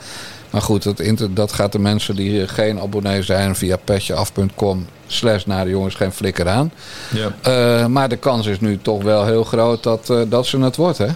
Maar 0.50 0.62
goed, 0.62 0.84
dat, 0.84 1.28
dat 1.30 1.54
gaat 1.54 1.72
de 1.72 1.80
mensen 1.80 2.16
die 2.16 2.48
geen 2.48 2.80
abonnee 2.80 3.24
zijn 3.24 3.56
via 3.56 3.78
petjeaf.com 3.84 4.86
slash 5.12 5.44
naar 5.46 5.64
de 5.64 5.70
jongens 5.70 5.96
geen 5.96 6.12
flikker 6.12 6.48
aan. 6.48 6.72
ja. 7.10 7.32
Eh, 7.42 7.86
maar 7.86 8.10
de 8.10 8.18
kans 8.18 8.46
is 8.48 8.60
nu 8.60 8.80
toch 8.82 9.04
wel 9.04 9.26
heel 9.26 9.44
groot 9.44 9.84
dat, 9.84 10.10
eh, 10.10 10.22
dat 10.28 10.46
ze 10.46 10.60
het 10.60 10.76
wordt, 10.76 10.98
hè? 10.98 11.08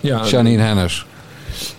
ja. 0.00 0.24
Janine 0.24 0.62
Hennis. 0.62 1.06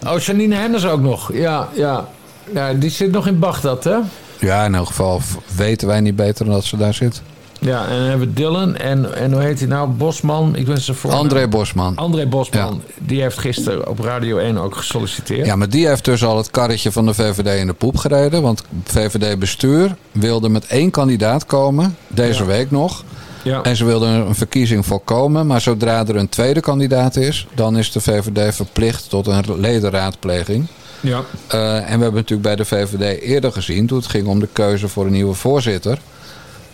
Oh, 0.07 0.19
Janine 0.19 0.55
Hennis 0.55 0.85
ook 0.85 1.01
nog. 1.01 1.33
Ja, 1.33 1.67
ja. 1.73 2.07
ja, 2.53 2.73
die 2.73 2.89
zit 2.89 3.11
nog 3.11 3.27
in 3.27 3.39
Bagdad, 3.39 3.83
hè? 3.83 3.97
Ja, 4.39 4.65
in 4.65 4.75
elk 4.75 4.87
geval 4.87 5.21
weten 5.55 5.87
wij 5.87 6.01
niet 6.01 6.15
beter 6.15 6.45
dan 6.45 6.53
dat 6.53 6.63
ze 6.63 6.77
daar 6.77 6.93
zit. 6.93 7.21
Ja, 7.59 7.87
en 7.87 7.97
dan 7.97 8.07
hebben 8.07 8.27
we 8.27 8.33
Dylan 8.33 8.75
en, 8.75 9.15
en 9.15 9.31
hoe 9.33 9.41
heet 9.41 9.59
hij 9.59 9.67
nou? 9.67 9.89
Bosman. 9.89 10.55
Ik 10.55 10.65
ben 10.65 10.81
zijn 10.81 10.97
voor. 10.97 11.11
André 11.11 11.47
Bosman. 11.47 11.95
André 11.95 12.27
Bosman. 12.27 12.81
Die 12.99 13.21
heeft 13.21 13.37
gisteren 13.37 13.87
op 13.87 13.99
Radio 13.99 14.37
1 14.37 14.57
ook 14.57 14.75
gesolliciteerd. 14.75 15.45
Ja, 15.45 15.55
maar 15.55 15.69
die 15.69 15.87
heeft 15.87 16.05
dus 16.05 16.23
al 16.23 16.37
het 16.37 16.51
karretje 16.51 16.91
van 16.91 17.05
de 17.05 17.13
VVD 17.13 17.59
in 17.59 17.67
de 17.67 17.73
poep 17.73 17.97
gereden. 17.97 18.41
Want 18.41 18.63
VVD-bestuur 18.83 19.95
wilde 20.11 20.49
met 20.49 20.65
één 20.67 20.91
kandidaat 20.91 21.45
komen, 21.45 21.97
deze 22.07 22.39
Ja. 22.41 22.45
week 22.45 22.71
nog. 22.71 23.03
Ja. 23.43 23.61
En 23.61 23.75
ze 23.75 23.85
wilden 23.85 24.09
een 24.09 24.35
verkiezing 24.35 24.85
voorkomen. 24.85 25.47
Maar 25.47 25.61
zodra 25.61 26.05
er 26.07 26.15
een 26.15 26.29
tweede 26.29 26.59
kandidaat 26.59 27.15
is, 27.15 27.47
dan 27.53 27.77
is 27.77 27.91
de 27.91 28.01
VVD 28.01 28.55
verplicht 28.55 29.09
tot 29.09 29.27
een 29.27 29.43
ledenraadpleging. 29.59 30.67
ja. 30.99 31.21
Eh, 31.47 31.75
en 31.75 31.83
we 31.83 31.89
hebben 32.03 32.13
natuurlijk 32.13 32.41
bij 32.41 32.55
de 32.55 32.65
VVD 32.65 33.21
eerder 33.21 33.51
gezien, 33.51 33.87
toen 33.87 33.97
het 33.97 34.07
ging 34.07 34.27
om 34.27 34.39
de 34.39 34.47
keuze 34.53 34.87
voor 34.87 35.05
een 35.05 35.11
nieuwe 35.11 35.33
voorzitter. 35.33 35.97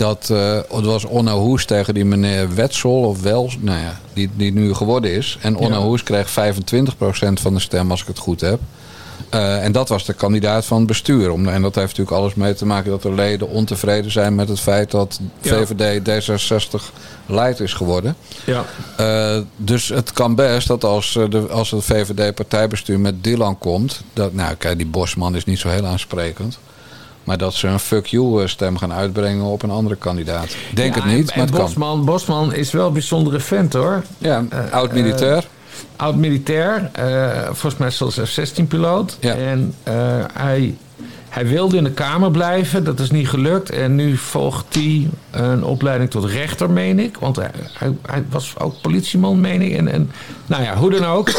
Dat 0.04 0.30
eh, 0.30 0.56
het 0.56 0.86
was 0.86 1.06
Onno 1.06 1.39
Hoes 1.39 1.66
tegen 1.66 1.94
die 1.94 2.06
meneer 2.06 2.56
Wetsel 2.56 3.00
of 3.00 3.22
Wels, 3.22 3.58
nou 3.60 3.80
ja, 3.80 4.00
die, 4.13 4.30
die 4.36 4.54
nu 4.54 4.74
geworden 4.74 5.12
is. 5.12 5.38
En 5.42 5.56
Onno 5.56 5.78
Ja. 5.78 5.84
Hoes 5.84 6.04
kreeg 6.04 6.30
25% 6.30 6.32
van 7.34 7.54
de 7.54 7.60
stem, 7.60 7.92
als 7.92 8.02
ik 8.02 8.08
het 8.08 8.18
goed 8.18 8.42
heb. 8.42 8.60
Eh, 9.30 9.63
en 9.63 9.72
dat 9.72 9.89
was 9.89 10.06
de 10.06 10.13
kandidaat 10.13 10.66
van 10.66 10.78
het 10.78 10.88
bestuur. 10.88 11.32
Om, 11.32 11.48
en 11.48 11.62
dat 11.62 11.76
heeft 11.76 11.88
natuurlijk 11.88 12.18
alles 12.18 12.34
mee 12.34 12.54
te 12.54 12.66
maken 12.66 12.92
dat 12.92 13.02
de 13.02 13.13
leden 13.13 13.50
ontevreden 13.50 14.12
zijn 14.12 14.36
met 14.36 14.50
het 14.50 14.60
feit 14.60 14.92
dat. 14.92 15.20
VVD 15.42 16.00
D66 16.10 16.82
leid 17.26 17.60
is 17.60 17.74
geworden. 17.74 18.16
ja. 18.46 18.66
Eh, 18.98 19.42
dus 19.58 19.89
het 19.89 20.12
kan 20.13 20.36
best 20.36 20.68
dat 20.68 20.84
als, 20.84 21.13
de, 21.30 21.48
als 21.50 21.72
het 21.72 21.84
VVD-partijbestuur 21.84 23.00
met 23.00 23.24
Dylan 23.24 23.58
komt. 23.58 24.02
Dat, 24.13 24.34
nou, 24.34 24.56
kijk, 24.56 24.78
die 24.78 24.88
Bosman 24.88 25.36
is 25.36 25.46
niet 25.46 25.60
zo 25.60 25.70
heel 25.70 25.86
aansprekend. 25.86 26.58
Maar 27.24 27.38
dat 27.38 27.54
ze 27.54 27.68
een 27.68 27.80
fuck 27.80 28.06
you-stem 28.06 28.78
gaan 28.78 28.94
uitbrengen 28.94 29.46
op 29.46 29.64
een 29.64 29.72
andere 29.72 29.96
kandidaat. 29.96 30.56
Denk 30.74 30.96
Ja, 30.96 31.02
het 31.02 31.12
niet, 31.12 31.32
en, 31.32 31.38
maar 31.38 31.46
het 31.46 31.56
kan. 31.56 31.66
Bosman, 31.66 32.06
Bosman 32.06 32.54
is 32.54 32.72
wel 32.72 32.88
een 32.88 32.94
bijzondere 32.94 33.40
vent, 33.40 33.74
hoor. 33.74 34.04
Ja, 34.18 34.44
eh, 34.50 34.60
oud-militair. 34.72 35.44
Oud-militair. 35.96 36.90
eh, 36.94 37.44
volgens 37.46 37.78
mij 37.78 37.90
zelfs 37.90 38.20
F-16-piloot. 38.24 39.18
Ja. 39.20 39.36
En 39.36 39.74
eh, 39.84 39.94
hij, 40.34 40.76
hij 41.30 41.48
wilde 41.48 41.78
in 41.78 41.84
de 41.84 41.92
Kamer 41.92 42.32
blijven. 42.32 42.84
Dat 42.84 43.00
is 43.00 43.12
niet 43.12 43.30
gelukt. 43.30 43.70
En 43.70 43.96
nu 43.96 44.18
volgt 44.18 44.66
hij 44.76 45.10
een 45.32 45.64
opleiding 45.64 46.10
tot 46.10 46.26
rechter, 46.26 46.70
meen 46.70 47.00
ik. 47.00 47.18
Want 47.20 47.36
hij, 47.36 47.52
hij, 47.74 47.96
hij 48.06 48.24
was 48.30 48.54
ook 48.58 48.82
politieman, 48.82 49.42
meen 49.42 49.62
ik. 49.62 49.78
En, 49.78 49.88
en, 49.88 50.12
nou 50.46 50.64
ja, 50.64 50.76
hoe 50.76 50.92
dan 50.92 51.06
ook. 51.06 51.32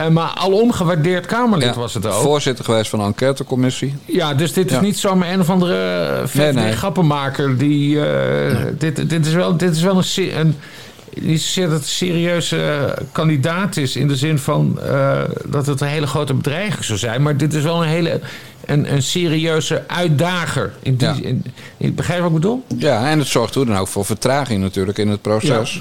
Eh, 0.00 0.08
maar 0.08 0.30
alom 0.34 0.72
gewaardeerd 0.72 1.26
Kamerlid 1.26 1.74
Ja, 1.74 1.80
was 1.80 1.94
het 1.94 2.06
ook. 2.06 2.12
Voorzitter 2.12 2.64
geweest 2.64 2.90
van 2.90 2.98
de 2.98 3.04
enquêtecommissie. 3.04 3.94
Ja, 4.04 4.34
dus 4.34 4.52
dit 4.52 4.66
is 4.66 4.72
Ja. 4.72 4.80
niet 4.80 4.98
zomaar 4.98 5.32
een 5.32 5.40
of 5.40 5.50
andere 5.50 6.08
uh, 6.26 6.34
Nee, 6.34 6.52
nee. 6.52 6.72
grappenmaker. 6.72 7.58
Die, 7.58 8.06
eh, 8.06 8.56
dit, 8.78 9.08
dit 9.10 9.26
is 9.26 9.32
wel, 9.32 9.56
dit 9.56 9.76
is 9.76 9.82
wel 9.82 9.96
een, 9.96 10.38
een, 10.38 10.56
niet 11.20 11.40
zozeer 11.40 11.64
dat 11.64 11.72
het 11.72 11.82
een 11.82 11.88
serieuze 11.88 12.94
kandidaat 13.12 13.76
is... 13.76 13.96
in 13.96 14.08
de 14.08 14.16
zin 14.16 14.38
van 14.38 14.80
eh, 14.80 15.18
dat 15.46 15.66
het 15.66 15.80
een 15.80 15.88
hele 15.88 16.06
grote 16.06 16.34
bedreiging 16.34 16.84
zou 16.84 16.98
zijn... 16.98 17.22
maar 17.22 17.36
dit 17.36 17.54
is 17.54 17.62
wel 17.62 17.82
een 17.82 17.88
hele 17.88 18.20
een, 18.64 18.92
een 18.92 19.02
serieuze 19.02 19.82
uitdager. 19.86 20.72
In 20.82 20.96
die, 20.96 21.08
Ja. 21.08 21.14
in, 21.22 21.44
in- 21.76 21.94
begrijp 21.94 22.18
je 22.18 22.24
wat 22.24 22.32
ik 22.34 22.40
bedoel? 22.40 22.64
Ja, 22.78 23.08
en 23.10 23.18
het 23.18 23.28
zorgt 23.28 23.54
hoe 23.54 23.66
dan 23.66 23.76
ook 23.76 23.88
voor 23.88 24.04
vertraging 24.04 24.60
natuurlijk 24.62 24.98
in 24.98 25.08
het 25.08 25.22
proces. 25.22 25.74
Ja. 25.74 25.80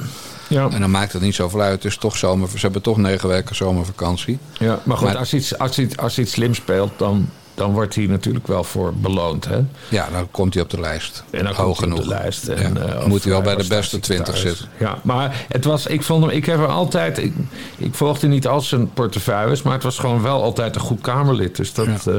En 0.50 0.80
dan 0.80 0.92
maakt 0.92 1.14
het 1.14 1.22
niet 1.22 1.36
zoveel 1.36 1.62
uit. 1.62 1.72
Het 1.84 1.86
is 1.92 1.98
toch 1.98 2.18
zomer, 2.18 2.50
ze 2.50 2.58
hebben 2.60 2.82
toch 2.82 2.98
negen 2.98 3.30
weken 3.30 3.56
zomervakantie. 3.56 4.38
Ja, 4.60 4.80
maar 4.84 4.98
goed, 4.98 5.08
Maar- 5.08 5.18
als, 5.18 5.32
hij 5.32 5.40
iets, 5.40 5.58
als, 5.58 5.76
hij, 5.76 5.90
als 5.96 6.20
iets 6.20 6.32
slim 6.32 6.54
speelt, 6.54 6.92
dan, 6.98 7.30
dan 7.54 7.72
wordt 7.72 7.96
hij 7.96 8.06
natuurlijk 8.06 8.48
wel 8.48 8.64
voor 8.64 8.94
beloond. 8.94 9.46
Hè? 9.46 9.60
Ja, 9.90 10.08
dan 10.12 10.28
komt 10.32 10.54
hij 10.54 10.64
op 10.64 10.70
de 10.70 10.80
lijst. 10.80 11.24
En 11.30 11.44
dan 11.44 11.54
Hoog 11.54 11.78
genoeg. 11.78 11.98
op 11.98 12.04
de 12.04 12.10
lijst. 12.10 12.48
Ja, 12.48 12.54
En, 12.54 12.74
dan 12.74 12.90
eh, 12.90 13.06
moet 13.06 13.24
hij 13.24 13.32
wel 13.32 13.42
bij 13.42 13.56
de 13.56 13.68
beste. 13.68 14.00
20 14.00 14.38
zitten. 14.38 14.66
Ja, 14.80 14.98
maar 15.04 15.46
het 15.50 15.66
was, 15.66 15.86
ik, 15.86 16.04
vond 16.04 16.24
hem, 16.26 16.34
ik 16.34 16.46
heb 16.46 16.60
er 16.60 16.68
altijd. 16.68 17.18
Ik, 17.18 17.34
ik 17.78 17.94
volgde 17.94 18.28
niet 18.28 18.48
al 18.48 18.62
zijn 18.62 18.94
portefeuilles, 18.94 19.62
maar 19.62 19.74
het 19.74 19.84
was 19.84 19.98
gewoon 20.00 20.22
wel 20.22 20.44
altijd 20.44 20.76
een 20.76 20.82
goed 20.82 21.02
Kamerlid. 21.02 21.56
Dus 21.56 21.74
dat, 21.74 21.88
eh, 21.88 22.14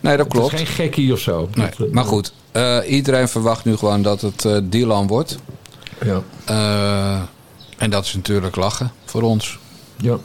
Nee, 0.00 0.16
dat 0.16 0.26
het 0.26 0.34
is 0.34 0.38
klopt. 0.40 0.56
geen 0.56 0.66
gekkie 0.66 1.12
of 1.12 1.18
zo. 1.18 1.48
Nee, 1.54 1.68
Dat, 1.78 1.86
eh, 1.88 1.94
maar 1.94 2.04
goed, 2.04 2.32
iedereen 2.88 3.28
verwacht 3.28 3.64
nu 3.64 3.76
gewoon 3.76 4.02
dat 4.02 4.20
het 4.20 4.46
Dylan 4.62 5.06
wordt. 5.06 5.38
Ja. 6.04 6.22
En 7.84 7.90
dat 7.90 8.04
is 8.04 8.14
natuurlijk 8.14 8.56
lachen 8.56 8.92
voor 9.04 9.22
ons. 9.22 9.58
Ja. 9.96 10.16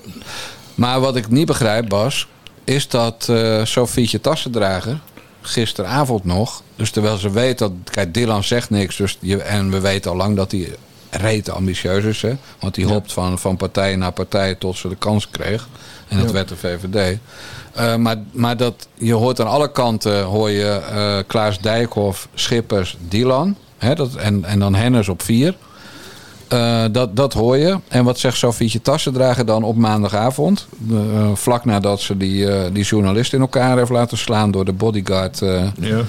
Maar 0.76 0.99
wat 0.99 1.16
ik 1.16 1.30
niet 1.30 1.45
begrijp, 1.45 1.89
Bas, 1.89 2.28
is 2.64 2.88
dat 2.88 3.28
eh 3.30 3.66
Sofietje 3.66 4.22
Tassendrager 4.22 4.99
gisteravond 5.41 6.24
nog, 6.26 6.62
dus 6.76 6.91
terwijl 6.91 7.18
ze 7.18 7.30
weet 7.30 7.57
dat, 7.57 7.72
kijk, 7.84 8.14
Dylan 8.14 8.43
zegt 8.43 8.70
niks, 8.70 8.95
dus 8.95 9.18
je, 9.20 9.41
en 9.41 9.72
we 9.72 9.80
weten 9.80 10.12
al 10.12 10.18
lang 10.18 10.36
dat 10.36 10.51
hij 10.51 10.76
reet 11.10 11.49
ambitieus 11.49 12.03
is, 12.03 12.22
hè? 12.22 12.34
want 12.60 12.76
hij 12.76 12.86
hopt 12.86 13.14
van, 13.14 13.39
van 13.39 13.57
partij 13.57 13.95
naar 13.95 14.12
partij 14.12 14.55
tot 14.55 14.78
ze 14.78 14.88
de 14.89 14.95
kans 14.95 15.30
kreeg. 15.30 15.68
En 16.07 16.18
dat 16.18 16.28
Ja. 16.28 16.34
werd 16.34 16.47
de 16.49 16.55
VVD. 16.57 17.18
Eh, 17.74 17.95
maar 17.95 18.18
maar 18.32 18.57
dat, 18.57 18.88
je 18.97 19.14
hoort 19.14 19.39
aan 19.39 19.47
alle 19.47 19.72
kanten 19.72 20.24
hoor 20.24 20.49
je 20.49 20.68
eh, 20.70 21.18
Klaas 21.28 21.60
Dijkhoff, 21.60 22.28
Schippers, 22.34 22.97
Dylan. 23.07 23.55
Hè, 23.78 23.95
dat, 23.95 24.16
en, 24.16 24.45
en 24.45 24.60
dan 24.60 24.76
Hennis 24.76 25.10
op 25.10 25.22
vier. 25.22 25.55
Eh, 26.50 26.84
dat, 26.91 27.16
dat 27.16 27.34
hoor 27.34 27.58
je. 27.58 27.78
En 27.88 28.04
wat 28.04 28.20
zegt 28.20 28.38
Sofietje 28.38 28.82
Tassendrager 28.82 29.45
dan 29.45 29.64
op 29.64 29.76
maandagavond? 29.76 30.68
Eh, 30.91 30.97
vlak 31.34 31.66
nadat 31.66 32.00
ze 32.02 32.18
die, 32.18 32.52
eh, 32.52 32.70
die 32.74 32.84
journalist 32.84 33.34
in 33.34 33.41
elkaar 33.41 33.78
heeft 33.78 33.89
laten 33.89 34.18
slaan 34.18 34.52
door 34.52 34.66
de 34.66 34.74
bodyguard, 34.74 35.39
Ja. 35.80 36.02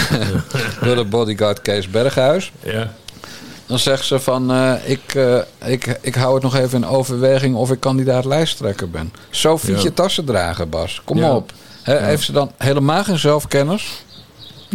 door 0.84 0.96
de 0.96 1.04
bodyguard 1.04 1.62
Kees 1.62 1.90
Berghuis. 1.90 2.52
ja. 2.64 2.92
Dan 3.66 3.78
zegt 3.78 4.04
ze 4.04 4.18
van, 4.20 4.52
ik, 4.84 5.14
ik, 5.64 5.98
ik 6.00 6.14
hou 6.14 6.34
het 6.34 6.42
nog 6.42 6.56
even 6.56 6.82
in 6.82 6.88
overweging 6.88 7.54
of 7.56 7.70
ik 7.70 7.80
kandidaat 7.80 8.24
lijsttrekker 8.24 8.90
ben. 8.90 9.12
Sofietje 9.30 9.88
Ja. 9.88 9.94
Tassendrager, 9.94 10.68
Bas. 10.68 11.02
Kom 11.04 11.24
op. 11.24 11.52
Heeft 11.82 12.22
ze 12.22 12.32
dan 12.32 12.50
helemaal 12.58 13.04
geen 13.04 13.18
zelfkennis? 13.18 14.04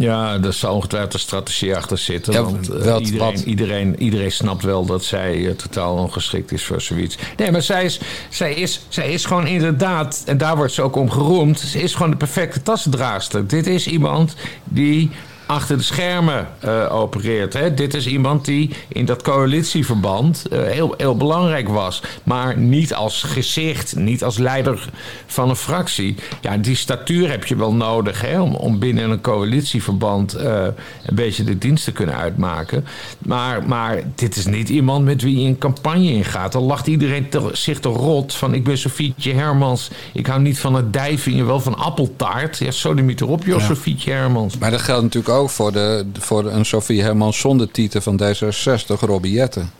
Ja, 0.00 0.38
daar 0.38 0.52
zal 0.52 0.74
ongetwijfeld 0.74 1.14
een 1.14 1.20
strategie 1.20 1.76
achter 1.76 1.98
zitten. 1.98 2.32
Ja, 2.32 2.42
want 2.42 2.68
eh, 2.70 2.84
wat- 2.84 3.00
iedereen, 3.00 3.18
wat? 3.34 3.40
Iedereen, 3.40 4.02
iedereen 4.02 4.32
snapt 4.32 4.62
wel 4.62 4.84
dat 4.86 5.04
zij 5.04 5.46
eh, 5.46 5.52
totaal 5.54 5.96
ongeschikt 5.96 6.52
is 6.52 6.64
voor 6.64 6.80
zoiets. 6.80 7.16
Nee, 7.36 7.50
maar 7.50 7.62
zij 7.62 7.84
is, 7.84 8.00
zij, 8.28 8.54
is, 8.54 8.80
zij 8.88 9.12
is 9.12 9.24
gewoon 9.24 9.46
inderdaad, 9.46 10.22
en 10.26 10.38
daar 10.38 10.56
wordt 10.56 10.72
ze 10.72 10.82
ook 10.82 10.96
om 10.96 11.10
geroemd... 11.10 11.60
ze 11.60 11.82
is 11.82 11.94
gewoon 11.94 12.10
de 12.10 12.16
perfecte 12.16 12.62
tassendraagster. 12.62 13.46
Dit 13.46 13.66
is 13.66 13.86
iemand 13.86 14.34
die 14.64 15.10
achter 15.50 15.76
de 15.76 15.82
schermen 15.82 16.48
eh, 16.60 16.94
opereert. 16.94 17.52
Hè. 17.52 17.74
Dit 17.74 17.94
is 17.94 18.06
iemand 18.06 18.44
die 18.44 18.70
in 18.88 19.04
dat 19.04 19.22
coalitieverband 19.22 20.46
eh, 20.50 20.62
heel, 20.62 20.94
heel 20.96 21.16
belangrijk 21.16 21.68
was. 21.68 22.02
Maar 22.22 22.56
niet 22.58 22.94
als 22.94 23.22
gezicht, 23.22 23.96
niet 23.96 24.24
als 24.24 24.38
leider 24.38 24.88
van 25.26 25.48
een 25.48 25.56
fractie. 25.56 26.16
Ja, 26.40 26.56
die 26.56 26.76
statuur 26.76 27.30
heb 27.30 27.46
je 27.46 27.56
wel 27.56 27.74
nodig 27.74 28.20
hè, 28.20 28.40
om, 28.40 28.54
om 28.54 28.78
binnen 28.78 29.10
een 29.10 29.20
coalitieverband 29.20 30.34
eh, 30.34 30.62
een 31.06 31.14
beetje 31.14 31.44
de 31.44 31.58
dienst 31.58 31.84
te 31.84 31.92
kunnen 31.92 32.16
uitmaken. 32.16 32.84
Maar, 33.18 33.62
maar 33.66 34.02
dit 34.14 34.36
is 34.36 34.46
niet 34.46 34.68
iemand 34.68 35.04
met 35.04 35.22
wie 35.22 35.40
je 35.40 35.48
een 35.48 35.58
campagne 35.58 36.12
ingaat. 36.12 36.52
Dan 36.52 36.62
lacht 36.62 36.86
iedereen 36.86 37.28
te- 37.28 37.50
zich 37.52 37.80
te 37.80 37.88
rot 37.88 38.34
van 38.34 38.54
ik 38.54 38.64
ben 38.64 38.78
Sofietje 38.78 39.32
Hermans. 39.32 39.90
Ik 40.12 40.26
hou 40.26 40.40
niet 40.40 40.58
van 40.58 40.74
het 40.74 40.92
dijven, 40.92 41.34
je 41.36 41.44
wel 41.44 41.60
van 41.60 41.76
appeltaart. 41.78 42.58
Ja, 42.58 42.70
sodemiet 42.70 43.20
erop 43.20 43.44
joh, 43.44 43.60
Sofietje 43.60 44.10
Hermans. 44.12 44.58
Maar 44.58 44.70
dat 44.70 44.80
geldt 44.80 45.02
natuurlijk 45.02 45.34
ook 45.34 45.39
voor, 45.48 45.72
de, 45.72 46.06
voor 46.18 46.46
een 46.46 46.64
Sofie 46.64 47.02
Hermans 47.02 47.38
zonder 47.38 47.70
titel 47.70 48.00
van 48.00 48.20
D66, 48.22 49.00
Robbie 49.00 49.32
Jetten. 49.32 49.70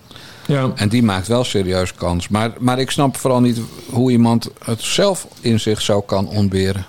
Ja. 0.46 0.70
En 0.74 0.88
die 0.88 1.02
maakt 1.02 1.28
wel 1.28 1.44
serieus 1.44 1.94
kans. 1.94 2.28
Maar, 2.28 2.50
maar 2.58 2.78
ik 2.78 2.90
snap 2.90 3.16
vooral 3.16 3.40
niet 3.40 3.60
hoe 3.90 4.10
iemand 4.10 4.50
het 4.64 4.82
zelf 4.82 5.26
in 5.40 5.60
zich 5.60 5.80
zo 5.80 6.00
kan 6.00 6.28
ontberen. 6.28 6.86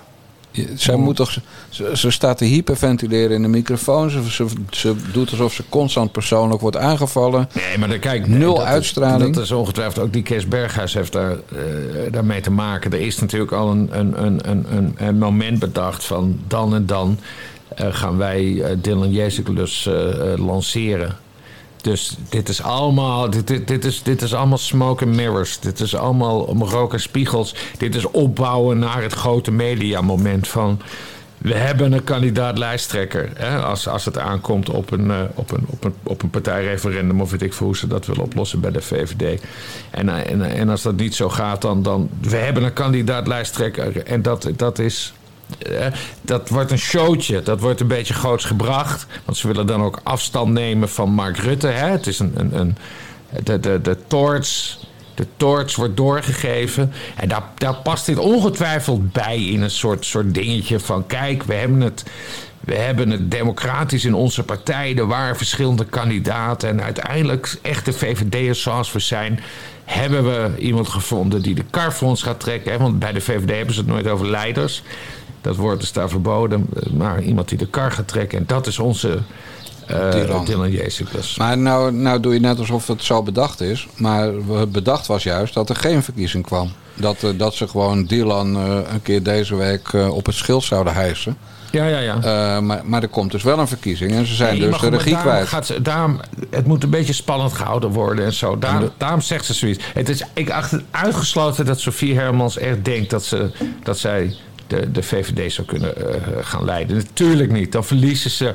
Zij 0.74 0.96
moet 0.96 1.16
toch, 1.16 1.38
ze, 1.68 1.90
ze 1.94 2.10
staat 2.10 2.38
te 2.38 2.44
hyperventileren 2.44 3.36
in 3.36 3.42
de 3.42 3.48
microfoon. 3.48 4.10
Ze, 4.10 4.30
ze, 4.30 4.46
ze 4.70 4.94
doet 5.12 5.30
alsof 5.30 5.52
ze 5.52 5.62
constant 5.68 6.12
persoonlijk 6.12 6.60
wordt 6.60 6.76
aangevallen. 6.76 7.48
Nee, 7.52 7.78
maar 7.78 7.88
dan 7.88 7.98
kijk, 7.98 8.26
Nul 8.26 8.54
dat 8.54 8.62
is- 8.62 8.68
uitstraling. 8.70 9.34
Dat 9.34 9.44
is 9.44 9.50
ongetwijfeld 9.50 10.06
ook 10.06 10.12
die 10.12 10.22
Kees 10.22 10.48
Berghuis 10.48 10.94
heeft 10.94 11.12
daar, 11.12 11.30
eh, 11.30 11.36
daarmee 12.10 12.40
te 12.40 12.50
maken. 12.50 12.92
Er 12.92 13.00
is 13.00 13.18
natuurlijk 13.18 13.52
al 13.52 13.70
een, 13.70 13.88
een, 13.92 14.24
een, 14.24 14.40
een, 14.76 14.94
een, 14.96 15.18
moment 15.18 15.58
bedacht 15.58 16.04
van 16.04 16.38
dan 16.46 16.74
en 16.74 16.86
dan 16.86 17.18
gaan 17.76 18.16
wij 18.16 18.62
eh, 18.62 18.76
Dylan 18.80 19.12
Jeziculus 19.12 19.86
eh, 19.86 20.32
eh, 20.32 20.38
lanceren. 20.46 21.16
Dus 21.82 22.16
dit 22.28 22.48
is 22.48 22.62
allemaal, 22.62 23.30
dit, 23.30 23.46
dit, 23.46 23.68
dit, 23.68 23.84
is, 23.84 24.02
dit 24.02 24.22
is 24.22 24.34
allemaal 24.34 24.58
smoke 24.58 25.04
and 25.04 25.14
mirrors. 25.14 25.60
Dit 25.60 25.80
is 25.80 25.94
allemaal 25.94 26.40
om 26.40 26.62
rook 26.62 26.92
en 26.92 27.00
spiegels. 27.00 27.54
Dit 27.78 27.94
is 27.94 28.10
opbouwen 28.10 28.78
naar 28.78 29.02
het 29.02 29.12
grote 29.12 29.50
mediamoment 29.50 30.48
van... 30.48 30.80
We 31.42 31.54
hebben 31.54 31.92
een 31.92 32.04
kandidaat 32.04 32.58
lijsttrekker. 32.58 33.30
Hè, 33.34 33.58
als, 33.58 33.88
als 33.88 34.04
het 34.04 34.18
aankomt 34.18 34.70
op 34.70 34.90
een, 34.90 35.10
eh, 35.10 35.20
op, 35.34 35.50
een, 35.50 35.64
op, 35.66 35.84
een, 35.84 35.94
op 36.02 36.22
een 36.22 36.30
partijreferendum 36.30 37.20
of 37.20 37.30
weet 37.30 37.42
ik 37.42 37.52
veel 37.52 37.66
hoe 37.66 37.76
ze 37.76 37.86
dat 37.86 38.06
willen 38.06 38.22
oplossen 38.22 38.60
bij 38.60 38.70
de 38.70 38.82
VVD. 38.82 39.42
En, 39.90 40.08
eh, 40.08 40.30
en, 40.30 40.42
en 40.42 40.68
als 40.68 40.82
dat 40.82 40.96
niet 40.96 41.14
zo 41.14 41.28
gaat, 41.28 41.62
dan, 41.62 41.82
dan 41.82 42.08
we 42.20 42.36
hebben 42.36 42.62
een 42.62 42.72
kandidaat 42.72 43.26
lijsttrekker. 43.26 44.06
En 44.06 44.22
dat, 44.22 44.48
dat 44.56 44.78
is. 44.78 45.12
Eh, 45.58 45.86
dat 46.20 46.48
wordt 46.48 46.70
een 46.70 46.78
showtje. 46.78 47.42
Dat 47.42 47.60
wordt 47.60 47.80
een 47.80 47.86
beetje 47.86 48.14
groots 48.14 48.44
gebracht. 48.44 49.06
Want 49.24 49.36
ze 49.36 49.46
willen 49.46 49.66
dan 49.66 49.82
ook 49.82 50.00
afstand 50.02 50.52
nemen 50.52 50.88
van 50.88 51.10
Mark 51.10 51.36
Rutte. 51.36 51.66
Hè. 51.66 51.88
Het 51.88 52.06
is 52.06 52.18
een, 52.18 52.32
een, 52.36 52.58
een, 52.58 52.76
de, 53.42 53.60
de, 53.60 53.80
de 53.82 53.96
torch. 54.06 54.78
De 55.14 55.26
torch 55.36 55.76
wordt 55.76 55.96
doorgegeven. 55.96 56.92
En 57.16 57.28
daar, 57.28 57.42
daar 57.54 57.74
past 57.74 58.06
dit 58.06 58.18
ongetwijfeld 58.18 59.12
bij 59.12 59.44
in 59.44 59.62
een 59.62 59.70
soort, 59.70 60.04
soort 60.04 60.34
dingetje 60.34 60.80
van... 60.80 61.06
kijk, 61.06 61.42
we 61.42 61.54
hebben 61.54 61.80
het... 61.80 62.04
We 62.60 62.74
hebben 62.74 63.10
het 63.10 63.30
democratisch 63.30 64.04
in 64.04 64.14
onze 64.14 64.42
partij. 64.42 64.96
Er 64.96 65.06
waren 65.06 65.36
verschillende 65.36 65.84
kandidaten. 65.84 66.68
En 66.68 66.82
uiteindelijk, 66.82 67.58
echte 67.62 67.92
VVD'ers 67.92 68.62
zoals 68.62 68.92
we 68.92 68.98
zijn... 68.98 69.40
hebben 69.84 70.24
we 70.24 70.58
iemand 70.58 70.88
gevonden 70.88 71.42
die 71.42 71.54
de 71.54 71.64
kar 71.70 71.92
voor 71.92 72.08
ons 72.08 72.22
gaat 72.22 72.40
trekken. 72.40 72.78
Want 72.78 72.98
bij 72.98 73.12
de 73.12 73.20
VVD 73.20 73.56
hebben 73.56 73.74
ze 73.74 73.80
het 73.80 73.88
nooit 73.88 74.08
over 74.08 74.28
leiders. 74.28 74.82
Dat 75.42 75.56
woord 75.56 75.82
is 75.82 75.92
daar 75.92 76.08
verboden. 76.08 76.68
Maar 76.96 77.22
iemand 77.22 77.48
die 77.48 77.58
de 77.58 77.66
kar 77.66 77.92
gaat 77.92 78.08
trekken. 78.08 78.38
En 78.38 78.44
dat 78.46 78.66
is 78.66 78.78
onze 78.78 79.18
eh 79.86 80.44
Dylan. 80.44 80.70
Jezus. 80.70 81.36
Maar 81.36 81.58
nou, 81.58 81.92
nou 81.92 82.20
doe 82.20 82.34
je 82.34 82.40
net 82.40 82.58
alsof 82.58 82.86
het 82.86 83.04
zo 83.04 83.22
bedacht 83.22 83.60
is. 83.60 83.88
Maar 83.96 84.28
het 84.48 84.72
bedacht 84.72 85.06
was 85.06 85.22
juist 85.22 85.54
dat 85.54 85.68
er 85.68 85.76
geen 85.76 86.02
verkiezing 86.02 86.44
kwam. 86.44 86.72
Dat, 86.94 87.22
eh, 87.22 87.30
dat 87.36 87.54
ze 87.54 87.68
gewoon 87.68 88.04
Dylan 88.04 88.56
eh, 88.56 88.76
een 88.92 89.02
keer 89.02 89.22
deze 89.22 89.56
week 89.56 89.92
op 89.92 90.26
het 90.26 90.34
schild 90.34 90.64
zouden 90.64 90.94
hijsen. 90.94 91.36
Ja, 91.70 91.86
ja, 91.86 91.98
ja. 91.98 92.60
Maar, 92.60 92.80
maar 92.84 93.02
er 93.02 93.08
komt 93.08 93.30
dus 93.30 93.42
wel 93.42 93.58
een 93.58 93.68
verkiezing 93.68 94.12
en 94.12 94.26
ze 94.26 94.34
zijn 94.34 94.58
Nee, 94.58 94.70
dus 94.70 94.80
de 94.80 94.88
regie 94.88 95.12
daarom 95.12 95.30
kwijt. 95.30 95.48
Gaat 95.48 95.66
ze, 95.66 95.82
daarom, 95.82 96.20
het 96.50 96.66
moet 96.66 96.82
een 96.82 96.90
beetje 96.90 97.12
spannend 97.12 97.52
gehouden 97.52 97.90
worden 97.90 98.24
en 98.24 98.32
zo. 98.32 98.58
Daarom, 98.58 98.90
daarom 98.96 99.20
zegt 99.20 99.44
ze 99.44 99.54
zoiets. 99.54 99.84
Het 99.94 100.08
is, 100.08 100.22
ik 100.34 100.50
acht 100.50 100.70
het 100.70 100.82
uitgesloten 100.90 101.64
dat 101.64 101.80
Sofie 101.80 102.14
Hermans 102.14 102.58
echt 102.58 102.84
denkt 102.84 103.10
dat, 103.10 103.24
ze, 103.24 103.50
dat 103.82 103.98
zij 103.98 104.36
de, 104.66 104.90
de 104.90 105.02
VVD 105.02 105.52
zou 105.52 105.66
kunnen 105.66 105.96
eh, 105.96 106.20
gaan 106.40 106.64
leiden. 106.64 106.96
Natuurlijk 106.96 107.52
niet. 107.52 107.72
Dan 107.72 107.84
verliezen 107.84 108.30
ze. 108.30 108.54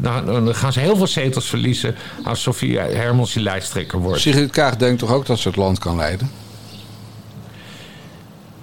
Dan, 0.00 0.54
gaan 0.54 0.72
ze 0.72 0.80
heel 0.80 0.96
veel 0.96 1.06
zetels 1.06 1.48
verliezen 1.48 1.94
als 2.24 2.42
Sofie 2.42 2.78
Hermans 2.78 3.32
die 3.32 3.42
lijsttrekker 3.42 3.98
wordt. 3.98 4.20
Sigrid 4.20 4.50
Kaag 4.50 4.76
denkt 4.76 4.98
toch 4.98 5.12
ook 5.12 5.26
dat 5.26 5.38
ze 5.38 5.48
het 5.48 5.56
land 5.56 5.78
kan 5.78 5.96
leiden? 5.96 6.30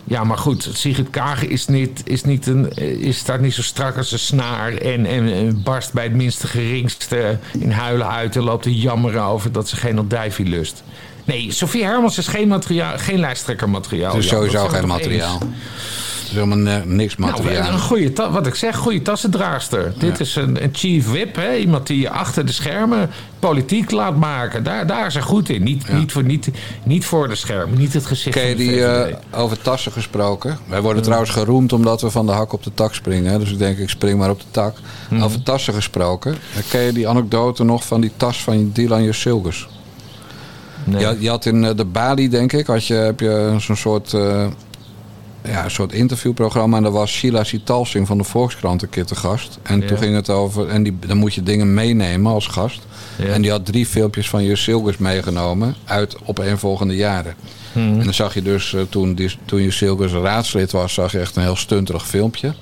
Ja, 0.07 0.23
maar 0.23 0.37
goed, 0.37 0.69
Sigrid 0.73 1.09
Kaag 1.09 1.45
is, 1.45 1.67
niet, 1.67 2.01
is, 2.03 2.23
niet 2.23 2.47
een, 2.47 2.71
is 3.01 3.17
staat 3.17 3.39
niet 3.39 3.53
zo 3.53 3.61
strak 3.61 3.97
als 3.97 4.11
een 4.11 4.19
snaar... 4.19 4.73
En, 4.73 5.05
en, 5.05 5.33
en 5.33 5.63
barst 5.63 5.93
bij 5.93 6.03
het 6.03 6.13
minste 6.13 6.47
geringste 6.47 7.39
in 7.59 7.71
huilen 7.71 8.09
uit... 8.09 8.35
en 8.35 8.43
loopt 8.43 8.63
te 8.63 8.75
jammeren 8.75 9.23
over 9.23 9.51
dat 9.51 9.69
ze 9.69 9.75
geen 9.75 9.97
andijvie 9.97 10.45
lust. 10.45 10.83
Nee, 11.23 11.51
Sofie 11.51 11.83
Hermans 11.83 12.17
is 12.17 12.27
geen, 12.27 12.47
materiaal, 12.47 12.97
geen 12.97 13.19
lijsttrekkermateriaal. 13.19 14.13
Dat 14.13 14.23
sowieso 14.23 14.67
geen 14.67 14.87
materiaal. 14.87 15.39
eens? 15.41 15.53
Het 16.25 16.33
is 16.33 16.39
helemaal 16.43 16.57
ne- 16.63 16.85
niks 16.85 17.17
Nou, 17.17 17.31
materiaal. 17.31 17.73
een 17.73 17.79
goede 17.79 18.29
wat 18.31 18.47
ik 18.47 18.55
zeg, 18.55 18.75
goede 18.75 19.01
tassendraagster. 19.01 19.93
Dit 19.97 20.19
is 20.19 20.35
een, 20.35 20.63
een 20.63 20.69
chief 20.73 21.09
whip, 21.11 21.35
hè? 21.35 21.55
iemand 21.55 21.87
die 21.87 21.99
je 21.99 22.09
achter 22.09 22.45
de 22.45 22.51
schermen 22.51 23.09
politiek 23.39 23.91
laat 23.91 24.15
maken. 24.17 24.63
Daar, 24.63 24.87
daar 24.87 25.05
is 25.05 25.13
hij 25.13 25.21
goed 25.23 25.49
in. 25.49 25.63
Niet, 25.63 25.93
niet, 25.93 26.11
voor, 26.11 26.23
niet, 26.23 26.49
niet 26.83 27.05
voor 27.05 27.27
de 27.27 27.35
schermen, 27.35 27.77
niet 27.77 27.93
het 27.93 28.05
gezicht 28.05 28.35
Ken 28.37 28.47
je 28.47 28.55
die 28.55 28.85
eh, 28.85 29.15
over 29.31 29.61
tassen 29.61 29.91
gesproken? 29.91 30.57
Wij 30.67 30.81
worden 30.81 31.03
trouwens 31.03 31.31
geroemd 31.31 31.73
omdat 31.73 32.01
we 32.01 32.09
van 32.09 32.25
de 32.25 32.31
hak 32.31 32.53
op 32.53 32.63
de 32.63 32.71
tak 32.73 32.93
springen. 32.93 33.31
Hè? 33.31 33.39
Dus 33.39 33.51
ik 33.51 33.57
denk, 33.57 33.77
ik 33.77 33.89
spring 33.89 34.19
maar 34.19 34.29
op 34.29 34.39
de 34.39 34.45
tak. 34.51 34.75
Mhm. 35.09 35.21
Over 35.23 35.43
tassen 35.43 35.73
gesproken. 35.73 36.31
Eh, 36.55 36.61
Ken 36.69 36.81
je 36.81 36.91
die 36.91 37.07
anekdote 37.07 37.63
nog 37.63 37.85
van 37.85 38.01
die 38.01 38.11
tas 38.17 38.43
van 38.43 38.69
Dylan 38.73 39.03
Jusilgus? 39.03 39.67
Nee. 40.83 40.99
Je, 40.99 41.05
had- 41.05 41.21
je 41.21 41.29
had 41.29 41.45
in 41.45 41.63
eh, 41.65 41.75
de 41.75 41.85
Bali, 41.85 42.29
denk 42.29 42.53
ik, 42.53 42.65
had 42.67 42.85
je, 42.87 42.93
heb 42.93 43.19
je 43.19 43.55
zo'n 43.59 43.75
soort, 43.75 44.13
eh, 44.13 44.45
ja, 45.47 45.63
een 45.63 45.71
soort 45.71 45.93
interviewprogramma. 45.93 46.77
En 46.77 46.83
daar 46.83 46.91
was 46.91 47.11
Sheila 47.11 47.43
Sitalsing 47.43 48.07
van 48.07 48.17
de 48.17 48.23
Volkskrant 48.23 48.81
een 48.81 48.89
keer 48.89 49.05
te 49.05 49.15
gast. 49.15 49.59
En 49.63 49.81
Ja. 49.81 49.87
toen 49.87 49.97
ging 49.97 50.15
het 50.15 50.29
over... 50.29 50.67
En 50.69 50.83
die, 50.83 50.97
dan 51.07 51.17
moet 51.17 51.33
je 51.33 51.43
dingen 51.43 51.73
meenemen 51.73 52.31
als 52.31 52.47
gast. 52.47 52.81
Ja. 53.17 53.25
En 53.25 53.41
die 53.41 53.51
had 53.51 53.65
drie 53.65 53.85
filmpjes 53.85 54.29
van 54.29 54.43
Jusilgus 54.43 54.97
meegenomen 54.97 55.75
uit 55.85 56.15
opeenvolgende 56.25 56.95
jaren. 56.95 57.35
Mhm. 57.71 57.85
En 57.99 58.03
dan 58.03 58.13
zag 58.13 58.33
je 58.33 58.41
dus, 58.41 58.73
eh, 58.73 58.81
toen, 58.89 59.13
die, 59.15 59.35
toen 59.45 59.61
Jusilgus 59.63 60.11
raadslid 60.11 60.71
was, 60.71 60.93
zag 60.93 61.11
je 61.11 61.19
echt 61.19 61.35
een 61.35 61.43
heel 61.43 61.55
stunterig 61.55 62.07
filmpje. 62.07 62.53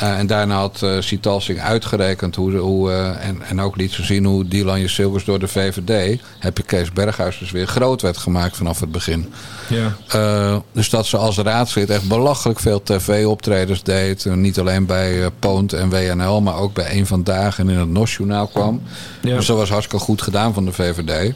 Eh, 0.00 0.18
en 0.18 0.26
daarna 0.26 0.56
had 0.56 0.86
Sitalsing 0.98 1.60
uitgerekend 1.60 2.36
hoe, 2.36 2.56
hoe 2.56 2.90
eh, 2.90 3.28
en, 3.28 3.42
en 3.42 3.60
ook 3.60 3.76
liet 3.76 3.92
ze 3.92 4.04
zien 4.04 4.24
hoe 4.24 4.48
Dylan 4.48 4.80
Jusilgus 4.80 5.24
door 5.24 5.38
de 5.38 5.48
VVD, 5.48 6.20
heb 6.38 6.56
je 6.56 6.62
Kees 6.62 6.92
Berghuis 6.92 7.38
dus 7.38 7.50
weer 7.50 7.66
groot 7.66 8.02
werd 8.02 8.16
gemaakt 8.16 8.56
vanaf 8.56 8.80
het 8.80 8.92
begin. 8.92 9.32
Ja. 9.68 10.62
Dus 10.72 10.90
dat 10.90 11.06
ze 11.06 11.16
als 11.16 11.38
raadslid 11.38 11.90
echt 11.90 12.08
belachelijk 12.08 12.60
veel 12.60 12.82
tv-optredens 12.82 13.82
deed. 13.82 14.24
Niet 14.24 14.58
alleen 14.58 14.86
bij 14.86 15.30
Poont 15.38 15.72
en 15.72 15.88
WNL, 15.88 16.40
maar 16.40 16.56
ook 16.56 16.74
bij 16.74 16.96
Een 16.96 17.06
Vandaag 17.06 17.58
en 17.58 17.68
in 17.68 17.78
het 17.78 17.88
NOS-journaal 17.88 18.46
kwam. 18.46 18.82
Ja. 19.22 19.36
Dus 19.36 19.46
dat 19.46 19.56
was 19.56 19.70
hartstikke 19.70 20.04
goed 20.04 20.22
gedaan 20.22 20.54
van 20.54 20.64
de 20.64 20.72
VVD. 20.72 21.34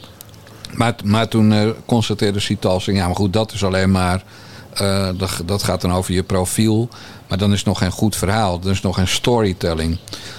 Maar, 0.71 0.95
maar 1.03 1.27
toen 1.27 1.73
constateerde 1.85 2.39
Sitalsing, 2.39 2.97
ja 2.97 3.05
maar 3.05 3.15
goed, 3.15 3.33
dat 3.33 3.51
is 3.51 3.63
alleen 3.63 3.91
maar... 3.91 4.23
dat, 5.17 5.41
dat 5.45 5.63
gaat 5.63 5.81
dan 5.81 5.93
over 5.93 6.13
je 6.13 6.23
profiel. 6.23 6.89
Maar 7.27 7.37
dan 7.37 7.53
is 7.53 7.63
nog 7.63 7.77
geen 7.77 7.91
goed 7.91 8.15
verhaal. 8.15 8.59
Dan 8.59 8.71
is 8.71 8.81
nog 8.81 8.95
geen 8.95 9.07
storytelling. 9.07 9.97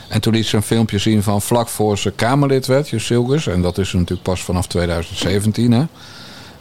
En 0.09 0.21
toen 0.21 0.33
liet 0.33 0.47
ze 0.47 0.57
een 0.57 0.63
filmpje 0.63 0.99
zien 0.99 1.23
van 1.23 1.43
vlak 1.43 1.69
voor 1.69 1.99
ze 1.99 2.11
Kamerlid 2.11 2.67
werd, 2.67 2.89
Jusilgus. 2.89 3.47
En 3.47 3.63
dat 3.63 3.79
is 3.79 3.93
natuurlijk 3.93 4.23
pas 4.23 4.43
vanaf 4.43 4.67
2017, 4.67 5.73
hè. 5.73 5.85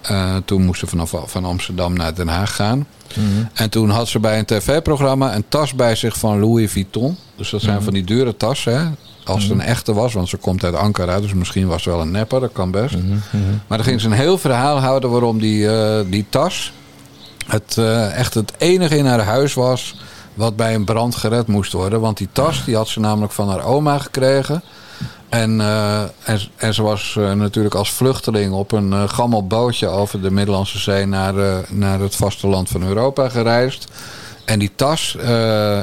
Eh, 0.02 0.36
toen 0.46 0.66
moest 0.66 0.80
ze 0.80 0.88
vanaf 0.88 1.14
van 1.26 1.46
Amsterdam 1.46 1.94
naar 1.94 2.16
Den 2.16 2.28
Haag 2.28 2.56
gaan. 2.56 2.88
En 3.54 3.70
toen 3.70 3.90
had 3.90 4.08
ze 4.08 4.20
bij 4.20 4.40
een 4.40 4.46
tv-programma 4.46 5.36
een 5.36 5.46
tas 5.50 5.74
bij 5.74 5.96
zich 5.96 6.18
van 6.18 6.40
Louis 6.40 6.72
Vuitton. 6.72 7.18
Dus 7.36 7.50
dat 7.50 7.62
zijn 7.62 7.82
van 7.82 7.94
die 7.94 8.04
dure 8.04 8.38
tassen, 8.38 8.80
hè? 8.80 8.90
Als 9.24 9.44
het 9.44 9.52
een 9.52 9.62
echte 9.62 9.94
was, 9.94 10.14
want 10.14 10.30
ze 10.30 10.38
komt 10.38 10.64
uit 10.64 10.76
Ankara, 10.76 11.20
dus 11.20 11.34
misschien 11.34 11.68
was 11.68 11.86
het 11.86 11.94
wel 11.94 12.04
een 12.04 12.12
nepper, 12.12 12.40
dat 12.40 12.52
kan 12.52 12.72
best. 12.72 12.96
Maar 13.68 13.78
dan 13.78 13.84
ging 13.84 14.02
ze 14.02 14.08
een 14.08 14.14
heel 14.14 14.38
verhaal 14.38 14.80
houden 14.80 15.10
waarom 15.10 15.40
die, 15.40 15.70
eh, 15.70 16.00
die 16.10 16.26
tas 16.30 16.72
het, 17.48 17.78
eh, 17.78 18.18
echt 18.18 18.34
het 18.34 18.54
enige 18.58 18.98
in 18.98 19.06
haar 19.06 19.24
huis 19.24 19.54
was 19.54 19.96
wat 20.36 20.56
bij 20.56 20.76
een 20.76 20.86
brand 20.86 21.16
gered 21.16 21.48
moest 21.48 21.72
worden. 21.72 22.02
Want 22.02 22.18
die 22.18 22.30
tas 22.32 22.66
die 22.66 22.76
had 22.76 22.88
ze 22.88 23.00
namelijk 23.00 23.34
van 23.34 23.50
haar 23.50 23.64
oma 23.64 23.98
gekregen. 23.98 24.64
En, 25.30 25.62
eh, 25.62 26.02
en, 26.02 26.40
en 26.56 26.74
ze 26.74 26.84
was 26.84 27.16
eh, 27.18 27.32
natuurlijk 27.32 27.76
als 27.76 27.92
vluchteling 27.92 28.54
op 28.54 28.72
een 28.72 28.94
eh, 28.94 29.04
gammel 29.10 29.48
bootje 29.48 29.88
over 29.88 30.22
de 30.22 30.32
Middellandse 30.32 30.80
Zee 30.80 31.06
naar, 31.06 31.34
naar 31.70 32.00
het 32.00 32.16
vasteland 32.16 32.70
van 32.70 32.84
Europa 32.84 33.30
gereisd. 33.30 33.88
En 34.46 34.60
die 34.60 34.72
tas, 34.76 35.18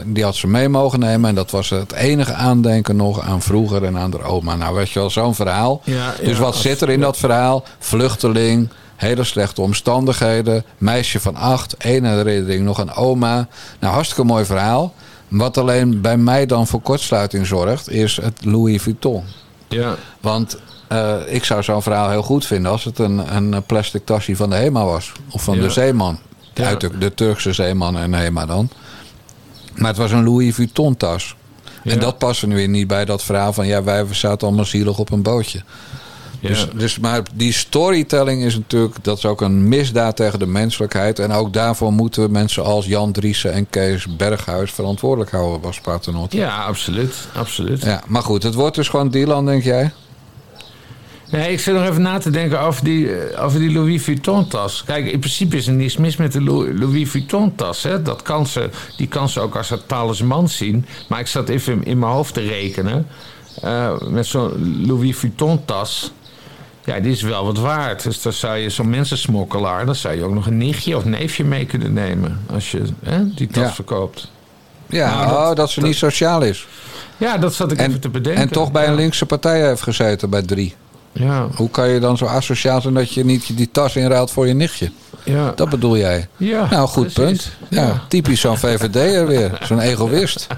die 0.04 0.24
had 0.24 0.34
ze 0.34 0.46
mee 0.46 0.68
mogen 0.68 0.98
nemen. 0.98 1.28
En 1.28 1.34
dat 1.34 1.50
was 1.50 1.70
het 1.70 1.92
enige 1.92 2.32
aandenken 2.32 2.96
nog 2.96 3.20
aan 3.20 3.42
vroeger 3.42 3.84
en 3.84 3.98
aan 3.98 4.10
de 4.10 4.22
oma. 4.22 4.56
Nou, 4.56 4.74
weet 4.74 4.90
je 4.90 4.98
wel, 4.98 5.10
zo'n 5.10 5.34
verhaal. 5.34 5.80
Ja, 5.84 6.14
dus 6.22 6.38
wat 6.38 6.56
zit 6.56 6.80
er 6.80 6.90
in 6.90 7.00
dat 7.00 7.16
verhaal? 7.16 7.64
Vluchteling, 7.78 8.68
hele 9.02 9.24
slechte 9.24 9.60
omstandigheden. 9.60 10.64
Meisje 10.78 11.20
van 11.20 11.36
acht, 11.36 11.76
één 11.76 12.04
herinnering 12.04 12.64
nog 12.64 12.80
aan 12.80 12.94
oma. 12.94 13.48
Nou, 13.78 13.92
hartstikke 13.94 14.24
mooi 14.24 14.44
verhaal. 14.44 14.94
Wat 15.28 15.58
alleen 15.58 16.00
bij 16.00 16.16
mij 16.16 16.46
dan 16.46 16.66
voor 16.66 16.80
kortsluiting 16.80 17.46
zorgt, 17.46 17.90
is 17.90 18.16
het 18.22 18.44
Louis 18.44 18.82
Vuitton. 18.82 19.24
Ja. 19.68 19.94
Want 20.20 20.58
eh, 20.88 21.14
ik 21.26 21.44
zou 21.44 21.62
zo'n 21.62 21.82
verhaal 21.82 22.10
heel 22.10 22.22
goed 22.22 22.46
vinden 22.46 22.70
als 22.70 22.84
het 22.84 22.98
een, 22.98 23.36
een 23.36 23.62
plastic 23.66 24.04
tasje 24.06 24.36
van 24.36 24.50
de 24.50 24.56
HEMA 24.56 24.84
was. 24.84 25.12
Of 25.30 25.42
van 25.42 25.56
Ja. 25.56 25.62
de 25.62 25.70
zeeman. 25.70 26.18
Ja. 26.54 26.66
Uit 26.66 26.80
de, 26.80 26.98
de 26.98 27.14
Turkse 27.14 27.52
zeeman 27.52 27.98
en 27.98 28.12
HEMA 28.14 28.46
dan. 28.46 28.68
Maar 29.74 29.88
het 29.88 29.96
was 29.96 30.10
een 30.10 30.24
Louis 30.24 30.54
Vuitton 30.54 30.96
tas. 30.96 31.36
Ja. 31.82 31.92
En 31.92 31.98
dat 31.98 32.18
past 32.18 32.42
er 32.42 32.48
nu 32.48 32.54
weer 32.54 32.68
niet 32.68 32.86
bij 32.86 33.04
dat 33.04 33.22
verhaal 33.22 33.52
van... 33.52 33.66
ja, 33.66 33.82
wij 33.82 34.06
zaten 34.10 34.46
allemaal 34.46 34.64
zielig 34.64 34.98
op 34.98 35.10
een 35.10 35.22
bootje. 35.22 35.62
Ja. 36.42 36.48
Dus, 36.48 36.66
dus, 36.74 36.98
maar 36.98 37.22
die 37.34 37.52
storytelling 37.52 38.42
is 38.44 38.54
natuurlijk... 38.56 38.94
dat 39.02 39.16
is 39.18 39.26
ook 39.26 39.40
een 39.40 39.68
misdaad 39.68 40.16
tegen 40.16 40.38
de 40.38 40.46
menselijkheid. 40.46 41.18
En 41.18 41.32
ook 41.32 41.52
daarvoor 41.52 41.92
moeten 41.92 42.22
we 42.22 42.28
mensen 42.30 42.64
als 42.64 42.86
Jan 42.86 43.12
Driessen 43.12 43.52
en 43.52 43.70
Kees 43.70 44.16
Berghuis... 44.16 44.70
verantwoordelijk 44.72 45.30
houden, 45.30 45.60
was 45.60 45.80
Paternotte. 45.80 46.36
ja, 46.36 46.64
absoluut. 46.64 47.14
absoluut. 47.34 47.82
Ja, 47.82 48.02
maar 48.06 48.22
goed, 48.22 48.42
het 48.42 48.54
wordt 48.54 48.76
dus 48.76 48.88
gewoon 48.88 49.10
Dylan, 49.10 49.46
denk 49.46 49.62
jij? 49.62 49.92
Nee, 51.30 51.52
ik 51.52 51.60
zit 51.60 51.74
nog 51.74 51.84
even 51.88 52.02
na 52.02 52.18
te 52.18 52.30
denken 52.30 52.60
over 52.60 52.84
die, 52.84 53.16
eh, 53.16 53.44
over 53.44 53.58
die 53.58 53.72
Louis 53.72 54.02
Vuitton-tas. 54.02 54.82
Kijk, 54.86 55.06
in 55.12 55.18
principe 55.18 55.56
is 55.56 55.66
er 55.66 55.72
niets 55.72 55.96
mis 55.96 56.16
met 56.16 56.32
de 56.32 56.42
Lou- 56.42 56.78
Louis 56.78 57.10
Vuitton-tas. 57.10 57.86
Dat 58.02 58.22
kan 58.22 58.46
ze, 58.46 58.70
die 58.96 59.06
kan 59.08 59.28
ze 59.28 59.40
ook 59.40 59.56
als 59.56 59.70
een 59.70 59.80
talisman 59.86 60.48
zien. 60.48 60.86
Maar 61.08 61.20
ik 61.20 61.26
zat 61.26 61.48
even 61.48 61.72
in, 61.72 61.84
in 61.84 61.98
mijn 61.98 62.12
hoofd 62.12 62.34
te 62.34 62.40
rekenen. 62.40 63.06
Eh, 63.62 64.00
met 64.00 64.26
zo'n 64.26 64.82
Louis 64.86 65.16
Vuitton-tas. 65.16 66.12
Ja, 66.84 67.00
die 67.00 67.12
is 67.12 67.22
wel 67.22 67.44
wat 67.44 67.58
waard. 67.58 68.02
Dus 68.02 68.22
dan 68.22 68.32
zou 68.32 68.56
je 68.56 68.70
zo'n 68.70 68.90
mensensmokkelaar... 68.90 69.86
dan 69.86 69.94
zou 69.94 70.14
je 70.16 70.24
ook 70.24 70.32
nog 70.34 70.46
een 70.46 70.56
nichtje 70.56 70.96
of 70.96 71.04
neefje 71.04 71.44
mee 71.44 71.66
kunnen 71.66 71.92
nemen... 71.92 72.40
als 72.52 72.70
je 72.70 72.82
hè, 73.04 73.34
die 73.34 73.46
tas 73.46 73.62
Ja. 73.62 73.72
verkoopt. 73.72 74.30
Ja, 74.86 75.10
Nou, 75.14 75.26
dat- 75.28 75.36
oh, 75.50 75.54
dat 75.54 75.70
ze 75.70 75.80
niet 75.80 75.96
sociaal 75.96 76.42
is. 76.42 76.66
Ja, 77.16 77.38
dat 77.38 77.54
zat 77.54 77.72
ik 77.72 77.80
even 77.80 77.92
En, 77.92 78.00
te 78.00 78.08
bedenken. 78.08 78.42
en 78.42 78.48
toch 78.48 78.72
bij 78.72 78.82
Ja. 78.84 78.88
een 78.88 78.94
linkse 78.94 79.26
partij 79.26 79.66
heeft 79.68 79.82
gezeten, 79.82 80.30
bij 80.30 80.42
drie. 80.42 80.74
Ja, 81.12 81.48
Hoe 81.54 81.70
kan 81.70 81.88
je 81.88 82.00
dan 82.00 82.16
zo 82.16 82.26
asociaal 82.26 82.80
zijn 82.80 82.94
dat 82.94 83.12
je 83.12 83.24
niet 83.24 83.56
die 83.56 83.68
tas 83.72 83.96
inruilt 83.96 84.30
voor 84.30 84.46
je 84.46 84.54
nichtje? 84.54 84.90
ja. 85.24 85.52
Dat 85.56 85.68
bedoel 85.68 85.96
jij? 85.96 86.28
ja 86.36 86.66
Nou, 86.70 86.88
goed 86.88 87.12
precies. 87.12 87.42
punt. 87.42 87.52
Ja, 87.68 88.02
typisch 88.08 88.40
zo'n 88.40 88.58
VVD'er 88.58 89.26
weer. 89.26 89.58
Zo'n 89.62 89.80
egoïst. 89.80 90.46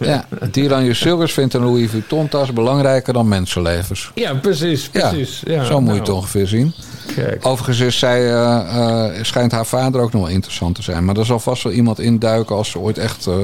Ja, 0.00 0.24
Dylan 0.50 0.94
vindt 0.94 1.54
een 1.54 1.62
Louis 1.62 1.90
Vuitton 1.90 2.28
tas 2.28 2.52
belangrijker 2.52 3.12
dan 3.12 3.28
mensenlevens. 3.28 4.10
Ja, 4.14 4.34
precies, 4.34 4.88
precies. 4.88 5.42
Ja, 5.44 5.64
zo 5.64 5.80
moet 5.80 5.80
je 5.80 5.86
nou, 5.86 5.98
het 5.98 6.08
ongeveer 6.08 6.46
zien. 6.46 6.74
Kijk. 7.14 7.46
Overigens 7.46 7.80
is 7.80 7.98
zij, 7.98 8.32
eh, 8.32 9.06
eh, 9.06 9.24
schijnt 9.24 9.52
haar 9.52 9.66
vader 9.66 10.00
ook 10.00 10.12
nog 10.12 10.22
wel 10.22 10.30
interessant 10.30 10.74
te 10.74 10.82
zijn. 10.82 11.04
Maar 11.04 11.16
er 11.16 11.26
zal 11.26 11.40
vast 11.40 11.62
wel 11.62 11.72
iemand 11.72 11.98
induiken 11.98 12.56
als 12.56 12.70
ze 12.70 12.78
ooit 12.78 12.98
echt 12.98 13.26
eh, 13.26 13.34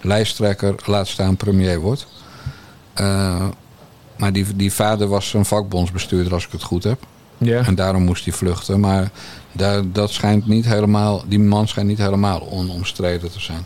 lijsttrekker, 0.00 0.74
laat 0.84 1.08
staan 1.08 1.36
premier 1.36 1.80
wordt. 1.80 2.06
Maar 4.20 4.32
die, 4.32 4.46
die 4.56 4.72
vader 4.72 5.08
was 5.08 5.34
een 5.34 5.44
vakbondsbestuurder, 5.44 6.32
als 6.32 6.46
ik 6.46 6.52
het 6.52 6.62
goed 6.62 6.84
heb. 6.84 6.98
Ja. 7.38 7.64
En 7.64 7.74
daarom 7.74 8.02
moest 8.02 8.24
hij 8.24 8.32
vluchten. 8.32 8.80
Maar 8.80 9.10
daar, 9.52 9.82
dat 9.92 10.10
schijnt 10.10 10.46
niet 10.46 10.64
helemaal, 10.64 11.24
die 11.26 11.38
man 11.38 11.68
schijnt 11.68 11.88
niet 11.88 11.98
helemaal 11.98 12.48
onomstreden 12.50 13.30
te 13.32 13.40
zijn. 13.40 13.64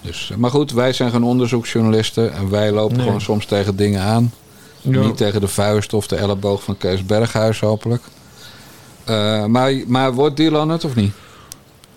Dus, 0.00 0.30
eh, 0.30 0.36
maar 0.36 0.50
goed, 0.50 0.72
wij 0.72 0.92
zijn 0.92 1.10
geen 1.10 1.22
onderzoeksjournalisten. 1.22 2.32
En 2.34 2.50
wij 2.50 2.70
lopen 2.72 2.96
Nee. 2.96 3.04
gewoon 3.06 3.20
soms 3.20 3.46
tegen 3.46 3.76
dingen 3.76 4.02
aan. 4.02 4.32
Ja. 4.80 5.00
Niet 5.00 5.16
tegen 5.16 5.40
de 5.40 5.48
vuist 5.48 5.94
of 5.94 6.06
de 6.06 6.16
elleboog 6.16 6.62
van 6.62 6.76
Kees 6.76 7.06
Berghuis, 7.06 7.60
hopelijk. 7.60 8.02
Eh, 9.04 9.44
maar, 9.44 9.72
maar 9.86 10.12
wordt 10.14 10.36
Dylan 10.36 10.68
het 10.68 10.84
of 10.84 10.94
niet? 10.94 11.12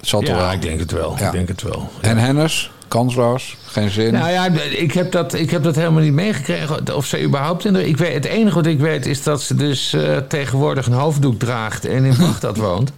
Zal 0.02 0.20
toch 0.20 0.30
Ja, 0.30 0.36
wel. 0.42 0.52
ik 0.52 0.62
denk 0.62 0.80
het 0.80 0.92
wel. 0.92 1.16
Ja. 1.20 1.26
Ik 1.26 1.32
denk 1.32 1.48
het 1.48 1.62
wel. 1.62 1.90
En 2.02 2.18
Hennis? 2.18 2.72
Kansloos? 2.96 3.58
Geen 3.66 3.90
zin? 3.90 4.14
Nou 4.14 4.32
ja, 4.32 4.46
ik 4.72 4.92
heb, 4.92 5.12
dat, 5.12 5.34
ik 5.34 5.50
heb 5.50 5.64
dat 5.64 5.76
helemaal 5.76 6.02
niet 6.02 6.14
meegekregen. 6.14 6.96
Of 6.96 7.06
ze 7.06 7.24
überhaupt 7.24 7.66
in 7.66 7.74
de. 7.74 7.88
Ik 7.88 7.98
weet, 7.98 8.14
het 8.14 8.26
enige 8.26 8.56
wat 8.56 8.66
ik 8.66 8.80
weet 8.80 9.06
is 9.06 9.24
dat 9.24 9.42
ze 9.42 9.56
dus 9.56 9.94
eh, 9.94 10.18
tegenwoordig 10.18 10.86
een 10.86 10.94
hoofddoek 10.94 11.40
draagt 11.40 11.86
en 11.86 12.04
in 12.04 12.18
Bagdad 12.28 12.58
woont. 12.58 12.92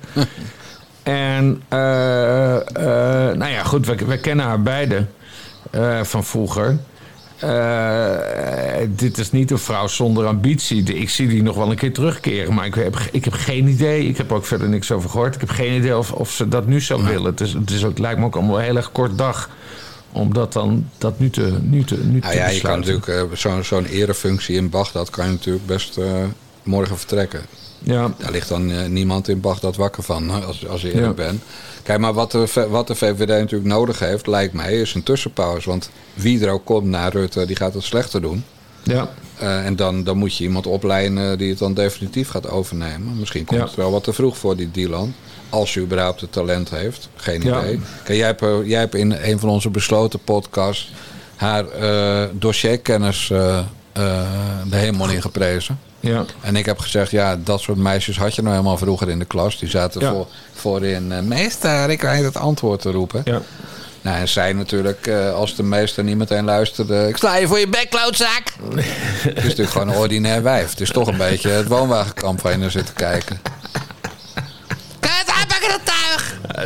En, 1.03 1.61
eh, 1.67 2.55
eh, 2.55 3.37
nou 3.37 3.51
ja, 3.51 3.63
goed, 3.63 3.85
we, 3.85 3.95
we 4.07 4.19
kennen 4.19 4.45
haar 4.45 4.61
beiden 4.61 5.09
van 6.01 6.23
vroeger. 6.23 6.77
Dit 8.89 9.17
is 9.17 9.31
niet 9.31 9.51
een 9.51 9.57
vrouw 9.57 9.87
zonder 9.87 10.25
ambitie. 10.25 10.83
Ik 10.83 11.09
zie 11.09 11.27
die 11.27 11.43
nog 11.43 11.55
wel 11.55 11.69
een 11.69 11.75
keer 11.75 11.93
terugkeren, 11.93 12.53
maar 12.53 12.65
ik 12.65 12.75
heb, 12.75 12.99
ik 13.11 13.25
heb 13.25 13.33
geen 13.33 13.67
idee. 13.67 14.07
Ik 14.07 14.17
heb 14.17 14.31
ook 14.31 14.45
verder 14.45 14.69
niks 14.69 14.91
over 14.91 15.09
gehoord. 15.09 15.35
Ik 15.35 15.41
heb 15.41 15.49
geen 15.49 15.77
idee 15.77 15.97
of, 15.97 16.11
of 16.11 16.31
ze 16.31 16.47
dat 16.47 16.67
nu 16.67 16.81
zou 16.81 17.03
willen. 17.03 17.25
Het, 17.25 17.41
is, 17.41 17.53
het, 17.53 17.69
is 17.69 17.83
ook, 17.83 17.89
het 17.89 17.99
lijkt 17.99 18.19
me 18.19 18.25
ook 18.25 18.35
allemaal 18.35 18.57
een 18.57 18.63
heel 18.63 18.75
erg 18.75 18.91
kort 18.91 19.17
dag 19.17 19.49
om 20.17 20.33
dat 20.33 20.53
dan 20.53 20.89
dat 20.97 21.19
nu 21.19 21.29
te, 21.29 21.57
nu 21.61 21.83
te, 21.83 21.97
nu 21.97 22.21
te 22.21 22.33
ja, 22.35 22.47
je 22.47 22.61
kan 22.61 22.79
natuurlijk 22.79 23.07
eh, 23.07 23.21
zo'n 23.33 23.63
zo'n 23.63 23.85
erefunctie 23.85 24.55
in 24.55 24.69
Bagdad 24.69 25.09
kan 25.09 25.25
je 25.25 25.31
natuurlijk 25.31 25.65
best 25.65 25.97
eh, 25.97 26.23
morgen 26.63 26.97
vertrekken. 26.97 27.41
Ja. 27.79 28.13
Daar 28.17 28.31
ligt 28.31 28.49
dan 28.49 28.71
eh, 28.71 28.85
niemand 28.85 29.27
in 29.27 29.39
Bagdad 29.41 29.75
wakker 29.75 30.03
van, 30.03 30.29
hè, 30.29 30.39
als, 30.45 30.67
als 30.67 30.81
je 30.81 30.87
eerlijk 30.93 31.17
Ja. 31.19 31.25
ben. 31.25 31.41
Kijk, 31.83 31.99
maar 31.99 32.13
wat 32.13 32.31
de, 32.31 32.67
wat 32.69 32.87
de 32.87 32.95
VVD 32.95 33.27
natuurlijk 33.27 33.69
nodig 33.69 33.99
heeft, 33.99 34.27
lijkt 34.27 34.53
mij, 34.53 34.73
is 34.79 34.93
een 34.93 35.03
tussenpauze. 35.03 35.69
Want 35.69 35.89
wie 36.13 36.45
er 36.45 36.51
ook 36.51 36.65
komt 36.65 36.85
na 36.85 37.07
Rutte, 37.09 37.45
die 37.45 37.55
gaat 37.55 37.73
het 37.73 37.83
slechter 37.83 38.21
doen. 38.21 38.43
Ja. 38.83 39.09
En 39.39 39.75
dan, 39.75 40.03
dan 40.03 40.17
moet 40.17 40.37
je 40.37 40.43
iemand 40.43 40.67
opleiden 40.67 41.37
die 41.37 41.49
het 41.49 41.59
dan 41.59 41.73
definitief 41.73 42.29
gaat 42.29 42.49
overnemen. 42.49 43.17
Misschien 43.19 43.45
komt 43.45 43.59
Ja. 43.59 43.65
het 43.65 43.75
wel 43.75 43.91
wat 43.91 44.03
te 44.03 44.13
vroeg 44.13 44.37
voor 44.37 44.55
die 44.55 44.71
Dylan. 44.71 45.13
Als 45.49 45.73
je 45.73 45.79
überhaupt 45.79 46.21
het 46.21 46.31
talent 46.31 46.69
heeft. 46.69 47.09
Geen 47.15 47.41
Ja. 47.41 47.59
idee. 47.59 47.79
Kijk, 48.03 48.17
jij, 48.17 48.27
hebt, 48.27 48.41
eh, 48.41 48.55
jij 48.65 48.79
hebt 48.79 48.95
in 48.95 49.11
een 49.21 49.39
van 49.39 49.49
onze 49.49 49.69
besloten 49.69 50.19
podcasts 50.23 50.91
haar 51.35 51.67
eh, 51.69 52.23
dossierkennis 52.31 53.29
eh, 53.29 53.57
eh, 53.57 53.63
de 54.69 54.75
hemel 54.75 55.09
in 55.09 55.21
geprezen. 55.21 55.79
Ja. 55.99 56.25
En 56.41 56.55
ik 56.55 56.65
heb 56.65 56.79
gezegd, 56.79 57.11
ja, 57.11 57.35
dat 57.43 57.61
soort 57.61 57.77
meisjes 57.77 58.17
had 58.17 58.35
je 58.35 58.41
nou 58.41 58.53
helemaal 58.55 58.77
vroeger 58.77 59.09
in 59.09 59.19
de 59.19 59.25
klas. 59.25 59.59
Die 59.59 59.69
zaten 59.69 60.01
Ja. 60.01 60.11
voor, 60.11 60.27
voorin, 60.53 61.27
meester, 61.27 61.89
ik 61.89 62.01
weet 62.01 62.23
het 62.23 62.37
antwoord 62.37 62.81
te 62.81 62.91
roepen. 62.91 63.21
Ja. 63.25 63.41
Nou, 64.01 64.17
en 64.19 64.27
zij 64.27 64.53
natuurlijk, 64.53 65.07
als 65.33 65.55
de 65.55 65.63
meester 65.63 66.03
niet 66.03 66.17
meteen 66.17 66.45
luisterde... 66.45 67.07
Ik 67.07 67.17
sla 67.17 67.35
je 67.37 67.47
voor 67.47 67.59
je 67.59 67.67
bek, 67.67 67.89
klootzak! 67.89 68.43
Het 69.23 69.37
is 69.37 69.43
natuurlijk 69.43 69.69
gewoon 69.69 69.87
een 69.89 69.95
ordinair 69.95 70.43
wijf. 70.43 70.69
Het 70.69 70.79
is 70.81 70.91
toch 70.91 71.07
een 71.07 71.17
beetje 71.17 71.49
het 71.49 71.67
woonwagenkamp 71.67 72.41
waar 72.41 72.51
je 72.51 72.57
naar 72.57 72.71
zit 72.71 72.85
te 72.85 72.93
kijken. 72.93 73.41
Kut, 74.99 75.25
aanpakken 75.39 75.69
dat 75.69 75.81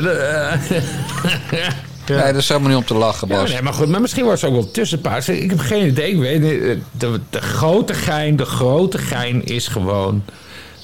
tuig! 2.05 2.23
Nee, 2.23 2.33
dat 2.33 2.41
is 2.41 2.47
helemaal 2.47 2.69
niet 2.69 2.77
om 2.77 2.85
te 2.85 2.93
lachen, 2.93 3.27
Ja, 3.27 3.35
Bas. 3.35 3.51
nee, 3.51 3.61
maar 3.61 3.73
goed, 3.73 3.87
maar 3.87 4.01
misschien 4.01 4.25
was 4.25 4.41
het 4.41 4.49
ook 4.49 4.55
wel 4.55 4.71
tussenpaas. 4.71 5.29
Ik 5.29 5.49
heb 5.49 5.59
geen 5.59 5.87
idee. 5.87 6.11
Ik 6.11 6.19
weet, 6.19 6.41
niet. 6.41 6.77
de, 6.91 7.19
de 7.29 7.41
grote 7.41 7.93
gein, 7.93 8.35
de 8.35 8.45
grote 8.45 8.97
gein 8.97 9.45
is 9.45 9.67
gewoon 9.67 10.23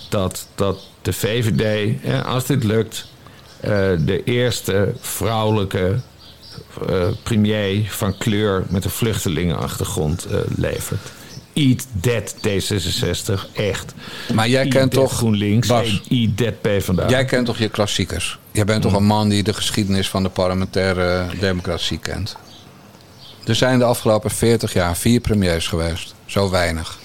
dat, 0.10 0.48
dat 0.56 0.80
de 1.02 1.14
VVD, 1.14 1.96
hè, 2.02 2.24
als 2.24 2.46
dit 2.46 2.64
lukt, 2.64 3.06
eh, 3.60 3.72
de 4.00 4.24
eerste 4.24 4.94
vrouwelijke 5.00 6.00
eh, 6.90 7.08
premier 7.24 7.86
van 7.90 8.18
kleur 8.18 8.64
met 8.70 8.84
een 8.86 8.90
vluchtelingenachtergrond 8.90 10.26
eh, 10.26 10.38
levert. 10.56 11.12
Eat 11.58 11.88
that 12.02 12.36
D66, 12.36 13.52
echt. 13.54 13.94
Maar 14.34 14.50
jij 14.50 14.64
Eat 14.64 14.74
kent 14.74 14.92
toch, 14.92 15.14
GroenLinks, 15.14 15.68
Bas, 15.68 16.02
eat 16.10 16.62
PvdA. 16.62 17.10
Jij 17.10 17.26
kent 17.26 17.46
toch 17.46 17.58
je 17.58 17.70
klassiekers? 17.70 18.40
Jij 18.52 18.66
bent 18.66 18.82
toch 18.82 18.94
een 18.94 19.06
man 19.06 19.30
die 19.30 19.44
de 19.44 19.54
geschiedenis 19.54 20.10
van 20.10 20.24
de 20.24 20.30
parlementaire 20.30 21.26
democratie 21.40 21.98
kent? 21.98 22.36
Er 23.46 23.56
zijn 23.56 23.80
de 23.80 23.86
afgelopen 23.86 24.32
40 24.32 24.74
jaar 24.74 24.98
vier 24.98 25.20
premiers 25.20 25.68
geweest. 25.68 26.16
Zo 26.26 26.50
weinig. 26.50 27.00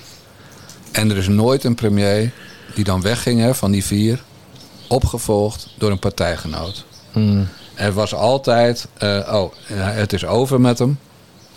En 0.90 1.11
er 1.11 1.16
is 1.16 1.28
nooit 1.28 1.64
een 1.64 1.74
premier 1.74 2.32
die 2.74 2.84
dan 2.84 3.03
wegging 3.03 3.40
hè, 3.40 3.55
van 3.55 3.70
die 3.70 3.84
vier, 3.84 4.22
opgevolgd 4.88 5.68
door 5.78 5.90
een 5.90 5.98
partijgenoot. 5.98 6.84
Er 7.74 7.92
was 7.92 8.14
altijd, 8.14 8.88
eh, 8.98 9.30
oh, 9.32 9.53
ja, 9.68 9.90
het 9.90 10.12
is 10.12 10.24
over 10.24 10.61
met 10.61 10.78
hem. 10.78 10.98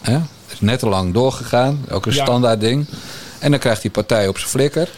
Hè? 0.01 0.19
Is 0.55 0.61
net 0.61 0.79
te 0.79 0.87
lang 0.89 1.13
doorgegaan, 1.13 1.85
ook 1.91 2.05
een 2.05 2.13
Ja. 2.13 2.23
standaard 2.23 2.59
ding. 2.59 2.85
En 3.39 3.51
dan 3.51 3.59
krijgt 3.59 3.81
die 3.81 3.91
partij 3.91 4.27
op 4.27 4.37
zijn 4.37 4.49
flikker. 4.49 4.89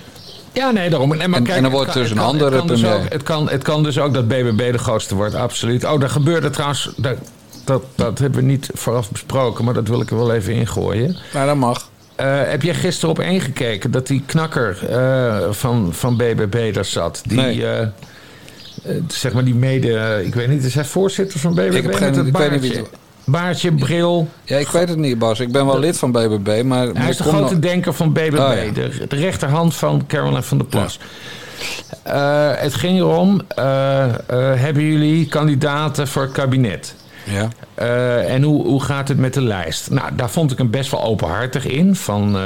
Ja, 0.53 0.71
nee, 0.71 0.89
daarom. 0.89 1.09
Maar 1.09 1.19
En- 1.19 1.31
kijk, 1.31 1.47
en 1.57 1.61
dan 1.63 1.71
wordt 1.71 1.93
dus 1.93 2.11
een 2.11 2.17
andere 2.19 2.49
het 2.49 2.57
kan 2.59 2.67
dus 2.67 2.85
ook- 2.85 3.09
het, 3.09 3.23
kan, 3.23 3.49
het 3.49 3.63
kan 3.63 3.83
dus 3.83 3.99
ook 3.99 4.13
dat 4.13 4.27
BBB 4.27 4.71
de 4.71 4.77
grootste 4.77 5.15
wordt, 5.15 5.35
absoluut. 5.35 5.85
Oh, 5.85 5.99
daar 5.99 6.09
gebeurde 6.09 6.49
trouwens... 6.49 6.89
Dat, 6.97 7.17
dat, 7.63 7.83
dat 7.95 8.19
hebben 8.19 8.39
we 8.39 8.45
niet 8.45 8.69
vooraf 8.73 9.11
besproken, 9.11 9.65
maar 9.65 9.73
dat 9.73 9.87
wil 9.87 10.01
ik 10.01 10.09
er 10.09 10.17
wel 10.17 10.33
even 10.33 10.53
ingooien. 10.53 11.17
Maar 11.33 11.45
dat 11.45 11.55
mag. 11.55 11.89
Eh, 12.15 12.39
heb 12.43 12.61
jij 12.61 12.73
gisteren 12.73 13.09
op 13.09 13.19
één 13.19 13.41
gekeken 13.41 13.91
dat 13.91 14.07
die 14.07 14.23
knakker 14.25 14.89
eh, 14.89 15.37
van, 15.51 15.89
van 15.93 16.17
BBB 16.17 16.73
daar 16.73 16.85
zat? 16.85 17.21
Die, 17.25 17.37
Nee. 17.37 17.65
eh, 17.67 17.87
zeg 19.07 19.33
maar 19.33 19.43
die 19.45 19.55
mede... 19.55 20.21
ik 20.25 20.35
weet 20.35 20.47
niet, 20.47 20.63
is 20.63 20.75
hij 20.75 20.85
voorzitter 20.85 21.39
van 21.39 21.53
BBB? 21.53 21.73
Ik 21.73 21.83
heb 21.83 21.93
geen- 21.95 22.05
met 22.07 22.15
het 22.15 22.27
ik 22.27 22.37
weet 22.37 22.51
niet 22.51 22.61
baardje? 22.61 22.81
wie 22.81 22.87
Baardje, 23.30 23.71
bril. 23.71 24.28
Ja, 24.43 24.57
ik 24.57 24.67
weet 24.67 24.89
het 24.89 24.97
niet, 24.97 25.19
Bas. 25.19 25.39
Ik 25.39 25.51
ben 25.51 25.65
wel 25.65 25.80
lid 25.80 25.97
van 25.97 26.11
BBB, 26.11 26.63
maar... 26.65 26.88
Hij 26.88 27.09
is 27.09 27.17
de 27.17 27.23
grote 27.23 27.53
nog- 27.53 27.59
denker 27.59 27.93
van 27.93 28.13
BBB. 28.13 28.34
Oh, 28.34 28.51
ja. 28.65 28.71
de, 28.73 29.05
de 29.07 29.15
rechterhand 29.15 29.75
van 29.75 30.03
Caroline 30.07 30.43
van 30.43 30.57
der 30.57 30.67
Plas. 30.67 30.99
Eh, 32.03 32.49
het 32.53 32.73
ging 32.73 32.99
erom, 32.99 33.41
eh, 33.47 34.03
eh, 34.03 34.13
hebben 34.59 34.84
jullie 34.84 35.28
kandidaten 35.28 36.07
voor 36.07 36.21
het 36.21 36.32
kabinet? 36.32 36.95
Ja. 37.23 37.49
En 38.19 38.43
hoe, 38.43 38.65
hoe 38.67 38.84
gaat 38.84 39.07
het 39.07 39.17
met 39.17 39.34
de 39.34 39.41
lijst? 39.41 39.89
Nou, 39.89 40.15
daar 40.15 40.30
vond 40.30 40.51
ik 40.51 40.57
hem 40.57 40.69
best 40.69 40.91
wel 40.91 41.03
openhartig 41.03 41.65
in. 41.65 41.95
Van, 41.95 42.38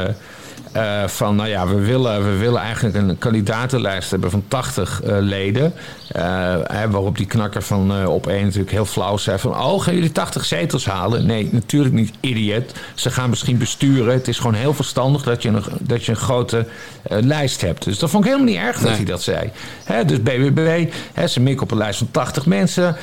eh, 0.71 1.07
van 1.07 1.35
nou 1.35 1.49
ja, 1.49 1.67
we 1.67 1.75
willen, 1.75 2.31
we 2.31 2.37
willen 2.37 2.61
eigenlijk 2.61 2.95
een 2.95 3.17
kandidatenlijst 3.17 4.11
hebben 4.11 4.31
van 4.31 4.43
80 4.47 5.01
eh, 5.01 5.15
leden. 5.19 5.73
Eh, 6.07 6.23
hè, 6.63 6.89
waarop 6.89 7.17
die 7.17 7.25
knakker 7.25 7.61
van 7.61 8.07
op 8.07 8.27
één 8.27 8.43
natuurlijk 8.43 8.71
heel 8.71 8.85
flauw 8.85 9.17
zei 9.17 9.39
van... 9.39 9.51
oh, 9.51 9.81
gaan 9.81 9.93
jullie 9.93 10.11
80 10.11 10.45
zetels 10.45 10.85
halen? 10.85 11.25
Nee, 11.25 11.49
natuurlijk 11.51 11.93
niet, 11.93 12.13
idiot. 12.19 12.71
Ze 12.93 13.11
gaan 13.11 13.29
misschien 13.29 13.57
besturen. 13.57 14.13
Het 14.13 14.27
is 14.27 14.37
gewoon 14.37 14.53
heel 14.53 14.73
verstandig 14.73 15.23
dat 15.23 15.41
je 15.41 15.49
een, 15.49 15.63
dat 15.79 16.05
je 16.05 16.11
een 16.11 16.17
grote 16.17 16.65
lijst 17.03 17.61
hebt. 17.61 17.83
Dus 17.83 17.99
dat 17.99 18.09
vond 18.09 18.25
ik 18.25 18.31
helemaal 18.31 18.53
niet 18.53 18.63
erg 18.63 18.75
dat 18.75 18.83
Nee. 18.83 18.95
hij 18.95 19.05
dat 19.05 19.21
zei. 19.21 19.49
Hè, 19.83 20.05
dus 20.05 20.21
BBB, 20.21 20.91
hè, 21.13 21.27
ze 21.27 21.39
mikken 21.39 21.63
op 21.63 21.71
een 21.71 21.77
lijst 21.77 21.97
van 21.97 22.11
80 22.11 22.45
mensen. 22.45 22.95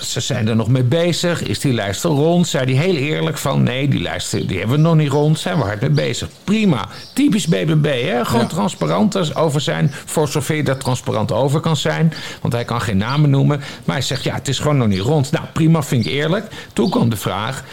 Ze 0.00 0.20
zijn 0.20 0.48
er 0.48 0.56
nog 0.56 0.68
mee 0.68 0.82
bezig. 0.82 1.42
Is 1.42 1.60
die 1.60 1.72
lijst 1.72 2.04
al 2.04 2.16
rond? 2.16 2.48
Zei 2.48 2.74
hij 2.74 2.84
heel 2.84 2.96
eerlijk 2.96 3.38
van... 3.38 3.62
nee, 3.62 3.88
die 3.88 4.00
lijst 4.00 4.30
die 4.30 4.58
hebben 4.58 4.76
we 4.76 4.82
nog 4.82 4.94
niet 4.94 5.10
rond. 5.10 5.38
Zijn 5.38 5.56
we 5.56 5.64
hard 5.64 5.80
mee 5.80 5.90
bezig. 5.90 6.28
Prima. 6.44 6.87
Typisch 7.12 7.46
BBB. 7.46 8.02
Hè? 8.04 8.24
Gewoon 8.24 8.40
Ja. 8.40 8.46
transparant 8.46 9.34
over 9.36 9.60
zijn. 9.60 9.90
Voor 10.04 10.28
zover 10.28 10.64
daar 10.64 10.76
transparant 10.76 11.32
over 11.32 11.60
kan 11.60 11.76
zijn. 11.76 12.12
Want 12.40 12.52
hij 12.54 12.64
kan 12.64 12.80
geen 12.80 12.96
namen 12.96 13.30
noemen. 13.30 13.58
Maar 13.84 13.94
hij 13.96 14.04
zegt, 14.04 14.24
ja, 14.24 14.34
het 14.34 14.48
is 14.48 14.58
gewoon 14.58 14.76
nog 14.76 14.88
niet 14.88 15.00
rond. 15.00 15.30
Nou, 15.30 15.44
prima, 15.52 15.82
vind 15.82 16.06
ik 16.06 16.12
eerlijk. 16.12 16.46
Toen 16.72 16.90
kwam 16.90 17.08
de 17.10 17.16
vraag... 17.16 17.64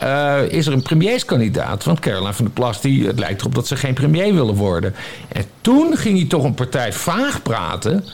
eh, 0.00 0.38
is 0.48 0.66
er 0.66 0.72
een 0.72 0.82
premierskandidaat? 0.82 1.84
Want 1.84 2.00
Caroline 2.00 2.32
van 2.32 2.44
der 2.44 2.54
Plas, 2.54 2.80
die, 2.80 3.06
het 3.06 3.18
lijkt 3.18 3.40
erop 3.40 3.54
dat 3.54 3.66
ze 3.66 3.76
geen 3.76 3.94
premier 3.94 4.34
willen 4.34 4.54
worden. 4.54 4.94
En 5.28 5.44
toen 5.60 5.96
ging 5.96 6.18
hij 6.18 6.28
toch 6.28 6.44
een 6.44 6.54
partij 6.54 6.92
vaag 6.92 7.42
praten. 7.42 8.04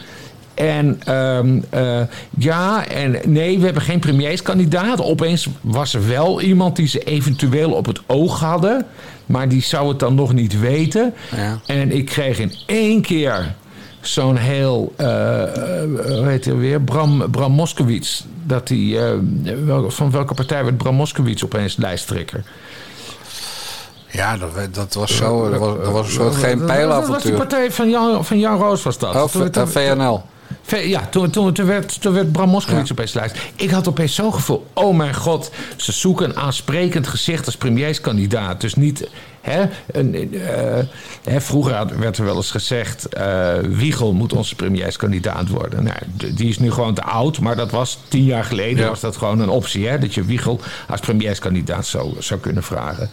En 0.57 1.01
ehm, 1.05 1.61
eh, 1.71 2.01
ja, 2.39 2.87
en 2.87 3.17
nee, 3.27 3.59
we 3.59 3.65
hebben 3.65 3.83
geen 3.83 3.99
premierskandidaat. 4.01 5.01
Opeens 5.01 5.49
was 5.61 5.95
er 5.95 6.09
wel 6.09 6.41
iemand 6.41 6.77
die 6.77 6.87
ze 6.89 6.99
eventueel 6.99 7.73
op 7.73 7.87
het 7.87 8.01
oog 8.07 8.41
hadden. 8.41 8.87
Maar 9.27 9.49
die 9.49 9.63
zou 9.63 9.89
het 9.89 9.99
dan 9.99 10.15
nog 10.15 10.33
niet 10.33 10.61
weten. 10.61 11.15
Ja. 11.37 11.59
En 11.67 11.93
ik 11.93 12.05
kreeg 12.07 12.39
in 12.39 12.53
één 12.67 13.01
keer 13.03 13.55
zo'n 14.01 14.37
heel, 14.37 14.93
eh, 14.97 15.07
hoe 15.07 16.25
heet 16.27 16.45
hij 16.45 16.57
weer? 16.57 16.81
Bram, 16.81 17.31
Bram 17.31 17.53
Moskowitz. 17.53 18.23
Dat 18.45 18.67
die, 18.67 18.99
wel- 19.65 19.91
van 19.91 20.11
welke 20.11 20.35
partij 20.35 20.65
werd 20.65 20.77
Bram 20.77 20.95
Moskowitz 20.95 21.43
opeens 21.43 21.77
lijsttrekker? 21.77 22.43
Ja, 24.11 24.37
dat, 24.37 24.51
dat 24.75 24.95
was 24.95 25.17
zo. 25.17 25.51
Dat 25.51 25.59
was, 25.61 25.77
dat 25.77 25.93
was 25.93 26.07
een 26.07 26.13
soort 26.13 26.35
geen 26.35 26.59
Dat 26.59 26.59
was 26.59 26.69
die 26.69 26.77
pijlavontuur. 26.77 27.37
partij 27.37 27.73
van 27.73 27.91
Jan, 27.91 28.25
van 28.25 28.39
Jan 28.39 28.59
Roos 28.59 28.83
was 28.83 28.99
dat. 28.99 29.15
Oh, 29.15 29.25
Toen- 29.25 29.47
V- 29.47 29.51
toen- 29.51 29.63
eh, 29.63 29.69
VNL. 29.69 30.23
Ja, 30.67 31.07
toen, 31.11 31.31
toen, 31.31 31.53
toen, 31.53 31.67
werd, 31.67 32.01
toen 32.01 32.13
werd 32.13 32.33
Bram 32.33 32.49
Moskowitz 32.49 32.89
Ja. 32.89 32.93
opeens 32.95 33.13
lijst. 33.13 33.37
Ik 33.57 33.71
had 33.71 33.89
opeens 33.89 34.15
zo'n 34.15 34.35
gevoel, 34.35 34.67
oh 34.73 34.97
mijn 34.97 35.15
god, 35.15 35.51
ze 35.77 35.93
zoeken 35.93 36.29
een 36.29 36.37
aansprekend 36.37 37.07
gezicht 37.07 37.47
als 37.47 37.57
premierskandidaat. 37.57 38.61
Dus 38.61 38.75
niet, 38.75 39.09
hè, 39.41 39.65
een, 39.93 40.35
eh, 40.35 40.85
hè 41.25 41.41
vroeger 41.41 41.99
werd 41.99 42.19
er 42.19 42.25
wel 42.25 42.37
eens 42.37 42.51
gezegd, 42.51 43.07
eh, 43.09 43.55
Wiegel 43.63 44.13
moet 44.13 44.33
onze 44.33 44.55
premierskandidaat 44.55 45.49
worden. 45.49 45.83
Nou, 45.85 45.97
die 46.35 46.49
is 46.49 46.59
nu 46.59 46.71
gewoon 46.73 46.95
te 46.95 47.03
oud, 47.03 47.41
maar 47.41 47.57
dat 47.57 47.71
was 47.71 47.99
tien 48.09 48.25
jaar 48.25 48.45
geleden 48.45 48.83
Ja. 48.83 48.89
was 48.89 49.01
dat 49.01 49.17
gewoon 49.17 49.41
een 49.41 49.49
optie, 49.49 49.87
hè, 49.89 49.99
dat 49.99 50.15
je 50.15 50.25
Wiegel 50.25 50.61
als 50.89 51.01
premierskandidaat 51.01 51.87
zou, 51.87 52.15
zou 52.19 52.41
kunnen 52.41 52.63
vragen. 52.63 53.11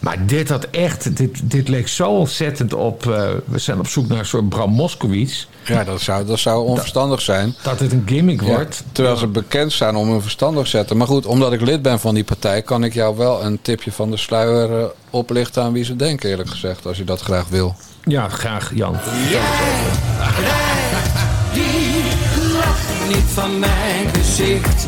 Maar 0.00 0.26
dit 0.26 0.48
had 0.48 0.64
echt, 0.64 1.16
dit, 1.16 1.50
dit 1.50 1.68
leek 1.68 1.88
zo 1.88 2.10
ontzettend 2.10 2.74
op, 2.74 3.06
eh, 3.10 3.28
we 3.44 3.58
zijn 3.58 3.78
op 3.78 3.86
zoek 3.88 4.08
naar 4.08 4.18
een 4.18 4.26
soort 4.26 4.48
Bram 4.48 4.70
Moskowitz, 4.70 5.46
Ja, 5.64 5.84
dat 5.84 6.00
zou, 6.00 6.24
dat 6.26 6.38
zou 6.38 6.66
onverstandig 6.66 7.20
zijn. 7.20 7.54
dat 7.62 7.80
het 7.80 7.92
een 7.92 8.02
gimmick 8.06 8.40
Ja, 8.40 8.46
wordt. 8.46 8.82
terwijl 8.92 9.16
ze 9.16 9.26
bekend 9.26 9.72
staan 9.72 9.96
om 9.96 10.10
hun 10.10 10.22
verstandig 10.22 10.62
te 10.64 10.68
zetten. 10.70 10.96
Maar 10.96 11.06
goed, 11.06 11.26
omdat 11.26 11.52
ik 11.52 11.60
lid 11.60 11.82
ben 11.82 12.00
van 12.00 12.14
die 12.14 12.24
partij, 12.24 12.62
kan 12.62 12.84
ik 12.84 12.94
jou 12.94 13.16
wel 13.16 13.44
een 13.44 13.58
tipje 13.62 13.92
van 13.92 14.10
de 14.10 14.16
sluier 14.16 14.78
eh, 14.80 14.84
oplichten 15.10 15.62
aan 15.62 15.72
wie 15.72 15.84
ze 15.84 15.96
denken, 15.96 16.28
eerlijk 16.30 16.50
gezegd, 16.50 16.86
als 16.86 16.96
je 16.96 17.04
dat 17.04 17.20
graag 17.20 17.48
wil. 17.48 17.74
Ja, 18.04 18.28
graag 18.28 18.70
Jan. 18.74 18.96
Die 21.52 22.02
lacht 22.54 22.88
niet 23.08 23.24
van 23.32 23.58
mijn 23.58 24.08
gezicht, 24.14 24.86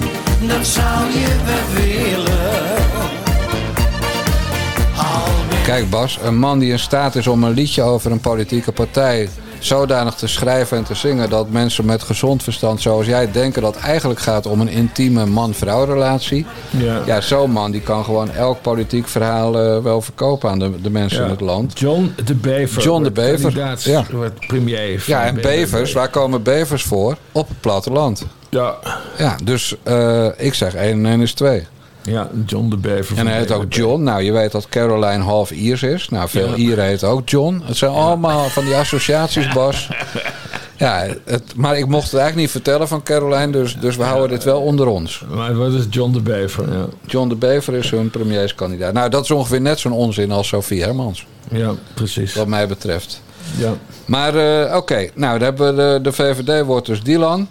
dat 0.49 0.67
zou 0.67 1.11
je 1.11 1.37
wel 1.45 1.85
willen. 1.85 2.85
Kijk 5.65 5.91
Bas, 5.91 6.19
een 6.23 6.39
man 6.39 6.59
die 6.59 6.71
in 6.71 6.79
staat 6.79 7.15
is 7.15 7.27
om 7.27 7.45
een 7.45 7.53
liedje 7.53 7.83
over 7.83 8.11
een 8.13 8.21
politieke 8.21 8.73
partij 8.73 9.29
zodanig 9.59 10.15
te 10.15 10.27
schrijven 10.27 10.77
en 10.77 10.85
te 10.85 10.95
zingen 10.95 11.31
dat 11.31 11.51
mensen 11.51 11.85
met 11.85 12.03
gezond 12.03 12.43
verstand 12.43 12.81
zoals 12.81 13.07
jij 13.07 13.31
denken 13.31 13.63
dat 13.63 13.75
het 13.75 13.85
eigenlijk 13.85 14.21
gaat 14.21 14.47
om 14.47 14.61
een 14.61 14.69
intieme 14.69 15.27
man-vrouw 15.27 15.85
relatie. 15.85 16.47
Ja. 16.71 17.03
Ja, 17.07 17.21
zo'n 17.21 17.51
man 17.51 17.71
die 17.71 17.81
kan 17.81 18.05
gewoon 18.05 18.31
elk 18.31 18.63
politiek 18.63 19.09
verhaal 19.09 19.59
eh, 19.59 19.83
wel 19.83 20.01
verkopen 20.01 20.51
aan 20.51 20.59
de, 20.59 20.81
de 20.81 20.91
mensen 20.91 21.25
in 21.25 21.31
het 21.31 21.41
land. 21.41 21.79
John 21.79 22.15
de 22.25 22.35
Bever. 22.35 22.83
John 22.83 23.03
de 23.03 23.11
Bever, 23.11 23.77
ja. 23.85 24.05
wordt 24.11 24.47
premier. 24.47 25.01
van 25.01 25.15
Ja, 25.15 25.25
en 25.25 25.35
bevers, 25.35 25.93
waar 25.93 26.09
komen 26.09 26.43
bevers 26.43 26.83
voor? 26.83 27.17
Op 27.33 27.49
het 27.49 27.61
platteland. 27.61 28.27
Ja. 28.49 28.77
Ja, 29.19 29.37
dus 29.45 29.75
eh, 29.83 30.27
ik 30.37 30.55
zeg 30.55 30.75
1 30.75 30.91
en 30.91 31.07
1 31.07 31.21
is 31.21 31.33
2. 31.33 31.67
Ja, 32.07 32.31
John 32.47 32.69
de 32.69 32.77
Bever. 32.77 33.19
En 33.19 33.27
hij 33.27 33.37
heet 33.39 33.53
ook. 33.53 33.73
John. 33.73 34.03
Nou, 34.03 34.23
je 34.23 34.33
weet 34.33 34.53
dat 34.53 34.69
Caroline 34.69 35.23
half 35.23 35.51
Iers 35.51 35.83
is. 35.83 36.09
Nou, 36.09 36.29
veel 36.29 36.49
Ja. 36.49 36.55
Ieren 36.55 36.85
heet 36.85 37.05
ook 37.05 37.29
John. 37.29 37.63
Het 37.65 37.77
zijn 37.77 37.91
allemaal 37.91 38.49
van 38.49 38.65
die 38.65 38.77
associaties, 38.77 39.53
Bas. 39.53 39.89
Ja, 40.79 41.07
het, 41.25 41.43
maar 41.57 41.79
ik 41.79 41.87
mocht 41.87 42.05
het 42.11 42.21
eigenlijk 42.21 42.37
niet 42.37 42.51
vertellen 42.51 42.89
van 42.89 43.03
Caroline, 43.03 43.53
dus, 43.53 43.77
dus 43.81 43.97
we 43.97 44.03
houden 44.03 44.29
dit 44.31 44.45
wel 44.45 44.61
onder 44.61 44.87
ons. 44.87 45.25
Maar 45.35 45.55
wat 45.57 45.73
is 45.73 45.87
John 45.91 46.13
de 46.13 46.21
Bever? 46.21 46.73
Ja, 46.73 46.87
John 47.07 47.29
de 47.29 47.35
Bever 47.35 47.75
is 47.75 47.91
hun 47.91 48.11
premierskandidaat. 48.11 48.93
Nou, 48.93 49.11
dat 49.11 49.23
is 49.25 49.31
ongeveer 49.31 49.61
net 49.61 49.79
zo'n 49.79 49.93
onzin 49.93 50.31
als 50.31 50.49
Sophie 50.49 50.83
Hermans, 50.83 51.27
ja 51.51 51.73
precies. 51.95 52.35
wat 52.35 52.47
mij 52.47 52.67
betreft. 52.69 53.23
Ja. 53.59 53.73
Maar 54.05 54.35
eh, 54.35 54.77
oké, 54.77 55.09
nou, 55.15 55.39
dan 55.39 55.43
hebben 55.43 55.77
we 55.77 55.83
de, 55.83 55.99
de 56.03 56.13
VVD 56.13 56.65
wordt 56.65 56.87
dus 56.87 57.03
Dylan. 57.03 57.49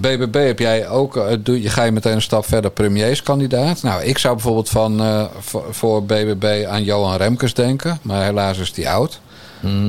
BBB 0.00 0.46
heb 0.46 0.58
jij 0.58 0.88
ook, 0.88 1.16
eh, 1.16 1.36
doe, 1.40 1.62
je 1.62 1.68
ga 1.68 1.82
je 1.82 1.92
meteen 1.92 2.12
een 2.12 2.22
stap 2.22 2.46
verder 2.46 2.70
premierskandidaat. 2.70 3.82
Nou, 3.82 4.02
ik 4.02 4.18
zou 4.18 4.34
bijvoorbeeld 4.34 4.68
van, 4.68 5.00
eh, 5.00 5.24
voor, 5.70 6.04
BBB 6.04 6.64
aan 6.68 6.84
Johan 6.84 7.16
Remkes 7.16 7.54
denken. 7.54 7.98
Maar 8.02 8.24
helaas 8.24 8.58
is 8.58 8.72
die 8.72 8.88
oud. 8.88 9.20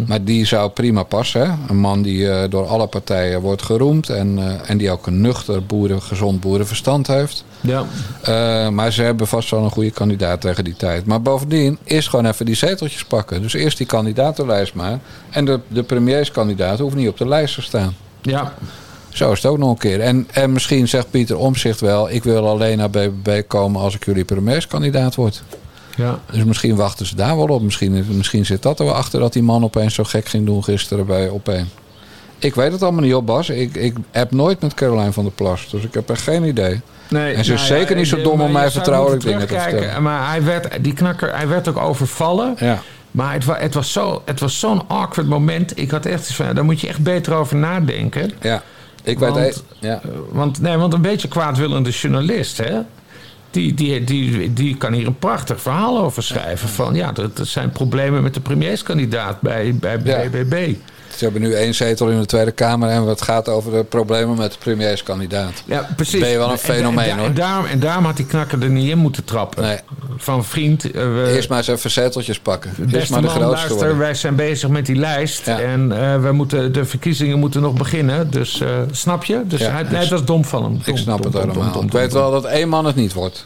Maar 0.07 0.23
die 0.23 0.45
zou 0.45 0.69
prima 0.69 1.03
passen. 1.03 1.41
Hè? 1.41 1.53
Een 1.67 1.79
man 1.79 2.01
die 2.01 2.31
eh, 2.31 2.49
door 2.49 2.67
alle 2.67 2.87
partijen 2.87 3.41
wordt 3.41 3.61
geroemd. 3.61 4.09
En, 4.09 4.59
en 4.65 4.77
die 4.77 4.91
ook 4.91 5.07
een 5.07 5.21
nuchter, 5.21 5.65
boeren, 5.65 6.01
gezond 6.01 6.39
boerenverstand 6.39 7.07
heeft. 7.07 7.43
Ja. 7.61 7.85
Maar 8.69 8.91
ze 8.91 9.01
hebben 9.01 9.27
vast 9.27 9.49
wel 9.49 9.63
een 9.63 9.71
goede 9.71 9.91
kandidaat 9.91 10.41
tegen 10.41 10.63
die 10.63 10.75
tijd. 10.75 11.05
Maar 11.05 11.21
bovendien 11.21 11.77
is 11.83 12.07
gewoon 12.07 12.25
even 12.25 12.45
die 12.45 12.55
zeteltjes 12.55 13.05
pakken. 13.05 13.41
Dus 13.41 13.53
eerst 13.53 13.77
die 13.77 13.87
kandidatenlijst 13.87 14.73
maar. 14.73 14.99
En 15.29 15.45
de, 15.45 15.59
de 15.67 15.83
premierskandidaat 15.83 16.79
hoeft 16.79 16.95
niet 16.95 17.09
op 17.09 17.17
de 17.17 17.27
lijst 17.27 17.55
te 17.55 17.61
staan. 17.61 17.95
Ja. 18.21 18.53
Zo 19.13 19.31
is 19.31 19.41
het 19.41 19.51
ook 19.51 19.57
nog 19.57 19.69
een 19.69 19.77
keer. 19.77 19.99
En, 20.01 20.27
en 20.31 20.51
misschien 20.51 20.87
zegt 20.87 21.11
Pieter 21.11 21.37
Omzicht 21.37 21.79
wel... 21.79 22.09
ik 22.09 22.23
wil 22.23 22.47
alleen 22.47 22.77
naar 22.77 22.89
BBB 22.89 23.41
komen 23.47 23.81
als 23.81 23.95
ik 23.95 24.05
jullie 24.05 24.23
premierskandidaat 24.25 25.15
word. 25.15 25.43
Ja. 25.95 26.19
Dus 26.31 26.43
misschien 26.43 26.75
wachten 26.75 27.05
ze 27.05 27.15
daar 27.15 27.35
wel 27.37 27.47
op. 27.47 27.61
Misschien, 27.61 28.05
misschien 28.09 28.45
zit 28.45 28.61
dat 28.61 28.79
er 28.79 28.85
wel 28.85 28.93
achter 28.93 29.19
dat 29.19 29.33
die 29.33 29.43
man 29.43 29.63
opeens 29.63 29.93
zo 29.93 30.03
gek 30.03 30.27
ging 30.27 30.45
doen 30.45 30.63
gisteren 30.63 31.05
bij 31.05 31.29
Opeen. 31.29 31.69
Ik 32.39 32.55
weet 32.55 32.71
het 32.71 32.83
allemaal 32.83 33.01
niet 33.03 33.13
op, 33.13 33.25
Bas. 33.25 33.49
Ik, 33.49 33.75
ik 33.75 33.95
heb 34.11 34.31
nooit 34.31 34.61
met 34.61 34.73
Caroline 34.73 35.11
van 35.11 35.23
der 35.23 35.33
Plas. 35.33 35.67
Dus 35.69 35.83
ik 35.83 35.93
heb 35.93 36.09
er 36.09 36.17
geen 36.17 36.43
idee. 36.43 36.81
Nee, 37.09 37.33
En 37.33 37.45
ze 37.45 37.53
is 37.53 37.59
nou 37.61 37.73
ja, 37.73 37.79
zeker 37.79 37.95
niet 37.95 38.07
zo 38.07 38.15
de- 38.15 38.21
dom 38.21 38.41
om 38.41 38.51
mij 38.51 38.71
vertrouwelijk 38.71 39.23
dingen 39.23 39.47
te 39.47 39.59
vertellen. 39.59 40.03
Maar 40.03 40.29
hij 40.29 40.43
werd, 40.43 40.83
die 40.83 40.93
knakker, 40.93 41.35
hij 41.35 41.47
werd 41.47 41.67
ook 41.67 41.77
overvallen. 41.77 42.55
Ja. 42.59 42.81
Maar 43.11 43.33
het, 43.33 43.45
wa, 43.45 43.57
het 43.59 43.73
was 43.73 43.91
zo- 43.91 44.21
het 44.25 44.39
was 44.39 44.59
zo'n 44.59 44.81
awkward 44.87 45.27
moment. 45.27 45.79
Ik 45.79 45.91
had 45.91 46.05
echt 46.05 46.19
iets 46.21 46.35
van, 46.35 46.55
daar 46.55 46.65
moet 46.65 46.81
je 46.81 46.87
echt 46.87 46.99
beter 47.03 47.33
over 47.33 47.55
nadenken. 47.55 48.31
Ja. 48.41 48.63
Ik 49.03 49.19
Want- 49.19 49.35
weet... 49.35 49.63
Ja. 49.79 50.01
Eh, 50.03 50.09
Want, 50.31 50.61
nee, 50.61 50.77
want 50.77 50.93
een 50.93 51.01
beetje 51.01 51.27
kwaadwillende 51.27 51.89
journalist, 51.89 52.57
hè? 52.57 52.79
Die, 53.51 53.73
die, 53.73 54.03
die, 54.03 54.53
die 54.53 54.77
kan 54.77 54.93
hier 54.93 55.07
een 55.07 55.17
prachtig 55.19 55.61
verhaal 55.61 55.99
over 55.99 56.23
schrijven. 56.23 56.69
Van 56.69 56.95
ja, 56.95 57.15
er, 57.15 57.29
er 57.37 57.45
zijn 57.45 57.71
problemen 57.71 58.23
met 58.23 58.33
de 58.33 58.39
premierskandidaat 58.39 59.41
bij, 59.41 59.75
bij 59.75 59.99
Ja. 60.03 60.29
Ze 61.21 61.27
hebben 61.27 61.49
nu 61.49 61.55
één 61.55 61.73
zetel 61.75 62.09
in 62.09 62.19
de 62.19 62.25
Tweede 62.25 62.51
Kamer 62.51 62.89
en 62.89 63.03
het 63.03 63.21
gaat 63.21 63.49
over 63.49 63.71
de 63.71 63.83
problemen 63.83 64.37
met 64.37 64.51
de 64.51 64.57
premierskandidaat. 64.57 65.63
Ja, 65.65 65.89
precies. 65.95 66.19
Ben 66.19 66.29
je 66.29 66.37
wel 66.37 66.45
een 66.45 66.51
En- 66.51 66.57
fenomeen, 66.59 67.09
en, 67.09 67.17
hoor. 67.17 67.27
En 67.27 67.33
daarom, 67.33 67.65
en 67.65 67.79
daarom 67.79 68.05
had 68.05 68.15
die 68.17 68.25
knakker 68.25 68.61
er 68.61 68.69
niet 68.69 68.89
in 68.89 68.97
moeten 68.97 69.23
trappen. 69.23 69.63
Nee. 69.63 69.77
Van 70.17 70.45
vriend, 70.45 70.85
eh, 70.85 70.91
we, 70.91 71.31
Eerst 71.35 71.49
maar 71.49 71.57
eens 71.57 71.67
even 71.67 71.91
zeteltjes 71.91 72.39
pakken. 72.39 72.71
Eerst 72.91 73.09
maar 73.11 73.21
de 73.21 73.27
man, 73.27 73.35
grootste 73.35 73.55
luister, 73.55 73.75
worden. 73.77 73.97
wij 73.97 74.13
zijn 74.13 74.35
bezig 74.35 74.69
met 74.69 74.85
die 74.85 74.95
lijst. 74.95 75.45
Ja. 75.45 75.59
En 75.59 75.91
eh, 75.91 76.21
we 76.21 76.31
moeten, 76.31 76.73
de 76.73 76.85
verkiezingen 76.85 77.39
moeten 77.39 77.61
nog 77.61 77.73
beginnen. 77.73 78.31
Dus 78.31 78.61
eh, 78.61 78.67
snap 78.91 79.23
je? 79.23 79.41
Dus 79.45 79.59
Ja, 79.59 79.71
hij, 79.71 79.83
nee, 79.83 80.07
dat 80.07 80.19
is 80.19 80.25
dom 80.25 80.45
van 80.45 80.63
hem. 80.63 80.81
Ik 80.85 80.97
snap 80.97 81.17
dom, 81.21 81.25
het 81.33 81.41
dom, 81.41 81.51
helemaal. 81.63 81.83
ik 81.83 81.91
weet 81.91 82.13
wel 82.13 82.31
dat 82.31 82.45
één 82.45 82.69
man 82.69 82.85
het 82.85 82.95
niet 82.95 83.13
wordt. 83.13 83.45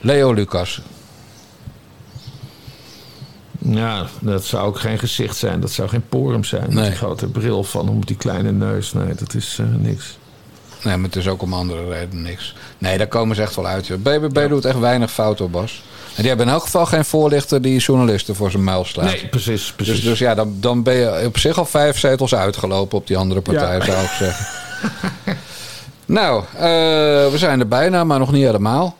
Leo 0.00 0.32
Lucas. 0.32 0.80
Ja, 3.62 4.06
dat 4.20 4.44
zou 4.44 4.66
ook 4.66 4.78
geen 4.78 4.98
gezicht 4.98 5.36
zijn. 5.36 5.60
Dat 5.60 5.70
zou 5.70 5.88
geen 5.88 6.04
porum 6.08 6.44
zijn. 6.44 6.62
Met 6.62 6.74
Nee. 6.74 6.84
die 6.88 6.94
grote 6.96 7.26
bril 7.26 7.64
van 7.64 7.98
met 7.98 8.06
die 8.06 8.16
kleine 8.16 8.52
neus. 8.52 8.92
Nee, 8.92 9.14
dat 9.14 9.34
is 9.34 9.56
eh, 9.60 9.66
niks. 9.78 10.18
Nee, 10.82 10.96
maar 10.96 11.06
het 11.06 11.16
is 11.16 11.28
ook 11.28 11.42
om 11.42 11.52
andere 11.52 11.88
redenen 11.88 12.22
niks. 12.22 12.54
Nee, 12.78 12.98
daar 12.98 13.06
komen 13.06 13.36
ze 13.36 13.42
echt 13.42 13.56
wel 13.56 13.66
uit. 13.66 14.02
BBB 14.02 14.48
doet 14.48 14.64
echt 14.64 14.78
weinig 14.78 15.10
fouten, 15.10 15.50
Bas. 15.50 15.82
En 16.08 16.16
die 16.16 16.28
hebben 16.28 16.46
in 16.46 16.52
elk 16.52 16.62
geval 16.62 16.86
geen 16.86 17.04
voorlichter 17.04 17.62
die 17.62 17.78
journalisten 17.80 18.34
voor 18.34 18.50
zijn 18.50 18.64
muil 18.64 18.84
slaat. 18.84 19.04
Nee, 19.04 19.26
precies. 19.28 19.72
precies. 19.72 19.94
Dus, 19.94 20.04
dus 20.04 20.18
ja, 20.18 20.34
dan, 20.34 20.56
dan 20.60 20.82
ben 20.82 20.94
je 20.94 21.22
op 21.26 21.38
zich 21.38 21.58
al 21.58 21.64
vijf 21.64 21.98
zetels 21.98 22.34
uitgelopen 22.34 22.98
op 22.98 23.06
die 23.06 23.16
andere 23.16 23.40
partij, 23.40 23.76
Ja. 23.76 23.84
zou 23.84 24.02
ik 24.04 24.10
zeggen. 24.10 24.46
nou, 26.06 26.44
eh, 26.54 26.60
we 27.30 27.34
zijn 27.34 27.60
er 27.60 27.68
bijna, 27.68 28.04
maar 28.04 28.18
nog 28.18 28.32
niet 28.32 28.44
helemaal. 28.44 28.96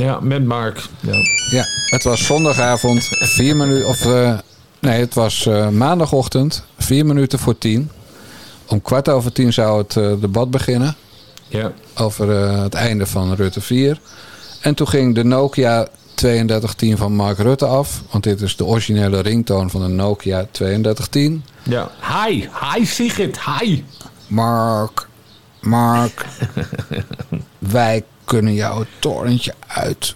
Ja, 0.00 0.20
met 0.20 0.44
Mark. 0.44 0.86
Ja. 1.00 1.14
Ja, 1.50 1.64
het 1.86 2.02
was 2.02 2.24
zondagavond, 2.24 3.08
vier 3.10 3.56
minuten. 3.56 3.88
Of 3.88 4.06
eh, 4.06 4.38
nee, 4.78 5.00
het 5.00 5.14
was 5.14 5.46
eh, 5.46 5.68
maandagochtend, 5.68 6.64
vier 6.78 7.06
minuten 7.06 7.38
voor 7.38 7.58
tien. 7.58 7.90
Om 8.66 8.82
kwart 8.82 9.08
over 9.08 9.32
tien 9.32 9.52
zou 9.52 9.78
het 9.78 9.96
eh, 9.96 10.12
debat 10.20 10.50
beginnen 10.50 10.96
ja. 11.48 11.72
over 11.94 12.28
het 12.62 12.74
einde 12.74 13.06
van 13.06 13.34
Rutte 13.34 13.60
4. 13.60 14.00
En 14.60 14.74
toen 14.74 14.88
ging 14.88 15.14
de 15.14 15.24
Nokia 15.24 15.88
3210 16.14 16.96
van 16.96 17.12
Mark 17.12 17.38
Rutte 17.38 17.66
af. 17.66 18.02
Want 18.10 18.24
dit 18.24 18.40
is 18.40 18.56
de 18.56 18.64
originele 18.64 19.20
ringtoon 19.20 19.70
van 19.70 19.80
de 19.80 19.88
Nokia 19.88 20.46
3210. 20.50 21.44
ja. 21.62 21.90
Hi, 22.00 22.48
hi 22.60 22.84
Sigrid, 22.86 23.38
hi. 23.44 23.84
Mark, 24.26 25.08
Mark, 25.60 26.26
wij 27.58 28.04
kunnen 28.30 28.54
jou 28.54 28.78
het 28.78 28.88
torentje 28.98 29.54
uit 29.66 30.14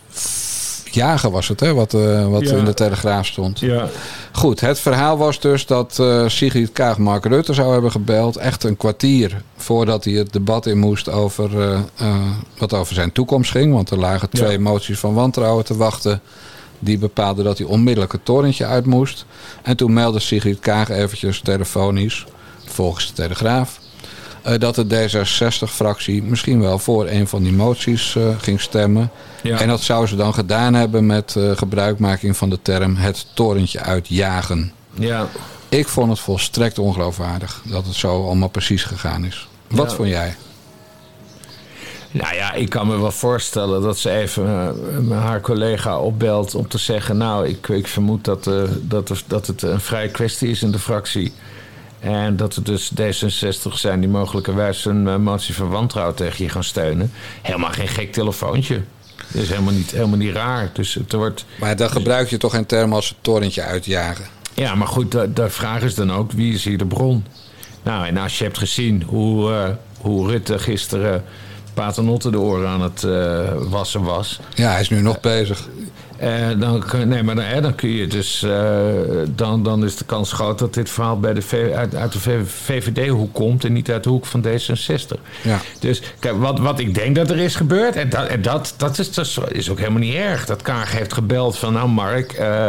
jagen 0.90 1.30
was 1.30 1.48
het, 1.48 1.60
hè? 1.60 1.74
Wat, 1.74 1.94
eh, 1.94 2.26
wat 2.26 2.48
Ja. 2.48 2.56
in 2.56 2.64
de 2.64 2.74
Telegraaf 2.74 3.26
stond. 3.26 3.60
Ja. 3.60 3.88
Goed, 4.32 4.60
het 4.60 4.80
verhaal 4.80 5.16
was 5.16 5.40
dus 5.40 5.66
dat 5.66 5.98
eh 5.98 6.28
Sigrid 6.28 6.72
Kaag 6.72 6.98
Mark 6.98 7.24
Rutte 7.24 7.54
zou 7.54 7.72
hebben 7.72 7.90
gebeld. 7.90 8.36
Echt 8.36 8.64
een 8.64 8.76
kwartier 8.76 9.42
voordat 9.56 10.04
hij 10.04 10.12
het 10.14 10.32
debat 10.32 10.66
in 10.66 10.78
moest 10.78 11.08
over 11.10 11.60
eh, 11.60 11.80
wat 12.58 12.72
over 12.72 12.94
zijn 12.94 13.12
toekomst 13.12 13.50
ging. 13.50 13.72
Want 13.72 13.90
er 13.90 13.98
lagen 13.98 14.30
twee 14.30 14.52
Ja. 14.52 14.58
moties 14.60 14.98
van 14.98 15.14
wantrouwen 15.14 15.64
te 15.64 15.76
wachten. 15.76 16.20
Die 16.78 16.98
bepaalden 16.98 17.44
dat 17.44 17.58
hij 17.58 17.66
onmiddellijk 17.66 18.12
het 18.12 18.24
torentje 18.24 18.66
uit 18.66 18.86
moest. 18.86 19.24
En 19.62 19.76
toen 19.76 19.92
meldde 19.92 20.20
Sigrid 20.20 20.58
Kaag 20.60 20.88
eventjes 20.88 21.40
telefonisch, 21.40 22.24
volgens 22.66 23.06
de 23.06 23.12
Telegraaf... 23.12 23.78
eh, 24.44 24.58
dat 24.58 24.74
de 24.74 24.84
D66-fractie 24.86 26.22
misschien 26.22 26.60
wel 26.60 26.78
voor 26.78 27.06
een 27.08 27.28
van 27.28 27.42
die 27.42 27.52
moties 27.52 28.16
eh, 28.16 28.28
ging 28.38 28.60
stemmen. 28.60 29.10
Ja. 29.42 29.58
En 29.60 29.68
dat 29.68 29.80
zou 29.80 30.06
ze 30.06 30.16
dan 30.16 30.34
gedaan 30.34 30.74
hebben 30.74 31.06
met 31.06 31.36
eh, 31.36 31.50
gebruikmaking 31.56 32.36
van 32.36 32.50
de 32.50 32.58
term 32.62 32.96
het 32.96 33.26
torentje 33.34 33.80
uitjagen. 33.80 34.72
ja. 34.94 35.28
Ik 35.68 35.88
vond 35.88 36.10
het 36.10 36.18
volstrekt 36.20 36.78
ongeloofwaardig 36.78 37.60
dat 37.64 37.86
het 37.86 37.94
zo 37.94 38.24
allemaal 38.26 38.48
precies 38.48 38.82
gegaan 38.84 39.24
is. 39.24 39.48
Wat 39.70 39.90
Ja. 39.90 39.96
vond 39.96 40.08
jij? 40.08 40.34
Nou 42.10 42.34
ja, 42.34 42.52
ik 42.52 42.68
kan 42.68 42.86
me 42.86 42.98
wel 43.00 43.10
voorstellen 43.10 43.82
dat 43.82 43.98
ze 43.98 44.10
even 44.10 44.46
haar 45.12 45.40
collega 45.40 45.98
opbelt 45.98 46.54
om 46.54 46.68
te 46.68 46.78
zeggen... 46.78 47.16
nou, 47.16 47.46
ik, 47.48 47.68
ik 47.68 47.86
vermoed 47.88 48.24
dat, 48.24 48.50
dat, 48.80 49.10
er- 49.10 49.22
dat 49.26 49.46
het 49.46 49.62
een 49.62 49.80
vrije 49.80 50.08
kwestie 50.08 50.48
is 50.50 50.62
in 50.62 50.70
de 50.70 50.78
fractie. 50.78 51.32
En 52.04 52.36
dat 52.36 52.56
er 52.56 52.64
dus 52.64 52.92
D66 53.00 53.72
zijn 53.72 54.00
die 54.00 54.08
mogelijkerwijs 54.08 54.84
een 54.84 55.08
eh, 55.08 55.16
motie 55.16 55.54
van 55.54 55.68
wantrouwen 55.68 56.14
tegen 56.14 56.44
je 56.44 56.50
gaan 56.50 56.64
steunen. 56.64 57.12
Helemaal 57.42 57.70
geen 57.70 57.88
gek 57.88 58.12
telefoontje. 58.12 58.82
Dat 59.32 59.42
is 59.42 59.48
helemaal 59.48 59.72
niet, 59.72 59.90
helemaal 59.90 60.18
niet 60.18 60.34
raar. 60.34 60.70
Dus 60.72 60.94
het 60.94 61.12
wordt... 61.12 61.44
Maar 61.60 61.76
dan 61.76 61.90
gebruik 61.90 62.30
je 62.30 62.36
toch 62.36 62.52
geen 62.52 62.66
term 62.66 62.92
als 62.92 63.08
het 63.08 63.16
torentje 63.20 63.62
uitjagen. 63.62 64.24
Ja, 64.54 64.74
maar 64.74 64.86
goed, 64.86 65.12
de, 65.12 65.32
de 65.32 65.50
vraag 65.50 65.82
is 65.82 65.94
dan 65.94 66.12
ook, 66.12 66.32
wie 66.32 66.54
is 66.54 66.64
hier 66.64 66.78
de 66.78 66.86
bron? 66.86 67.24
Nou, 67.82 68.06
en 68.06 68.16
als 68.16 68.38
je 68.38 68.44
hebt 68.44 68.58
gezien 68.58 69.02
hoe, 69.06 69.52
eh, 69.52 69.70
hoe 70.00 70.30
Rutte 70.30 70.58
gisteren 70.58 71.24
Paternotte 71.74 72.30
de 72.30 72.38
oren 72.38 72.68
aan 72.68 72.82
het 72.82 73.04
eh, 73.04 73.70
wassen 73.70 74.02
was... 74.02 74.40
Ja, 74.54 74.70
hij 74.70 74.80
is 74.80 74.90
nu 74.90 75.00
nog 75.00 75.20
bezig. 75.20 75.68
Eh, 76.16 76.30
dan, 76.58 76.84
nee, 77.06 77.22
maar 77.22 77.34
dan, 77.34 77.44
hè, 77.44 77.60
dan 77.60 77.74
kun 77.74 77.88
je 77.88 78.06
dus. 78.06 78.42
eh, 78.42 78.78
dan, 79.34 79.62
dan 79.62 79.84
is 79.84 79.96
de 79.96 80.04
kans 80.04 80.32
groot 80.32 80.58
dat 80.58 80.74
dit 80.74 80.90
verhaal 80.90 81.20
bij 81.20 81.34
de 81.34 81.42
V- 81.42 81.72
uit, 81.74 81.94
uit 81.94 82.12
de 82.12 82.44
VVD-hoek 82.46 83.34
komt 83.34 83.64
en 83.64 83.72
niet 83.72 83.90
uit 83.90 84.04
de 84.04 84.10
hoek 84.10 84.26
van 84.26 84.44
D66. 84.46 85.20
Ja. 85.42 85.60
Dus 85.78 86.02
kijk, 86.18 86.36
wat, 86.38 86.58
wat 86.58 86.78
ik 86.78 86.94
denk 86.94 87.16
dat 87.16 87.30
er 87.30 87.38
is 87.38 87.56
gebeurd, 87.56 87.96
en 87.96 88.08
dat, 88.08 88.26
en 88.26 88.42
dat, 88.42 88.74
dat, 88.76 88.98
is, 88.98 89.12
dat 89.12 89.38
is 89.48 89.70
ook 89.70 89.78
helemaal 89.78 90.00
niet 90.00 90.14
erg. 90.14 90.46
Dat 90.46 90.62
Kaag 90.62 90.92
heeft 90.92 91.12
gebeld 91.12 91.58
van, 91.58 91.72
nou 91.72 91.88
Mark, 91.88 92.32
eh, 92.32 92.66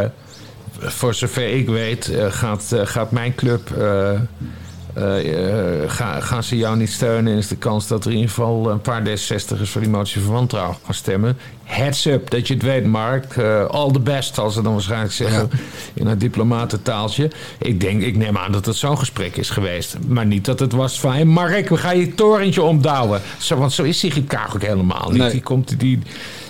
voor 0.78 1.14
zover 1.14 1.48
ik 1.54 1.68
weet, 1.68 2.08
eh, 2.08 2.26
gaat, 2.32 2.72
eh, 2.72 2.80
gaat 2.84 3.10
mijn 3.10 3.34
club. 3.34 3.70
Eh, 4.96 5.82
eh, 5.82 5.90
ga- 5.90 6.20
gaan 6.20 6.42
ze 6.42 6.56
jou 6.56 6.76
niet 6.76 6.90
steunen? 6.90 7.32
En 7.32 7.38
is 7.38 7.48
de 7.48 7.56
kans 7.56 7.86
dat 7.86 8.04
er 8.04 8.10
in 8.10 8.16
ieder 8.16 8.30
geval 8.30 8.70
een 8.70 8.80
paar 8.80 9.02
D66ers 9.02 9.70
voor 9.70 9.80
die 9.80 9.90
motie 9.90 10.20
van 10.20 10.32
wantrouwen 10.32 10.76
gaan 10.84 10.94
stemmen. 10.94 11.36
Heads 11.64 12.06
up, 12.06 12.30
dat 12.30 12.48
je 12.48 12.54
het 12.54 12.62
weet, 12.62 12.84
Mark. 12.86 13.36
Eh, 13.36 13.64
all 13.64 13.90
the 13.92 14.00
best, 14.00 14.34
zal 14.34 14.50
ze 14.50 14.62
dan 14.62 14.72
waarschijnlijk 14.72 15.12
zeggen. 15.12 15.50
In 15.94 16.06
haar 16.06 16.18
diplomatentaaltje. 16.18 17.30
Ik 17.58 17.80
denk, 17.80 18.02
ik 18.02 18.16
neem 18.16 18.38
aan 18.38 18.52
dat 18.52 18.66
het 18.66 18.76
zo'n 18.76 18.98
gesprek 18.98 19.36
is 19.36 19.50
geweest. 19.50 19.96
Maar 20.08 20.26
niet 20.26 20.44
dat 20.44 20.58
het 20.60 20.72
was 20.72 21.00
van, 21.00 21.12
hey 21.12 21.24
Mark, 21.24 21.68
we 21.68 21.76
gaan 21.76 21.98
je 21.98 22.14
torentje 22.14 22.62
omdouwen. 22.62 23.20
Zo, 23.38 23.56
want 23.56 23.72
zo 23.72 23.82
is 23.82 23.98
Sigrid 23.98 24.26
Kaag 24.26 24.54
ook 24.54 24.62
helemaal 24.62 25.08
niet. 25.10 25.20
Nee. 25.20 25.30
Die 25.30 25.42
komt, 25.42 25.80
die, 25.80 25.98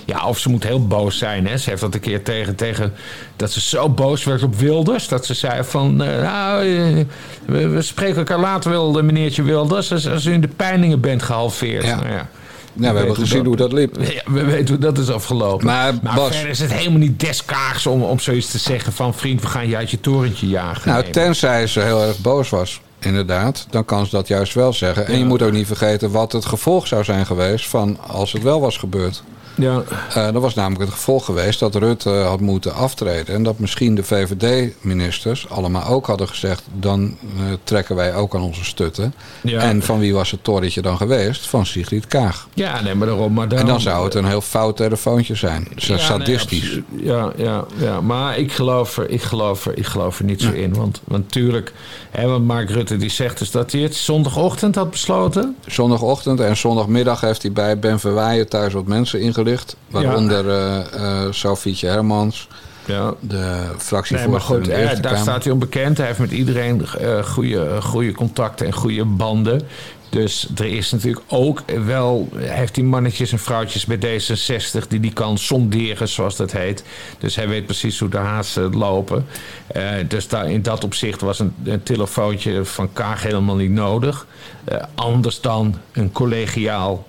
ja, 0.07 0.27
of 0.27 0.39
ze 0.39 0.49
moet 0.49 0.63
heel 0.65 0.87
boos 0.87 1.19
zijn. 1.19 1.47
Hè. 1.47 1.57
Ze 1.57 1.71
heeft 1.71 1.83
dat 1.83 1.95
een 1.95 2.01
keer 2.01 2.23
tegen, 2.23 2.55
tegen... 2.55 2.93
Dat 3.37 3.51
ze 3.51 3.61
zo 3.61 3.89
boos 3.89 4.25
werd 4.25 4.43
op 4.43 4.55
Wilders. 4.55 5.09
Dat 5.09 5.27
ze 5.27 5.35
zei 5.35 5.65
van... 5.65 6.03
eh, 6.03 6.23
nou, 6.23 6.77
eh, 6.77 7.05
we, 7.47 7.69
we 7.69 7.83
spreken 7.83 8.17
elkaar 8.17 8.41
later 8.41 8.71
wel, 8.71 9.03
meneertje 9.03 9.43
Wilders. 9.43 9.93
Als, 9.93 10.09
als 10.09 10.25
u 10.25 10.33
in 10.33 10.41
de 10.41 10.49
peiningen 10.49 11.01
bent 11.01 11.23
gehalveerd. 11.23 11.85
Ja. 11.85 11.95
Nou 11.97 12.09
ja. 12.09 12.29
Ja, 12.73 12.93
we 12.93 12.99
hebben 12.99 13.17
gezien 13.17 13.47
hoe 13.47 13.57
dat 13.57 13.73
liep. 13.73 13.97
Ja, 14.01 14.23
we 14.33 14.45
weten 14.45 14.69
hoe 14.75 14.79
dat 14.85 14.99
is 14.99 15.11
afgelopen. 15.11 15.67
Maar, 15.67 15.95
Bas- 15.95 16.31
verder 16.31 16.51
is 16.51 16.59
het 16.59 16.73
helemaal 16.73 16.99
niet 16.99 17.21
deskaags 17.21 17.87
om, 17.87 18.03
om 18.03 18.19
zoiets 18.19 18.51
te 18.51 18.59
zeggen 18.59 18.93
van... 18.93 19.15
vriend, 19.15 19.41
we 19.41 19.47
gaan 19.47 19.69
je 19.69 19.77
uit 19.77 19.91
je 19.91 20.01
torentje 20.01 20.49
jagen. 20.49 20.91
Nou, 20.91 21.11
tenzij 21.11 21.67
ze 21.67 21.81
heel 21.81 22.03
erg 22.03 22.19
boos 22.19 22.49
was, 22.49 22.81
inderdaad, 22.99 23.67
dan 23.71 23.85
kan 23.85 24.05
ze 24.05 24.11
dat 24.11 24.29
juist 24.29 24.55
wel 24.55 24.73
zeggen. 24.73 25.07
En 25.07 25.19
je 25.19 25.25
moet 25.25 25.43
ook 25.43 25.53
niet 25.53 25.67
vergeten 25.67 26.11
wat 26.11 26.33
het 26.33 26.45
gevolg 26.45 26.87
zou 26.87 27.05
zijn 27.05 27.27
geweest 27.27 27.69
van 27.69 27.99
als 28.07 28.33
het 28.33 28.43
wel 28.43 28.61
was 28.61 28.77
gebeurd. 28.77 29.23
Ja, 29.57 29.83
Eh 30.09 30.33
dat 30.33 30.43
was 30.43 30.55
namelijk 30.55 30.81
het 30.81 30.93
gevolg 30.93 31.25
geweest 31.25 31.61
dat 31.61 31.75
Rutte 31.75 32.11
had 32.11 32.41
moeten 32.41 32.75
aftreden. 32.75 33.35
En 33.35 33.43
dat 33.43 33.59
misschien 33.59 33.95
de 33.95 34.03
VVD-ministers 34.03 35.49
allemaal 35.49 35.87
ook 35.87 36.07
hadden 36.07 36.29
gezegd... 36.29 36.63
dan 36.73 37.17
eh, 37.37 37.45
trekken 37.65 37.97
wij 37.97 38.15
ook 38.15 38.35
aan 38.35 38.43
onze 38.43 38.65
stutten. 38.65 39.15
Ja. 39.43 39.61
En 39.61 39.83
van 39.83 39.99
wie 39.99 40.15
was 40.15 40.31
het 40.31 40.45
torretje 40.45 40.83
dan 40.83 40.97
geweest? 40.97 41.47
Van 41.47 41.67
Sigrid 41.67 42.07
Kaag. 42.07 42.49
ja 42.55 42.81
nee, 42.81 42.95
maar 42.95 43.07
daarom... 43.07 43.33
Maar 43.33 43.49
En 43.49 43.67
dan 43.67 43.81
zou 43.81 44.05
het 44.05 44.15
een 44.15 44.25
heel 44.25 44.41
fout 44.41 44.77
telefoontje 44.77 45.35
zijn. 45.35 45.69
Zo 45.77 45.93
Ja, 45.93 45.99
sadistisch. 45.99 46.81
ja, 46.97 47.33
ja, 47.37 47.65
ja, 47.77 48.01
maar 48.01 48.39
ik 48.39 48.53
geloof 48.53 48.99
er, 48.99 49.11
ik 49.11 49.23
geloof 49.23 49.67
er, 49.67 49.79
ik 49.79 49.87
geloof 49.87 50.19
er 50.19 50.25
niet 50.25 50.41
zo 50.41 50.51
in. 50.51 50.75
Want, 50.75 51.01
want 51.05 51.23
natuurlijk, 51.23 51.73
hè, 52.11 52.27
wat 52.27 52.41
Mark 52.41 52.71
Rutte 52.71 52.97
die 52.97 53.11
zegt 53.11 53.41
is 53.41 53.51
dat 53.51 53.73
hij 53.73 53.81
het 53.81 53.95
zondagochtend 53.95 54.75
had 54.75 54.91
besloten. 54.91 55.57
Zondagochtend 55.67 56.41
en 56.41 56.57
zondagmiddag 56.57 57.21
heeft 57.21 57.43
hij 57.43 57.53
bij 57.53 57.79
Ben 57.79 58.01
Verwaaien 58.01 58.49
thuis 58.49 58.73
wat 58.73 58.87
mensen 58.87 59.21
ingelicht. 59.47 59.77
Waaronder 59.91 60.49
eh 60.49 61.25
eh, 61.25 61.33
Sofietje 61.33 61.89
Hermans, 61.89 62.49
Ja. 62.85 63.15
de 63.21 63.37
Nee, 63.37 63.45
maar 63.45 63.75
fractievoorzitter 63.79 64.75
goed, 64.95 65.03
daar 65.03 65.19
staat 65.19 65.45
hij 65.45 65.53
onbekend. 65.53 65.97
Hij 65.97 66.07
heeft 66.07 66.19
met 66.19 66.31
iedereen 66.33 66.87
eh 66.87 67.25
goede, 67.25 67.83
goede 67.83 68.13
contacten 68.13 68.67
en 68.67 68.73
goede 68.73 69.05
banden. 69.05 69.63
Dus 70.09 70.49
er 70.57 70.65
is 70.67 70.91
natuurlijk 70.93 71.25
ook 71.29 71.63
wel, 71.87 72.29
heeft 72.37 72.77
hij 72.77 72.85
mannetjes 72.85 73.33
en 73.33 73.39
vrouwtjes 73.39 73.85
bij 73.87 73.97
D66 73.99 74.89
die 74.89 75.01
die 75.01 75.13
kan 75.13 75.39
sonderen, 75.39 76.09
zoals 76.09 76.37
dat 76.37 76.53
heet. 76.53 76.85
Dus 77.19 77.37
hij 77.37 77.49
weet 77.49 77.65
precies 77.65 77.99
hoe 77.99 78.09
de 78.09 78.17
hazen 78.17 78.77
lopen. 78.77 79.27
Dus 80.09 80.29
daar, 80.29 80.51
in 80.51 80.63
dat 80.63 80.85
opzicht 80.85 81.21
was 81.21 81.39
een, 81.39 81.55
een 81.65 81.83
telefoontje 81.83 82.65
van 82.65 82.93
Kaag 82.93 83.23
helemaal 83.23 83.57
niet 83.57 83.71
nodig. 83.71 84.27
Anders 84.95 85.41
dan 85.41 85.75
een 85.93 86.13
collegiaal 86.13 87.07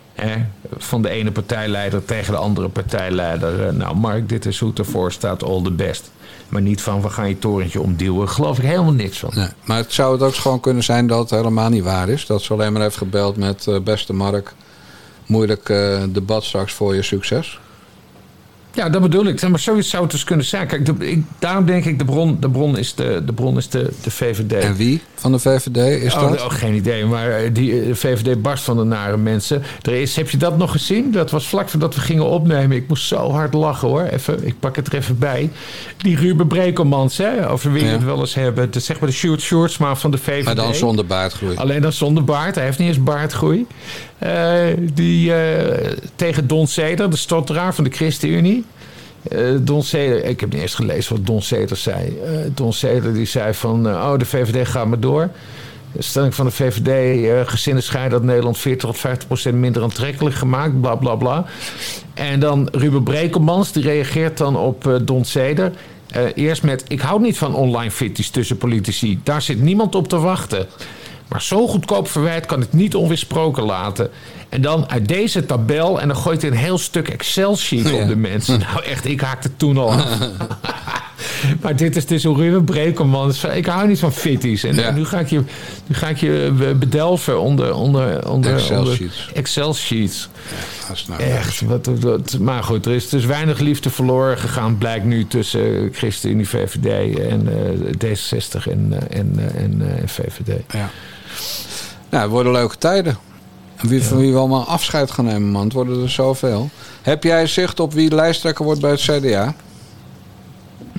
van 0.78 1.02
de 1.02 1.10
ene 1.10 1.32
partijleider 1.32 2.06
tegen 2.06 2.34
de 2.34 2.40
andere 2.40 2.70
partijleider. 2.70 3.68
Eh, 3.68 3.74
nou, 3.74 3.96
Mark, 3.96 4.30
dit 4.30 4.46
is 4.46 4.60
hoe 4.60 4.70
het 4.70 4.80
ervoor 4.80 5.12
staat, 5.12 5.44
all 5.44 5.64
the 5.64 5.72
best. 5.72 6.12
Maar 6.50 6.62
niet 6.62 6.82
van, 6.82 7.02
we 7.02 7.10
gaan 7.10 7.30
je 7.30 7.40
torentje 7.40 7.82
omduwen. 7.82 8.30
Geloof 8.30 8.58
ik 8.58 8.64
helemaal 8.64 8.94
niks 8.94 9.20
van. 9.20 9.32
Nee, 9.36 9.48
maar 9.66 9.78
het 9.78 9.94
zou 9.94 10.14
het 10.14 10.22
ook 10.22 10.36
gewoon 10.36 10.60
kunnen 10.60 10.84
zijn 10.84 11.08
dat 11.08 11.20
het 11.20 11.30
helemaal 11.30 11.70
niet 11.70 11.84
waar 11.84 12.10
is. 12.10 12.26
Dat 12.26 12.42
ze 12.42 12.54
alleen 12.54 12.74
maar 12.74 12.82
heeft 12.82 12.98
gebeld 12.98 13.38
met 13.38 13.68
eh, 13.68 13.80
beste 13.80 14.14
Mark. 14.14 14.54
Moeilijk 15.26 15.70
eh, 15.70 16.04
debat 16.10 16.44
straks 16.44 16.74
voor 16.74 16.96
je 16.96 17.02
succes. 17.02 17.60
Ja, 18.78 18.90
dat 18.90 19.02
bedoel 19.02 19.26
ik. 19.26 19.48
Maar 19.50 19.60
zoiets 19.60 19.90
zou 19.90 20.04
het 20.04 20.12
dus 20.12 20.24
kunnen 20.24 20.46
zijn. 20.46 20.68
Kijk, 20.68 20.86
de- 20.86 21.10
ik, 21.10 21.24
daarom 21.40 21.66
denk 21.66 21.86
ik, 21.86 22.00
de 22.00 22.06
bron, 22.06 22.38
de 22.40 22.50
bron 22.50 22.78
is, 22.78 22.96
de, 22.96 23.22
de, 23.26 23.34
bron 23.34 23.58
is 23.58 23.70
de, 23.70 23.92
de 24.04 24.12
VVD. 24.12 24.54
En 24.54 24.76
wie 24.76 25.02
van 25.16 25.32
de 25.32 25.40
VVD 25.40 25.78
is 26.04 26.14
Oh, 26.14 26.22
dat? 26.22 26.42
oh, 26.42 26.50
geen 26.52 26.74
idee, 26.74 27.06
maar 27.06 27.30
eh, 27.32 27.50
die 27.54 27.82
eh, 27.82 27.94
VVD 27.96 28.42
barst 28.42 28.64
van 28.64 28.78
de 28.78 28.84
nare 28.84 29.18
mensen. 29.18 29.64
Er 29.82 29.94
is, 29.94 30.16
heb 30.16 30.30
je 30.30 30.38
dat 30.38 30.58
nog 30.58 30.72
gezien? 30.72 31.12
Dat 31.12 31.32
was 31.32 31.48
vlak 31.48 31.70
voordat 31.70 31.96
we 31.96 32.02
gingen 32.02 32.26
opnemen. 32.26 32.78
Ik 32.78 32.88
moest 32.88 33.08
zo 33.08 33.32
hard 33.32 33.54
lachen 33.54 33.88
hoor. 33.88 34.02
Even, 34.04 34.46
ik 34.48 34.60
pak 34.60 34.76
het 34.76 34.88
er 34.88 34.96
even 34.96 35.18
bij. 35.20 35.50
Die 35.98 36.16
Ruben 36.18 36.48
Brekelmans, 36.48 37.18
hè, 37.18 37.50
over 37.50 37.72
wie 37.72 37.82
we 37.82 37.88
Ja. 37.88 37.94
het 37.94 38.04
wel 38.04 38.20
eens 38.20 38.34
hebben. 38.34 38.72
De, 38.72 38.80
zeg 38.80 39.00
maar 39.00 39.10
de 39.10 39.16
Sjoerd 39.16 39.42
Sjoerdsma 39.42 39.96
van 39.96 40.12
de 40.12 40.18
VVD. 40.18 40.46
Maar 40.46 40.56
dan 40.56 40.76
zonder 40.76 41.06
baardgroei. 41.06 41.56
Alleen 41.56 41.82
dan 41.82 41.94
zonder 41.94 42.24
baard. 42.24 42.56
Hij 42.56 42.64
heeft 42.64 42.80
niet 42.80 42.88
eens 42.88 43.04
baardgroei. 43.04 43.66
Eh, 44.18 44.56
die 44.94 45.32
tegen 46.16 46.48
Don 46.48 46.68
Seder, 46.68 47.10
de 47.10 47.18
stotteraar 47.18 47.76
van 47.76 47.84
de 47.84 47.90
ChristenUnie. 47.90 48.64
Eh, 49.30 49.42
Don 49.60 49.84
Seder, 49.84 50.24
ik 50.26 50.40
heb 50.40 50.54
niet 50.54 50.62
eens 50.62 50.76
gelezen 50.76 51.16
wat 51.16 51.26
Don 51.26 51.42
Seder 51.42 51.78
zei. 51.78 52.20
Eh, 52.26 52.32
Don 52.54 52.74
Seder 52.74 53.14
die 53.14 53.26
zei 53.26 53.54
van, 53.54 53.88
eh, 53.88 53.94
oh 53.94 54.18
de 54.18 54.26
VVD 54.26 54.68
gaat 54.68 54.88
maar 54.88 55.00
door. 55.00 55.30
Stelling 55.98 56.36
van 56.36 56.46
de 56.46 56.52
VVD, 56.52 56.88
eh, 57.26 57.52
gezinnen 57.52 57.84
scheiden 57.84 58.12
dat 58.12 58.28
Nederland 58.28 58.58
40 58.58 58.90
tot 58.90 59.00
50 59.00 59.28
procent 59.28 59.56
minder 59.56 59.84
aantrekkelijk 59.84 60.36
gemaakt, 60.36 60.82
bla 60.82 60.96
bla 60.96 61.16
bla. 61.16 61.46
En 62.14 62.40
dan 62.40 62.70
Ruben 62.72 63.04
Brekelmans, 63.04 63.72
die 63.72 63.84
reageert 63.84 64.38
dan 64.38 64.58
op 64.58 65.00
Don 65.04 65.26
Seder. 65.26 65.72
Eh, 66.12 66.24
eerst 66.36 66.64
met, 66.64 66.84
ik 66.88 67.02
hou 67.02 67.22
niet 67.22 67.38
van 67.38 67.56
online 67.56 67.92
fitties 67.92 68.30
tussen 68.30 68.58
politici. 68.58 69.20
Daar 69.24 69.42
zit 69.42 69.62
niemand 69.62 69.96
op 69.96 70.08
te 70.08 70.20
wachten. 70.20 70.68
Maar 71.28 71.42
zo 71.42 71.68
goedkoop 71.68 72.08
verwijt 72.08 72.46
kan 72.46 72.62
ik 72.62 72.74
niet 72.74 72.96
onweersproken 72.96 73.64
laten. 73.64 74.10
En 74.50 74.62
dan 74.62 74.90
uit 74.90 75.08
deze 75.08 75.46
tabel, 75.46 76.02
en 76.02 76.08
dan 76.08 76.18
gooit 76.18 76.42
hij 76.42 76.52
een 76.52 76.58
heel 76.58 76.78
stuk 76.78 77.08
Excel-sheet 77.08 77.90
Ja. 77.90 78.02
op 78.02 78.08
de 78.08 78.16
mensen. 78.16 78.60
Nou 78.60 78.84
echt, 78.84 79.06
ik 79.06 79.22
haakte 79.22 79.50
toen 79.58 79.78
al 79.78 79.92
af. 79.92 80.06
maar 81.62 81.76
dit 81.76 81.96
is 81.96 82.06
dus 82.06 82.24
een 82.24 82.36
ruwe 82.36 82.64
brekelman. 82.64 83.28
Dus 83.28 83.44
Ik 83.44 83.66
hou 83.66 83.88
niet 83.88 84.00
van 84.00 84.14
fitties. 84.14 84.64
En 84.64 84.76
Ja. 84.76 84.92
nu, 84.92 85.06
ga 85.06 85.20
ik 85.20 85.28
je, 85.30 85.42
nu 85.88 85.96
ga 85.96 86.08
ik 86.08 86.18
je 86.18 86.54
eh, 86.60 86.76
bedelven 86.78 87.40
onder, 87.42 87.74
onder, 87.76 88.30
onder 88.30 88.54
Excel-sheets. 88.54 89.30
Excel-sheets. 89.34 90.30
Nou 91.08 91.22
Echt, 91.22 91.62
wat, 91.62 91.90
wat, 92.00 92.38
maar 92.40 92.64
goed, 92.64 92.86
er 92.86 92.92
is 92.92 93.10
dus 93.10 93.26
weinig 93.26 93.60
liefde 93.60 93.90
verloren 93.90 94.38
gegaan, 94.38 94.78
blijkt 94.78 95.06
nu 95.06 95.28
tussen 95.28 95.90
ChristenUnie, 95.94 96.48
VVD 96.50 97.20
en 97.20 97.48
eh, 97.48 97.94
D66 98.16 98.68
en, 98.72 98.94
eh, 99.10 99.20
en, 99.20 99.34
eh, 99.38 99.64
en, 99.64 99.82
eh, 99.82 100.02
en 100.02 100.10
VVD. 100.10 100.60
Ja. 100.74 100.90
Nou, 102.10 102.24
het 102.24 102.32
worden 102.32 102.52
leuke 102.52 102.78
tijden. 102.78 103.18
Wie, 103.82 104.04
van 104.04 104.18
wie 104.18 104.32
we 104.32 104.38
allemaal 104.38 104.64
afscheid 104.66 105.12
gaan 105.12 105.26
nemen, 105.26 105.50
man. 105.52 105.64
Het 105.64 105.74
worden 105.74 106.02
er 106.04 106.10
zoveel. 106.10 106.70
Heb 107.02 107.24
jij 107.24 107.48
zicht 107.48 107.80
op 107.80 107.94
wie 107.94 108.16
lijsttrekker 108.16 108.66
wordt 108.66 108.82
bij 108.82 108.90
het 108.92 109.00
CDA? 109.02 109.56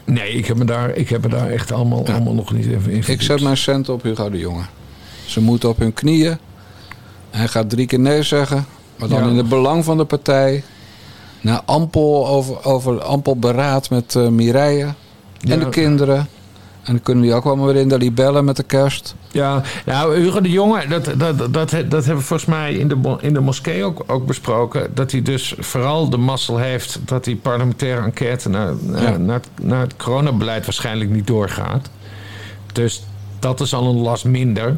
Nee, 0.04 0.32
ik 0.32 0.46
heb 0.46 0.56
me 0.56 0.64
daar, 0.64 0.90
ik 0.90 1.08
heb 1.08 1.22
me 1.22 1.28
daar 1.28 1.50
echt 1.50 1.72
allemaal, 1.72 2.06
allemaal 2.06 2.34
nog 2.34 2.52
niet 2.52 2.66
even 2.66 2.92
in 2.92 3.02
Ik 3.06 3.22
zet 3.22 3.40
mijn 3.40 3.56
cent 3.56 3.88
op 3.88 4.02
Hugo 4.02 4.30
de 4.30 4.38
Jonge. 4.38 4.62
Ze 5.26 5.40
moeten 5.40 5.68
op 5.68 5.78
hun 5.78 5.92
knieën. 5.94 6.38
Hij 7.30 7.48
gaat 7.48 7.70
drie 7.70 7.86
keer 7.86 7.98
nee 8.00 8.22
zeggen. 8.22 8.66
Maar 8.96 9.08
dan 9.08 9.22
Ja. 9.24 9.30
in 9.30 9.36
het 9.36 9.48
belang 9.48 9.84
van 9.84 9.96
de 9.96 10.04
partij. 10.04 10.62
Na 11.40 11.62
ampel, 11.64 12.28
over, 12.28 12.64
over 12.64 13.02
ampel 13.02 13.36
beraad 13.36 13.90
met 13.90 14.14
eh 14.16 14.28
Mireille. 14.28 14.84
En 14.84 14.94
Ja. 15.40 15.56
de 15.56 15.68
kinderen. 15.68 16.28
En 16.88 16.94
dan 16.94 17.02
kunnen 17.02 17.24
die 17.24 17.34
ook 17.34 17.44
wel 17.44 17.56
maar 17.56 17.66
weer 17.66 17.76
in 17.82 17.88
de 17.88 17.98
libellen 17.98 18.44
met 18.44 18.56
de 18.56 18.62
kerst. 18.62 19.14
Ja, 19.30 19.62
nou, 19.86 20.16
Hugo 20.20 20.40
de 20.40 20.50
Jonge, 20.50 20.86
dat, 20.88 21.04
dat, 21.16 21.38
dat, 21.38 21.70
dat 21.70 21.70
hebben 21.70 22.16
we 22.16 22.20
volgens 22.20 22.44
mij 22.44 22.74
in 22.74 22.88
de, 22.88 23.16
in 23.20 23.32
de 23.32 23.40
moskee 23.40 23.84
ook, 23.84 24.04
ook 24.06 24.26
besproken. 24.26 24.90
Dat 24.94 25.10
hij 25.10 25.22
dus 25.22 25.54
vooral 25.58 26.10
de 26.10 26.16
mazzel 26.16 26.56
heeft 26.58 26.98
dat 27.04 27.24
die 27.24 27.36
parlementaire 27.36 28.02
enquête 28.02 28.48
naar, 28.48 28.72
naar, 28.80 29.02
Ja. 29.02 29.16
naar, 29.16 29.40
naar 29.62 29.80
het 29.80 29.96
coronabeleid 29.96 30.64
waarschijnlijk 30.64 31.10
niet 31.10 31.26
doorgaat. 31.26 31.90
Dus 32.72 33.02
dat 33.38 33.60
is 33.60 33.74
al 33.74 33.88
een 33.88 34.00
last 34.00 34.24
minder. 34.24 34.76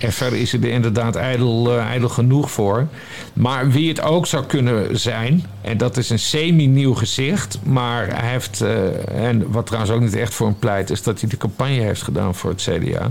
En 0.00 0.12
verder 0.12 0.38
is 0.38 0.52
hij 0.52 0.60
er 0.60 0.68
inderdaad 0.68 1.16
ijdel, 1.16 1.70
eh, 1.78 1.84
ijdel 1.84 2.08
genoeg 2.08 2.50
voor. 2.50 2.86
Maar 3.32 3.70
wie 3.70 3.88
het 3.88 4.02
ook 4.02 4.26
zou 4.26 4.44
kunnen 4.44 4.98
zijn, 4.98 5.44
en 5.60 5.76
dat 5.78 5.96
is 5.96 6.10
een 6.10 6.18
semi-nieuw 6.18 6.94
gezicht. 6.94 7.58
Maar 7.62 8.06
hij 8.20 8.30
heeft, 8.30 8.60
eh, 8.60 9.26
en 9.28 9.50
wat 9.50 9.66
trouwens 9.66 9.92
ook 9.94 10.00
niet 10.00 10.16
echt 10.16 10.34
voor 10.34 10.46
hem 10.46 10.58
pleit, 10.58 10.90
is 10.90 11.02
dat 11.02 11.20
hij 11.20 11.28
de 11.30 11.36
campagne 11.36 11.80
heeft 11.80 12.02
gedaan 12.02 12.34
voor 12.34 12.50
het 12.50 12.60
CDA. 12.70 13.08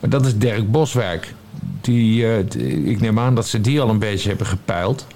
Maar 0.00 0.10
dat 0.10 0.26
is 0.26 0.36
Dirk 0.38 0.70
Boswijk. 0.70 1.34
Die, 1.80 2.26
eh, 2.32 2.44
die- 2.48 2.84
ik 2.84 3.00
neem 3.00 3.18
aan 3.18 3.34
dat 3.34 3.46
ze 3.48 3.60
die 3.60 3.80
al 3.80 3.88
een 3.88 3.98
beetje 3.98 4.28
hebben 4.28 4.46
gepeild. 4.46 5.06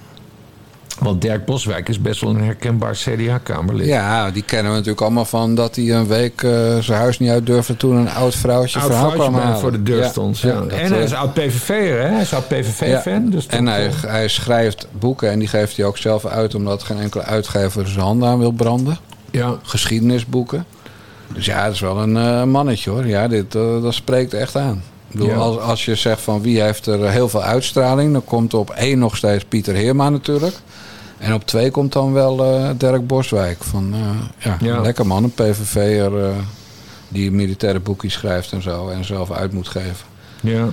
Want 1.01 1.23
Dirk 1.23 1.45
Boswijk 1.45 1.89
is 1.89 2.01
best 2.01 2.21
wel 2.21 2.31
een 2.31 2.43
herkenbaar 2.45 2.93
CDA-kamerlid. 2.95 3.87
Ja, 3.87 4.31
die 4.31 4.43
kennen 4.43 4.67
we 4.71 4.77
natuurlijk 4.77 5.01
allemaal 5.05 5.25
van 5.25 5.55
dat 5.55 5.77
hij 5.77 5.91
een 5.95 6.07
week 6.07 6.43
eh, 6.43 6.79
zijn 6.79 6.99
huis 6.99 7.19
niet 7.19 7.31
uit 7.31 7.47
durfde 7.47 7.77
toen 7.77 7.97
een 7.97 8.11
oud 8.11 8.35
vrouwtje 8.35 8.79
Oud 8.79 8.89
verhaal 8.91 9.11
vrouwtje 9.11 9.31
kwam 9.31 9.43
halen. 9.43 9.61
voor 9.61 9.73
de 9.73 9.83
deur 9.83 9.99
Ja, 10.03 10.09
stond. 10.09 10.39
ja, 10.39 10.49
Ja. 10.49 10.55
dat, 10.61 10.69
en 10.69 10.89
hij 10.91 10.99
eh, 10.99 11.05
is 11.05 11.13
oud 11.15 11.35
PVV'er, 11.35 12.01
hè? 12.03 12.09
Hij 12.09 12.21
is 12.21 12.35
oud 12.35 12.49
PVV-fan. 12.49 13.25
Ja. 13.25 13.31
Dus 13.31 13.47
en 13.47 13.67
hij, 13.67 13.87
eh, 13.87 13.93
hij 14.07 14.29
schrijft 14.29 14.87
boeken 14.99 15.31
en 15.31 15.39
die 15.39 15.49
geeft 15.49 15.77
hij 15.77 15.87
ook 15.87 15.97
zelf 15.99 16.27
uit 16.27 16.55
omdat 16.55 16.83
geen 16.83 16.99
enkele 16.99 17.23
uitgever 17.23 17.89
zijn 17.89 18.05
handen 18.05 18.29
aan 18.29 18.39
wil 18.39 18.51
branden. 18.53 18.99
ja. 19.31 19.55
Geschiedenisboeken. 19.63 20.65
Dus 21.35 21.45
ja, 21.47 21.65
dat 21.65 21.75
is 21.75 21.81
wel 21.81 21.99
een 21.99 22.17
eh, 22.17 22.45
mannetje 22.45 22.91
hoor. 22.91 23.07
Ja, 23.07 23.29
dit, 23.29 23.55
eh, 23.55 23.83
dat 23.83 23.95
spreekt 23.95 24.35
echt 24.35 24.57
aan. 24.57 24.83
Ik 25.09 25.17
bedoel, 25.17 25.29
Ja. 25.29 25.37
als, 25.37 25.59
als 25.59 25.85
je 25.85 25.95
zegt 25.95 26.21
van 26.21 26.43
wie 26.43 26.61
heeft 26.63 26.87
er 26.87 27.11
heel 27.11 27.29
veel 27.29 27.43
uitstraling, 27.43 28.13
dan 28.13 28.25
komt 28.25 28.55
op 28.55 28.71
één 28.71 28.99
nog 28.99 29.17
steeds 29.17 29.45
Pieter 29.45 29.75
Heerma 29.75 30.09
natuurlijk. 30.09 30.55
En 31.21 31.35
op 31.35 31.47
twee 31.47 31.71
komt 31.71 31.93
dan 31.93 32.13
wel 32.13 32.45
eh, 32.45 32.71
Dirk 32.77 33.07
Boswijk. 33.07 33.65
Van, 33.65 33.95
eh, 33.95 34.01
ja, 34.39 34.57
Ja. 34.61 34.81
lekker 34.81 35.07
man, 35.07 35.25
een 35.25 35.33
PVV'er 35.35 36.25
eh, 36.25 36.31
die 37.09 37.31
militaire 37.31 37.81
boekjes 37.81 38.13
schrijft 38.13 38.53
en 38.53 38.63
zo 38.63 38.89
en 38.89 39.05
zelf 39.05 39.31
uit 39.33 39.53
moet 39.53 39.69
geven. 39.69 40.07
ja. 40.41 40.69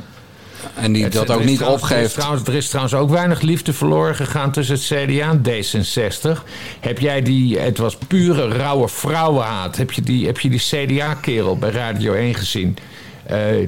En 0.76 0.92
die 0.94 1.04
Het- 1.04 1.14
dat 1.14 1.32
ook 1.32 1.44
niet 1.44 1.58
trouwens- 1.58 1.84
Er 1.84 1.90
is, 1.90 1.94
opgeeft. 1.98 2.14
trouwens, 2.14 2.48
er 2.48 2.56
is 2.56 2.68
trouwens 2.68 2.96
ook 2.96 3.10
weinig 3.10 3.42
liefde 3.42 3.74
verloren 3.74 4.16
gegaan 4.16 4.52
tussen 4.52 4.76
het 4.76 4.84
CDA 4.84 5.30
en 5.30 5.42
D66. 5.42 6.44
Heb 6.80 7.00
jij 7.00 7.22
die, 7.22 7.60
het 7.60 7.78
was 7.78 7.98
pure 8.08 8.48
rauwe 8.48 8.88
vrouwenhaat. 8.88 9.76
Heb 9.78 9.92
je 9.92 10.02
die, 10.02 10.26
heb 10.26 10.40
je 10.40 10.50
die 10.50 10.60
CDA-kerel 10.60 11.58
bij 11.58 11.70
Radio 11.70 12.14
1 12.14 12.34
gezien? 12.36 12.78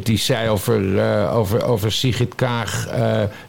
Die 0.03 0.17
zei 0.17 0.49
over, 0.49 1.01
over, 1.31 1.63
over 1.63 1.91
Sigrid 1.91 2.35
Kaag. 2.35 2.87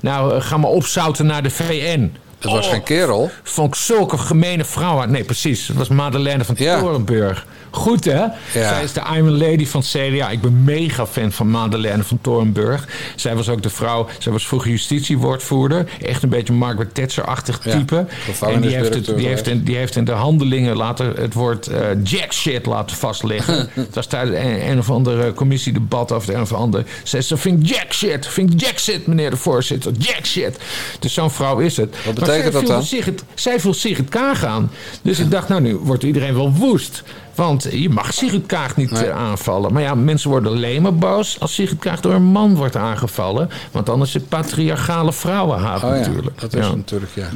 nou, 0.00 0.40
ga 0.40 0.56
maar 0.56 0.70
opzouten 0.70 1.26
naar 1.26 1.42
de 1.42 1.50
VN. 1.50 2.12
Het 2.40 2.50
was 2.50 2.66
Oh, 2.66 2.72
geen 2.72 2.82
kerel. 2.82 3.30
Vond 3.42 3.68
ik 3.74 3.80
zulke 3.80 4.18
gemene 4.18 4.64
vrouwen. 4.64 5.10
Nee, 5.10 5.24
precies. 5.24 5.66
Dat 5.66 5.76
was 5.76 5.88
Madeleine 5.88 6.44
van 6.44 6.54
Ja. 6.58 6.78
Torenburg. 6.80 7.46
Goed, 7.72 8.04
hè? 8.04 8.24
Zij 8.52 8.82
is 8.84 8.92
de 8.92 9.00
I'm 9.16 9.26
a 9.26 9.30
Lady 9.30 9.66
van 9.66 9.80
het 9.80 9.90
CDA. 9.90 10.30
Ik 10.30 10.40
ben 10.40 10.64
mega 10.64 11.06
fan 11.06 11.32
van 11.32 11.50
Madeleine 11.50 12.02
van 12.02 12.18
Torenburg. 12.20 12.88
Zij 13.16 13.34
was 13.36 13.48
ook 13.48 13.62
de 13.62 13.70
vrouw... 13.70 14.08
Zij 14.18 14.32
was 14.32 14.46
vroeger 14.46 14.70
justitiewoordvoerder. 14.70 15.88
Echt 16.02 16.22
een 16.22 16.28
beetje 16.28 16.52
Margaret 16.52 16.94
Thatcher-achtig 16.94 17.64
Ja, 17.64 17.70
type. 17.70 18.06
En 18.40 18.60
die 18.60 18.74
heeft, 18.76 18.94
het, 18.94 19.16
die, 19.16 19.26
heeft 19.26 19.46
in, 19.46 19.62
die 19.64 19.76
heeft 19.76 19.96
in 19.96 20.04
de 20.04 20.12
handelingen 20.12 20.76
later 20.76 21.16
het 21.20 21.34
woord 21.34 21.66
eh, 21.66 21.80
jack 22.04 22.32
shit 22.32 22.66
laten 22.66 22.96
vastleggen. 22.96 23.70
Het 23.74 23.94
was 23.94 24.06
tijdens 24.06 24.36
een, 24.38 24.70
een 24.70 24.78
of 24.78 24.90
ander 24.90 25.32
commissiedebat 25.34 26.12
over 26.12 26.28
het 26.28 26.36
een 26.36 26.42
of 26.42 26.52
ander. 26.52 26.84
Zij 27.02 27.20
zei, 27.22 27.40
vind 27.40 27.62
ik 27.62 27.68
jack 27.68 27.92
shit. 27.92 28.26
Vind 28.26 28.52
ik 28.52 28.60
jack 28.60 28.78
shit, 28.78 29.06
meneer 29.06 29.30
de 29.30 29.36
voorzitter. 29.36 29.92
Jack 29.98 30.26
shit. 30.26 30.58
Dus 30.98 31.14
zo'n 31.14 31.30
vrouw 31.30 31.58
is 31.58 31.76
het. 31.76 31.96
Wat 32.04 32.28
betekent 32.30 32.52
zij 32.52 32.60
dat 32.60 32.60
viel 32.70 32.78
dan? 32.78 32.82
Sigrid, 32.86 33.24
zij 33.34 33.60
viel 33.60 33.74
Sigrid 33.74 34.08
Kaag 34.08 34.44
aan. 34.44 34.70
Dus 35.02 35.18
ik 35.18 35.30
dacht, 35.30 35.48
nou 35.48 35.60
nu 35.60 35.76
wordt 35.76 36.02
iedereen 36.02 36.34
wel 36.34 36.52
woest. 36.52 37.02
Want 37.34 37.66
je 37.70 37.88
mag 37.90 38.14
Sigrid 38.14 38.46
Kaag 38.46 38.76
niet 38.76 38.90
Nee. 38.90 39.04
eh, 39.06 39.16
aanvallen. 39.16 39.72
Maar 39.72 39.82
ja, 39.82 39.94
mensen 39.94 40.30
worden 40.30 40.52
alleen 40.52 40.82
maar 40.82 40.94
boos 40.94 41.40
als 41.40 41.54
Sigrid 41.54 41.78
Kaag 41.78 42.00
door 42.00 42.12
een 42.14 42.22
man 42.22 42.56
wordt 42.56 42.76
aangevallen. 42.76 43.50
Want 43.70 43.86
dan 43.86 44.02
is 44.02 44.14
het 44.14 44.28
patriarchale 44.28 45.12
vrouwenhaat 45.12 45.82
Oh 45.82 45.90
ja, 45.90 45.96
natuurlijk. 45.96 46.40
dat 46.40 46.54
is 46.54 46.66
Ja. 46.66 46.74
natuurlijk, 46.74 47.12
ja. 47.14 47.28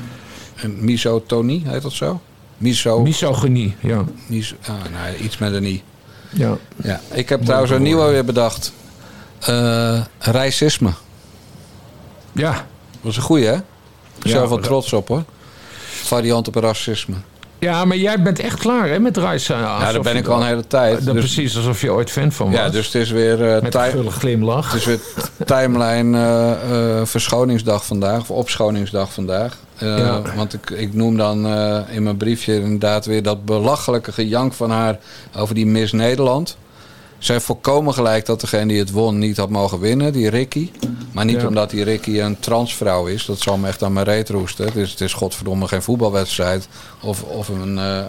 En 0.54 0.84
misotonie, 0.84 1.62
heet 1.66 1.82
dat 1.82 1.92
zo? 1.92 2.20
Miso... 2.58 3.02
Misogynie, 3.02 3.76
ja. 3.80 4.04
mis, 4.26 4.54
ah, 4.66 4.74
nee, 5.02 5.16
iets 5.18 5.38
met 5.38 5.52
een 5.52 5.64
i. 5.64 5.82
ja. 6.30 6.56
Ja. 6.82 7.00
Ik 7.12 7.28
heb 7.28 7.42
trouwens 7.44 7.70
een 7.72 7.82
nieuwe 7.82 8.10
weer 8.10 8.24
bedacht. 8.24 8.72
Eh 9.40 10.00
racisme. 10.18 10.90
Ja, 12.32 12.52
Dat 12.52 12.62
was 13.00 13.16
een 13.16 13.22
goeie, 13.22 13.46
hè? 13.46 13.56
Ik 14.24 14.30
zelf 14.30 14.48
wel 14.48 14.58
trots 14.58 14.92
op, 14.92 15.08
hoor. 15.08 15.22
Variant 15.86 16.48
op 16.48 16.54
racisme. 16.54 17.14
Ja, 17.58 17.84
maar 17.84 17.96
jij 17.96 18.22
bent 18.22 18.38
echt 18.38 18.58
klaar 18.58 18.88
hè, 18.88 18.98
met 18.98 19.16
Raisa. 19.16 19.58
Ja, 19.58 19.92
daar 19.92 20.00
ben 20.02 20.16
ik 20.16 20.26
al 20.26 20.40
een 20.40 20.46
hele 20.46 20.66
tijd. 20.66 21.04
Dus- 21.04 21.14
Precies 21.14 21.56
alsof 21.56 21.80
je 21.80 21.92
ooit 21.92 22.10
fan 22.10 22.32
van 22.32 22.46
was. 22.50 22.56
Ja, 22.60 22.68
dus 22.68 22.84
het 22.86 22.94
is 22.94 23.10
weer... 23.10 23.54
eh, 23.54 23.62
met 23.62 23.74
een 23.74 24.10
glimlach. 24.10 24.72
Het 24.72 24.80
is 24.80 24.86
weer 24.86 25.00
timeline 25.56 26.18
eh, 26.18 26.98
eh, 27.00 27.06
verschoningsdag 27.06 27.84
vandaag, 27.84 28.20
of 28.20 28.30
opschoningsdag 28.30 29.12
vandaag. 29.12 29.56
Ja. 29.78 30.22
Want 30.36 30.54
ik, 30.54 30.70
ik 30.70 30.94
noem 30.94 31.16
dan 31.16 31.46
in 31.90 32.02
mijn 32.02 32.16
briefje 32.16 32.54
inderdaad 32.54 33.06
weer 33.06 33.22
dat 33.22 33.44
belachelijke 33.44 34.12
gejank 34.12 34.52
van 34.52 34.70
haar 34.70 34.98
over 35.36 35.54
die 35.54 35.66
Miss 35.66 35.92
Nederland. 35.92 36.56
Heeft 37.32 37.44
volkomen 37.44 37.94
gelijk 37.94 38.26
dat 38.26 38.40
degene 38.40 38.66
die 38.66 38.78
het 38.78 38.90
won 38.90 39.18
niet 39.18 39.36
had 39.36 39.50
mogen 39.50 39.80
winnen, 39.80 40.12
die 40.12 40.30
Ricky. 40.30 40.70
Maar 41.12 41.24
niet 41.24 41.40
Ja. 41.40 41.46
omdat 41.46 41.70
die 41.70 41.84
Ricky 41.84 42.20
een 42.20 42.38
transvrouw 42.40 43.06
is. 43.06 43.24
Dat 43.24 43.40
zal 43.40 43.56
me 43.56 43.68
echt 43.68 43.82
aan 43.82 43.92
mijn 43.92 44.06
reet 44.06 44.28
roesten. 44.28 44.64
Het 44.64 44.76
is, 44.76 44.90
het 44.90 45.00
is 45.00 45.12
godverdomme 45.12 45.68
geen 45.68 45.82
voetbalwedstrijd. 45.82 46.68
Of, 47.02 47.22
of 47.22 47.48
een, 47.48 47.78
eh, 47.78 48.00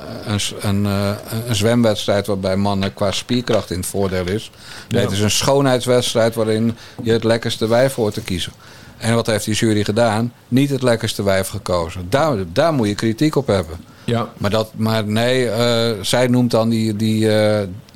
een, 0.59 0.85
eh, 0.85 1.09
een 1.47 1.55
zwemwedstrijd 1.55 2.27
waarbij 2.27 2.55
mannen 2.55 2.93
qua 2.93 3.11
spierkracht 3.11 3.71
in 3.71 3.77
het 3.77 3.85
voordeel 3.85 4.27
is. 4.27 4.51
Nee, 4.89 5.01
Ja. 5.01 5.07
het 5.07 5.15
is 5.15 5.21
een 5.23 5.31
schoonheidswedstrijd 5.31 6.35
waarin 6.35 6.77
je 7.03 7.11
het 7.11 7.23
lekkerste 7.23 7.67
wijf 7.67 7.93
hoort 7.95 8.13
te 8.13 8.21
kiezen. 8.21 8.51
En 8.97 9.15
wat 9.15 9.27
heeft 9.27 9.45
die 9.45 9.53
jury 9.55 9.83
gedaan? 9.83 10.33
Niet 10.47 10.69
het 10.69 10.81
lekkerste 10.83 11.23
wijf 11.23 11.47
gekozen. 11.47 12.05
Daar, 12.09 12.37
daar 12.53 12.73
moet 12.73 12.87
je 12.87 12.95
kritiek 12.95 13.35
op 13.35 13.47
hebben. 13.47 13.77
Ja, 14.03 14.29
Maar, 14.37 14.49
dat, 14.49 14.71
maar 14.75 15.05
nee, 15.05 15.49
eh, 15.49 15.91
zij 16.01 16.27
noemt 16.27 16.51
dan 16.51 16.69
die, 16.69 16.95
die, 16.95 17.29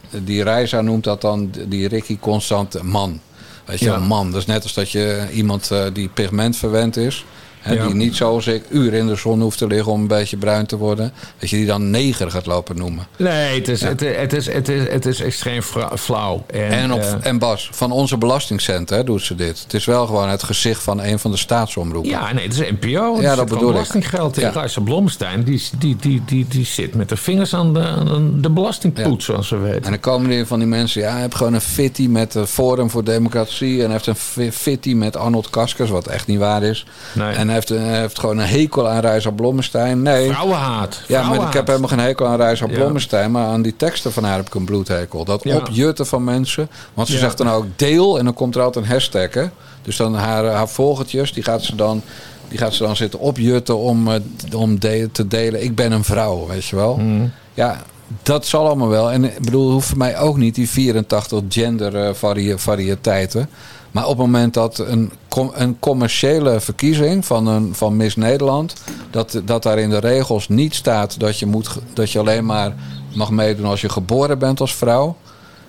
die 0.10 0.44
Reisa 0.44 0.82
noemt 0.82 1.04
dat 1.04 1.22
dan 1.22 1.52
die 1.68 1.88
Ricky 1.88 2.18
constant 2.20 2.82
man. 2.84 3.20
Weet 3.66 3.80
je, 3.80 3.86
Ja. 3.86 3.98
man. 4.00 4.32
Dat 4.32 4.40
is 4.42 4.46
net 4.46 4.64
als 4.64 4.74
dat 4.74 4.92
je 4.92 5.28
iemand 5.34 5.72
eh, 5.72 5.86
die 5.94 6.08
pigmentverwend 6.10 6.98
is. 6.98 7.26
Hè, 7.60 7.74
Ja. 7.74 7.86
Die 7.86 7.96
niet 7.96 8.16
zoals 8.16 8.48
ik 8.48 8.64
uren 8.70 9.00
in 9.00 9.08
de 9.08 9.16
zon 9.16 9.42
hoeft 9.42 9.58
te 9.58 9.68
liggen 9.68 9.92
om 9.92 10.02
een 10.02 10.08
beetje 10.08 10.38
bruin 10.38 10.66
te 10.66 10.78
worden. 10.78 11.14
Dat 11.38 11.50
je 11.50 11.56
die 11.56 11.66
dan 11.66 11.90
neger 11.90 12.32
gaat 12.32 12.46
lopen 12.46 12.78
noemen. 12.78 13.08
nee, 13.18 13.58
het 13.60 13.68
is, 13.68 13.82
het, 13.82 14.00
het 14.00 14.34
is, 14.34 14.46
het 14.54 14.70
is, 14.70 14.88
het 14.90 15.06
is 15.06 15.22
extreem 15.22 15.62
flauw. 15.98 16.44
En, 16.48 16.70
En, 16.70 16.92
op, 16.94 17.00
eh, 17.02 17.14
en 17.22 17.38
Bas, 17.38 17.70
van 17.72 17.92
onze 17.92 18.18
belastingcenten 18.18 18.98
hè, 18.98 19.04
doet 19.04 19.22
ze 19.22 19.36
dit. 19.36 19.60
Het 19.64 19.74
is 19.74 19.86
wel 19.86 20.06
gewoon 20.06 20.30
het 20.30 20.44
gezicht 20.44 20.84
van 20.84 21.02
een 21.04 21.20
van 21.20 21.32
de 21.32 21.38
staatsomroepen. 21.38 22.10
Ja, 22.12 22.34
nee, 22.34 22.44
het 22.48 22.60
is 22.60 22.70
NPO. 22.72 22.88
Ja, 23.16 23.22
Ja, 23.22 23.36
dat 23.36 23.48
bedoel 23.50 23.68
ik. 23.68 23.74
belastinggeld. 23.74 24.38
in. 24.38 24.52
Ja. 24.54 24.68
Blomstein, 24.84 25.44
die, 25.44 25.64
die, 25.80 25.96
die, 26.00 26.22
die, 26.26 26.46
die 26.50 26.66
zit 26.66 26.96
met 26.96 27.10
de 27.10 27.18
vingers 27.18 27.54
aan 27.54 27.74
de, 27.74 27.80
aan 27.88 28.38
de 28.42 28.50
belastingpoets, 28.50 29.26
zoals 29.26 29.50
we 29.50 29.58
weten. 29.58 29.84
En 29.84 29.90
dan 29.92 30.00
komen 30.00 30.32
er 30.32 30.46
van 30.48 30.60
die 30.60 30.68
mensen, 30.68 31.02
ja, 31.02 31.12
hij 31.12 31.22
heeft 31.22 31.36
gewoon 31.36 31.54
een 31.54 31.62
fitty 31.62 32.08
met 32.08 32.32
de 32.32 32.48
Forum 32.48 32.90
voor 32.90 33.04
Democratie. 33.04 33.74
En 33.78 33.84
hij 33.84 33.92
heeft 33.92 34.08
een 34.08 34.16
fi- 34.16 34.52
fitty 34.52 34.94
met 34.94 35.16
Arnold 35.18 35.50
Kaskers, 35.50 35.90
wat 35.90 36.08
echt 36.08 36.28
niet 36.28 36.40
waar 36.40 36.64
is. 36.64 36.86
Nee. 37.14 37.34
En 37.34 37.49
hij 37.50 37.56
heeft, 37.58 37.70
hij 37.70 38.00
heeft 38.00 38.20
gewoon 38.20 38.38
een 38.38 38.48
hekel 38.48 38.90
aan 38.90 39.00
Reisa 39.00 39.30
Blommestein. 39.32 40.02
Nee. 40.02 40.30
Vrouwenhaat. 40.32 41.02
Ja, 41.08 41.30
maar 41.30 41.48
ik 41.48 41.54
heb 41.54 41.68
helemaal 41.68 41.90
geen 41.90 42.00
hekel 42.00 42.26
aan 42.28 42.38
Reisa 42.38 42.66
Ja. 42.70 42.74
Blommestein. 42.74 43.32
Maar 43.32 43.46
aan 43.46 43.62
die 43.62 43.76
teksten 43.76 44.12
van 44.14 44.24
haar 44.24 44.38
heb 44.38 44.48
ik 44.48 44.54
een 44.56 44.66
bloedhekel. 44.66 45.26
Dat 45.26 45.44
Ja. 45.44 45.56
opjutten 45.56 46.06
van 46.08 46.24
mensen. 46.24 46.70
Want 46.94 47.08
ze 47.08 47.14
Ja. 47.14 47.20
zegt 47.20 47.38
dan 47.38 47.50
ook 47.50 47.66
deel 47.76 48.18
en 48.20 48.26
dan 48.26 48.34
komt 48.34 48.56
er 48.56 48.62
altijd 48.62 48.86
een 48.86 48.92
hashtag. 48.92 49.34
Hè? 49.34 49.46
Dus 49.82 49.96
dan 49.98 50.16
haar, 50.16 50.46
haar 50.46 50.70
volgertjes, 50.70 51.34
die 51.34 51.44
gaat 51.44 51.64
ze 51.64 51.76
dan... 51.76 52.02
Die 52.48 52.58
gaat 52.58 52.74
ze 52.74 52.84
dan 52.84 52.96
zitten 52.96 53.20
opjutten 53.20 53.78
om, 53.78 54.08
eh, 54.08 54.16
om 54.56 54.80
de- 54.80 55.10
te 55.12 55.28
delen. 55.28 55.64
Ik 55.64 55.76
ben 55.76 55.92
een 55.92 56.04
vrouw, 56.04 56.48
weet 56.48 56.66
je 56.66 56.76
wel. 56.76 56.96
Mhm. 56.96 57.26
Ja, 57.54 57.82
dat 58.24 58.46
zal 58.46 58.66
allemaal 58.66 58.88
wel. 58.88 59.12
En 59.12 59.24
ik 59.24 59.40
bedoel, 59.42 59.72
hoeft 59.72 59.88
voor 59.88 59.98
mij 59.98 60.18
ook 60.20 60.38
niet 60.38 60.56
die 60.56 60.70
84 60.70 61.42
gender 61.50 61.96
eh, 61.96 62.14
variëteiten. 62.58 63.50
Maar 63.92 64.04
op 64.04 64.10
het 64.10 64.18
moment 64.18 64.54
dat 64.54 64.78
een, 64.80 65.12
een 65.54 65.80
commerciële 65.80 66.60
verkiezing 66.60 67.26
van, 67.26 67.48
een, 67.48 67.76
van 67.76 67.98
Miss 67.98 68.16
Nederland... 68.16 68.74
Dat, 69.12 69.42
dat 69.46 69.64
daar 69.64 69.80
in 69.80 69.90
de 69.90 69.98
regels 70.00 70.48
niet 70.48 70.76
staat 70.76 71.20
dat 71.20 71.40
je, 71.40 71.46
moet, 71.46 71.70
dat 71.94 72.12
je 72.12 72.20
alleen 72.20 72.46
maar 72.46 72.74
mag 73.16 73.30
meedoen 73.32 73.66
als 73.66 73.82
je 73.82 73.90
geboren 73.90 74.40
bent 74.40 74.60
als 74.62 74.76
vrouw... 74.76 75.16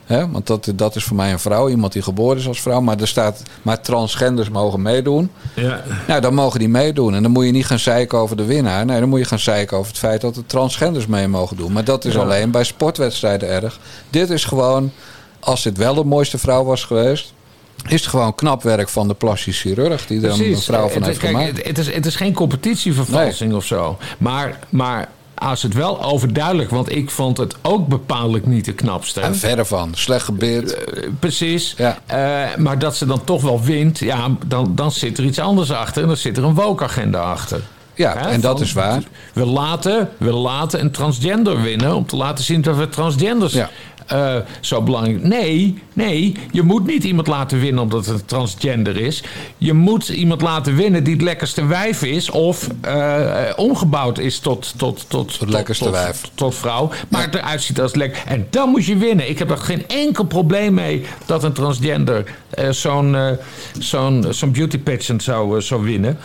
Hè? 0.05 0.31
Want 0.31 0.47
dat, 0.47 0.73
dat 0.75 0.97
is 0.97 1.05
voor 1.05 1.17
mij 1.17 1.33
een 1.33 1.39
vrouw, 1.39 1.69
iemand 1.69 1.93
die 1.93 2.03
geboren 2.03 2.37
is 2.39 2.47
als 2.49 2.61
vrouw. 2.61 2.81
Maar 2.81 3.01
er 3.01 3.09
staat, 3.09 3.43
maar 3.63 3.81
transgenders 3.81 4.49
mogen 4.49 4.83
meedoen. 4.83 5.31
Ja. 5.55 5.83
Nou, 6.07 6.21
dan 6.21 6.35
mogen 6.35 6.59
die 6.59 6.69
meedoen. 6.69 7.15
En 7.15 7.23
dan 7.23 7.33
moet 7.33 7.45
je 7.45 7.51
niet 7.51 7.67
gaan 7.67 7.79
zeiken 7.79 8.19
over 8.19 8.37
de 8.37 8.45
winnaar. 8.45 8.85
Nee, 8.85 9.01
dan 9.01 9.09
moet 9.09 9.19
je 9.19 9.25
gaan 9.25 9.39
zeiken 9.39 9.77
over 9.77 9.91
het 9.91 9.99
feit 10.01 10.21
dat 10.21 10.35
de 10.35 10.47
transgenders 10.47 11.07
mee 11.07 11.29
mogen 11.29 11.57
doen. 11.57 11.73
Maar 11.73 11.85
dat 11.85 12.05
is 12.05 12.15
Ja. 12.15 12.21
alleen 12.21 12.51
bij 12.51 12.65
sportwedstrijden 12.65 13.49
erg. 13.49 13.79
Dit 14.11 14.31
is 14.31 14.45
gewoon, 14.45 14.93
als 15.41 15.63
dit 15.63 15.77
wel 15.77 15.95
de 15.95 16.05
mooiste 16.05 16.39
vrouw 16.39 16.65
was 16.65 16.85
geweest... 16.85 17.33
is 17.89 18.01
het 18.01 18.11
gewoon 18.11 18.35
knap 18.35 18.63
werk 18.63 18.89
van 18.89 19.09
de 19.09 19.15
plastisch 19.15 19.61
chirurg... 19.61 20.07
die 20.07 20.27
er 20.27 20.41
een 20.41 20.59
vrouw 20.59 20.89
van 20.89 20.97
Het- 20.97 21.07
heeft 21.07 21.19
kijk, 21.19 21.37
gemaakt. 21.37 21.67
Het, 21.67 21.79
is, 21.79 21.93
het 21.95 22.07
is 22.07 22.17
geen 22.17 22.33
competitievervalsing 22.35 23.55
of 23.55 23.65
zo. 23.65 23.99
Maar, 24.19 24.59
maar 24.69 25.09
als 25.35 25.63
het 25.63 25.75
wel 25.75 26.03
overduidelijk... 26.03 26.71
want 26.71 26.93
ik 26.97 27.11
vond 27.11 27.37
het 27.37 27.55
ook 27.63 27.87
bepaaldelijk 27.87 28.47
niet 28.47 28.65
de 28.65 28.73
knapste. 28.73 29.21
En 29.21 29.37
verre 29.37 29.65
van. 29.65 29.91
Slecht 29.95 30.25
gebeerd. 30.25 30.75
Eh, 30.75 31.09
Precies. 31.19 31.75
Ja. 31.77 31.99
Eh, 32.07 32.57
maar 32.57 32.79
dat 32.79 32.97
ze 32.97 33.07
dan 33.07 33.25
toch 33.25 33.43
wel 33.43 33.63
wint... 33.63 33.99
ja, 33.99 34.29
dan, 34.47 34.73
dan 34.75 34.93
zit 34.93 35.19
er 35.19 35.25
iets 35.25 35.39
anders 35.39 35.73
achter. 35.73 36.03
En 36.03 36.09
dan 36.09 36.17
zit 36.17 36.37
er 36.37 36.45
een 36.45 36.55
woke-agenda 36.55 37.21
achter. 37.21 37.61
Ja, 37.95 38.29
en 38.29 38.41
dat 38.41 38.57
van, 38.57 38.67
is 38.67 38.73
waar. 38.73 39.03
We 39.33 39.47
laten, 39.47 40.09
we 40.17 40.33
laten 40.33 40.81
een 40.81 40.91
transgender 40.91 41.63
winnen... 41.63 41.95
om 41.95 42.07
te 42.07 42.17
laten 42.17 42.45
zien 42.45 42.61
dat 42.63 42.77
we 42.77 42.89
transgenders 42.89 43.53
Ja. 43.53 43.71
Eh, 44.11 44.37
zo 44.61 44.83
belangrijk. 44.83 45.23
Nee, 45.23 45.79
nee, 45.93 46.35
je 46.51 46.63
moet 46.63 46.87
niet 46.87 47.05
iemand 47.05 47.27
laten 47.27 47.61
winnen 47.61 47.83
omdat 47.83 48.07
het 48.07 48.29
transgender 48.29 48.97
is. 48.97 49.23
Je 49.59 49.73
moet 49.73 50.09
iemand 50.09 50.41
laten 50.41 50.77
winnen 50.77 51.05
die 51.05 51.13
het 51.13 51.23
lekkerste 51.23 51.67
wijf 51.67 52.03
is 52.03 52.31
of 52.31 52.69
eh, 52.81 53.53
omgebouwd 53.57 54.19
is 54.19 54.39
tot, 54.39 54.73
tot, 54.77 55.05
tot, 55.09 55.39
tot, 55.39 55.49
lekkerste 55.49 55.85
tot, 55.85 55.93
wijf. 55.93 56.23
tot 56.35 56.55
vrouw, 56.55 56.91
maar 57.09 57.23
het 57.23 57.35
eruit 57.35 57.63
ziet 57.63 57.81
als 57.81 57.95
lekker. 57.95 58.23
En 58.27 58.47
dan 58.51 58.69
moet 58.69 58.85
je 58.85 58.97
winnen. 58.97 59.29
Ik 59.29 59.39
heb 59.39 59.51
er 59.51 59.59
geen 59.59 59.89
enkel 59.89 60.25
probleem 60.25 60.75
mee 60.75 61.05
dat 61.27 61.45
een 61.45 61.53
transgender 61.53 62.37
eh, 62.51 62.71
zo'n 62.71 63.17
zo'n 63.79 64.27
zo'n 64.31 64.53
beauty 64.53 64.79
pageant 64.79 65.23
zou, 65.23 65.63
zou 65.63 65.83
winnen. 65.83 66.19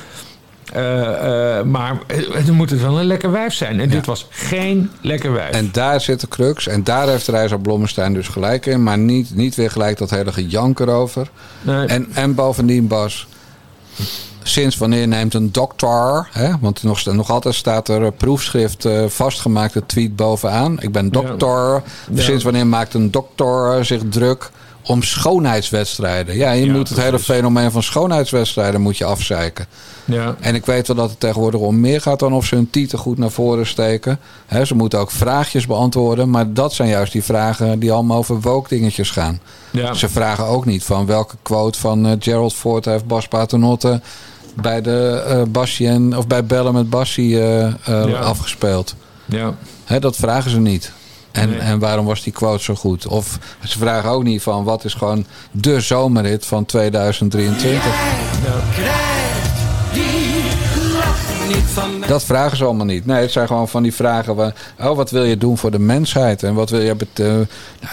Eh, 0.74 1.58
eh, 1.58 1.66
maar 1.66 1.98
dan 2.46 2.56
moet 2.56 2.70
het 2.70 2.82
wel 2.82 3.00
een 3.00 3.06
lekker 3.06 3.32
wijf 3.32 3.54
zijn. 3.54 3.80
En 3.80 3.90
dit 3.90 4.06
was 4.06 4.28
geen 4.30 4.92
lekker 5.02 5.32
wijf. 5.32 5.56
En 5.56 5.70
daar 5.72 6.02
zit 6.02 6.20
de 6.20 6.28
crux. 6.28 6.68
En 6.68 6.84
daar 6.84 7.08
heeft 7.08 7.28
Reisa 7.28 7.58
Blommestein 7.58 8.14
dus 8.14 8.28
gelijk 8.28 8.66
in. 8.66 8.84
Maar 8.84 8.98
niet, 8.98 9.36
niet 9.36 9.56
weer 9.56 9.72
gelijk 9.72 9.98
dat 9.98 10.10
hele 10.10 10.32
gejank 10.32 10.80
erover. 10.80 11.30
Nee. 11.62 11.86
En, 11.86 12.08
en 12.14 12.36
bovendien, 12.36 12.88
Bas. 12.88 13.28
Sinds 14.44 14.78
wanneer 14.78 15.08
neemt 15.08 15.34
een 15.34 15.52
dokter... 15.52 16.28
Hè, 16.32 16.52
want 16.60 16.84
nog, 16.84 17.06
nog 17.06 17.30
altijd 17.30 17.56
staat 17.56 17.88
er 17.88 18.02
een 18.02 18.16
proefschrift 18.16 18.86
eh, 18.86 19.06
vastgemaakte 19.08 19.86
tweet 19.86 20.16
bovenaan. 20.16 20.82
Ik 20.82 20.92
ben 20.92 21.12
dokter. 21.12 21.84
Ja. 22.12 22.22
Sinds 22.22 22.44
wanneer 22.44 22.68
maakt 22.68 22.94
een 22.94 23.12
dokter 23.12 23.86
zich 23.86 24.02
druk 24.10 24.52
om 24.86 25.04
schoonheidswedstrijden? 25.04 26.36
Ja, 26.36 26.52
je 26.52 26.66
Ja, 26.66 26.72
moet 26.72 26.90
het 26.90 27.02
hele 27.02 27.20
fenomeen 27.20 27.72
van 27.72 27.84
schoonheidswedstrijden 27.84 28.82
moet 28.82 28.98
je 28.98 29.06
afzeiken. 29.06 29.66
ja. 30.06 30.36
En 30.40 30.56
ik 30.56 30.66
weet 30.66 30.88
wel 30.88 30.96
dat 30.96 31.10
het 31.10 31.20
tegenwoordig 31.20 31.60
om 31.62 31.80
meer 31.80 32.02
gaat 32.02 32.20
dan 32.20 32.34
of 32.34 32.46
ze 32.46 32.56
hun 32.56 32.70
titel 32.70 32.98
goed 32.98 33.18
naar 33.18 33.32
voren 33.32 33.68
steken. 33.68 34.20
Hè, 34.46 34.66
ze 34.66 34.76
moeten 34.76 35.00
ook 35.00 35.12
vraagjes 35.12 35.66
beantwoorden. 35.68 36.30
Maar 36.30 36.54
dat 36.54 36.74
zijn 36.74 36.90
juist 36.90 37.12
die 37.12 37.24
vragen 37.24 37.80
die 37.80 37.92
allemaal 37.92 38.18
over 38.18 38.42
woke 38.42 38.70
dingetjes 38.70 39.10
gaan. 39.10 39.40
Ja. 39.72 39.94
Ze 39.94 40.10
vragen 40.10 40.46
ook 40.46 40.66
niet 40.66 40.84
van 40.84 41.06
welke 41.06 41.36
quote 41.42 41.80
van 41.80 42.06
eh, 42.06 42.12
Gerald 42.20 42.54
Ford 42.54 42.86
heeft 42.86 43.06
Bas 43.08 43.28
Paternotte 43.28 44.02
bij 44.62 44.82
de 44.82 45.24
eh 45.28 45.42
Bassie 45.48 45.88
en, 45.88 46.18
of 46.18 46.28
bij 46.28 46.46
Bellen 46.46 46.74
met 46.74 46.90
Bassie 46.90 47.40
eh, 47.42 47.66
eh, 47.66 47.74
Ja. 47.86 48.20
afgespeeld. 48.20 48.96
ja. 49.26 49.54
Hè, 49.86 50.00
dat 50.00 50.16
vragen 50.16 50.52
ze 50.52 50.60
niet. 50.60 50.92
En, 51.36 51.50
Nee. 51.50 51.60
en 51.60 51.80
waarom 51.80 52.06
was 52.06 52.24
die 52.24 52.34
quote 52.34 52.64
zo 52.64 52.76
goed? 52.76 53.08
Of 53.08 53.40
ze 53.64 53.78
vragen 53.78 54.10
ook 54.10 54.24
niet 54.24 54.42
van 54.42 54.64
wat 54.64 54.84
is 54.86 54.94
gewoon 54.94 55.26
de 55.52 55.82
zomerhit 55.82 56.46
van 56.46 56.66
2023. 56.66 57.84
Krijgt 58.74 59.16
die 59.16 59.25
Dat 62.08 62.24
vragen 62.24 62.58
ze 62.58 62.64
allemaal 62.64 62.86
niet. 62.86 63.06
Nee, 63.06 63.22
het 63.22 63.32
zijn 63.32 63.48
gewoon 63.48 63.68
van 63.70 63.84
die 63.84 63.94
vragen. 63.94 64.36
Waar, 64.36 64.54
oh, 64.80 64.96
wat 64.96 65.10
wil 65.12 65.24
je 65.24 65.38
doen 65.38 65.58
voor 65.58 65.72
de 65.72 65.80
mensheid? 65.80 66.44
En 66.44 66.54
wat 66.54 66.70
wil 66.70 66.82
je... 66.82 66.96
nou, 67.16 67.46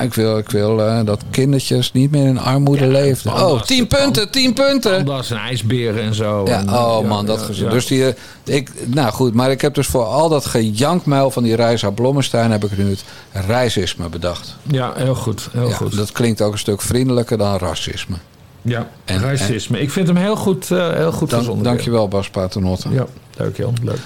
ik 0.02 0.14
wil, 0.14 0.38
ik 0.38 0.50
wil 0.50 0.82
eh, 0.86 1.00
dat 1.04 1.22
kindertjes 1.30 1.92
niet 1.92 2.10
meer 2.10 2.26
in 2.26 2.38
armoede 2.38 2.86
leven. 2.86 3.30
panda's, 3.30 3.50
Oh, 3.52 3.62
tien 3.62 3.86
punten, 3.86 4.30
tien 4.30 4.52
punten. 4.52 5.04
Panda's 5.04 5.30
en 5.30 5.36
ijsberen 5.36 6.02
en 6.02 6.14
zo. 6.14 6.42
Ja, 6.46 6.58
En, 6.58 6.68
oh 6.74 6.98
ja, 7.02 7.08
man, 7.08 7.26
dat. 7.26 7.46
Dus 7.70 7.86
die, 7.86 8.04
eh, 8.06 8.14
ik, 8.56 8.70
nou 8.86 9.12
goed, 9.12 9.34
maar 9.34 9.50
ik 9.50 9.60
heb 9.60 9.74
dus 9.74 9.86
voor 9.86 10.04
al 10.04 10.28
dat 10.28 10.46
gejankmuil 10.46 11.30
van 11.30 11.42
die 11.42 11.54
Reisa 11.56 11.90
Blommestein... 11.90 12.50
heb 12.50 12.64
ik 12.64 12.76
nu 12.78 12.90
het 12.90 13.04
reisisme 13.46 14.08
bedacht. 14.08 14.56
Ja, 14.70 14.92
heel 14.96 15.14
goed. 15.14 15.48
Heel 15.52 15.70
goed. 15.70 15.96
dat 15.96 16.12
klinkt 16.12 16.42
ook 16.42 16.52
een 16.52 16.58
stuk 16.58 16.80
vriendelijker 16.82 17.38
dan 17.38 17.58
racisme. 17.58 18.16
ja, 18.62 18.88
en- 19.04 19.20
racisme. 19.20 19.80
Ik 19.80 19.90
vind 19.90 20.06
hem 20.08 20.16
heel 20.16 20.36
goed, 20.36 20.70
eh, 20.70 20.90
heel 20.92 21.12
goed 21.12 21.30
Dank, 21.30 21.42
verzonnen. 21.42 21.64
dankjewel 21.64 22.08
Bas 22.08 22.30
Paternotte. 22.30 22.88
Ja, 22.90 23.06
dankjewel. 23.42 23.72
Leuk. 23.82 23.98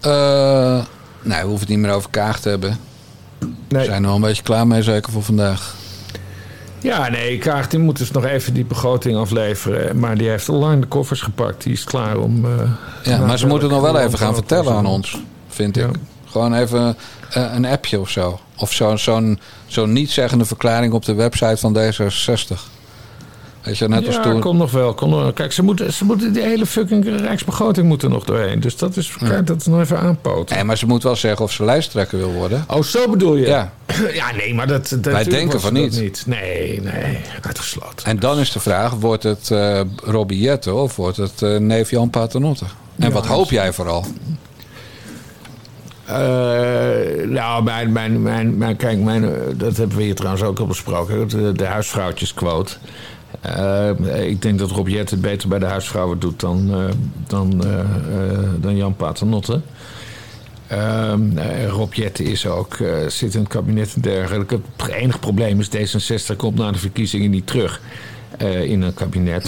Eh, 0.00 0.84
nee, 1.22 1.40
we 1.40 1.46
hoeven 1.46 1.60
het 1.60 1.68
niet 1.68 1.78
meer 1.78 1.90
over 1.92 2.10
Kaag 2.10 2.40
te 2.40 2.48
hebben. 2.48 2.78
We 3.38 3.46
Nee. 3.68 3.84
zijn 3.84 4.02
er 4.02 4.08
al 4.08 4.14
een 4.14 4.20
beetje 4.20 4.42
klaar 4.42 4.66
mee, 4.66 4.82
zeker 4.82 5.12
voor 5.12 5.22
vandaag. 5.22 5.74
Ja, 6.78 7.08
nee, 7.08 7.38
Kaag 7.38 7.68
die 7.68 7.78
moet 7.78 7.98
dus 7.98 8.10
nog 8.10 8.24
even 8.24 8.54
die 8.54 8.64
begroting 8.64 9.16
afleveren. 9.16 9.98
Maar 9.98 10.18
die 10.18 10.28
heeft 10.28 10.48
al 10.48 10.56
lang 10.58 10.80
de 10.80 10.86
koffers 10.86 11.20
gepakt. 11.20 11.62
Die 11.62 11.72
is 11.72 11.84
klaar 11.84 12.16
om... 12.16 12.44
eh, 12.44 12.70
Ja, 13.02 13.18
maar 13.26 13.38
ze 13.38 13.46
moeten 13.46 13.68
nog 13.68 13.80
wel 13.80 13.98
even 13.98 14.18
gaan 14.18 14.34
vertellen 14.34 14.74
aan 14.74 14.86
ons, 14.86 15.18
vind 15.48 15.76
Ja. 15.76 15.86
ik. 15.86 15.94
Gewoon 16.30 16.54
even 16.54 16.96
eh, 17.30 17.52
een 17.54 17.64
appje 17.66 18.00
of 18.00 18.08
zo. 18.10 18.40
Of 18.58 18.72
zo'n 18.72 18.98
zo'n 18.98 19.40
zo'n 19.66 19.92
niet-zeggende 19.92 20.44
verklaring 20.44 20.92
op 20.92 21.04
de 21.04 21.14
website 21.14 21.56
van 21.56 21.76
D66. 21.76 22.60
Weet 23.62 23.78
je, 23.78 23.88
net 23.88 24.06
als 24.06 24.14
ja, 24.14 24.22
toen. 24.22 24.40
komt 24.40 24.58
nog 24.58 24.70
wel. 24.70 24.94
Komt 24.94 25.10
nog. 25.10 25.32
Kijk, 25.32 25.52
ze 25.52 25.62
moeten, 25.62 25.92
ze 25.92 26.04
moeten 26.04 26.32
die 26.32 26.42
hele 26.42 26.66
fucking 26.66 27.20
rijksbegroting 27.20 27.86
moeten 27.86 28.10
nog 28.10 28.24
doorheen. 28.24 28.60
Dus 28.60 28.76
dat 28.76 28.96
is, 28.96 29.16
kijk, 29.18 29.46
dat 29.46 29.60
is 29.60 29.66
nog 29.66 29.80
even 29.80 29.98
aanpoten. 29.98 30.56
Nee, 30.56 30.64
maar 30.64 30.78
ze 30.78 30.86
moet 30.86 31.02
wel 31.02 31.16
zeggen 31.16 31.44
of 31.44 31.52
ze 31.52 31.64
lijsttrekker 31.64 32.18
wil 32.18 32.32
worden. 32.32 32.64
Oh, 32.68 32.82
zo 32.82 33.08
bedoel 33.10 33.36
je? 33.36 33.46
Ja. 33.46 33.72
Ja, 34.12 34.32
nee, 34.32 34.54
maar 34.54 34.66
dat... 34.66 34.88
dat 34.88 35.04
natuurlijk 35.04 35.30
denken 35.30 35.60
van 35.60 35.74
dat 35.74 35.90
niet. 35.90 36.22
Nee, 36.26 36.80
nee, 36.80 37.20
uitgesloten. 37.42 38.06
En 38.06 38.18
dan 38.18 38.38
is 38.38 38.52
de 38.52 38.60
vraag, 38.60 38.92
wordt 38.92 39.22
het 39.22 39.50
eh 39.50 39.80
Robbie 40.04 40.40
Jette 40.40 40.74
of 40.74 40.96
wordt 40.96 41.16
het 41.16 41.42
eh, 41.42 41.56
neef 41.56 41.90
Jan 41.90 42.10
Paternotte? 42.10 42.64
En 42.98 43.08
Ja, 43.08 43.10
wat 43.10 43.26
hoop 43.26 43.50
jij 43.50 43.72
vooral? 43.72 44.04
Eh, 46.04 47.26
nou, 47.26 47.62
mijn, 47.62 47.92
mijn, 47.92 48.22
mijn, 48.22 48.56
mijn, 48.56 48.76
kijk, 48.76 48.98
mijn, 48.98 49.24
eh, 49.24 49.30
dat 49.56 49.76
hebben 49.76 49.96
we 49.96 50.02
hier 50.02 50.14
trouwens 50.14 50.42
ook 50.42 50.58
al 50.58 50.66
besproken. 50.66 51.28
De, 51.28 51.52
de 51.52 51.64
huisvrouwtjesquote. 51.64 52.76
Eh, 53.42 54.28
ik 54.28 54.42
denk 54.42 54.58
dat 54.58 54.70
Rob 54.70 54.88
Jet 54.88 55.10
het 55.10 55.20
beter 55.20 55.48
bij 55.48 55.58
de 55.58 55.64
huisvrouwen 55.64 56.18
doet 56.18 56.40
dan, 56.40 56.74
eh, 56.74 56.84
dan, 57.26 57.64
eh, 57.64 57.84
dan 58.60 58.76
Jan 58.76 58.96
Paternotte. 58.96 59.60
Ehm 60.66 61.38
eh, 61.38 61.68
Rob 61.68 61.92
Jetten 61.92 62.24
is 62.24 62.46
ook, 62.46 62.78
zit 63.08 63.34
in 63.34 63.40
het 63.40 63.48
kabinet 63.48 63.94
en 63.94 64.00
dergelijke. 64.00 64.60
Het 64.76 64.90
enige 64.90 65.18
probleem 65.18 65.60
is 65.60 65.68
D66 65.68 66.36
komt 66.36 66.58
na 66.58 66.70
de 66.70 66.78
verkiezingen 66.78 67.30
niet 67.30 67.46
terug 67.46 67.80
in 68.62 68.82
een 68.82 68.94
kabinet. 68.94 69.44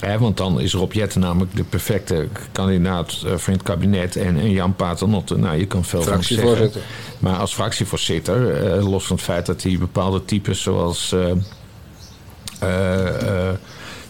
Nee. 0.00 0.18
Want 0.18 0.36
dan 0.36 0.60
is 0.60 0.72
Rob 0.72 0.92
Jetten 0.92 1.20
namelijk 1.20 1.56
de 1.56 1.64
perfecte 1.64 2.28
kandidaat 2.52 3.24
voor 3.34 3.52
het 3.52 3.62
kabinet. 3.62 4.16
En, 4.16 4.38
en 4.38 4.50
Jan 4.50 4.74
Paternotte, 4.74 5.38
nou 5.38 5.58
je 5.58 5.66
kan 5.66 5.84
veel 5.84 6.02
van 6.02 6.22
zeggen. 6.22 6.70
Maar 7.18 7.36
als 7.36 7.54
fractievoorzitter, 7.54 8.64
los 8.82 9.06
van 9.06 9.16
het 9.16 9.24
feit 9.24 9.46
dat 9.46 9.62
hij 9.62 9.78
bepaalde 9.78 10.24
types 10.24 10.62
zoals 10.62 11.14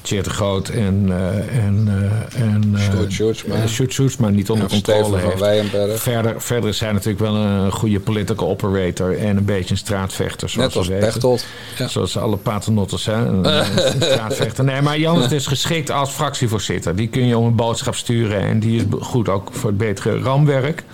Tjeerd 0.03 0.25
de 0.25 0.31
Groot 0.31 0.69
en, 0.69 1.07
eh 1.09 1.65
en, 1.65 1.89
eh 2.35 2.43
en 2.43 2.75
eh, 2.75 3.09
Sjoerd 3.09 3.45
eh, 3.45 3.67
Sjoerdsma 3.89 4.29
niet 4.29 4.51
onder 4.51 4.69
controle 4.69 5.19
heeft. 5.19 6.01
Verder, 6.01 6.41
verder 6.41 6.71
is 6.71 6.81
hij 6.81 6.93
natuurlijk 6.93 7.21
wel 7.21 7.35
een 7.35 7.73
goede 7.73 8.01
political 8.01 8.49
operator 8.49 9.19
en 9.19 9.37
een 9.37 9.45
beetje 9.45 9.71
een 9.71 9.77
straatvechter. 9.77 10.49
Zoals 10.49 10.75
Net 10.75 10.77
als. 10.77 10.89
Pechtold. 10.89 11.45
Ja. 11.79 11.89
Zoals 11.89 12.17
alle 12.17 12.37
paternotters, 12.37 13.07
hè? 13.07 13.15
Een, 13.15 13.45
een 13.45 14.03
straatvechter. 14.11 14.65
Nee, 14.65 14.83
maar 14.83 14.99
Jan 14.99 15.33
is 15.33 15.47
geschikt 15.47 15.91
als 15.91 16.11
fractievoorzitter. 16.11 16.97
Die 16.97 17.09
kun 17.09 17.27
je 17.27 17.39
om 17.39 17.47
een 17.47 17.57
boodschap 17.57 17.95
sturen 17.95 18.41
en 18.41 18.61
die 18.61 18.77
is 18.77 18.85
goed 19.01 19.29
ook 19.29 19.49
voor 19.53 19.69
het 19.71 19.79
betere 19.79 20.21
ramwerk. 20.21 20.85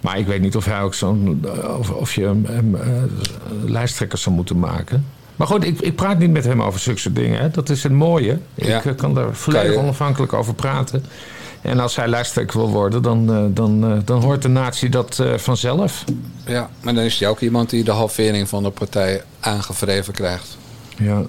Maar 0.00 0.18
ik 0.18 0.26
weet 0.26 0.40
niet 0.40 0.56
of 0.56 0.64
hij 0.64 0.80
ook 0.80 0.94
zo'n. 0.94 1.44
Of, 1.78 1.90
of 1.90 2.14
je 2.14 2.24
hem, 2.24 2.44
hem, 2.44 2.74
eh, 2.74 2.86
lijsttrekkers 3.64 4.22
zou 4.22 4.34
moeten 4.34 4.58
maken. 4.58 5.06
Maar 5.42 5.50
goed, 5.50 5.64
ik, 5.64 5.80
ik 5.80 5.96
praat 5.96 6.18
niet 6.18 6.30
met 6.30 6.44
hem 6.44 6.62
over 6.62 6.80
zulke 6.80 7.12
dingen. 7.12 7.40
Hè. 7.40 7.50
Dat 7.50 7.68
is 7.68 7.82
het 7.82 7.92
mooie. 7.92 8.38
Ja. 8.54 8.78
Ik 8.78 8.84
eh, 8.84 8.96
kan 8.96 9.14
daar 9.14 9.34
volledig 9.34 9.66
Kan 9.66 9.76
je- 9.76 9.82
onafhankelijk 9.82 10.32
over 10.32 10.54
praten. 10.54 11.04
En 11.62 11.80
als 11.80 11.96
hij 11.96 12.08
lijsttrekker 12.08 12.58
wil 12.58 12.68
worden, 12.70 13.02
dan, 13.02 13.32
eh, 13.32 13.42
dan, 13.48 13.84
eh, 13.84 13.98
dan 14.04 14.22
hoort 14.22 14.42
de 14.42 14.48
natie 14.48 14.88
dat 14.88 15.22
vanzelf. 15.36 16.04
Ja, 16.46 16.70
maar 16.82 16.94
dan 16.94 17.04
is 17.04 17.18
hij 17.18 17.28
ook 17.28 17.40
iemand 17.40 17.70
die 17.70 17.84
de 17.84 17.90
halvering 17.90 18.48
van 18.48 18.62
de 18.62 18.70
partij 18.70 19.22
aangevreven 19.40 20.12
krijgt. 20.12 20.56
Ja. 20.96 21.22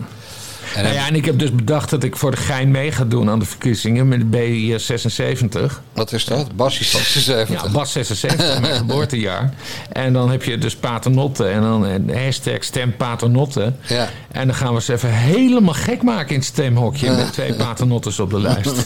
En 0.75 0.83
Nou 0.83 0.95
ja, 0.95 1.07
en 1.07 1.15
ik 1.15 1.25
heb 1.25 1.39
dus 1.39 1.51
bedacht 1.51 1.89
dat 1.89 2.03
ik 2.03 2.15
voor 2.15 2.31
de 2.31 2.37
gein 2.37 2.71
mee 2.71 2.91
ga 2.91 3.05
doen 3.05 3.29
aan 3.29 3.39
de 3.39 3.45
verkiezingen 3.45 4.07
met 4.07 4.31
de 4.31 4.37
B76. 4.37 5.81
Wat 5.93 6.11
is 6.11 6.25
dat? 6.25 6.55
Bassie 6.55 6.85
76. 6.85 7.63
Ja, 7.63 7.69
Bas 7.71 7.91
76, 7.91 8.59
mijn 8.61 8.75
geboortejaar. 8.75 9.53
En 9.91 10.13
dan 10.13 10.31
heb 10.31 10.43
je 10.43 10.57
dus 10.57 10.75
paternotte 10.75 11.47
en 11.47 11.61
dan 11.61 11.83
een 11.83 12.17
hashtag 12.17 12.63
stem 12.63 12.95
paternotte. 12.95 13.73
Ja. 13.87 14.09
En 14.31 14.47
dan 14.47 14.55
gaan 14.55 14.73
we 14.73 14.81
ze 14.81 14.93
even 14.93 15.13
helemaal 15.13 15.73
gek 15.73 16.03
maken 16.03 16.29
in 16.29 16.35
het 16.35 16.45
stemhokje 16.45 17.11
met 17.11 17.33
twee 17.33 17.53
paternottes 17.65 18.19
op 18.19 18.29
de 18.29 18.39
lijst. 18.39 18.85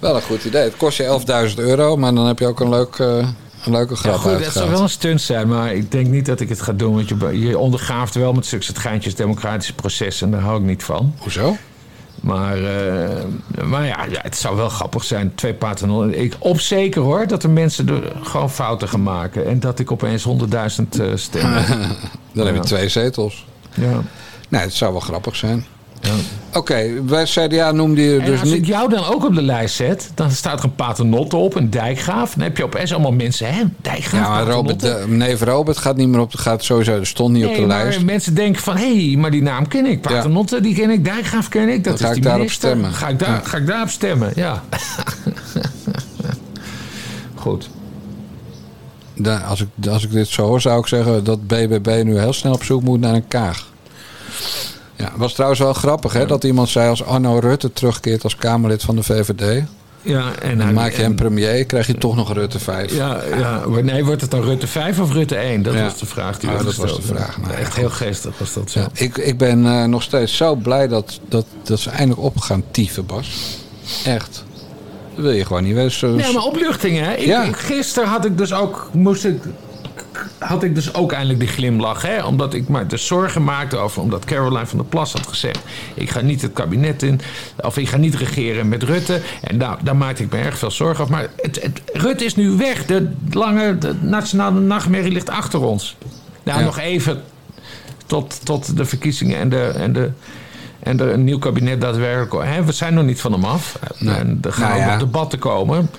Wel 0.00 0.16
een 0.16 0.22
goed 0.22 0.44
idee. 0.44 0.62
Het 0.62 0.76
kost 0.76 0.96
je 0.96 1.48
11.000 1.48 1.54
euro, 1.54 1.96
maar 1.96 2.14
dan 2.14 2.26
heb 2.26 2.38
je 2.38 2.46
ook 2.46 2.60
een, 2.60 2.68
leuk, 2.68 2.96
eh, 2.98 3.26
een 3.64 3.72
leuke 3.72 3.92
Ja, 3.92 3.98
grap 3.98 4.14
goed, 4.14 4.22
dat 4.24 4.32
uitgehaald. 4.32 4.52
zou 4.58 4.70
wel 4.70 4.82
een 4.82 4.88
stunt 4.88 5.20
zijn, 5.20 5.48
maar 5.48 5.74
ik 5.74 5.90
denk 5.90 6.06
niet 6.06 6.26
dat 6.26 6.40
ik 6.40 6.48
het 6.48 6.60
ga 6.62 6.72
doen. 6.72 6.94
Want 6.94 7.08
je, 7.08 7.38
je 7.38 7.58
ondergraaft 7.58 8.14
wel 8.14 8.32
met 8.32 8.46
zulke 8.46 8.64
geintjes 8.74 9.14
democratische 9.14 9.74
processen 9.74 10.26
en 10.26 10.32
daar 10.32 10.40
hou 10.42 10.60
ik 10.60 10.66
niet 10.66 10.82
van. 10.84 11.14
Hoezo? 11.18 11.56
Maar, 12.20 12.56
eh, 12.64 13.24
maar 13.64 13.86
ja, 13.86 14.04
ja, 14.10 14.18
het 14.22 14.36
zou 14.36 14.56
wel 14.56 14.68
grappig 14.68 15.04
zijn. 15.04 15.34
Twee 15.34 15.54
paternotten. 15.54 16.20
Ik 16.20 16.36
op 16.38 16.60
zeker 16.60 17.02
hoor 17.02 17.26
dat 17.26 17.42
er 17.42 17.50
mensen 17.50 17.88
er 17.88 18.12
gewoon 18.22 18.50
fouten 18.50 18.88
gaan 18.88 19.02
maken. 19.02 19.46
En 19.46 19.60
dat 19.60 19.78
ik 19.78 19.90
opeens 19.92 20.22
100.000 20.24 21.00
eh 21.00 21.06
stemmen. 21.14 21.64
Dan 22.34 22.46
heb 22.46 22.54
je 22.54 22.60
Ja. 22.60 22.66
twee 22.66 22.88
zetels. 22.88 23.46
ja, 23.74 24.00
Nee, 24.48 24.60
het 24.60 24.74
zou 24.74 24.92
wel 24.92 25.00
grappig 25.00 25.36
zijn. 25.36 25.64
Oké, 26.54 26.90
bij 27.02 27.24
CDA 27.24 27.72
noemde 27.72 28.02
je 28.02 28.18
En 28.18 28.24
dus 28.24 28.40
als 28.40 28.50
ik 28.50 28.66
jou 28.66 28.88
dan 28.88 29.04
ook 29.04 29.24
op 29.24 29.34
de 29.34 29.42
lijst 29.42 29.74
zet, 29.74 30.10
dan 30.14 30.30
staat 30.30 30.58
er 30.58 30.64
een 30.64 30.74
paternotte 30.74 31.36
op, 31.36 31.54
een 31.54 31.70
dijkgraaf. 31.70 32.34
Dan 32.34 32.42
heb 32.44 32.56
je 32.56 32.64
opeens 32.64 32.92
allemaal 32.92 33.12
mensen, 33.12 33.54
hè, 33.54 33.62
dijkgraaf, 33.82 34.22
Ja, 34.26 34.28
maar 34.30 34.46
Robert, 34.46 34.80
de, 34.80 35.04
neef 35.08 35.40
Robert 35.42 35.78
gaat 35.78 35.96
niet 35.96 36.08
meer 36.08 36.20
op 36.20 36.30
de... 36.32 36.38
Gaat 36.38 36.64
sowieso, 36.64 36.92
er 36.92 37.06
stond 37.06 37.32
niet 37.32 37.44
op 37.44 37.50
Nee, 37.50 37.60
de 37.60 37.66
maar 37.66 37.82
lijst. 37.82 38.02
mensen 38.04 38.34
denken 38.34 38.62
van, 38.62 38.76
hé, 38.76 39.06
hey, 39.08 39.16
maar 39.16 39.30
die 39.30 39.42
naam 39.42 39.68
ken 39.68 39.86
ik. 39.86 40.00
Paternotte, 40.00 40.60
die 40.60 40.74
ken 40.74 40.90
ik. 40.90 41.04
Dijkgraaf 41.04 41.48
ken 41.48 41.68
ik. 41.68 41.84
Dat 41.84 41.84
Dan 41.84 41.94
is 41.94 42.00
ga 42.00 42.08
ik 42.08 42.14
die 42.14 42.22
daarop 42.22 42.50
stemmen. 42.50 42.92
Ga 42.92 43.08
ik, 43.08 43.18
daar, 43.18 43.30
Ja. 43.30 43.40
ga 43.44 43.56
ik 43.56 43.66
daarop 43.66 43.88
stemmen, 43.90 44.32
ja. 44.34 44.62
Goed. 47.34 47.68
Da- 49.16 49.38
als, 49.40 49.60
ik, 49.60 49.86
als 49.90 50.04
ik 50.04 50.10
dit 50.12 50.28
zo 50.28 50.46
hoor, 50.46 50.60
zou 50.60 50.80
ik 50.80 50.86
zeggen 50.86 51.24
dat 51.24 51.46
BBB 51.46 52.00
nu 52.04 52.18
heel 52.18 52.32
snel 52.32 52.52
op 52.52 52.62
zoek 52.64 52.82
moet 52.82 53.00
naar 53.00 53.14
een 53.14 53.28
kaag. 53.28 53.70
Ja, 54.96 55.04
het 55.04 55.16
was 55.16 55.32
trouwens 55.32 55.60
wel 55.60 55.72
grappig 55.72 56.12
hè, 56.12 56.26
dat 56.26 56.44
iemand 56.44 56.68
zei 56.68 56.88
als 56.88 57.04
Arno 57.04 57.38
Rutte 57.38 57.72
terugkeert 57.72 58.24
als 58.24 58.36
Kamerlid 58.36 58.82
van 58.82 58.96
de 58.96 59.02
VVD. 59.02 59.62
Ja, 60.04 60.24
en 60.42 60.58
Dan 60.58 60.74
maak 60.74 60.92
je 60.92 61.02
hem 61.02 61.14
premier, 61.14 61.64
krijg 61.64 61.86
je 61.86 61.94
toch 61.98 62.16
nog 62.16 62.32
Rutte 62.32 62.58
5. 62.58 62.94
Ja, 62.96 63.20
ja, 63.38 63.62
nee, 63.82 64.04
wordt 64.04 64.20
het 64.20 64.30
dan 64.30 64.42
Rutte 64.42 64.66
5 64.66 65.00
of 65.00 65.12
Rutte 65.12 65.36
1? 65.36 65.62
Dat 65.62 65.74
Ja. 65.74 65.82
was 65.82 65.98
de 65.98 66.06
vraag 66.06 66.38
die 66.38 66.50
Ah, 66.50 66.64
dat 66.64 66.74
was 66.74 66.96
de 66.96 67.02
vraag. 67.02 67.38
Nou, 67.40 67.52
Echt 67.54 67.76
heel 67.76 67.90
geestig 67.90 68.38
was 68.38 68.52
dat 68.52 68.70
zo. 68.70 68.80
Ja, 68.80 68.88
ik, 68.92 69.16
ik 69.18 69.38
ben 69.38 69.66
eh, 69.66 69.84
nog 69.84 70.02
steeds 70.02 70.36
zo 70.36 70.54
blij 70.54 70.88
dat, 70.88 71.20
dat, 71.28 71.44
dat 71.62 71.78
ze 71.80 71.90
eindelijk 71.90 72.20
op 72.20 72.38
gaan 72.38 72.62
tieven, 72.70 73.06
Bas. 73.06 73.58
Echt. 74.04 74.44
Dat 75.14 75.24
wil 75.24 75.32
je 75.32 75.44
gewoon 75.44 75.62
niet 75.64 75.74
weten. 75.74 76.14
Nee, 76.16 76.32
maar 76.32 76.42
opluchting, 76.44 76.98
hè? 76.98 77.12
Ik, 77.14 77.26
Ja. 77.26 77.42
ik- 77.42 77.56
gisteren 77.56 78.08
had 78.08 78.24
ik 78.24 78.38
dus 78.38 78.52
ook, 78.52 78.88
moest 78.92 79.24
ik, 79.24 79.42
had 80.38 80.62
ik 80.62 80.74
dus 80.74 80.94
ook 80.94 81.12
eindelijk 81.12 81.38
die 81.38 81.48
glimlach, 81.48 82.02
hè? 82.02 82.24
Omdat 82.24 82.54
ik 82.54 82.68
me 82.68 82.86
dus 82.86 83.06
zorgen 83.06 83.44
maakte 83.44 83.76
over, 83.76 84.02
omdat 84.02 84.24
Caroline 84.24 84.66
van 84.66 84.78
der 84.78 84.86
Plas 84.86 85.12
had 85.12 85.26
gezegd: 85.26 85.58
ik 85.94 86.10
ga 86.10 86.20
niet 86.20 86.42
het 86.42 86.52
kabinet 86.52 87.02
in, 87.02 87.20
of 87.60 87.76
ik 87.76 87.88
ga 87.88 87.96
niet 87.96 88.14
regeren 88.14 88.68
met 88.68 88.82
Rutte. 88.82 89.20
En 89.40 89.58
daar, 89.58 89.76
daar 89.82 89.96
maakte 89.96 90.22
ik 90.22 90.32
me 90.32 90.38
erg 90.38 90.58
veel 90.58 90.70
zorgen 90.70 91.04
over. 91.04 91.16
Maar 91.16 91.26
het, 91.36 91.62
het, 91.62 91.82
Rutte 91.92 92.24
is 92.24 92.36
nu 92.36 92.50
weg. 92.50 92.86
De 92.86 93.10
lange 93.30 93.78
de 93.78 93.94
nationale 94.00 94.60
nachtmerrie 94.60 95.12
ligt 95.12 95.30
achter 95.30 95.60
ons. 95.60 95.96
Nou, 96.42 96.58
Ja. 96.58 96.64
nog 96.64 96.78
even 96.78 97.22
tot, 98.06 98.40
tot 98.44 98.76
de 98.76 98.84
verkiezingen 98.84 99.38
en 99.38 99.48
de. 99.48 99.66
En 99.66 99.92
de 99.92 100.10
en 100.82 101.00
er 101.00 101.12
een 101.12 101.24
nieuw 101.24 101.38
kabinet 101.38 101.80
daadwerkelijk. 101.80 102.48
Hè, 102.48 102.64
we 102.64 102.72
zijn 102.72 102.94
nog 102.94 103.04
niet 103.04 103.20
van 103.20 103.32
hem 103.32 103.44
af. 103.44 103.78
Nee. 103.98 104.14
En 104.14 104.38
er 104.42 104.52
gaan 104.52 104.68
Nou 104.68 104.80
ook 104.80 104.86
ja. 104.86 104.90
nog 104.90 104.98
debatten 104.98 105.38
komen 105.38 105.90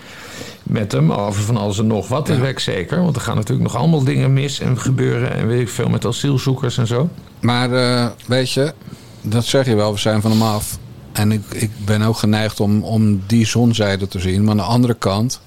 met 0.64 0.92
hem 0.92 1.12
over 1.12 1.44
van 1.44 1.58
alles 1.58 1.80
en 1.80 1.88
nog 1.88 2.08
wat. 2.08 2.28
Weet 2.28 2.44
ik 2.44 2.60
zeker. 2.60 3.02
Want 3.02 3.16
er 3.16 3.22
gaan 3.22 3.36
natuurlijk 3.36 3.68
nog 3.68 3.78
allemaal 3.78 4.04
dingen 4.04 4.34
mis 4.34 4.60
en 4.60 4.80
gebeuren. 4.80 5.34
En 5.34 5.48
weet 5.48 5.62
ik 5.62 5.70
veel 5.70 5.90
met 5.90 6.06
asielzoekers 6.06 6.78
en 6.78 6.88
zo. 6.88 7.10
Maar 7.40 7.72
eh, 7.72 8.06
weet 8.26 8.52
je, 8.52 8.74
dat 9.22 9.46
zeg 9.46 9.66
je 9.66 9.76
wel, 9.76 9.94
we 9.94 10.00
zijn 10.00 10.22
van 10.22 10.32
hem 10.32 10.42
af. 10.42 10.78
En 11.12 11.32
ik, 11.32 11.44
ik 11.50 11.72
ben 11.86 12.02
ook 12.02 12.18
geneigd 12.18 12.60
om, 12.60 12.84
om 12.84 13.22
die 13.28 13.46
zonzijde 13.46 14.08
te 14.08 14.20
zien. 14.20 14.42
Maar 14.42 14.52
aan 14.52 14.58
de 14.58 14.64
andere 14.64 14.94
kant, 14.94 15.42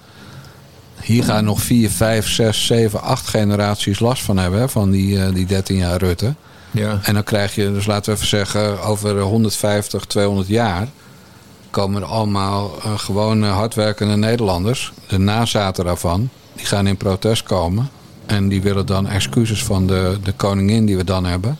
hier 1.01 1.24
gaan 1.24 1.44
nog 1.44 1.62
vier, 1.62 1.90
vijf, 1.90 2.28
zes, 2.28 2.66
zeven, 2.66 3.02
acht 3.02 3.28
generaties 3.28 3.98
last 3.98 4.22
van 4.22 4.36
hebben. 4.36 4.60
Hè, 4.60 4.68
van 4.68 4.90
die, 4.90 5.22
eh, 5.22 5.34
die 5.34 5.47
13 5.47 5.76
jaar 5.76 5.98
Rutte. 5.98 6.34
Ja. 6.70 6.98
En 7.02 7.14
dan 7.14 7.22
krijg 7.22 7.55
je, 7.55 7.72
dus 7.72 7.86
laten 7.86 8.12
we 8.12 8.16
even 8.16 8.28
zeggen, 8.28 8.82
over 8.82 9.20
150, 9.20 10.05
200 10.05 10.48
jaar 10.48 10.88
komen 11.77 12.03
er 12.03 12.09
allemaal 12.09 12.70
eh, 12.82 12.98
gewone 12.98 13.47
hardwerkende 13.47 14.16
Nederlanders, 14.16 14.93
de 15.09 15.19
nazaten 15.19 15.85
daarvan, 15.85 16.28
die 16.55 16.66
gaan 16.66 16.86
in 16.86 16.97
protest 16.97 17.43
komen. 17.43 17.89
En 18.27 18.48
die 18.48 18.62
willen 18.62 18.86
dan 18.86 19.09
excuses 19.09 19.65
van 19.65 19.86
de, 19.86 20.19
de 20.23 20.32
koningin 20.32 20.86
die 20.86 20.97
we 20.97 21.05
dan 21.05 21.24
hebben. 21.24 21.59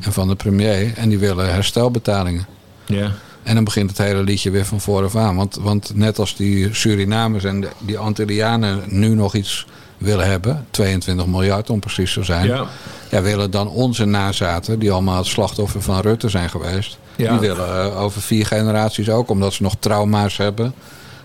En 0.00 0.12
van 0.12 0.28
de 0.28 0.34
premier. 0.34 0.92
En 0.96 1.08
die 1.08 1.18
willen 1.18 1.52
herstelbetalingen. 1.52 2.46
Ja. 2.86 3.10
En 3.42 3.54
dan 3.54 3.64
begint 3.64 3.88
het 3.90 3.98
hele 3.98 4.22
liedje 4.22 4.50
weer 4.50 4.64
van 4.64 4.80
vooraf 4.80 5.16
aan. 5.16 5.36
Want, 5.36 5.58
want 5.60 5.90
net 5.94 6.18
als 6.18 6.36
die 6.36 6.74
Surinamers 6.74 7.44
en 7.44 7.60
de- 7.60 7.68
die 7.78 7.98
Antillianen 7.98 8.82
nu 8.86 9.08
nog 9.08 9.34
iets 9.34 9.66
willen 9.98 10.26
hebben, 10.26 10.66
22 10.70 11.26
miljard 11.26 11.70
om 11.70 11.80
precies 11.80 12.12
te 12.12 12.24
zijn, 12.24 12.46
Ja. 12.46 12.66
ja, 13.10 13.22
willen 13.22 13.50
dan 13.50 13.68
onze 13.68 14.04
nazaten, 14.04 14.78
die 14.78 14.92
allemaal 14.92 15.16
het 15.16 15.26
slachtoffer 15.26 15.82
van 15.82 16.00
Rutte 16.00 16.28
zijn 16.28 16.50
geweest, 16.50 16.98
Ja. 17.16 17.30
die 17.30 17.48
willen 17.48 17.68
eh, 17.92 18.00
over 18.02 18.20
vier 18.22 18.46
generaties 18.46 19.08
ook, 19.10 19.30
omdat 19.30 19.52
ze 19.52 19.62
nog 19.62 19.74
trauma's 19.78 20.36
hebben. 20.36 20.74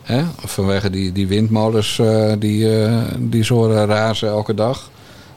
Hè? 0.04 0.24
Vanwege 0.38 0.90
die, 0.90 1.12
die 1.12 1.28
windmolens 1.28 2.00
eh, 2.00 2.34
die, 2.40 2.84
eh, 2.86 2.94
die 3.18 3.44
zo 3.44 3.56
horen 3.56 3.86
razen 3.86 4.28
elke 4.30 4.54
dag. 4.54 4.90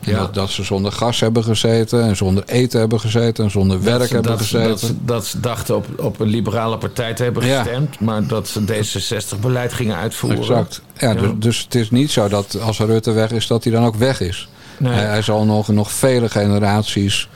Ja. 0.05 0.19
Dat, 0.19 0.35
dat 0.35 0.51
ze 0.51 0.63
zonder 0.63 0.93
gas 0.93 1.21
hebben 1.21 1.45
gezeten 1.45 2.03
en 2.05 2.17
zonder 2.17 2.45
eten 2.47 2.81
hebben 2.81 3.01
gezeten 3.01 3.45
en 3.45 3.51
zonder 3.51 3.83
werk 3.83 4.07
ze- 4.07 4.13
hebben 4.15 4.31
dat, 4.33 4.41
gezeten. 4.41 4.69
dat, 4.69 4.81
ze- 4.81 4.95
dat 5.05 5.27
ze 5.27 5.41
dachten 5.41 5.77
op, 5.77 5.87
op 5.97 6.21
een 6.21 6.29
liberale 6.29 6.79
partij 6.79 7.15
te 7.15 7.23
hebben 7.23 7.47
Ja. 7.47 7.63
gestemd. 7.63 8.01
Maar 8.01 8.27
dat 8.27 8.49
ze 8.49 8.61
D66-beleid 8.65 9.73
gingen 9.73 9.97
uitvoeren. 9.97 10.39
Exact. 10.41 10.81
Ja, 10.99 11.09
Ja. 11.11 11.15
Dus, 11.15 11.31
dus 11.37 11.63
het 11.65 11.75
is 11.75 11.91
niet 11.91 12.11
zo 12.11 12.29
dat 12.29 12.61
als 12.61 12.79
Rutte 12.79 13.13
weg 13.13 13.31
is, 13.31 13.47
dat 13.47 13.65
hij 13.65 13.73
dan 13.73 13.85
ook 13.85 13.97
weg 13.97 14.21
is. 14.21 14.49
Nee. 14.79 14.93
Hij, 14.93 15.05
hij 15.05 15.23
zal 15.23 15.45
nog, 15.45 15.69
nog 15.69 15.93
vele 15.93 16.29
generaties. 16.29 17.29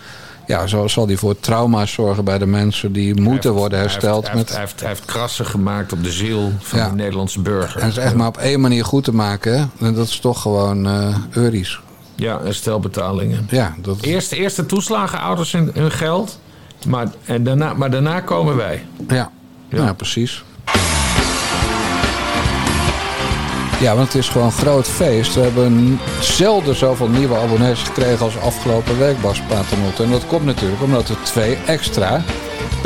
Ja, 0.47 0.67
zal, 0.67 0.89
zal 0.89 1.07
hij 1.07 1.17
voor 1.17 1.41
trauma's 1.41 1.93
zorgen 1.93 2.25
bij 2.25 2.39
de 2.39 2.47
mensen 2.47 2.93
die 2.93 3.21
moeten 3.21 3.51
heeft- 3.51 3.61
worden 3.61 3.79
hersteld. 3.79 4.27
Hij 4.27 4.35
heeft, 4.37 4.47
met, 4.47 4.57
hij, 4.57 4.61
heeft, 4.67 4.81
hij 4.81 4.89
heeft 4.89 5.05
krassen 5.05 5.47
gemaakt 5.47 5.93
op 5.93 6.05
de 6.05 6.11
ziel 6.13 6.53
van 6.59 6.79
Ja. 6.79 6.89
de 6.89 6.95
Nederlandse 6.95 7.41
burger. 7.41 7.81
en 7.81 7.87
het 7.89 7.97
is 7.97 8.03
echt 8.03 8.15
maar 8.15 8.27
op 8.29 8.37
één 8.37 8.61
manier 8.61 8.85
goed 8.85 9.05
te 9.05 9.15
maken. 9.15 9.59
Hè? 9.59 9.87
En 9.87 9.95
dat 9.95 10.07
is 10.09 10.19
toch 10.19 10.43
gewoon 10.43 10.87
Euries. 11.31 11.81
Ja, 12.17 12.41
herstelbetalingen. 12.43 13.47
Ja, 13.51 13.75
dat, 13.83 14.01
Eerst, 14.01 14.33
eerst 14.33 14.57
de 14.57 14.67
toeslagenouders 14.67 15.53
hun, 15.53 15.71
hun 15.75 15.91
geld. 15.91 16.39
Maar, 16.87 17.09
en 17.25 17.45
daarna, 17.45 17.75
maar 17.75 17.91
daarna 17.91 18.21
komen 18.21 18.57
wij. 18.57 18.85
ja. 19.09 19.31
Ja. 19.69 19.93
precies. 19.93 20.45
Ja, 23.81 23.95
want 23.95 24.13
het 24.13 24.23
is 24.23 24.29
gewoon 24.29 24.47
een 24.47 24.53
groot 24.53 24.89
feest. 24.89 25.35
We 25.35 25.41
hebben 25.41 26.01
zelden 26.21 26.75
zoveel 26.75 27.09
nieuwe 27.09 27.37
abonnees 27.37 27.83
gekregen 27.83 28.25
als 28.25 28.39
afgelopen 28.39 28.99
week, 28.99 29.21
Bas. 29.21 29.43
En 29.99 30.11
dat 30.11 30.27
komt 30.27 30.45
natuurlijk 30.45 30.83
omdat 30.83 31.09
we 31.09 31.15
twee 31.23 31.59
extra 31.67 32.23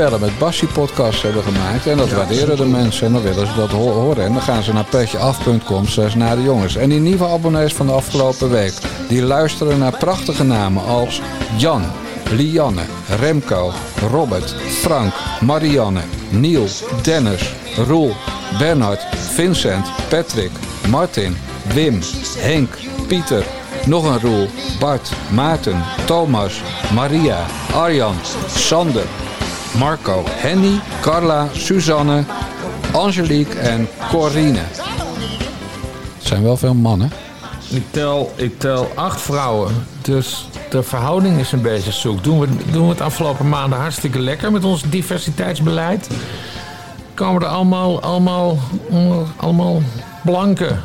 Pellen 0.00 0.20
met 0.20 0.38
Bassie 0.38 0.68
podcasts 0.68 1.22
hebben 1.22 1.42
gemaakt. 1.42 1.86
En 1.86 1.96
dat 1.96 2.10
waarderen 2.10 2.56
de 2.56 2.64
mensen 2.66 3.06
en 3.06 3.12
dan 3.12 3.22
willen 3.22 3.46
ze 3.46 3.54
dat 3.54 3.70
ho- 3.70 3.92
horen. 3.92 4.24
En 4.24 4.32
dan 4.32 4.42
gaan 4.42 4.62
ze 4.62 4.72
naar 4.72 4.84
petjeaf.com 4.84 5.86
slash 5.86 6.14
naar 6.14 6.36
de 6.36 6.42
jongens. 6.42 6.76
En 6.76 6.88
die 6.88 7.00
nieuwe 7.00 7.26
abonnees 7.26 7.72
van 7.74 7.86
de 7.86 7.92
afgelopen 7.92 8.50
week, 8.50 8.72
die 9.08 9.22
luisteren 9.22 9.78
naar 9.78 9.96
prachtige 9.98 10.44
namen 10.44 10.84
als 10.84 11.20
Jan, 11.56 11.82
Lianne, 12.30 12.82
Remco, 13.18 13.72
Robert, 14.10 14.54
Frank, 14.80 15.12
Marianne, 15.40 16.00
Niel, 16.30 16.66
Dennis, 17.02 17.52
Roel, 17.86 18.14
Bernhard, 18.58 19.06
Vincent, 19.16 19.86
Patrick, 20.08 20.50
Martin, 20.88 21.36
Wim, 21.74 21.98
Henk, 22.38 22.74
Pieter, 23.06 23.44
nog 23.86 24.04
een 24.04 24.20
Roel, 24.20 24.48
Bart, 24.78 25.12
Maarten, 25.30 25.82
Thomas, 26.04 26.60
Maria, 26.94 27.46
Arjan, 27.74 28.14
Sander, 28.56 29.04
Marco, 29.78 30.24
Henny, 30.28 30.80
Carla, 31.00 31.48
Suzanne, 31.52 32.24
Angelique 32.92 33.58
en 33.58 33.88
Corine. 34.10 34.58
Het 36.18 36.28
zijn 36.28 36.42
wel 36.42 36.56
veel 36.56 36.74
mannen. 36.74 37.12
Ik 37.68 37.84
tel, 37.90 38.32
ik 38.36 38.58
tel 38.58 38.92
acht 38.94 39.20
vrouwen. 39.20 39.86
Dus 40.00 40.48
de 40.70 40.82
verhouding 40.82 41.38
is 41.38 41.52
een 41.52 41.62
beetje 41.62 41.92
zoek. 41.92 42.24
Doen 42.24 42.40
we, 42.40 42.48
doen 42.72 42.82
we 42.82 42.88
het 42.88 43.00
afgelopen 43.00 43.48
maanden 43.48 43.78
hartstikke 43.78 44.18
lekker 44.18 44.52
met 44.52 44.64
ons 44.64 44.82
diversiteitsbeleid. 44.82 46.08
Komen 47.14 47.42
er 47.42 47.48
allemaal, 47.48 48.00
allemaal, 48.02 48.58
allemaal 49.36 49.82
blanke, 50.24 50.76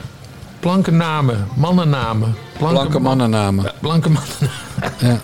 blanke 0.60 0.92
namen, 0.92 1.48
mannennamen. 1.56 2.36
Blanke 2.58 3.00
mannennamen. 3.00 3.64
Ja, 3.64 3.72
Blanke 3.80 4.10
mannen. 4.10 4.52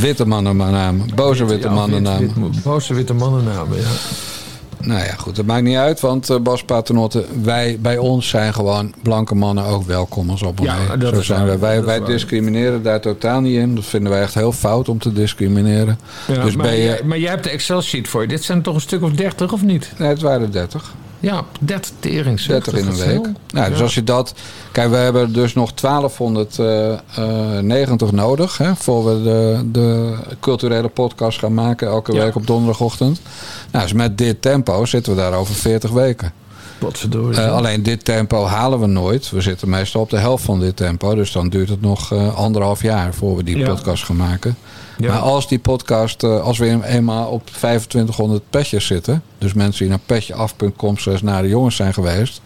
Witte 0.00 0.26
mannennamen. 0.26 1.06
Boze 1.14 1.44
witte 1.44 1.68
mannennamen. 1.68 2.20
wit- 2.20 2.52
wit- 2.54 2.62
boze 2.62 2.94
witte 2.94 3.14
mannennamen, 3.14 3.78
ja. 3.78 3.88
Nou 4.82 5.04
ja, 5.04 5.12
goed. 5.18 5.36
Dat 5.36 5.44
maakt 5.44 5.62
niet 5.62 5.76
uit. 5.76 6.00
Want 6.00 6.30
eh, 6.30 6.38
Bas 6.38 6.64
Paternotte, 6.64 7.24
wij 7.42 7.78
bij 7.80 7.98
ons 7.98 8.28
zijn 8.28 8.54
gewoon 8.54 8.94
blanke 9.02 9.34
mannen 9.34 9.64
ook 9.64 9.84
welkom 9.86 10.30
als 10.30 10.44
abonnee. 10.44 10.74
Ja, 10.88 10.96
dat 10.96 11.14
Zo 11.14 11.20
is 11.20 11.26
zijn 11.26 11.46
waar. 11.46 11.60
wij. 11.60 11.82
Wij, 11.84 11.98
waar. 12.00 12.08
discrimineren 12.08 12.82
daar 12.82 13.00
totaal 13.00 13.40
niet 13.40 13.56
in. 13.56 13.74
Dat 13.74 13.84
vinden 13.84 14.12
wij 14.12 14.20
echt 14.22 14.34
heel 14.34 14.52
fout 14.52 14.88
om 14.88 14.98
te 14.98 15.12
discrimineren. 15.12 15.98
Ja, 16.26 16.42
dus 16.42 16.56
maar, 16.56 16.66
ben 16.66 16.76
je... 16.76 16.82
jij, 16.82 17.00
maar 17.04 17.18
jij 17.18 17.30
hebt 17.30 17.44
de 17.44 17.50
Excel-sheet 17.50 18.08
voor 18.08 18.22
je. 18.22 18.28
Dit 18.28 18.42
zijn 18.44 18.62
toch 18.62 18.74
een 18.74 18.80
stuk 18.80 19.02
of 19.02 19.10
dertig, 19.12 19.52
of 19.52 19.62
niet? 19.62 19.92
Nee, 19.98 20.08
het 20.08 20.20
waren 20.22 20.50
30. 20.50 20.92
Ja, 21.20 21.44
30 21.60 21.92
tering. 22.00 22.40
zeg. 22.40 22.64
30 22.64 22.72
in 22.82 22.86
een 22.86 22.96
week. 23.22 23.26
Nou, 23.50 23.70
dus 23.70 23.80
als 23.80 23.94
je 23.94 24.04
dat. 24.04 24.34
Kijk, 24.72 24.90
we 24.90 24.96
hebben 24.96 25.32
dus 25.32 25.54
nog 25.54 25.72
1290 25.72 28.12
nodig. 28.12 28.58
Hè, 28.58 28.76
voor 28.76 29.04
we 29.04 29.22
de, 29.22 29.60
de 29.72 30.14
culturele 30.40 30.88
podcast 30.88 31.38
gaan 31.38 31.54
maken. 31.54 31.88
Elke 31.88 32.12
Ja. 32.12 32.24
week 32.24 32.34
op 32.34 32.46
donderdagochtend. 32.46 33.20
Nou, 33.70 33.84
dus 33.84 33.92
met 33.92 34.18
dit 34.18 34.42
tempo 34.42 34.84
zitten 34.84 35.14
we 35.14 35.18
daar 35.20 35.32
over 35.32 35.54
40 35.54 35.90
weken. 35.90 36.32
Eh, 37.34 37.52
alleen 37.52 37.82
dit 37.82 38.04
tempo 38.04 38.44
halen 38.44 38.80
we 38.80 38.86
nooit. 38.86 39.30
We 39.30 39.40
zitten 39.40 39.68
meestal 39.68 40.00
op 40.00 40.10
de 40.10 40.18
helft 40.18 40.44
van 40.44 40.60
dit 40.60 40.76
tempo. 40.76 41.14
Dus 41.14 41.32
dan 41.32 41.48
duurt 41.48 41.68
het 41.68 41.80
nog 41.80 42.12
eh, 42.12 42.34
anderhalf 42.36 42.82
jaar 42.82 43.14
voor 43.14 43.36
we 43.36 43.44
die 43.44 43.56
Ja. 43.58 43.66
podcast 43.68 44.04
gaan 44.04 44.16
maken. 44.16 44.56
Ja. 45.00 45.12
Maar 45.12 45.20
als 45.22 45.48
die 45.48 45.58
podcast, 45.58 46.22
eh, 46.22 46.40
als 46.40 46.58
we 46.58 46.84
eenmaal 46.84 47.30
op 47.30 47.46
2500 47.46 48.42
petjes 48.50 48.86
zitten. 48.86 49.22
Dus 49.38 49.52
mensen 49.52 49.80
die 49.80 49.88
naar 49.88 50.00
petjeaf.com 50.06 50.98
slash 50.98 51.20
naar 51.20 51.42
de 51.42 51.48
jongens 51.48 51.76
zijn 51.76 51.94
geweest. 51.94 52.40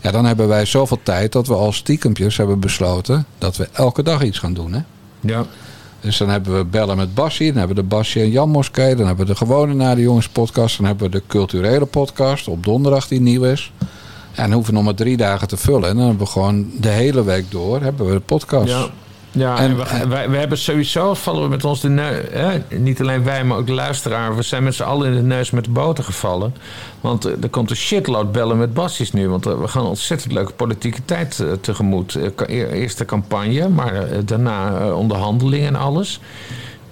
Ja, 0.00 0.10
dan 0.10 0.24
hebben 0.24 0.48
wij 0.48 0.64
zoveel 0.64 0.98
tijd 1.02 1.32
dat 1.32 1.46
we 1.46 1.54
als 1.54 1.76
stiekempjes 1.76 2.36
hebben 2.36 2.60
besloten 2.60 3.26
dat 3.38 3.56
we 3.56 3.68
elke 3.72 4.02
dag 4.02 4.22
iets 4.22 4.38
gaan 4.38 4.54
doen. 4.54 4.72
Hè? 4.72 4.80
ja. 5.20 5.46
Dus 6.00 6.16
dan 6.16 6.28
hebben 6.28 6.56
we 6.56 6.64
bellen 6.64 6.96
met 6.96 7.14
Bassie. 7.14 7.46
Dan 7.46 7.58
hebben 7.58 7.76
we 7.76 7.82
de 7.82 7.88
Bassie 7.88 8.22
en 8.22 8.30
Jan 8.30 8.48
Moskee. 8.48 8.94
Dan 8.94 9.06
hebben 9.06 9.26
we 9.26 9.32
de 9.32 9.38
gewone 9.38 9.74
Naar 9.74 9.94
de 9.96 10.02
Jongens 10.02 10.28
podcast. 10.28 10.76
Dan 10.76 10.86
hebben 10.86 11.10
we 11.10 11.16
de 11.18 11.22
culturele 11.26 11.84
podcast 11.84 12.48
op 12.48 12.64
donderdag 12.64 13.08
die 13.08 13.20
nieuw 13.20 13.44
is. 13.44 13.72
En 14.34 14.42
dan 14.42 14.52
hoeven 14.52 14.70
we 14.70 14.76
nog 14.76 14.84
maar 14.84 14.94
drie 14.94 15.16
dagen 15.16 15.48
te 15.48 15.56
vullen. 15.56 15.88
En 15.88 15.96
dan 15.96 16.06
hebben 16.06 16.26
we 16.26 16.32
gewoon 16.32 16.70
de 16.80 16.88
hele 16.88 17.24
week 17.24 17.50
door 17.50 17.80
hebben 17.80 18.06
we 18.06 18.12
de 18.12 18.20
podcast. 18.20 18.68
Ja. 18.68 18.88
Ja, 19.34 19.58
En- 19.58 19.64
en, 19.70 19.76
we, 19.76 20.06
wij, 20.08 20.30
we 20.30 20.36
hebben 20.36 20.58
sowieso, 20.58 21.14
vallen 21.14 21.42
we 21.42 21.48
met 21.48 21.64
ons 21.64 21.80
de 21.80 21.88
neus, 21.88 22.24
niet 22.68 23.00
alleen 23.00 23.24
wij, 23.24 23.44
maar 23.44 23.58
ook 23.58 23.66
de 23.66 23.72
luisteraar. 23.72 24.36
We 24.36 24.42
zijn 24.42 24.62
met 24.62 24.74
z'n 24.74 24.82
allen 24.82 25.08
in 25.08 25.14
de 25.14 25.22
neus 25.22 25.50
met 25.50 25.64
de 25.64 25.70
boter 25.70 26.04
gevallen. 26.04 26.54
Want 27.00 27.24
eh, 27.24 27.32
er 27.42 27.48
komt 27.48 27.70
een 27.70 27.76
shitload 27.76 28.32
bellen 28.32 28.58
met 28.58 28.74
bassies 28.74 29.12
nu. 29.12 29.28
Want 29.28 29.46
eh, 29.46 29.58
we 29.60 29.68
gaan 29.68 29.82
een 29.82 29.88
ontzettend 29.88 30.32
leuke 30.32 30.52
politieke 30.52 31.04
tijd 31.04 31.40
eh, 31.40 31.46
tegemoet. 31.60 32.14
Eh, 32.14 32.28
ka- 32.34 32.48
eer- 32.48 32.70
Eerst 32.70 32.98
de 32.98 33.04
campagne, 33.04 33.68
maar 33.68 33.92
daarna 34.24 34.90
onderhandelingen 34.94 35.68
en 35.68 35.76
alles. 35.76 36.20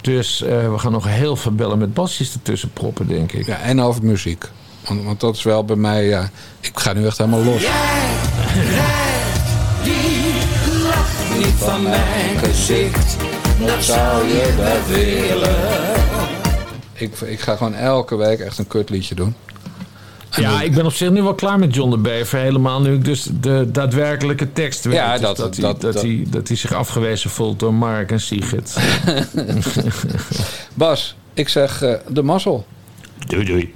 Dus 0.01 0.41
eh, 0.41 0.71
we 0.71 0.77
gaan 0.77 0.91
nog 0.91 1.07
heel 1.07 1.35
veel 1.35 1.51
bellen 1.55 1.77
met 1.77 1.93
bassies 1.93 2.33
ertussen 2.33 2.71
proppen, 2.73 3.07
denk 3.07 3.31
ik. 3.31 3.45
Ja, 3.45 3.57
en 3.59 3.81
over 3.81 4.03
muziek. 4.05 4.45
Want, 4.87 5.03
want 5.03 5.19
dat 5.19 5.35
is 5.35 5.43
wel 5.43 5.65
bij 5.65 5.75
mij, 5.75 6.05
ja, 6.05 6.29
ik 6.59 6.71
ga 6.79 6.93
nu 6.93 7.05
echt 7.05 7.17
helemaal 7.17 7.43
los. 7.43 7.61
Niet 11.45 11.53
van 11.57 11.81
mijn 11.83 12.37
gezicht, 12.37 13.15
dat 13.65 13.83
zou 13.83 14.27
je 14.27 14.53
wel 14.57 14.97
willen. 14.97 15.55
Ik, 16.93 17.19
ik 17.21 17.39
ga 17.39 17.55
gewoon 17.55 17.75
elke 17.75 18.15
week 18.15 18.39
echt 18.39 18.57
een 18.57 18.67
kutliedje 18.67 19.15
doen. 19.15 19.35
Ja, 20.35 20.61
ik 20.61 20.73
ben 20.75 20.85
op 20.85 20.93
zich 20.93 21.09
nu 21.09 21.21
wel 21.21 21.35
klaar 21.35 21.59
met 21.59 21.75
John 21.75 21.89
de 21.91 21.97
Bever. 21.97 22.39
Helemaal 22.39 22.81
nu 22.81 22.93
ik 22.93 23.05
dus 23.05 23.27
de 23.41 23.71
daadwerkelijke 23.71 24.53
tekst 24.53 24.83
weet. 24.83 24.93
Ja, 24.93 25.11
Dus 25.11 25.21
dat- 25.21 25.37
dat, 25.37 25.55
hij, 25.55 25.65
dat- 25.65 25.81
dat, 25.81 25.93
dat- 25.93 26.01
hij, 26.01 26.25
dat 26.29 26.47
hij 26.47 26.57
zich 26.57 26.73
afgewezen 26.73 27.29
voelt 27.29 27.59
door 27.59 27.73
Mark 27.73 28.11
en 28.11 28.19
Sigrid. 28.21 28.77
Bas, 30.73 31.15
ik 31.33 31.49
zeg 31.49 31.81
eh, 31.81 31.93
de 32.07 32.21
mazzel. 32.23 32.65
doei 33.27 33.45
doei. 33.45 33.73